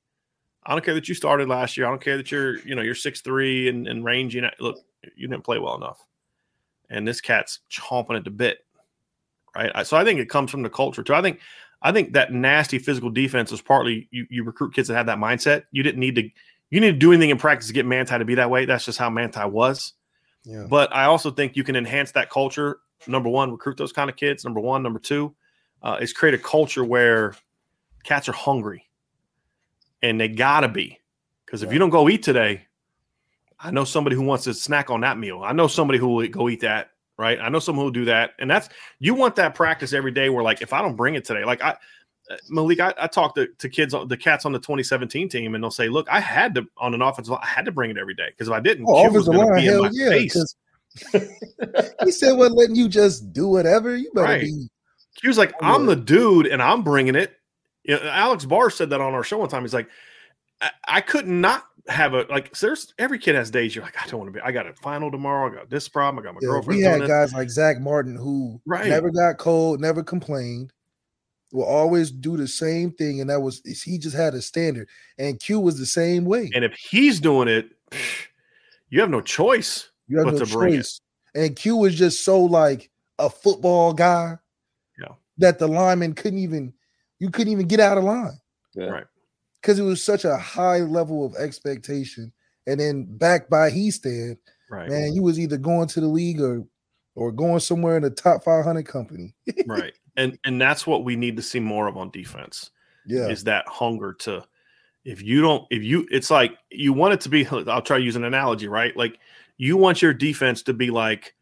I 0.67 0.73
don't 0.73 0.85
care 0.85 0.95
that 0.95 1.09
you 1.09 1.15
started 1.15 1.49
last 1.49 1.77
year. 1.77 1.87
I 1.87 1.91
don't 1.91 2.03
care 2.03 2.17
that 2.17 2.31
you're, 2.31 2.59
you 2.61 2.75
know, 2.75 2.83
you're 2.83 2.95
six 2.95 3.21
three 3.21 3.69
and, 3.69 3.87
and 3.87 4.05
range. 4.05 4.35
You 4.35 4.43
know, 4.43 4.51
look, 4.61 4.79
you 5.17 5.29
didn't 5.29 5.45
play 5.45 5.59
well 5.59 5.77
enough, 5.77 6.05
and 6.89 7.07
this 7.07 7.21
cat's 7.21 7.61
chomping 7.71 8.17
at 8.17 8.25
the 8.25 8.31
bit. 8.31 8.59
right? 9.55 9.87
So 9.87 9.97
I 9.97 10.05
think 10.05 10.21
it 10.21 10.31
comes 10.31 10.51
from 10.51 10.63
the 10.63 10.71
culture 10.71 11.03
too. 11.03 11.15
I 11.15 11.23
think 11.23 11.41
I 11.83 11.93
think 11.93 12.15
that 12.15 12.33
nasty 12.33 12.79
physical 12.79 13.11
defense 13.11 13.51
was 13.51 13.61
partly 13.61 14.09
you, 14.11 14.27
you 14.31 14.43
recruit 14.43 14.75
kids 14.75 14.89
that 14.89 14.95
have 14.95 15.07
that 15.07 15.19
mindset. 15.19 15.65
You 15.71 15.83
didn't 15.83 16.01
need 16.01 16.15
to 16.15 16.31
you 16.71 16.81
need 16.81 16.93
to 16.93 16.99
do 16.99 17.13
anything 17.13 17.31
in 17.31 17.39
practice 17.39 17.69
to 17.69 17.75
get 17.75 17.85
Manti 17.85 18.19
to 18.19 18.25
be 18.25 18.35
that 18.37 18.51
way. 18.51 18.65
That's 18.65 18.87
just 18.87 18.99
how 18.99 19.11
Manti 19.11 19.45
was. 19.45 19.93
Yeah. 20.45 20.67
But 20.69 20.95
I 20.95 21.05
also 21.05 21.31
think 21.31 21.57
you 21.57 21.65
can 21.65 21.77
enhance 21.77 22.13
that 22.13 22.31
culture. 22.31 22.79
Number 23.07 23.29
one, 23.29 23.51
recruit 23.51 23.77
those 23.77 23.93
kind 23.93 24.09
of 24.09 24.17
kids. 24.17 24.45
Number 24.45 24.61
one, 24.61 24.83
number 24.83 24.99
two, 24.99 25.35
uh, 25.83 25.99
is 26.01 26.13
create 26.13 26.35
a 26.35 26.39
culture 26.39 26.85
where 26.85 27.35
cats 28.03 28.29
are 28.29 28.33
hungry, 28.33 28.89
and 30.03 30.21
they 30.21 30.29
gotta 30.29 30.69
be. 30.69 30.99
Because 31.45 31.63
if 31.63 31.73
you 31.73 31.79
don't 31.79 31.91
go 31.91 32.09
eat 32.09 32.23
today, 32.23 32.67
I 33.61 33.71
know 33.71 33.85
somebody 33.85 34.17
who 34.17 34.23
wants 34.23 34.45
to 34.45 34.55
snack 34.55 34.91
on 34.91 35.03
that 35.03 35.19
meal. 35.19 35.43
I 35.45 35.53
know 35.53 35.67
somebody 35.67 35.99
who 35.99 36.09
will 36.09 36.29
go 36.29 36.49
eat 36.49 36.61
that. 36.61 36.91
Right. 37.17 37.39
I 37.41 37.49
know 37.49 37.61
someone 37.61 37.83
who 37.83 37.87
will 37.87 37.93
do 37.93 38.05
that, 38.07 38.33
and 38.41 38.51
that's 38.51 38.69
you 38.99 39.15
want 39.15 39.37
that 39.37 39.55
practice 39.55 39.93
every 39.93 40.11
day. 40.11 40.31
Where 40.31 40.43
like 40.43 40.63
if 40.63 40.73
I 40.73 40.83
don't 40.83 40.97
bring 40.97 41.15
it 41.15 41.25
today, 41.25 41.45
like 41.45 41.63
I. 41.63 41.77
uh, 42.31 42.37
Malik, 42.49 42.81
I, 42.81 42.93
I 42.99 43.07
talk 43.07 43.35
to, 43.37 43.47
to 43.47 43.69
kids, 43.69 43.95
the 44.09 44.17
cats 44.17 44.47
on 44.47 44.53
the 44.53 44.59
2017 44.59 45.29
team, 45.29 45.55
and 45.55 45.63
they'll 45.63 45.71
say, 45.71 45.89
"Look, 45.89 46.09
I 46.11 46.19
had 46.19 46.55
to 46.57 46.67
on 46.79 46.95
an 46.95 47.03
offensive 47.03 47.33
line, 47.33 47.41
I 47.43 47.47
had 47.47 47.67
to 47.67 47.71
bring 47.71 47.91
it 47.91 47.99
every 47.99 48.15
day 48.15 48.31
because 48.31 48.49
if 48.49 48.55
I 48.55 48.61
didn't, 48.61 48.87
Oh, 48.89 49.03
Q 49.09 49.13
was 49.13 49.29
gonna 49.29 49.55
be 49.55 49.67
in 49.67 49.79
my 49.79 49.91
yeah. 49.93 50.09
face." 50.09 50.57
He 52.05 52.11
said, 52.11 52.33
"Well, 52.37 52.55
letting 52.55 52.77
you 52.77 52.89
just 52.89 53.33
do 53.33 53.49
whatever? 53.49 53.97
You 53.97 54.11
better 54.15 54.27
Right. 54.27 54.41
be." 54.41 54.69
He 55.23 55.29
was 55.29 55.39
like, 55.39 55.55
I'm 55.63 55.87
the 55.87 55.97
dude 55.97 56.47
and 56.47 56.61
I'm 56.61 56.83
bringing 56.83 57.15
it. 57.15 57.35
You 57.85 57.95
know, 57.95 58.03
Alex 58.09 58.45
Barr 58.45 58.69
said 58.69 58.91
that 58.91 59.01
on 59.01 59.15
our 59.15 59.23
show 59.23 59.39
one 59.39 59.49
time. 59.49 59.63
He's 59.63 59.73
like, 59.73 59.89
I, 60.61 60.71
I 60.87 61.01
could 61.01 61.29
not 61.29 61.65
have 61.89 62.15
a 62.15 62.27
like. 62.29 62.57
There's 62.59 62.93
every 62.99 63.19
kid 63.19 63.35
has 63.35 63.51
days. 63.51 63.75
You're 63.75 63.85
like, 63.85 63.97
I 64.03 64.07
don't 64.09 64.19
want 64.21 64.33
to 64.33 64.39
be. 64.39 64.45
I 64.45 64.53
got 64.53 64.67
a 64.67 64.75
final 64.75 65.11
tomorrow. 65.11 65.51
I 65.51 65.55
got 65.55 65.71
this 65.71 65.89
problem. 65.89 66.23
I 66.23 66.27
got 66.27 66.35
my 66.35 66.41
Yeah, 66.43 66.49
girlfriend. 66.49 66.79
we 66.79 66.85
had 66.85 67.01
this. 67.03 67.09
guys 67.09 67.33
like 67.33 67.49
Zach 67.49 67.81
Martin 67.81 68.17
who 68.17 68.61
Right. 68.67 68.89
never 68.89 69.11
got 69.11 69.39
cold, 69.39 69.81
never 69.81 70.03
complained, 70.03 70.73
will 71.53 71.65
always 71.65 72.11
do 72.11 72.37
the 72.37 72.49
same 72.49 72.91
thing, 72.91 73.21
and 73.21 73.31
that 73.31 73.41
was 73.41 73.63
he 73.85 73.99
just 73.99 74.17
had 74.17 74.35
a 74.35 74.43
standard. 74.43 74.89
And 75.19 75.39
Q 75.39 75.61
was 75.61 75.79
the 75.79 75.87
same 75.87 76.25
way. 76.25 76.51
And 76.55 76.65
if 76.65 76.73
he's 76.75 77.21
doing 77.21 77.49
it, 77.49 77.71
you 78.91 79.01
have 79.01 79.11
no 79.11 79.21
choice. 79.21 79.91
You 80.09 80.19
have 80.19 80.27
but 80.27 80.35
no 80.35 80.45
to 80.45 80.53
bring 80.53 80.75
it. 80.75 80.77
choice. 80.79 81.01
And 81.35 81.57
Q 81.57 81.77
was 81.77 81.95
just 81.95 82.25
so 82.25 82.41
like 82.41 82.91
a 83.19 83.29
football 83.31 83.93
guy 83.93 84.37
Yeah. 84.99 85.15
that 85.39 85.59
the 85.59 85.69
lineman 85.69 86.15
couldn't 86.15 86.39
even 86.41 86.73
you 87.21 87.31
couldn't 87.31 87.53
even 87.53 87.67
get 87.69 87.81
out 87.81 87.97
of 87.99 88.05
line 88.05 88.39
Yeah. 88.75 88.87
Right. 88.87 89.07
because 89.61 89.79
it 89.79 89.83
was 89.83 90.03
such 90.03 90.25
a 90.25 90.37
high 90.37 90.79
level 90.81 91.25
of 91.25 91.35
expectation. 91.37 92.33
And 92.67 92.81
then 92.81 93.05
back 93.05 93.49
by 93.49 93.71
he 93.71 93.91
stand, 93.91 94.37
Right. 94.71 94.89
man, 94.89 95.15
you 95.15 95.23
was 95.23 95.39
either 95.39 95.57
going 95.59 95.89
to 95.89 96.01
the 96.01 96.09
league 96.09 96.41
or 96.41 96.65
or 97.17 97.31
going 97.31 97.61
somewhere 97.61 97.97
in 97.97 98.03
the 98.03 98.11
top 98.11 98.43
500 98.43 98.85
company. 98.87 99.35
right. 99.67 99.95
And 100.17 100.39
and 100.45 100.61
that's 100.61 100.87
what 100.87 101.05
we 101.05 101.15
need 101.17 101.37
to 101.37 101.43
see 101.43 101.61
more 101.61 101.87
of 101.89 101.97
on 101.97 102.11
defense. 102.11 102.71
Yeah. 103.07 103.29
is 103.29 103.45
that 103.45 103.69
hunger 103.69 104.15
to 104.21 104.45
if 105.05 105.21
you 105.23 105.43
don't 105.43 105.67
if 105.71 105.83
you 105.85 106.09
it's 106.11 106.31
like 106.31 106.57
you 106.71 106.95
want 106.95 107.13
it 107.13 107.21
to 107.21 107.29
be 107.29 107.47
i'll 107.47 107.83
try 107.83 107.99
to 107.99 108.03
use 108.03 108.17
an 108.17 108.25
analogy 108.25 108.67
right 108.67 108.97
like 108.97 109.19
you 109.57 109.77
want 109.77 110.03
your 110.03 110.13
defense 110.13 110.63
to 110.65 110.73
be 110.73 110.91
like 110.91 111.35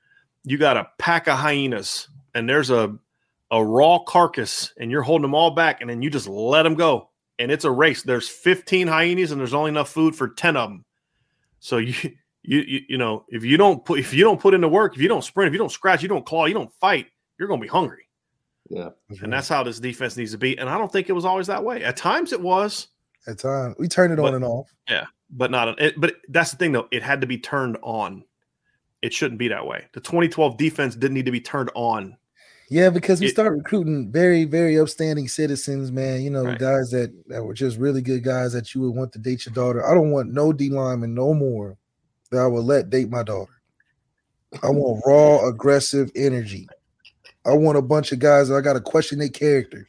you 0.45 0.59
got 0.59 0.77
a 0.77 0.89
pack 0.99 1.29
of 1.29 1.39
hyenas 1.39 2.09
and 2.35 2.49
there's 2.49 2.71
a 2.71 2.97
a 3.51 3.65
raw 3.65 3.99
carcass 3.99 4.73
and 4.79 4.91
you're 4.91 5.03
holding 5.03 5.23
them 5.23 5.35
all 5.35 5.51
back 5.51 5.81
and 5.81 5.91
then 5.91 6.01
you 6.03 6.11
just 6.11 6.27
let 6.29 6.63
them 6.65 6.75
go 6.75 7.11
and 7.39 7.51
it's 7.53 7.65
a 7.65 7.71
race 7.71 8.03
there's 8.03 8.29
15 8.29 8.87
hyenas 8.87 9.31
and 9.31 9.41
there's 9.41 9.55
only 9.55 9.69
enough 9.71 9.89
food 9.91 10.15
for 10.17 10.29
10 10.29 10.57
of 10.57 10.69
them 10.71 10.85
so 11.61 11.77
you 11.79 11.95
you 12.43 12.61
you, 12.61 12.81
you 12.91 12.99
know 12.99 13.25
if 13.29 13.45
you 13.45 13.57
don't 13.57 13.85
put 13.85 13.99
if 13.99 14.13
you 14.15 14.25
don't 14.25 14.41
put 14.41 14.55
in 14.55 14.61
the 14.61 14.69
work 14.69 14.95
if 14.97 15.01
you 15.03 15.09
don't 15.09 15.23
sprint 15.25 15.49
if 15.49 15.53
you 15.53 15.59
don't 15.59 15.71
scratch 15.73 16.03
you 16.03 16.09
don't 16.09 16.27
claw 16.27 16.47
you 16.47 16.55
don't 16.55 16.73
fight 16.81 17.07
you're 17.39 17.47
going 17.49 17.61
to 17.61 17.65
be 17.65 17.69
hungry 17.69 18.09
Yeah. 18.71 18.91
and 19.23 19.33
that's 19.33 19.49
how 19.49 19.63
this 19.63 19.79
defense 19.81 20.17
needs 20.17 20.33
to 20.33 20.39
be. 20.39 20.57
And 20.59 20.69
I 20.69 20.79
don't 20.79 20.91
think 20.93 21.09
it 21.09 21.13
was 21.13 21.25
always 21.25 21.47
that 21.49 21.63
way. 21.65 21.83
At 21.85 21.97
times 21.97 22.33
it 22.33 22.41
was, 22.41 22.89
at 23.27 23.39
times 23.39 23.75
we 23.79 23.89
turned 23.89 24.13
it 24.13 24.17
But- 24.17 24.27
on 24.29 24.35
and 24.35 24.45
off. 24.45 24.71
But 25.33 25.51
not. 25.51 25.81
It, 25.81 26.01
but 26.01 26.17
that's 26.29 26.51
the 26.53 26.57
thing, 26.59 26.73
though. 26.73 26.89
It 26.91 27.03
had 27.03 27.21
to 27.23 27.27
be 27.27 27.39
turned 27.39 27.79
on. 27.83 28.25
It 29.01 29.13
shouldn't 29.13 29.39
be 29.39 29.49
that 29.49 29.67
way. 29.67 29.87
The 29.95 30.01
2012 30.01 30.57
defense 30.57 30.95
didn't 30.95 31.15
need 31.15 31.27
to 31.27 31.33
be 31.33 31.41
turned 31.41 31.71
on. 31.75 32.17
Yeah, 32.69 32.89
because 32.89 33.21
we 33.21 33.27
It- 33.27 33.31
start 33.33 33.57
recruiting 33.57 34.11
very, 34.13 34.45
very 34.45 34.79
upstanding 34.79 35.29
citizens, 35.29 35.91
man. 35.91 36.23
You 36.23 36.31
know, 36.31 36.45
Right. 36.45 36.59
guys 36.59 36.91
that, 36.93 37.13
that 37.29 37.45
were 37.45 37.53
just 37.55 37.79
really 37.79 38.01
good 38.01 38.23
guys 38.23 38.53
that 38.53 38.75
you 38.75 38.81
would 38.83 38.95
want 38.95 39.13
to 39.13 39.19
date 39.19 39.45
your 39.45 39.55
daughter. 39.55 39.85
I 39.87 39.93
don't 39.95 40.11
want 40.11 40.33
no 40.33 40.53
D 40.53 40.71
lineman 40.71 41.15
no 41.15 41.35
more 41.35 41.77
that 42.31 42.39
I 42.39 42.47
would 42.47 42.65
let 42.65 42.89
date 42.89 43.11
my 43.11 43.23
daughter. 43.23 43.53
I 44.63 44.71
want 44.71 45.03
raw, 45.07 45.47
aggressive 45.49 46.11
energy. 46.15 46.69
I 47.45 47.53
want 47.53 47.77
a 47.77 47.83
bunch 47.83 48.13
of 48.13 48.21
guys 48.21 48.49
that 48.49 48.57
I 48.57 48.61
got 48.61 48.75
to 48.75 48.81
question 48.81 49.19
their 49.19 49.29
character. 49.29 49.87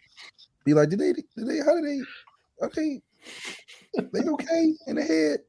Be 0.65 0.73
like, 0.73 0.89
did 0.89 0.99
they, 0.99 1.13
did 1.13 1.25
they, 1.35 1.59
how 1.59 1.75
did 1.75 1.85
they, 1.85 2.01
are 2.61 2.69
they, 3.95 4.19
okay 4.19 4.73
in 4.87 4.95
the 4.95 5.03
head? 5.03 5.39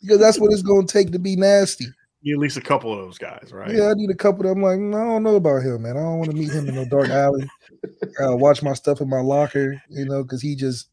Because 0.00 0.18
that's 0.18 0.38
what 0.38 0.52
it's 0.52 0.62
going 0.62 0.86
to 0.86 0.92
take 0.92 1.12
to 1.12 1.18
be 1.18 1.36
nasty. 1.36 1.86
You 2.20 2.32
need 2.32 2.38
at 2.38 2.40
least 2.40 2.56
a 2.56 2.62
couple 2.62 2.92
of 2.92 2.98
those 3.04 3.18
guys, 3.18 3.50
right? 3.52 3.74
Yeah, 3.74 3.90
I 3.90 3.94
need 3.94 4.10
a 4.10 4.14
couple. 4.14 4.46
Of, 4.46 4.56
I'm 4.56 4.62
like, 4.62 4.78
"Mm, 4.78 4.94
I 4.94 5.04
don't 5.04 5.22
know 5.22 5.36
about 5.36 5.62
him, 5.62 5.82
man. 5.82 5.96
I 5.96 6.00
don't 6.00 6.18
want 6.18 6.30
to 6.30 6.36
meet 6.36 6.50
him 6.50 6.68
in 6.68 6.74
no 6.74 6.84
dark 6.86 7.08
alley. 7.10 7.48
Uh, 8.22 8.36
watch 8.36 8.62
my 8.62 8.72
stuff 8.72 9.00
in 9.00 9.08
my 9.08 9.20
locker, 9.20 9.80
you 9.90 10.06
know, 10.06 10.22
because 10.22 10.40
he 10.40 10.56
just, 10.56 10.88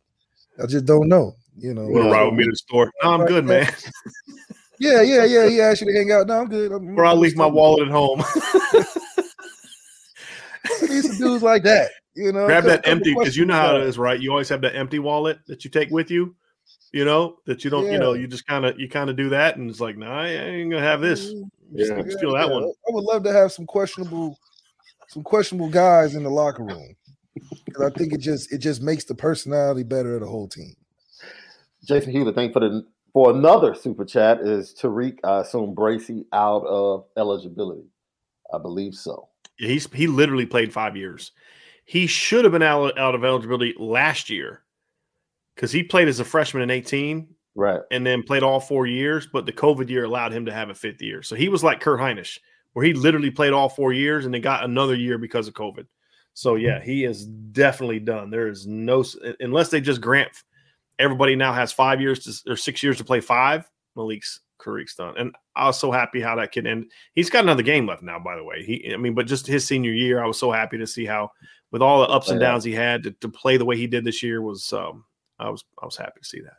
I 0.62 0.66
just 0.66 0.86
don't 0.86 1.08
know, 1.08 1.36
you 1.58 1.74
know. 1.74 1.88
Want 1.88 2.06
to 2.06 2.12
ride 2.12 2.26
with 2.26 2.34
me 2.34 2.44
to 2.44 2.50
the 2.50 2.56
store? 2.58 2.92
No, 3.02 3.14
I'm 3.14 3.26
good, 3.26 3.46
man. 3.46 3.72
Yeah, 4.82 5.04
yeah, 5.04 5.26
yeah. 5.26 5.48
He 5.48 5.62
asked 5.62 5.82
you 5.82 5.88
to 5.88 5.94
hang 5.94 6.12
out. 6.12 6.26
No, 6.26 6.42
I'm 6.42 6.48
good. 6.48 6.72
I'm, 6.72 6.98
Or 6.98 7.06
I'll 7.06 7.16
leave 7.16 7.38
my 7.38 7.46
wallet 7.46 7.88
at 7.88 7.92
home. 7.94 8.20
Some 10.80 11.18
dudes 11.20 11.44
like 11.44 11.62
that, 11.64 11.92
you 12.16 12.32
know. 12.32 12.48
Grab 12.48 12.64
that 12.64 12.88
empty 12.88 13.14
because 13.14 13.38
you 13.38 13.46
know 13.46 13.54
how 13.54 13.76
it 13.76 13.84
is, 13.84 14.00
right? 14.00 14.20
You 14.20 14.32
always 14.32 14.50
have 14.50 14.62
that 14.62 14.76
empty 14.76 14.98
wallet 14.98 15.38
that 15.46 15.64
you 15.64 15.70
take 15.70 15.92
with 15.92 16.10
you. 16.10 16.36
You 16.92 17.06
know 17.06 17.38
that 17.46 17.64
you 17.64 17.70
don't. 17.70 17.90
You 17.92 17.98
know 18.00 18.14
you 18.14 18.28
just 18.28 18.46
kind 18.46 18.66
of 18.66 18.80
you 18.80 18.90
kind 18.90 19.10
of 19.10 19.16
do 19.16 19.30
that, 19.30 19.58
and 19.58 19.70
it's 19.70 19.80
like, 19.80 19.98
nah, 19.98 20.22
I 20.24 20.28
ain't 20.28 20.72
gonna 20.72 20.84
have 20.84 21.02
this. 21.02 21.34
Mm, 21.34 21.50
Just 21.76 21.92
Yeah. 21.92 22.04
steal 22.18 22.34
that 22.34 22.48
yeah. 22.48 22.54
one. 22.54 22.64
I 22.64 22.90
would 22.90 23.06
love 23.06 23.24
to 23.24 23.32
have 23.32 23.52
some 23.54 23.66
questionable, 23.66 24.38
some 25.08 25.24
questionable 25.24 25.70
guys 25.70 26.16
in 26.16 26.24
the 26.24 26.30
locker 26.30 26.64
room 26.64 26.96
because 27.66 27.92
I 27.92 27.98
think 27.98 28.14
it 28.14 28.20
just 28.20 28.52
it 28.52 28.58
just 28.58 28.82
makes 28.82 29.06
the 29.06 29.16
personality 29.16 29.84
better 29.84 30.16
of 30.16 30.22
the 30.22 30.28
whole 30.28 30.48
team. 30.48 30.76
Jason 31.86 32.12
Hewlett, 32.12 32.36
thank 32.36 32.50
you 32.50 32.54
for 32.54 32.60
the 32.60 32.86
for 33.14 33.32
another 33.32 33.74
super 33.74 34.06
chat. 34.06 34.42
Is 34.42 34.76
Tariq, 34.80 35.18
I 35.24 35.40
assume 35.40 35.74
Bracy 35.74 36.26
out 36.34 36.66
of 36.66 37.06
eligibility? 37.18 37.88
I 38.54 38.58
believe 38.58 38.96
so. 38.96 39.30
He's 39.58 39.92
he 39.94 40.08
literally 40.08 40.46
played 40.46 40.74
five 40.74 40.98
years. 40.98 41.32
He 41.86 42.08
should 42.08 42.46
have 42.46 42.52
been 42.54 42.62
out, 42.62 42.98
out 42.98 43.16
of 43.16 43.24
eligibility 43.26 43.74
last 43.78 44.30
year 44.30 44.62
because 45.56 45.72
he 45.72 45.84
played 45.84 46.08
as 46.08 46.20
a 46.20 46.26
freshman 46.26 46.64
in 46.64 46.70
18 46.70 47.28
Right. 47.54 47.82
and 47.92 48.06
then 48.06 48.24
played 48.24 48.44
all 48.44 48.60
four 48.62 48.88
years, 48.88 49.28
but 49.28 49.46
the 49.46 49.52
COVID 49.52 49.90
year 49.90 50.06
allowed 50.06 50.32
him 50.32 50.46
to 50.46 50.54
have 50.54 50.70
a 50.70 50.76
fifth 50.76 51.02
year. 51.02 51.22
So 51.22 51.36
he 51.36 51.50
was 51.50 51.64
like 51.64 51.82
Kurt 51.82 52.00
Hinish, 52.00 52.40
where 52.74 52.86
he 52.86 52.94
literally 52.94 53.32
played 53.32 53.52
all 53.54 53.68
four 53.68 53.92
years 53.92 54.26
and 54.26 54.34
then 54.34 54.42
got 54.42 54.64
another 54.64 54.96
year 54.96 55.18
because 55.18 55.48
of 55.48 55.54
COVID. 55.54 55.86
So 56.34 56.56
yeah, 56.56 56.82
he 56.82 57.04
is 57.04 57.26
definitely 57.26 58.00
done. 58.00 58.30
There 58.30 58.48
is 58.48 58.66
no 58.66 59.04
unless 59.42 59.70
they 59.70 59.82
just 59.82 60.00
grant 60.00 60.30
everybody 60.98 61.36
now 61.36 61.52
has 61.52 61.74
five 61.74 62.00
years 62.00 62.20
to, 62.24 62.52
or 62.52 62.56
six 62.56 62.82
years 62.82 62.98
to 62.98 63.04
play 63.04 63.20
five. 63.20 63.70
Malik's 63.98 64.40
Karik's 64.58 64.96
done, 64.96 65.16
and 65.18 65.36
I 65.56 65.66
was 65.66 65.78
so 65.78 65.92
happy 65.92 66.22
how 66.22 66.36
that 66.38 66.54
kid 66.54 66.68
ended. 66.68 66.90
He's 67.16 67.30
got 67.30 67.44
another 67.44 67.64
game 67.64 67.86
left 67.86 68.04
now, 68.04 68.18
by 68.18 68.38
the 68.38 68.44
way. 68.46 68.64
He, 68.64 68.94
I 68.94 68.98
mean, 68.98 69.14
but 69.14 69.28
just 69.28 69.46
his 69.46 69.68
senior 69.68 69.92
year, 69.92 70.24
I 70.24 70.28
was 70.28 70.40
so 70.40 70.52
happy 70.52 70.78
to 70.78 70.88
see 70.88 71.04
how, 71.04 71.32
with 71.72 71.82
all 71.82 72.00
the 72.00 72.08
ups 72.08 72.30
and 72.30 72.40
downs 72.40 72.64
he 72.64 72.72
had, 72.72 73.04
to, 73.04 73.12
to 73.12 73.28
play 73.28 73.58
the 73.58 73.66
way 73.66 73.76
he 73.76 73.88
did 73.88 74.06
this 74.06 74.24
year 74.24 74.42
was. 74.42 74.72
Um, 74.72 75.04
I 75.42 75.50
was 75.50 75.64
I 75.82 75.86
was 75.86 75.98
happy 75.98 76.20
to 76.22 76.28
see 76.28 76.42
that. 76.42 76.58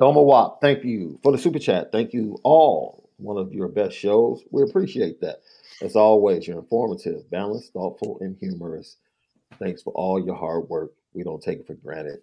Doma 0.00 0.24
Wap, 0.24 0.60
thank 0.60 0.84
you 0.84 1.18
for 1.22 1.32
the 1.32 1.38
super 1.38 1.58
chat. 1.58 1.92
Thank 1.92 2.12
you 2.12 2.38
all. 2.42 3.10
One 3.18 3.36
of 3.36 3.52
your 3.52 3.68
best 3.68 3.94
shows. 3.96 4.42
We 4.50 4.62
appreciate 4.62 5.20
that. 5.20 5.42
As 5.82 5.94
always, 5.94 6.46
you're 6.46 6.58
informative, 6.58 7.30
balanced, 7.30 7.74
thoughtful, 7.74 8.18
and 8.20 8.36
humorous. 8.38 8.96
Thanks 9.58 9.82
for 9.82 9.92
all 9.92 10.24
your 10.24 10.36
hard 10.36 10.68
work. 10.70 10.92
We 11.12 11.22
don't 11.22 11.42
take 11.42 11.60
it 11.60 11.66
for 11.66 11.74
granted. 11.74 12.20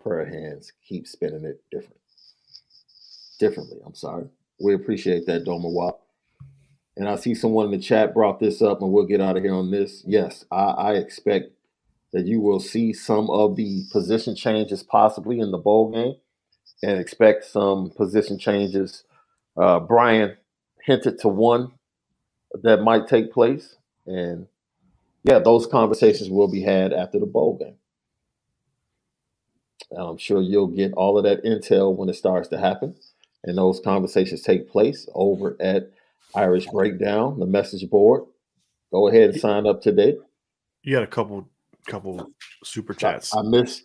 Prayer 0.00 0.26
hands, 0.26 0.72
keep 0.86 1.06
spinning 1.06 1.44
it 1.44 1.62
different. 1.70 2.00
Differently, 3.38 3.78
I'm 3.86 3.94
sorry. 3.94 4.26
We 4.60 4.74
appreciate 4.74 5.26
that, 5.26 5.44
Doma 5.44 5.72
Wap. 5.72 6.00
And 6.96 7.08
I 7.08 7.16
see 7.16 7.34
someone 7.34 7.66
in 7.66 7.72
the 7.72 7.78
chat 7.78 8.12
brought 8.12 8.40
this 8.40 8.60
up, 8.60 8.82
and 8.82 8.92
we'll 8.92 9.06
get 9.06 9.20
out 9.20 9.36
of 9.36 9.42
here 9.42 9.54
on 9.54 9.70
this. 9.70 10.04
Yes, 10.06 10.44
I, 10.50 10.64
I 10.64 10.92
expect 10.94 11.52
that 12.12 12.26
you 12.26 12.40
will 12.40 12.60
see 12.60 12.92
some 12.92 13.30
of 13.30 13.56
the 13.56 13.84
position 13.90 14.36
changes 14.36 14.82
possibly 14.82 15.40
in 15.40 15.50
the 15.50 15.58
bowl 15.58 15.90
game 15.90 16.14
and 16.82 17.00
expect 17.00 17.44
some 17.44 17.90
position 17.90 18.38
changes. 18.38 19.04
Uh, 19.56 19.80
Brian 19.80 20.36
hinted 20.84 21.18
to 21.20 21.28
one 21.28 21.72
that 22.62 22.82
might 22.82 23.08
take 23.08 23.32
place. 23.32 23.76
And 24.06 24.46
yeah, 25.24 25.38
those 25.38 25.66
conversations 25.66 26.28
will 26.28 26.48
be 26.48 26.62
had 26.62 26.92
after 26.92 27.18
the 27.18 27.26
bowl 27.26 27.56
game. 27.56 27.76
And 29.90 30.00
I'm 30.00 30.18
sure 30.18 30.40
you'll 30.40 30.68
get 30.68 30.92
all 30.94 31.18
of 31.18 31.24
that 31.24 31.44
intel 31.44 31.94
when 31.94 32.08
it 32.08 32.14
starts 32.14 32.48
to 32.48 32.58
happen. 32.58 32.96
And 33.44 33.58
those 33.58 33.80
conversations 33.80 34.42
take 34.42 34.70
place 34.70 35.08
over 35.14 35.56
at 35.60 35.90
Irish 36.34 36.66
Breakdown, 36.66 37.40
the 37.40 37.46
message 37.46 37.88
board. 37.88 38.24
Go 38.92 39.08
ahead 39.08 39.30
and 39.30 39.40
sign 39.40 39.66
up 39.66 39.82
today. 39.82 40.16
You 40.82 40.96
had 40.96 41.04
a 41.04 41.08
couple 41.08 41.48
couple 41.86 42.30
super 42.64 42.94
chats. 42.94 43.34
I, 43.34 43.40
I 43.40 43.42
missed 43.42 43.84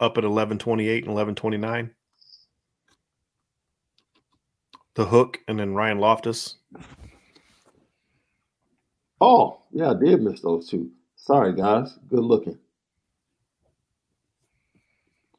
up 0.00 0.18
at 0.18 0.24
1128 0.24 1.04
and 1.04 1.14
1129. 1.14 1.90
The 4.94 5.06
hook 5.06 5.38
and 5.48 5.58
then 5.58 5.74
Ryan 5.74 5.98
Loftus. 5.98 6.56
Oh, 9.20 9.62
yeah, 9.72 9.90
I 9.90 9.94
did 9.94 10.22
miss 10.22 10.40
those 10.40 10.68
two. 10.68 10.90
Sorry, 11.16 11.54
guys. 11.54 11.98
Good 12.08 12.24
looking. 12.24 12.58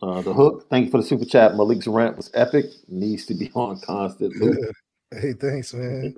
Uh, 0.02 0.22
the 0.22 0.34
hook. 0.34 0.68
Thank 0.70 0.86
you 0.86 0.92
for 0.92 0.98
the 0.98 1.04
super 1.04 1.26
chat. 1.26 1.56
Malik's 1.56 1.88
rant 1.88 2.18
was 2.18 2.32
epic. 2.34 2.66
Needs 2.88 3.26
to 3.28 3.34
be 3.34 3.52
on 3.56 3.80
constant 3.80 4.36
loop. 4.36 4.58
hey, 5.12 5.34
thanks, 5.34 5.74
man. 5.74 6.16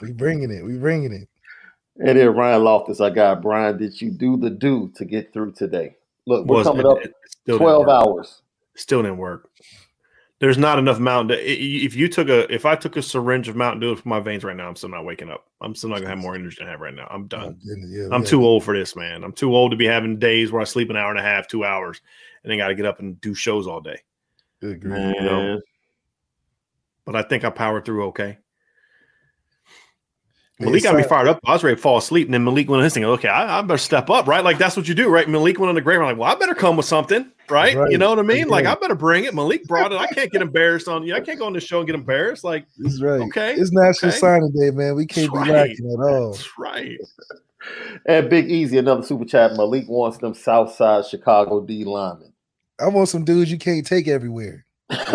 we 0.00 0.12
bringing 0.12 0.50
it. 0.50 0.64
We 0.64 0.76
bringing 0.76 1.12
it. 1.12 1.28
And 2.00 2.18
then 2.18 2.34
Ryan 2.34 2.64
Loftus, 2.64 3.00
I 3.00 3.10
got 3.10 3.42
Brian. 3.42 3.76
Did 3.76 4.00
you 4.00 4.10
do 4.10 4.36
the 4.38 4.48
do 4.50 4.90
to 4.96 5.04
get 5.04 5.32
through 5.32 5.52
today? 5.52 5.96
Look, 6.26 6.46
we're 6.46 6.64
coming 6.64 6.86
up 6.86 6.98
twelve 7.46 7.88
hours. 7.88 8.42
Still 8.74 9.02
didn't 9.02 9.18
work. 9.18 9.50
There's 10.38 10.56
not 10.56 10.78
enough 10.78 10.98
Mountain 10.98 11.36
Dew. 11.36 11.44
If 11.44 11.94
you 11.94 12.08
took 12.08 12.30
a, 12.30 12.50
if 12.52 12.64
I 12.64 12.74
took 12.74 12.96
a 12.96 13.02
syringe 13.02 13.48
of 13.48 13.56
Mountain 13.56 13.80
Dew 13.80 13.94
for 13.94 14.08
my 14.08 14.20
veins 14.20 14.42
right 14.42 14.56
now, 14.56 14.68
I'm 14.68 14.76
still 14.76 14.88
not 14.88 15.04
waking 15.04 15.28
up. 15.28 15.46
I'm 15.60 15.74
still 15.74 15.90
not 15.90 15.96
gonna 15.96 16.08
have 16.08 16.18
more 16.18 16.34
energy 16.34 16.56
than 16.58 16.68
I 16.68 16.70
have 16.70 16.80
right 16.80 16.94
now. 16.94 17.06
I'm 17.10 17.26
done. 17.26 17.58
Oh, 17.60 17.74
yeah, 17.86 18.08
I'm 18.10 18.22
yeah. 18.22 18.26
too 18.26 18.46
old 18.46 18.64
for 18.64 18.74
this, 18.74 18.96
man. 18.96 19.22
I'm 19.22 19.34
too 19.34 19.54
old 19.54 19.70
to 19.72 19.76
be 19.76 19.84
having 19.84 20.18
days 20.18 20.50
where 20.50 20.62
I 20.62 20.64
sleep 20.64 20.88
an 20.88 20.96
hour 20.96 21.10
and 21.10 21.18
a 21.18 21.22
half, 21.22 21.48
two 21.48 21.66
hours, 21.66 22.00
and 22.42 22.50
then 22.50 22.56
got 22.56 22.68
to 22.68 22.74
get 22.74 22.86
up 22.86 23.00
and 23.00 23.20
do 23.20 23.34
shows 23.34 23.66
all 23.66 23.82
day. 23.82 23.98
Good, 24.62 24.82
you 24.82 24.88
know? 24.88 25.60
But 27.04 27.16
I 27.16 27.22
think 27.22 27.44
I 27.44 27.50
powered 27.50 27.84
through 27.84 28.06
okay. 28.06 28.38
Malik 30.60 30.82
got 30.82 30.94
me 30.94 31.02
fired 31.02 31.26
up. 31.26 31.40
I 31.46 31.52
was 31.52 31.64
ready 31.64 31.76
to 31.76 31.82
fall 31.82 31.96
asleep, 31.96 32.26
and 32.26 32.34
then 32.34 32.44
Malik 32.44 32.68
went 32.68 32.80
on 32.80 32.84
his 32.84 32.92
thing. 32.92 33.04
Okay, 33.04 33.28
I, 33.28 33.58
I, 33.58 33.62
better 33.62 33.78
step 33.78 34.10
up, 34.10 34.26
right? 34.26 34.44
Like 34.44 34.58
that's 34.58 34.76
what 34.76 34.86
you 34.86 34.94
do, 34.94 35.08
right? 35.08 35.28
Malik 35.28 35.58
went 35.58 35.70
on 35.70 35.74
the 35.74 35.80
grave. 35.80 36.00
I'm 36.00 36.04
like, 36.04 36.18
well, 36.18 36.30
I 36.30 36.38
better 36.38 36.54
come 36.54 36.76
with 36.76 36.86
something, 36.86 37.30
right? 37.48 37.74
right. 37.74 37.90
You 37.90 37.98
know 37.98 38.10
what 38.10 38.18
I 38.18 38.22
mean? 38.22 38.48
Like 38.48 38.66
I 38.66 38.74
better 38.74 38.94
bring 38.94 39.24
it. 39.24 39.34
Malik 39.34 39.64
brought 39.64 39.92
it. 39.92 39.98
I 39.98 40.06
can't 40.08 40.30
get 40.30 40.42
embarrassed 40.42 40.86
on 40.86 41.04
you. 41.04 41.14
I 41.14 41.20
can't 41.20 41.38
go 41.38 41.46
on 41.46 41.54
the 41.54 41.60
show 41.60 41.78
and 41.78 41.86
get 41.86 41.94
embarrassed. 41.94 42.44
Like, 42.44 42.66
he's 42.76 43.02
right. 43.02 43.22
Okay, 43.22 43.54
it's 43.54 43.72
National 43.72 44.10
okay. 44.10 44.18
Signing 44.18 44.52
Day, 44.52 44.70
man. 44.70 44.94
We 44.94 45.06
can't 45.06 45.32
that's 45.32 45.46
be 45.46 45.52
right. 45.52 45.68
lacking 45.68 45.90
at 45.90 46.12
all. 46.12 46.32
That's 46.32 46.58
right. 46.58 46.98
And 48.06 48.30
Big 48.30 48.50
Easy, 48.50 48.78
another 48.78 49.02
super 49.02 49.26
chat. 49.26 49.52
Malik 49.52 49.84
wants 49.86 50.16
them 50.16 50.32
South 50.32 50.74
Side 50.74 51.04
Chicago 51.04 51.60
D 51.60 51.84
linemen. 51.84 52.32
I 52.80 52.88
want 52.88 53.10
some 53.10 53.22
dudes 53.22 53.52
you 53.52 53.58
can't 53.58 53.86
take 53.86 54.08
everywhere. 54.08 54.64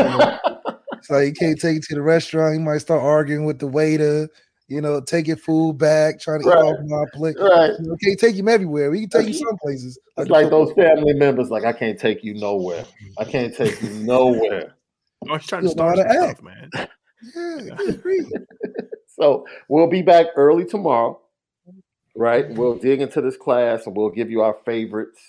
so 1.02 1.18
you 1.18 1.34
can't 1.34 1.60
take 1.60 1.78
it 1.78 1.84
to 1.86 1.96
the 1.96 2.04
restaurant. 2.04 2.54
You 2.54 2.62
might 2.62 2.78
start 2.78 3.02
arguing 3.02 3.46
with 3.46 3.58
the 3.58 3.68
waiter 3.68 4.30
you 4.68 4.82
know, 4.82 5.00
taking 5.00 5.36
food 5.36 5.78
back, 5.78 6.20
trying 6.20 6.42
to 6.42 6.50
right. 6.50 6.58
eat 6.58 6.68
off 6.68 6.80
my 6.86 7.04
plate. 7.14 7.36
Right. 7.40 7.72
You 7.80 7.88
know, 7.88 7.96
can't 8.04 8.20
take 8.20 8.36
him 8.36 8.48
everywhere. 8.48 8.90
We 8.90 9.02
can 9.02 9.10
take 9.10 9.28
you 9.28 9.34
some 9.34 9.58
places. 9.62 10.00
It's 10.18 10.30
like, 10.30 10.44
like 10.44 10.50
those 10.50 10.74
family 10.74 11.14
members, 11.14 11.50
like 11.50 11.66
I 11.66 11.74
can't 11.74 12.00
take 12.00 12.24
you 12.24 12.34
nowhere. 12.34 12.86
I 13.18 13.26
can't 13.26 13.56
take 13.56 13.82
you 13.82 13.90
nowhere. 13.90 14.76
I 15.30 15.34
was 15.34 15.46
trying 15.46 15.64
to 15.64 15.70
start 15.70 15.98
some 15.98 16.10
stuff, 16.10 16.42
man. 16.42 16.70
Yeah, 17.34 17.76
I 17.80 18.20
so 19.08 19.48
we'll 19.68 19.88
be 19.88 20.04
back 20.04 20.28
early 20.36 20.64
tomorrow, 20.64 21.20
right? 22.16 22.48
We'll 22.50 22.76
dig 22.76 23.02
into 23.02 23.20
this 23.20 23.36
class 23.36 23.88
and 23.88 23.96
we'll 23.96 24.12
give 24.12 24.30
you 24.30 24.42
our 24.42 24.56
favorites, 24.64 25.20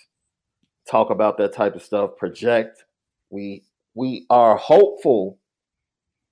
talk 0.91 1.09
about 1.09 1.39
that 1.39 1.55
type 1.55 1.75
of 1.75 1.83
stuff, 1.83 2.17
project. 2.19 2.85
We 3.31 3.63
we 3.95 4.27
are 4.29 4.57
hopeful 4.57 5.39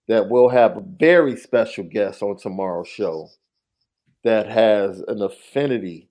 that 0.08 0.28
we'll 0.28 0.48
have 0.48 0.76
a 0.76 0.82
very 0.98 1.36
special 1.36 1.84
guest 1.84 2.22
on 2.22 2.36
tomorrow's 2.36 2.88
show 2.88 3.28
that 4.22 4.48
has 4.48 5.00
an 5.00 5.22
affinity 5.22 6.08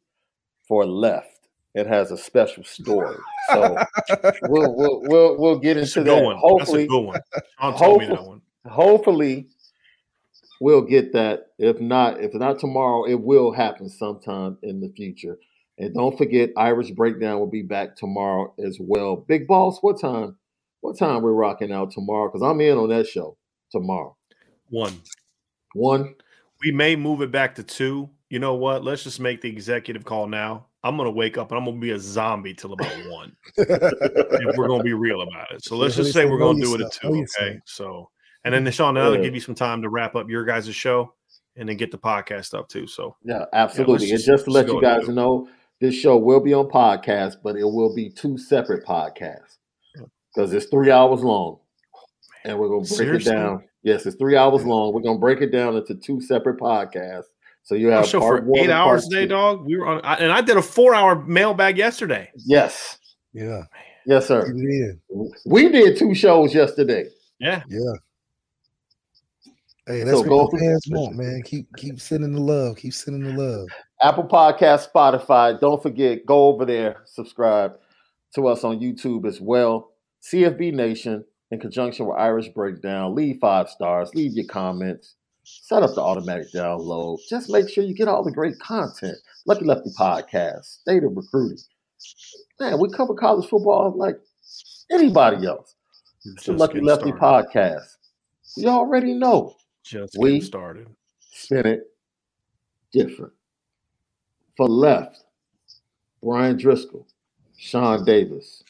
for 0.68 0.86
left. 0.86 1.28
It 1.76 1.88
has 1.88 2.12
a 2.12 2.18
special 2.18 2.64
story. 2.64 3.18
So 3.50 3.78
we'll, 4.44 4.76
we'll 4.76 5.02
we'll 5.04 5.38
we'll 5.40 5.60
get 5.60 5.78
into 5.78 6.04
that. 6.04 6.24
One. 6.24 6.38
Hopefully, 6.38 6.84
That's 6.84 6.86
a 6.86 6.88
good 6.88 7.06
one. 7.06 7.22
hopefully, 7.58 8.00
me 8.00 8.16
that 8.16 8.24
one. 8.24 8.42
Hopefully, 8.68 9.48
we'll 10.62 10.84
get 10.84 11.14
that. 11.14 11.48
If 11.58 11.80
not, 11.80 12.22
if 12.22 12.34
not 12.36 12.60
tomorrow, 12.60 13.06
it 13.06 13.20
will 13.20 13.52
happen 13.52 13.90
sometime 13.90 14.58
in 14.62 14.82
the 14.82 14.90
future. 14.96 15.38
And 15.80 15.96
don't 15.96 16.16
forget, 16.16 16.52
Irish 16.56 16.92
Breakdown 16.92 17.40
will 17.40 17.50
be 17.50 17.64
back 17.64 17.96
tomorrow 17.96 18.54
as 18.64 18.78
well. 18.80 19.16
Big 19.16 19.48
Boss, 19.48 19.80
what 19.82 20.00
time? 20.00 20.38
What 20.82 21.00
time 21.00 21.24
we're 21.24 21.34
rocking 21.34 21.72
out 21.72 21.90
tomorrow? 21.90 22.30
Because 22.30 22.44
I'm 22.44 22.62
in 22.62 22.78
on 22.78 22.90
that 22.90 23.08
show 23.08 23.38
tomorrow? 23.74 24.16
One. 24.70 25.02
One. 25.74 26.16
We 26.64 26.72
may 26.72 26.96
move 26.96 27.22
it 27.22 27.32
back 27.32 27.56
to 27.56 27.64
two. 27.64 28.10
You 28.30 28.40
know 28.40 28.56
what? 28.56 28.84
Let's 28.84 29.04
just 29.04 29.20
make 29.20 29.42
the 29.42 29.50
executive 29.50 30.06
call 30.06 30.28
now. 30.28 30.68
I'm 30.86 30.98
gonna 30.98 31.12
wake 31.12 31.38
up 31.38 31.52
and 31.52 31.58
I'm 31.58 31.66
gonna 31.66 31.78
be 31.78 31.92
a 31.92 32.00
zombie 32.00 32.54
till 32.54 32.74
about 32.74 32.92
one. 33.10 33.36
if 33.58 34.58
we're 34.58 34.68
gonna 34.68 34.84
be 34.84 34.94
real 34.94 35.22
about 35.22 35.52
it. 35.52 35.64
So 35.64 35.76
let's 35.76 35.96
just 35.96 36.14
say 36.14 36.26
we're 36.26 36.40
gonna 36.40 36.62
do 36.62 36.76
it 36.76 36.82
at 36.82 36.94
two. 36.94 37.26
Okay. 37.40 37.60
So 37.66 38.10
and 38.46 38.54
then 38.54 38.70
Sean, 38.72 38.96
that'll 38.96 39.22
give 39.22 39.34
you 39.34 39.42
some 39.42 39.56
time 39.56 39.82
to 39.82 39.90
wrap 39.90 40.16
up 40.16 40.30
your 40.30 40.46
guys' 40.46 40.74
show 40.74 41.14
and 41.56 41.70
then 41.70 41.78
get 41.78 41.92
the 41.92 41.98
podcast 41.98 42.54
up 42.54 42.68
too. 42.68 42.88
So 42.88 43.16
yeah, 43.24 43.46
absolutely. 43.54 44.08
Yeah, 44.08 44.16
just, 44.16 44.28
and 44.28 44.38
just 44.38 44.46
to 44.46 44.52
let 44.52 44.68
you 44.68 44.82
guys 44.82 45.08
know, 45.08 45.48
this 45.80 45.96
show 45.96 46.18
will 46.18 46.40
be 46.40 46.54
on 46.54 46.70
podcast, 46.70 47.38
but 47.44 47.56
it 47.56 47.64
will 47.64 47.96
be 47.96 48.10
two 48.10 48.38
separate 48.38 48.86
podcasts 48.86 49.58
because 50.34 50.54
it's 50.54 50.66
three 50.66 50.92
hours 50.92 51.22
long 51.22 51.60
and 52.46 52.58
we're 52.58 52.68
gonna 52.68 52.80
break 52.80 52.88
Seriously? 52.88 53.32
it 53.32 53.36
down. 53.36 53.64
Yes, 53.84 54.06
it's 54.06 54.16
three 54.16 54.38
hours 54.38 54.66
long. 54.66 54.94
We're 54.94 55.02
gonna 55.02 55.20
break 55.20 55.42
it 55.42 55.52
down 55.52 55.76
into 55.76 55.96
two 55.96 56.22
separate 56.22 56.60
podcasts. 56.60 57.26
So 57.64 57.76
you 57.76 57.88
have 57.90 58.04
a 58.04 58.08
show 58.08 58.20
for 58.20 58.46
eight 58.58 58.70
hours 58.70 59.08
today, 59.08 59.26
dog. 59.26 59.66
We 59.66 59.78
were 59.78 59.88
on, 59.88 60.02
and 60.20 60.32
I 60.32 60.42
did 60.42 60.58
a 60.58 60.62
four-hour 60.62 61.24
mailbag 61.26 61.78
yesterday. 61.78 62.30
Yes. 62.36 62.98
Yeah. 63.34 63.64
Yes, 64.06 64.28
sir. 64.28 64.52
Did. 64.52 65.00
We 65.46 65.70
did 65.70 65.98
two 65.98 66.14
shows 66.14 66.54
yesterday. 66.54 67.08
Yeah. 67.40 67.64
Yeah. 67.70 67.94
Hey, 69.86 70.04
that's 70.04 70.20
so 70.20 70.28
what 70.28 70.52
the 70.52 70.58
fans 70.60 70.86
want, 70.90 71.16
man. 71.16 71.42
Keep 71.44 71.68
keep 71.78 72.00
sending 72.00 72.34
the 72.34 72.42
love. 72.42 72.78
Keep 72.78 72.94
sending 72.94 73.36
the 73.36 73.42
love. 73.42 73.68
Apple 74.02 74.26
Podcast, 74.26 74.90
Spotify. 74.94 75.60
Don't 75.60 75.82
forget, 75.82 76.26
go 76.26 76.48
over 76.48 76.66
there, 76.66 77.04
subscribe 77.06 77.74
to 78.36 78.48
us 78.48 78.64
on 78.64 78.80
YouTube 78.80 79.26
as 79.26 79.40
well. 79.40 79.92
CFB 80.22 80.74
Nation 80.74 81.24
in 81.54 81.60
conjunction 81.60 82.08
with 82.08 82.18
Irish 82.18 82.50
Breakdown. 82.50 83.14
Leave 83.14 83.38
five 83.40 83.70
stars, 83.70 84.14
leave 84.16 84.34
your 84.34 84.48
comments, 84.48 85.16
set 85.44 85.84
up 85.84 85.94
the 85.94 86.02
automatic 86.02 86.52
download. 86.52 87.20
Just 87.30 87.50
make 87.50 87.70
sure 87.70 87.84
you 87.84 87.94
get 87.94 88.08
all 88.08 88.24
the 88.24 88.32
great 88.32 88.58
content. 88.60 89.16
Lucky 89.46 89.64
Lefty 89.64 89.92
Podcast, 89.98 90.82
State 90.82 91.04
of 91.04 91.16
Recruiting. 91.16 91.60
Man, 92.60 92.80
we 92.80 92.90
cover 92.90 93.14
college 93.14 93.48
football 93.48 93.94
like 93.96 94.16
anybody 94.92 95.46
else. 95.46 95.76
It's 96.26 96.48
the 96.48 96.54
Lucky 96.54 96.82
Lefty 96.82 97.12
started. 97.12 97.52
Podcast. 97.52 97.98
You 98.58 98.70
already 98.70 99.14
know. 99.14 99.56
Just 99.84 100.18
we 100.18 100.42
started. 100.42 100.88
Spin 101.20 101.68
it 101.68 101.82
different. 102.92 103.34
For 104.58 104.68
left, 104.68 105.24
Bryan 106.24 106.58
Driskill, 106.58 107.06
Sean 107.58 108.06
Davis, 108.06 108.64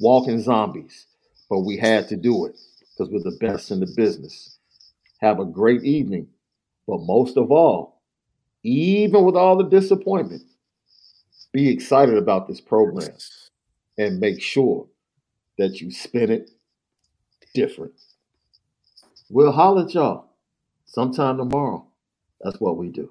Walking 0.00 0.40
Zombies, 0.40 1.06
but 1.48 1.60
we 1.60 1.76
had 1.76 2.08
to 2.08 2.16
do 2.16 2.46
it 2.46 2.56
because 2.80 3.12
we're 3.12 3.30
the 3.30 3.36
best 3.40 3.70
in 3.70 3.80
the 3.80 3.92
business. 3.96 4.58
Have 5.20 5.40
a 5.40 5.44
great 5.44 5.82
evening. 5.84 6.28
But 6.86 7.00
most 7.00 7.36
of 7.36 7.50
all, 7.50 8.02
even 8.62 9.24
with 9.24 9.36
all 9.36 9.56
the 9.56 9.68
disappointment, 9.68 10.42
be 11.52 11.70
excited 11.70 12.16
about 12.16 12.48
this 12.48 12.60
program 12.60 13.10
and 13.96 14.20
make 14.20 14.42
sure 14.42 14.86
that 15.58 15.80
you 15.80 15.90
spin 15.90 16.30
it 16.30 16.50
different. 17.54 17.92
We'll 19.30 19.52
holler 19.52 19.84
at 19.84 19.94
y'all 19.94 20.26
sometime 20.86 21.38
tomorrow. 21.38 21.86
That's 22.40 22.60
what 22.60 22.76
we 22.76 22.90
do. 22.90 23.10